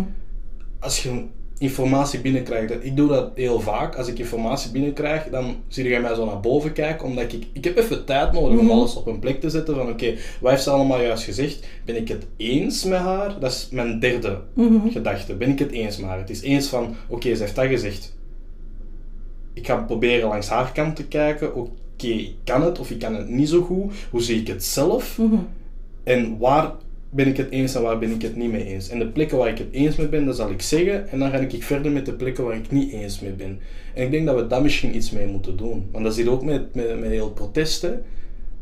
als 0.80 1.03
je 1.03 1.26
informatie 1.62 2.20
binnenkrijgt, 2.22 2.74
ik 2.86 2.95
doe 2.95 3.07
dat 3.07 3.32
heel 3.36 3.59
vaak, 3.59 3.95
als 3.95 4.07
ik 4.07 4.20
informatie 4.20 4.72
binnenkrijg, 4.72 5.24
dan 5.30 5.55
zie 5.68 5.89
je 5.89 5.99
mij 5.99 6.16
zo 6.16 6.26
naar 6.26 6.39
boven 6.39 6.74
kijken, 6.74 7.05
omdat 7.07 7.34
ik, 7.34 7.45
ik 7.53 7.64
heb 7.64 7.78
even 7.78 8.05
tijd 8.05 8.32
nodig 8.32 8.59
om 8.59 8.66
Mhm. 8.66 8.74
alles 8.74 8.95
op 8.95 9.07
een 9.07 9.20
plek 9.20 9.41
te 9.41 9.49
zetten 9.49 9.76
van 9.76 9.89
oké, 9.89 10.14
wat 10.41 10.51
heeft 10.51 10.64
ze 10.64 10.70
allemaal 10.70 11.01
juist 11.01 11.24
gezegd? 11.24 11.68
Ben 11.86 11.95
ik 11.95 12.07
het 12.07 12.26
eens 12.38 12.84
met 12.84 12.99
haar? 12.99 13.39
Dat 13.39 13.51
is 13.51 13.68
mijn 13.72 13.99
derde 13.99 14.39
Mhm. 14.53 14.89
gedachte. 14.89 15.36
Ben 15.36 15.49
ik 15.49 15.59
het 15.59 15.72
eens 15.72 15.97
met 15.97 16.09
haar? 16.09 16.18
Het 16.20 16.30
is 16.30 16.41
eens 16.41 16.68
van, 16.68 16.95
oké, 17.07 17.36
ze 17.36 17.41
heeft 17.41 17.55
dat 17.55 17.66
gezegd. 17.66 18.16
Ik 19.53 19.66
ga 19.68 19.76
proberen 19.76 20.28
langs 20.30 20.47
haar 20.49 20.72
kant 20.72 20.95
te 20.95 21.03
kijken, 21.07 21.55
oké, 21.55 21.72
ik 22.07 22.36
kan 22.43 22.62
het 22.64 22.80
of 22.80 22.91
ik 22.91 22.99
kan 22.99 23.16
het 23.16 23.30
niet 23.30 23.49
zo 23.49 23.62
goed. 23.62 23.93
Hoe 24.12 24.22
zie 24.22 24.39
ik 24.39 24.47
het 24.47 24.64
zelf? 24.64 25.18
Mhm. 25.18 25.36
En 26.03 26.38
waar 26.38 26.72
ben 27.14 27.28
ik 27.28 27.38
het 27.38 27.49
eens 27.51 27.76
en 27.76 27.82
waar 27.82 27.99
ben 27.99 28.12
ik 28.12 28.22
het 28.22 28.36
niet 28.36 28.51
mee 28.51 28.66
eens? 28.66 28.89
En 28.89 28.99
de 28.99 29.07
plekken 29.07 29.38
waar 29.38 29.49
ik 29.49 29.57
het 29.57 29.72
eens 29.72 29.95
mee 29.95 30.07
ben, 30.07 30.26
dat 30.26 30.36
zal 30.36 30.49
ik 30.49 30.62
zeggen. 30.62 31.09
En 31.09 31.20
dan 31.20 31.30
ga 31.32 31.38
ik 31.38 31.64
verder 31.64 31.91
met 31.91 32.05
de 32.05 32.14
plekken 32.14 32.43
waar 32.43 32.55
ik 32.55 32.72
niet 32.72 32.91
eens 32.91 33.20
mee 33.20 33.32
ben. 33.32 33.59
En 33.93 34.03
ik 34.05 34.12
denk 34.12 34.26
dat 34.26 34.36
we 34.36 34.47
daar 34.47 34.62
misschien 34.62 34.95
iets 34.95 35.12
mee 35.12 35.28
moeten 35.28 35.57
doen. 35.57 35.88
Want 35.91 36.03
dat 36.03 36.14
zit 36.16 36.28
ook 36.28 36.43
met, 36.43 36.76
met, 36.76 36.99
met 36.99 37.09
heel 37.09 37.32
protesten. 37.32 38.03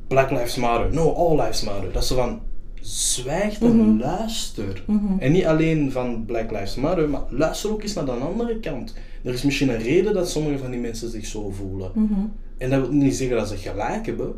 Black 0.08 0.30
Lives 0.32 0.56
Matter. 0.56 0.94
No, 0.94 1.12
all 1.14 1.40
lives 1.46 1.64
matter. 1.64 1.92
Dat 1.92 2.06
zo 2.06 2.16
van, 2.16 2.42
zwijg 2.82 3.60
en 3.60 3.76
Mhm. 3.78 4.00
luister. 4.00 4.84
Mhm. 4.88 5.20
En 5.20 5.32
niet 5.32 5.46
alleen 5.46 5.92
van 5.92 6.26
Black 6.26 6.52
Lives 6.52 6.76
Matter, 6.76 7.10
maar 7.10 7.22
luister 7.30 7.72
ook 7.72 7.82
eens 7.82 7.94
naar 7.94 8.06
de 8.06 8.12
andere 8.12 8.60
kant. 8.60 8.94
Er 9.24 9.34
is 9.34 9.44
misschien 9.44 9.70
een 9.70 9.82
reden 9.82 10.14
dat 10.14 10.30
sommige 10.30 10.58
van 10.58 10.72
die 10.72 10.80
mensen 10.80 11.10
zich 11.10 11.26
zo 11.26 11.50
voelen. 11.50 11.92
Mhm. 11.94 12.14
En 12.58 12.70
dat 12.70 12.80
wil 12.82 12.92
niet 12.92 13.16
zeggen 13.16 13.38
dat 13.38 13.48
ze 13.48 13.58
gelijk 13.58 14.06
hebben, 14.06 14.34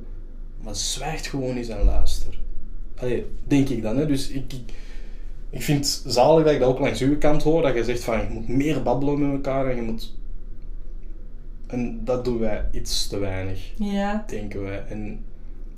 maar 0.63 0.75
zwijgt 0.75 1.27
gewoon 1.27 1.55
eens 1.55 1.67
en 1.67 1.85
luister. 1.85 2.39
Allee, 3.01 3.25
denk 3.47 3.69
ik 3.69 3.81
dan. 3.81 3.97
Hè? 3.97 4.05
Dus 4.05 4.29
ik, 4.29 4.53
ik, 4.53 4.73
ik 5.49 5.61
vind 5.61 5.77
het 5.85 6.13
zalig 6.13 6.43
dat 6.43 6.53
ik 6.53 6.59
dat 6.59 6.69
ook 6.69 6.79
langs 6.79 7.01
uw 7.01 7.17
kant 7.17 7.43
hoor, 7.43 7.61
dat 7.61 7.75
je 7.75 7.83
zegt 7.83 8.03
van 8.03 8.17
je 8.19 8.27
moet 8.29 8.47
meer 8.47 8.83
babbelen 8.83 9.19
met 9.19 9.31
elkaar 9.31 9.67
en 9.69 9.75
je 9.75 9.81
moet... 9.81 10.13
En 11.67 12.01
dat 12.03 12.25
doen 12.25 12.39
wij 12.39 12.65
iets 12.71 13.07
te 13.07 13.17
weinig, 13.19 13.71
Ja. 13.77 14.23
denken 14.27 14.61
wij. 14.63 14.83
En 14.89 15.19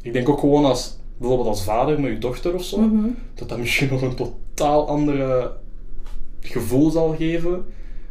ik 0.01 0.13
denk 0.13 0.29
ook 0.29 0.39
gewoon 0.39 0.65
als, 0.65 0.97
bijvoorbeeld 1.17 1.47
als 1.49 1.63
vader 1.63 1.99
met 2.01 2.11
je 2.11 2.17
dochter 2.17 2.53
of 2.53 2.63
zo, 2.63 2.81
Mhm. 2.81 3.07
dat 3.33 3.49
dat 3.49 3.57
misschien 3.57 3.89
nog 3.89 4.01
een 4.01 4.15
totaal 4.15 4.87
andere 4.87 5.51
gevoel 6.39 6.89
zal 6.89 7.15
geven. 7.15 7.65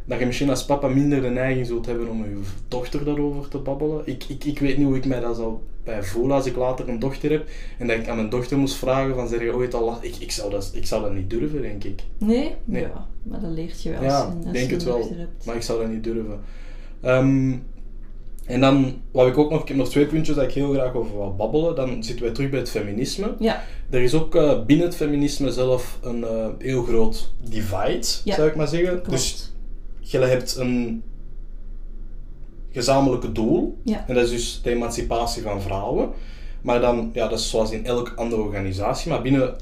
Dat 0.05 0.19
je 0.19 0.25
misschien 0.25 0.49
als 0.49 0.65
papa 0.65 0.87
minder 0.87 1.21
de 1.21 1.29
neiging 1.29 1.67
zult 1.67 1.85
hebben 1.85 2.07
om 2.09 2.17
met 2.19 2.27
je 2.29 2.41
dochter 2.67 3.05
daarover 3.05 3.47
te 3.49 3.57
babbelen. 3.57 4.01
Ik, 4.05 4.23
ik, 4.27 4.43
ik 4.43 4.59
weet 4.59 4.77
niet 4.77 4.85
hoe 4.87 4.95
ik 4.97 5.05
mij 5.05 5.19
dat 5.19 5.35
zou 5.35 5.55
bij 5.83 6.03
voelen 6.03 6.35
als 6.35 6.45
ik 6.45 6.55
later 6.55 6.89
een 6.89 6.99
dochter 6.99 7.31
heb. 7.31 7.47
En 7.77 7.87
dat 7.87 7.97
ik 7.97 8.07
aan 8.07 8.15
mijn 8.15 8.29
dochter 8.29 8.57
moest 8.57 8.75
vragen 8.75 9.15
van, 9.15 9.27
zeg 9.27 9.41
je 9.41 9.55
ooit 9.55 9.73
al... 9.73 9.85
la-" 9.85 9.97
Ik, 10.01 10.15
ik, 10.15 10.31
zou 10.31 10.51
dat, 10.51 10.71
ik 10.73 10.85
zou 10.85 11.01
dat 11.01 11.13
niet 11.13 11.29
durven, 11.29 11.61
denk 11.61 11.83
ik. 11.83 12.01
Nee? 12.17 12.55
Nee. 12.65 12.81
Ja, 12.81 13.07
maar 13.23 13.39
dat 13.39 13.51
leert 13.51 13.83
je 13.83 13.91
wel 13.91 14.03
Ja, 14.03 14.19
als 14.19 14.53
denk 14.53 14.69
je 14.69 14.75
het 14.75 14.83
wel. 14.83 15.09
hebt. 15.15 15.45
Maar 15.45 15.55
ik 15.55 15.61
zou 15.61 15.79
dat 15.79 15.89
niet 15.89 16.03
durven. 16.03 16.39
Ehm, 17.01 17.53
en 18.45 18.61
dan, 18.61 19.01
wat 19.11 19.27
ik 19.27 19.37
ook 19.37 19.49
nog... 19.51 19.61
Ik 19.61 19.67
heb 19.67 19.77
nog 19.77 19.89
twee 19.89 20.05
puntjes 20.05 20.35
dat 20.35 20.45
ik 20.45 20.51
heel 20.51 20.73
graag 20.73 20.93
over 20.93 21.17
wil 21.17 21.35
babbelen. 21.35 21.75
Dan 21.75 22.03
zitten 22.03 22.25
wij 22.25 22.33
terug 22.33 22.49
bij 22.49 22.59
het 22.59 22.69
feminisme. 22.69 23.35
Ja. 23.39 23.63
Er 23.89 24.01
is 24.01 24.13
ook 24.13 24.35
eh, 24.35 24.65
binnen 24.65 24.85
het 24.85 24.95
feminisme 24.95 25.51
zelf 25.51 25.99
een 26.01 26.23
eh, 26.23 26.47
heel 26.57 26.83
groot 26.83 27.31
divide, 27.49 28.07
Ja, 28.23 28.35
zou 28.35 28.47
ik 28.47 28.55
maar 28.55 28.67
zeggen. 28.67 29.01
Klopt. 29.01 29.09
Dus 29.09 29.51
je 29.99 30.17
hebt 30.17 30.55
een 30.55 31.03
gezamenlijke 32.73 33.31
doel. 33.31 33.77
Ja. 33.83 34.05
En 34.07 34.15
dat 34.15 34.23
is 34.23 34.29
dus 34.29 34.59
de 34.63 34.69
emancipatie 34.69 35.41
van 35.41 35.61
vrouwen. 35.61 36.09
Maar 36.61 36.81
dan, 36.81 37.09
ja, 37.13 37.27
dat 37.27 37.39
is 37.39 37.49
zoals 37.49 37.71
in 37.71 37.85
elke 37.85 38.11
andere 38.15 38.41
organisatie. 38.41 39.11
Maar 39.11 39.21
binnen 39.21 39.55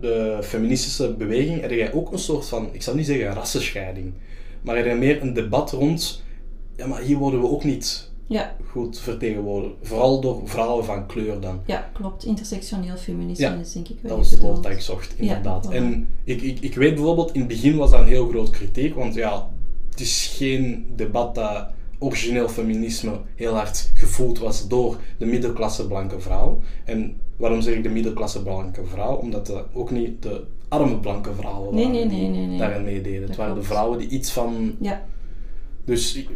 de 0.00 0.38
feministische 0.42 1.14
beweging 1.14 1.60
heb 1.60 1.70
jij 1.70 1.92
ook 1.92 2.12
een 2.12 2.18
soort 2.18 2.46
van, 2.46 2.68
ik 2.72 2.82
zou 2.82 2.96
niet 2.96 3.06
zeggen 3.06 3.34
rassenscheiding. 3.34 4.12
Maar 4.62 4.76
er 4.76 4.86
is 4.86 4.98
meer 4.98 5.22
een 5.22 5.32
debat 5.32 5.70
rond 5.70 6.24
ja, 6.76 6.86
maar 6.86 7.00
hier 7.00 7.16
worden 7.16 7.40
we 7.40 7.48
ook 7.48 7.64
niet 7.64 8.10
Ja, 8.26 8.56
goed 8.70 8.98
vertegenwoordigd. 8.98 9.74
Vooral 9.82 10.20
door 10.20 10.40
vrouwen 10.44 10.84
van 10.84 11.06
kleur 11.06 11.40
dan. 11.40 11.60
ja, 11.66 11.90
klopt. 11.92 12.24
Intersectioneel 12.24 12.96
feminisme 12.96 13.46
Ja, 13.46 13.54
is 13.54 13.72
denk 13.72 13.88
ik 13.88 13.96
wel 14.00 14.10
Dat 14.10 14.18
was 14.18 14.30
het 14.30 14.40
woord 14.40 14.62
dat 14.62 14.72
ik 14.72 14.80
zocht, 14.80 15.14
inderdaad. 15.16 15.70
En 15.70 16.08
ik, 16.24 16.42
ik, 16.42 16.60
ik 16.60 16.74
weet 16.74 16.94
bijvoorbeeld, 16.94 17.32
in 17.32 17.38
het 17.40 17.48
begin 17.48 17.76
was 17.76 17.90
dat 17.90 18.00
een 18.00 18.06
heel 18.06 18.28
groot 18.28 18.50
kritiek, 18.50 18.94
want 18.94 19.14
ja, 19.14 19.48
het 19.90 20.00
is 20.00 20.34
geen 20.36 20.86
debat 20.96 21.34
dat 21.34 21.66
origineel 21.98 22.48
feminisme 22.48 23.20
heel 23.34 23.54
hard 23.54 23.90
gevoeld 23.94 24.38
was 24.38 24.68
door 24.68 24.96
de 25.18 25.26
middelklasse 25.26 25.86
blanke 25.86 26.20
vrouw. 26.20 26.58
En 26.84 27.20
waarom 27.36 27.60
zeg 27.60 27.74
ik 27.74 27.82
de 27.82 27.88
middelklasse 27.88 28.42
blanke 28.42 28.84
vrouw? 28.84 29.14
Omdat 29.14 29.46
het 29.46 29.64
ook 29.72 29.90
niet 29.90 30.22
de 30.22 30.44
arme 30.68 30.98
blanke 30.98 31.34
vrouwen 31.34 31.74
Nee, 31.74 31.84
waren 31.84 32.08
nee, 32.08 32.28
nee, 32.28 32.46
nee, 32.46 32.58
daarin 32.58 32.84
meededen. 32.84 33.18
Het 33.18 33.28
Dat 33.28 33.36
waren 33.36 33.54
de 33.54 33.62
vrouwen 33.62 33.98
die 33.98 34.08
iets 34.08 34.30
van 34.30 34.74
Ja, 34.80 35.04
dus 35.84 36.26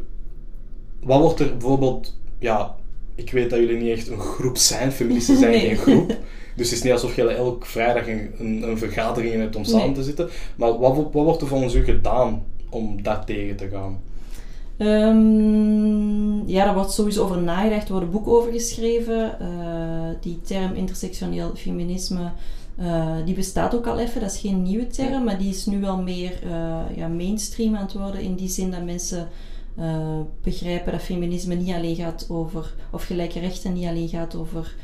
wat 1.00 1.20
wordt 1.20 1.40
er 1.40 1.50
bijvoorbeeld, 1.50 2.18
ja, 2.38 2.76
ik 3.14 3.30
weet 3.30 3.50
dat 3.50 3.58
jullie 3.58 3.76
niet 3.76 3.96
echt 3.96 4.08
een 4.08 4.20
groep 4.20 4.56
zijn, 4.56 4.92
feministen 4.92 5.36
zijn 5.36 5.60
geen 5.60 5.76
groep. 5.76 6.08
Dus 6.56 6.68
het 6.68 6.78
is 6.78 6.82
niet 6.82 6.92
alsof 6.92 7.16
je 7.16 7.28
elke 7.28 7.66
vrijdag 7.66 8.08
een, 8.08 8.30
een, 8.38 8.62
een 8.62 8.78
vergadering 8.78 9.34
hebt 9.34 9.56
om 9.56 9.64
samen 9.64 9.92
te 9.92 10.02
zitten. 10.02 10.28
Maar 10.56 10.78
wat, 10.78 10.96
wat 10.96 11.12
wordt 11.12 11.40
er 11.40 11.46
volgens 11.46 11.74
u 11.74 11.84
gedaan 11.84 12.44
om 12.70 13.02
dat 13.02 13.26
tegen 13.26 13.56
te 13.56 13.68
gaan? 13.68 14.00
Ehm, 14.80 16.48
ja, 16.48 16.64
daar 16.64 16.74
wordt 16.74 16.92
sowieso 16.92 17.22
over 17.22 17.42
nagedacht, 17.42 17.84
er 17.84 17.92
worden 17.92 18.10
boeken 18.10 18.32
over 18.32 18.52
geschreven. 18.52 19.40
Eh, 19.40 20.08
die 20.20 20.40
term 20.40 20.74
intersectioneel 20.74 21.50
feminisme, 21.54 22.32
eh, 22.76 23.16
die 23.24 23.34
bestaat 23.34 23.74
ook 23.74 23.86
al 23.86 23.98
even. 23.98 24.20
Dat 24.20 24.32
is 24.32 24.40
geen 24.40 24.62
nieuwe 24.62 24.86
term, 24.86 25.24
maar 25.24 25.38
die 25.38 25.48
is 25.48 25.66
nu 25.66 25.80
wel 25.80 26.02
meer 26.02 26.32
eh, 26.42 26.96
ja, 26.96 27.08
mainstream 27.08 27.76
aan 27.76 27.82
het 27.82 27.92
worden. 27.92 28.20
In 28.20 28.34
die 28.34 28.48
zin 28.48 28.70
dat 28.70 28.84
mensen 28.84 29.28
begrijpen 30.42 30.92
dat 30.92 31.02
feminisme 31.02 31.54
niet 31.54 31.74
alleen 31.74 31.96
gaat 31.96 32.26
over, 32.28 32.74
of 32.92 33.04
gelijke 33.04 33.38
rechten 33.38 33.72
niet 33.72 33.86
alleen 33.86 34.08
gaat 34.08 34.36
over 34.36 34.74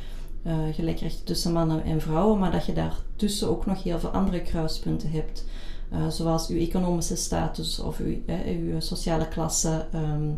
gelijke 0.73 1.02
rechten 1.02 1.24
tussen 1.24 1.52
mannen 1.52 1.85
en 1.85 2.01
vrouwen, 2.01 2.39
maar 2.39 2.51
dat 2.52 2.66
je 2.66 2.73
daartussen 2.73 3.48
ook 3.48 3.66
nog 3.66 3.82
heel 3.82 3.98
veel 3.98 4.09
andere 4.09 4.40
kruispunten 4.40 5.10
hebt. 5.10 5.44
Eh, 5.90 6.08
zoals 6.08 6.48
uw 6.48 6.58
economische 6.58 7.16
status 7.16 7.78
of 7.80 7.98
uw, 7.98 8.16
uw 8.46 8.80
sociale 8.80 9.28
klasse, 9.28 9.86
ehm, 9.92 10.28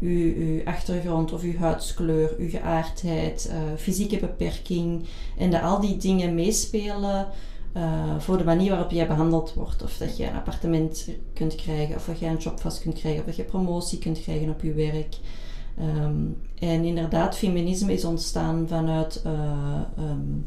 uw, 0.00 0.34
uw 0.34 0.64
achtergrond 0.64 1.32
of 1.32 1.42
uw 1.42 1.56
huidskleur, 1.56 2.34
uw 2.38 2.48
geaardheid, 2.48 3.48
eh, 3.50 3.56
fysieke 3.76 4.18
beperking. 4.18 5.04
En 5.38 5.50
dat 5.50 5.62
al 5.62 5.80
die 5.80 5.96
dingen 5.96 6.34
meespelen 6.34 7.26
eh, 7.72 8.18
voor 8.18 8.38
de 8.38 8.44
manier 8.44 8.70
waarop 8.70 8.90
jij 8.90 9.06
behandeld 9.06 9.54
wordt. 9.54 9.82
Of 9.82 9.96
dat 9.96 10.16
je 10.16 10.26
een 10.26 10.34
appartement 10.34 11.08
kunt 11.32 11.54
krijgen, 11.54 11.96
of 11.96 12.04
dat 12.04 12.18
je 12.18 12.26
een 12.26 12.36
job 12.36 12.60
vast 12.60 12.80
kunt 12.80 12.98
krijgen, 12.98 13.20
of 13.20 13.26
dat 13.26 13.36
je 13.36 13.42
promotie 13.42 13.98
kunt 13.98 14.20
krijgen 14.20 14.50
op 14.50 14.62
je 14.62 14.72
werk. 14.72 15.16
Ehm, 15.78 16.24
en 16.58 16.84
inderdaad, 16.84 17.36
feminisme 17.36 17.92
is 17.92 18.04
ontstaan 18.04 18.68
vanuit 18.68 19.22
eh, 19.24 19.32
ehm, 19.96 20.38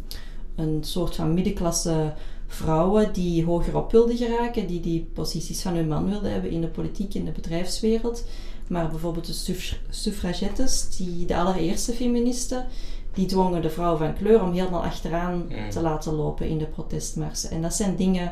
een 0.56 0.84
soort 0.84 1.16
van 1.16 1.34
middenklasse 1.34 2.14
vrouwen 2.56 3.14
die 3.14 3.46
hoger 3.46 3.78
op 3.78 3.92
wilden 3.92 4.18
geraken, 4.18 4.68
die 4.68 4.80
die 4.80 5.08
posities 5.14 5.62
van 5.62 5.76
hun 5.76 5.88
man 5.88 6.10
wilden 6.10 6.32
hebben 6.32 6.50
in 6.52 6.62
de 6.62 6.68
politiek, 6.68 7.14
in 7.14 7.26
de 7.26 7.32
bedrijfswereld. 7.32 8.24
Maar 8.68 8.90
bijvoorbeeld 8.90 9.26
de 9.26 9.34
suff- 9.34 9.80
suffragettes, 9.90 10.96
die, 10.98 11.26
de 11.26 11.36
allereerste 11.36 11.94
feministen, 11.94 12.66
die 13.14 13.26
dwongen 13.26 13.62
de 13.62 13.70
vrouw 13.70 13.98
van 13.98 14.14
kleur 14.14 14.44
om 14.44 14.52
helemaal 14.52 14.84
achteraan 14.84 15.46
Mm. 15.50 15.70
te 15.70 15.82
laten 15.82 16.14
lopen 16.14 16.48
in 16.48 16.58
de 16.58 16.66
protestmarsen. 16.66 17.50
En 17.52 17.62
dat 17.62 17.74
zijn 17.74 17.96
dingen 17.96 18.32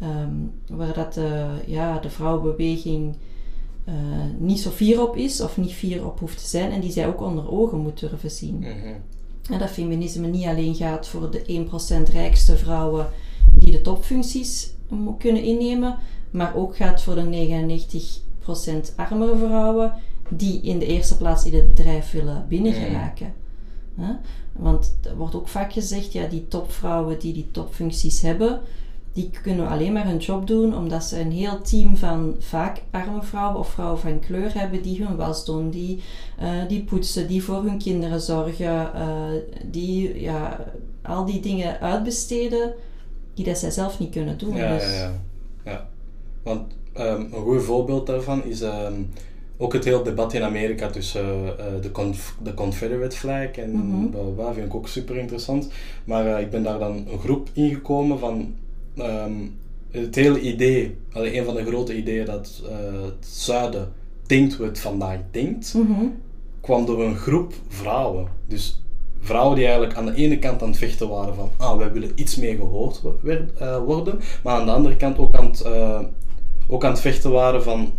ehm, 0.00 0.34
waar 0.78 0.94
dat 0.94 1.14
de, 1.14 1.46
ja, 1.66 1.98
de 1.98 2.10
vrouwenbeweging 2.10 3.16
eh, 3.84 3.94
niet 4.38 4.60
zo 4.60 4.70
fier 4.70 5.02
op 5.08 5.16
is, 5.16 5.40
of 5.40 5.56
niet 5.56 5.72
fier 5.72 6.06
op 6.06 6.18
hoeft 6.20 6.38
te 6.42 6.48
zijn, 6.48 6.70
en 6.72 6.80
die 6.80 6.92
zij 6.92 7.06
ook 7.06 7.20
onder 7.20 7.50
ogen 7.50 7.78
moet 7.78 8.00
durven 8.00 8.30
zien. 8.30 8.64
En 9.50 9.58
dat 9.58 9.70
feminisme 9.70 10.26
niet 10.26 10.46
alleen 10.46 10.74
gaat 10.74 11.08
voor 11.08 11.30
de 11.30 11.66
1% 12.08 12.12
rijkste 12.12 12.56
vrouwen 12.56 13.06
die 13.58 13.72
de 13.72 13.80
topfuncties 13.80 14.72
kunnen 15.18 15.42
innemen, 15.42 15.96
maar 16.30 16.54
ook 16.54 16.76
gaat 16.76 17.02
voor 17.02 17.14
de 17.14 17.58
99% 18.50 18.94
armere 18.96 19.36
vrouwen 19.36 19.92
die 20.28 20.60
in 20.60 20.78
de 20.78 20.86
eerste 20.86 21.16
plaats 21.16 21.44
in 21.44 21.54
het 21.54 21.66
bedrijf 21.66 22.10
willen 22.10 22.46
binnengeraken. 22.48 23.32
Want 24.52 24.98
er 25.02 25.16
wordt 25.16 25.34
ook 25.34 25.48
vaak 25.48 25.72
gezegd, 25.72 26.12
ja, 26.12 26.26
die 26.26 26.48
topvrouwen 26.48 27.18
die 27.18 27.32
die 27.32 27.48
topfuncties 27.50 28.20
hebben, 28.20 28.60
die 29.12 29.30
kunnen 29.42 29.68
alleen 29.68 29.92
maar 29.92 30.06
hun 30.06 30.18
job 30.18 30.46
doen 30.46 30.76
omdat 30.76 31.04
ze 31.04 31.20
een 31.20 31.32
heel 31.32 31.62
team 31.62 31.96
van 31.96 32.34
vaak 32.38 32.82
arme 32.90 33.22
vrouwen 33.22 33.58
of 33.58 33.68
vrouwen 33.68 33.98
van 34.00 34.20
kleur 34.20 34.54
hebben 34.54 34.82
die 34.82 35.04
hun 35.04 35.16
was 35.16 35.44
doen, 35.44 35.70
die, 35.70 36.02
eh, 36.38 36.48
die 36.68 36.84
poetsen, 36.84 37.28
die 37.28 37.42
voor 37.42 37.62
hun 37.62 37.78
kinderen 37.78 38.20
zorgen, 38.20 38.94
eh, 38.94 39.08
die 39.64 40.20
ja, 40.20 40.64
al 41.02 41.24
die 41.24 41.40
dingen 41.40 41.80
uitbesteden 41.80 42.72
die 43.38 43.46
dat 43.46 43.58
zij 43.58 43.70
zelf 43.70 43.98
niet 43.98 44.10
kunnen 44.10 44.38
doen. 44.38 44.56
Ja, 44.56 44.74
Dus- 44.74 44.82
ja, 44.82 44.90
ja. 45.00 45.12
ja. 45.64 45.88
Want 46.42 46.72
ehm, 46.92 47.20
een 47.20 47.42
goed 47.42 47.62
voorbeeld 47.62 48.06
daarvan 48.06 48.44
is 48.44 48.60
ehm, 48.60 48.92
ook 49.56 49.72
het 49.72 49.84
hele 49.84 50.02
debat 50.02 50.32
in 50.34 50.42
Amerika 50.42 50.90
tussen 50.90 51.58
eh, 51.58 51.64
de, 51.82 51.90
conf- 51.90 52.36
de 52.42 52.54
Confederate 52.54 53.16
flag 53.16 53.50
en 53.50 53.70
bla, 54.10 54.20
bla, 54.22 54.30
bla, 54.30 54.52
vind 54.52 54.66
ik 54.66 54.74
ook 54.74 54.88
super 54.88 55.16
interessant. 55.16 55.68
Maar 56.04 56.26
eh, 56.36 56.40
ik 56.40 56.50
ben 56.50 56.62
daar 56.62 56.78
dan 56.78 56.96
een 57.10 57.18
groep 57.18 57.48
ingekomen 57.52 58.18
van 58.18 58.54
ehm, 58.96 59.32
het 59.90 60.14
hele 60.14 60.40
idee, 60.40 60.96
een 61.12 61.44
van 61.44 61.54
de 61.54 61.64
grote 61.64 61.96
ideeën 61.96 62.24
dat 62.26 62.62
eh, 62.68 63.02
het 63.04 63.26
zuiden 63.26 63.92
denkt 64.26 64.54
hoe 64.54 64.66
het 64.66 64.80
vandaag 64.80 65.18
denkt, 65.30 65.74
Mhm. 65.74 66.04
kwam 66.60 66.86
door 66.86 67.04
een 67.04 67.16
groep 67.16 67.52
vrouwen. 67.68 68.26
Dus 68.46 68.82
vrouwen 69.20 69.56
die 69.56 69.64
eigenlijk 69.64 69.96
aan 69.96 70.06
de 70.06 70.14
ene 70.14 70.38
kant 70.38 70.62
aan 70.62 70.68
het 70.68 70.78
vechten 70.78 71.08
waren 71.08 71.34
van 71.34 71.50
ah, 71.56 71.76
wij 71.78 71.92
willen 71.92 72.10
iets 72.14 72.36
meer 72.36 72.56
gehoord 72.56 73.02
eh, 73.58 73.78
worden, 73.84 74.20
maar 74.42 74.54
aan 74.54 74.66
de 74.66 74.72
andere 74.72 74.96
kant 74.96 75.18
ook 75.18 75.34
aan 75.36 75.46
het, 75.46 75.60
eh, 75.60 76.00
ook 76.68 76.84
aan 76.84 76.90
het 76.90 77.00
vechten 77.00 77.30
waren 77.30 77.62
van 77.62 77.92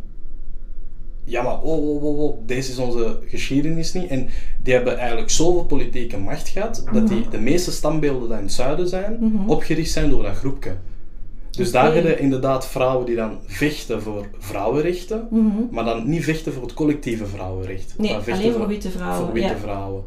ja, 1.24 1.42
maar 1.42 1.62
oh, 1.62 1.90
oh, 1.90 2.04
oh, 2.04 2.20
oh, 2.20 2.38
deze 2.46 2.72
is 2.72 2.78
onze 2.78 3.20
geschiedenis 3.28 3.94
niet. 3.94 4.08
En 4.10 4.30
die 4.64 4.74
hebben 4.74 4.98
eigenlijk 4.98 5.30
zoveel 5.30 5.66
politieke 5.66 6.18
macht 6.18 6.48
gehad, 6.50 6.84
dat 6.94 7.08
die 7.08 7.30
de 7.30 7.40
meeste 7.40 7.72
standbeelden 7.72 8.28
die 8.30 8.38
in 8.38 8.44
het 8.44 8.54
zuiden 8.54 8.88
zijn, 8.88 9.18
Mhm. 9.20 9.50
opgericht 9.50 9.92
zijn 9.92 10.10
door 10.10 10.24
dat 10.24 10.36
groepje. 10.36 10.76
Dus 11.52 11.72
daar 11.72 11.94
hebben 11.94 12.20
inderdaad 12.20 12.68
vrouwen 12.68 13.06
die 13.06 13.16
dan 13.16 13.38
vechten 13.46 14.02
voor 14.02 14.26
vrouwenrechten, 14.38 15.28
Mhm. 15.30 15.50
maar 15.72 15.86
dan 15.86 16.10
niet 16.10 16.24
vechten 16.24 16.54
voor 16.54 16.64
het 16.64 16.74
collectieve 16.74 17.26
vrouwenrecht. 17.26 17.94
Nee, 17.98 18.12
maar 18.12 18.24
vechten 18.24 18.44
alleen 18.44 18.58
voor 18.58 18.68
witte 18.68 18.90
vrouwen, 18.90 19.26
Voor 19.26 19.34
witte 19.34 19.50
ja. 19.54 19.58
vrouwen. 19.58 20.04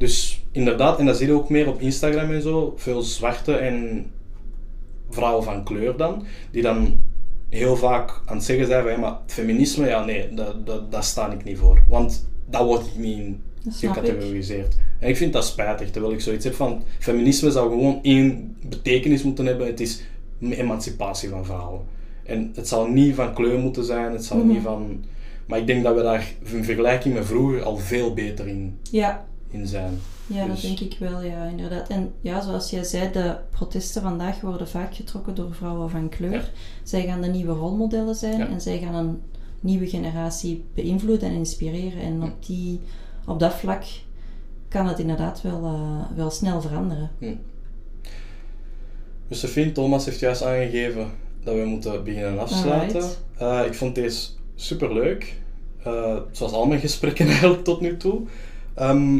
Dus 0.00 0.44
inderdaad, 0.52 0.98
en 0.98 1.06
dat 1.06 1.16
zie 1.16 1.26
je 1.26 1.32
ook 1.32 1.48
meer 1.48 1.68
op 1.68 1.80
Instagram 1.80 2.30
en 2.30 2.42
zo, 2.42 2.74
veel 2.76 3.02
zwarte 3.02 3.52
en 3.54 4.06
vrouwen 5.10 5.44
van 5.44 5.64
kleur 5.64 5.96
dan, 5.96 6.24
die 6.50 6.62
dan 6.62 6.98
heel 7.48 7.76
vaak 7.76 8.20
aan 8.26 8.36
het 8.36 8.44
zeggen 8.44 8.66
zijn 8.66 8.82
van, 8.82 8.92
ja, 8.92 8.98
maar 8.98 9.16
het 9.22 9.32
feminisme, 9.32 9.86
ja 9.86 10.04
nee, 10.04 10.34
dat, 10.34 10.66
dat, 10.66 10.92
dat 10.92 11.04
sta 11.04 11.32
ik 11.32 11.44
niet 11.44 11.58
voor. 11.58 11.82
Want 11.88 12.28
dat 12.50 12.64
wordt 12.64 12.86
ik 12.86 12.96
niet 12.96 13.18
in 13.18 13.42
gecategoriseerd. 13.72 14.76
En 14.98 15.08
ik 15.08 15.16
vind 15.16 15.32
dat 15.32 15.44
spijtig, 15.44 15.90
terwijl 15.90 16.12
ik 16.12 16.20
zoiets 16.20 16.44
heb 16.44 16.54
van, 16.54 16.82
feminisme 16.98 17.50
zou 17.50 17.70
gewoon 17.70 17.98
één 18.02 18.56
betekenis 18.68 19.22
moeten 19.22 19.46
hebben, 19.46 19.66
het 19.66 19.80
is 19.80 20.02
emancipatie 20.40 21.28
van 21.28 21.44
vrouwen. 21.44 21.80
En 22.24 22.52
het 22.54 22.68
zal 22.68 22.86
niet 22.86 23.14
van 23.14 23.34
kleur 23.34 23.58
moeten 23.58 23.84
zijn, 23.84 24.12
het 24.12 24.24
zal 24.24 24.36
Mhm. 24.36 24.48
niet 24.48 24.62
van... 24.62 25.04
Maar 25.46 25.58
ik 25.58 25.66
denk 25.66 25.82
dat 25.84 25.94
we 25.94 26.02
daar 26.02 26.32
in 26.52 26.64
vergelijking 26.64 27.14
met 27.14 27.26
vroeger 27.26 27.62
al 27.62 27.76
veel 27.76 28.14
beter 28.14 28.48
in, 28.48 28.78
Ja, 28.90 29.24
in 29.50 29.66
zijn. 29.66 29.98
Ja, 30.26 30.46
dat 30.46 30.50
Dus- 30.56 30.60
denk 30.64 30.80
ik 30.80 30.96
wel, 30.98 31.22
ja, 31.22 31.44
inderdaad. 31.44 31.88
En 31.88 32.12
ja, 32.20 32.40
zoals 32.40 32.70
jij 32.70 32.84
zei, 32.84 33.12
de 33.12 33.36
protesten 33.50 34.02
vandaag 34.02 34.40
worden 34.40 34.68
vaak 34.68 34.94
getrokken 34.94 35.34
door 35.34 35.54
vrouwen 35.54 35.90
van 35.90 36.08
kleur. 36.08 36.32
Ja. 36.32 36.42
Zij 36.82 37.02
gaan 37.06 37.20
de 37.20 37.28
nieuwe 37.28 37.52
rolmodellen 37.52 38.14
zijn 38.14 38.38
Ja. 38.38 38.48
en 38.48 38.60
zij 38.60 38.78
gaan 38.78 38.94
een 38.94 39.20
nieuwe 39.60 39.86
generatie 39.86 40.64
beïnvloeden 40.74 41.28
en 41.28 41.34
inspireren. 41.34 42.02
En 42.02 42.22
op, 42.22 42.46
die, 42.46 42.80
op 43.26 43.38
dat 43.40 43.54
vlak 43.54 43.82
kan 44.68 44.86
het 44.86 44.98
inderdaad 44.98 45.42
wel, 45.42 45.64
eh, 45.64 46.16
wel 46.16 46.30
snel 46.30 46.60
veranderen. 46.60 47.10
Josephine, 49.28 49.72
Thomas 49.72 50.04
heeft 50.04 50.18
juist 50.20 50.42
aangegeven 50.42 51.10
dat 51.44 51.54
we 51.54 51.64
moeten 51.64 52.04
beginnen 52.04 52.38
afsluiten. 52.38 53.04
Eh, 53.36 53.62
ik 53.66 53.74
vond 53.74 53.94
deze 53.94 54.28
super 54.54 54.92
leuk. 54.94 55.38
zoals 56.32 56.52
al 56.52 56.66
mijn 56.66 56.80
gesprekken 56.80 57.26
eigenlijk 57.34 57.64
tot 57.64 57.80
nu 57.80 57.96
toe. 57.96 58.20
Ehm, 58.74 59.18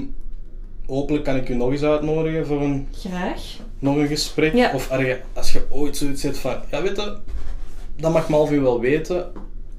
hopelijk 0.91 1.25
kan 1.25 1.37
ik 1.37 1.49
u 1.49 1.55
nog 1.55 1.71
eens 1.71 1.83
uitnodigen 1.83 2.47
voor 2.47 2.61
een, 2.63 2.89
Graag. 2.93 3.43
nog 3.79 3.97
een 3.97 4.07
gesprek. 4.07 4.55
Ja. 4.55 4.75
Of 4.75 4.91
als 5.33 5.53
je 5.53 5.67
ooit 5.71 5.97
zoiets 5.97 6.21
zegt 6.21 6.39
van, 6.39 6.57
ja 6.71 6.83
weet 6.83 6.97
je, 6.97 7.17
dat 7.97 8.13
mag 8.13 8.29
Malvin 8.29 8.63
wel 8.63 8.81
weten. 8.81 9.27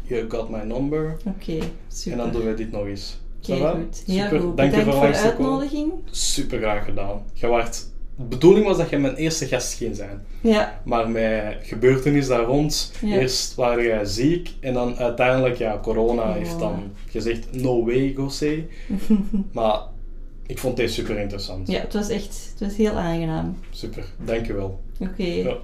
You 0.01 0.25
got 0.29 0.49
my 0.49 0.61
number. 0.63 1.17
Oké, 1.25 1.57
super. 1.88 2.11
En 2.11 2.17
dan 2.17 2.31
doen 2.31 2.45
we 2.45 2.53
dit 2.53 2.71
nog 2.71 2.85
eens. 2.85 3.19
Oké, 3.49 3.69
goed. 3.69 4.03
Super. 4.07 4.39
goed. 4.39 4.57
Dank 4.57 4.75
je 4.75 4.83
voor 4.83 5.07
de 5.07 5.17
uitnodiging. 5.17 5.91
Super 6.11 6.57
graag 6.57 6.85
gedaan. 6.85 7.21
Je 7.33 7.47
waart 7.47 7.85
de 8.15 8.23
bedoeling 8.23 8.65
was 8.65 8.77
dat 8.77 8.89
je 8.89 8.97
mijn 8.97 9.15
eerste 9.15 9.47
gast 9.47 9.73
ging 9.73 9.95
zijn. 9.95 10.21
Ja, 10.41 10.81
Maar 10.85 11.09
met 11.09 11.57
gebeurtenis 11.61 12.27
daar 12.27 12.43
rond, 12.43 12.91
Ja. 13.01 13.19
eerst 13.19 13.55
waren 13.55 13.83
jij 13.83 14.05
ziek 14.05 14.49
en 14.59 14.73
dan 14.73 14.95
uiteindelijk, 14.97 15.57
ja, 15.57 15.79
corona 15.81 16.33
heeft 16.33 16.59
dan 16.59 16.91
gezegd, 17.09 17.47
no 17.51 17.85
way, 17.85 18.13
José. 18.17 18.65
maar 19.53 19.79
ik 20.45 20.57
vond 20.57 20.77
deze 20.77 20.93
super 20.93 21.18
interessant. 21.19 21.68
ja 21.68 21.80
het 21.80 21.93
was 21.93 22.09
echt 22.09 22.49
het 22.51 22.59
was 22.59 22.77
heel 22.77 22.93
aangenaam. 22.97 23.57
Super, 23.69 24.05
dankjewel. 24.26 24.80
Oké, 24.99 25.23
Ja. 25.23 25.57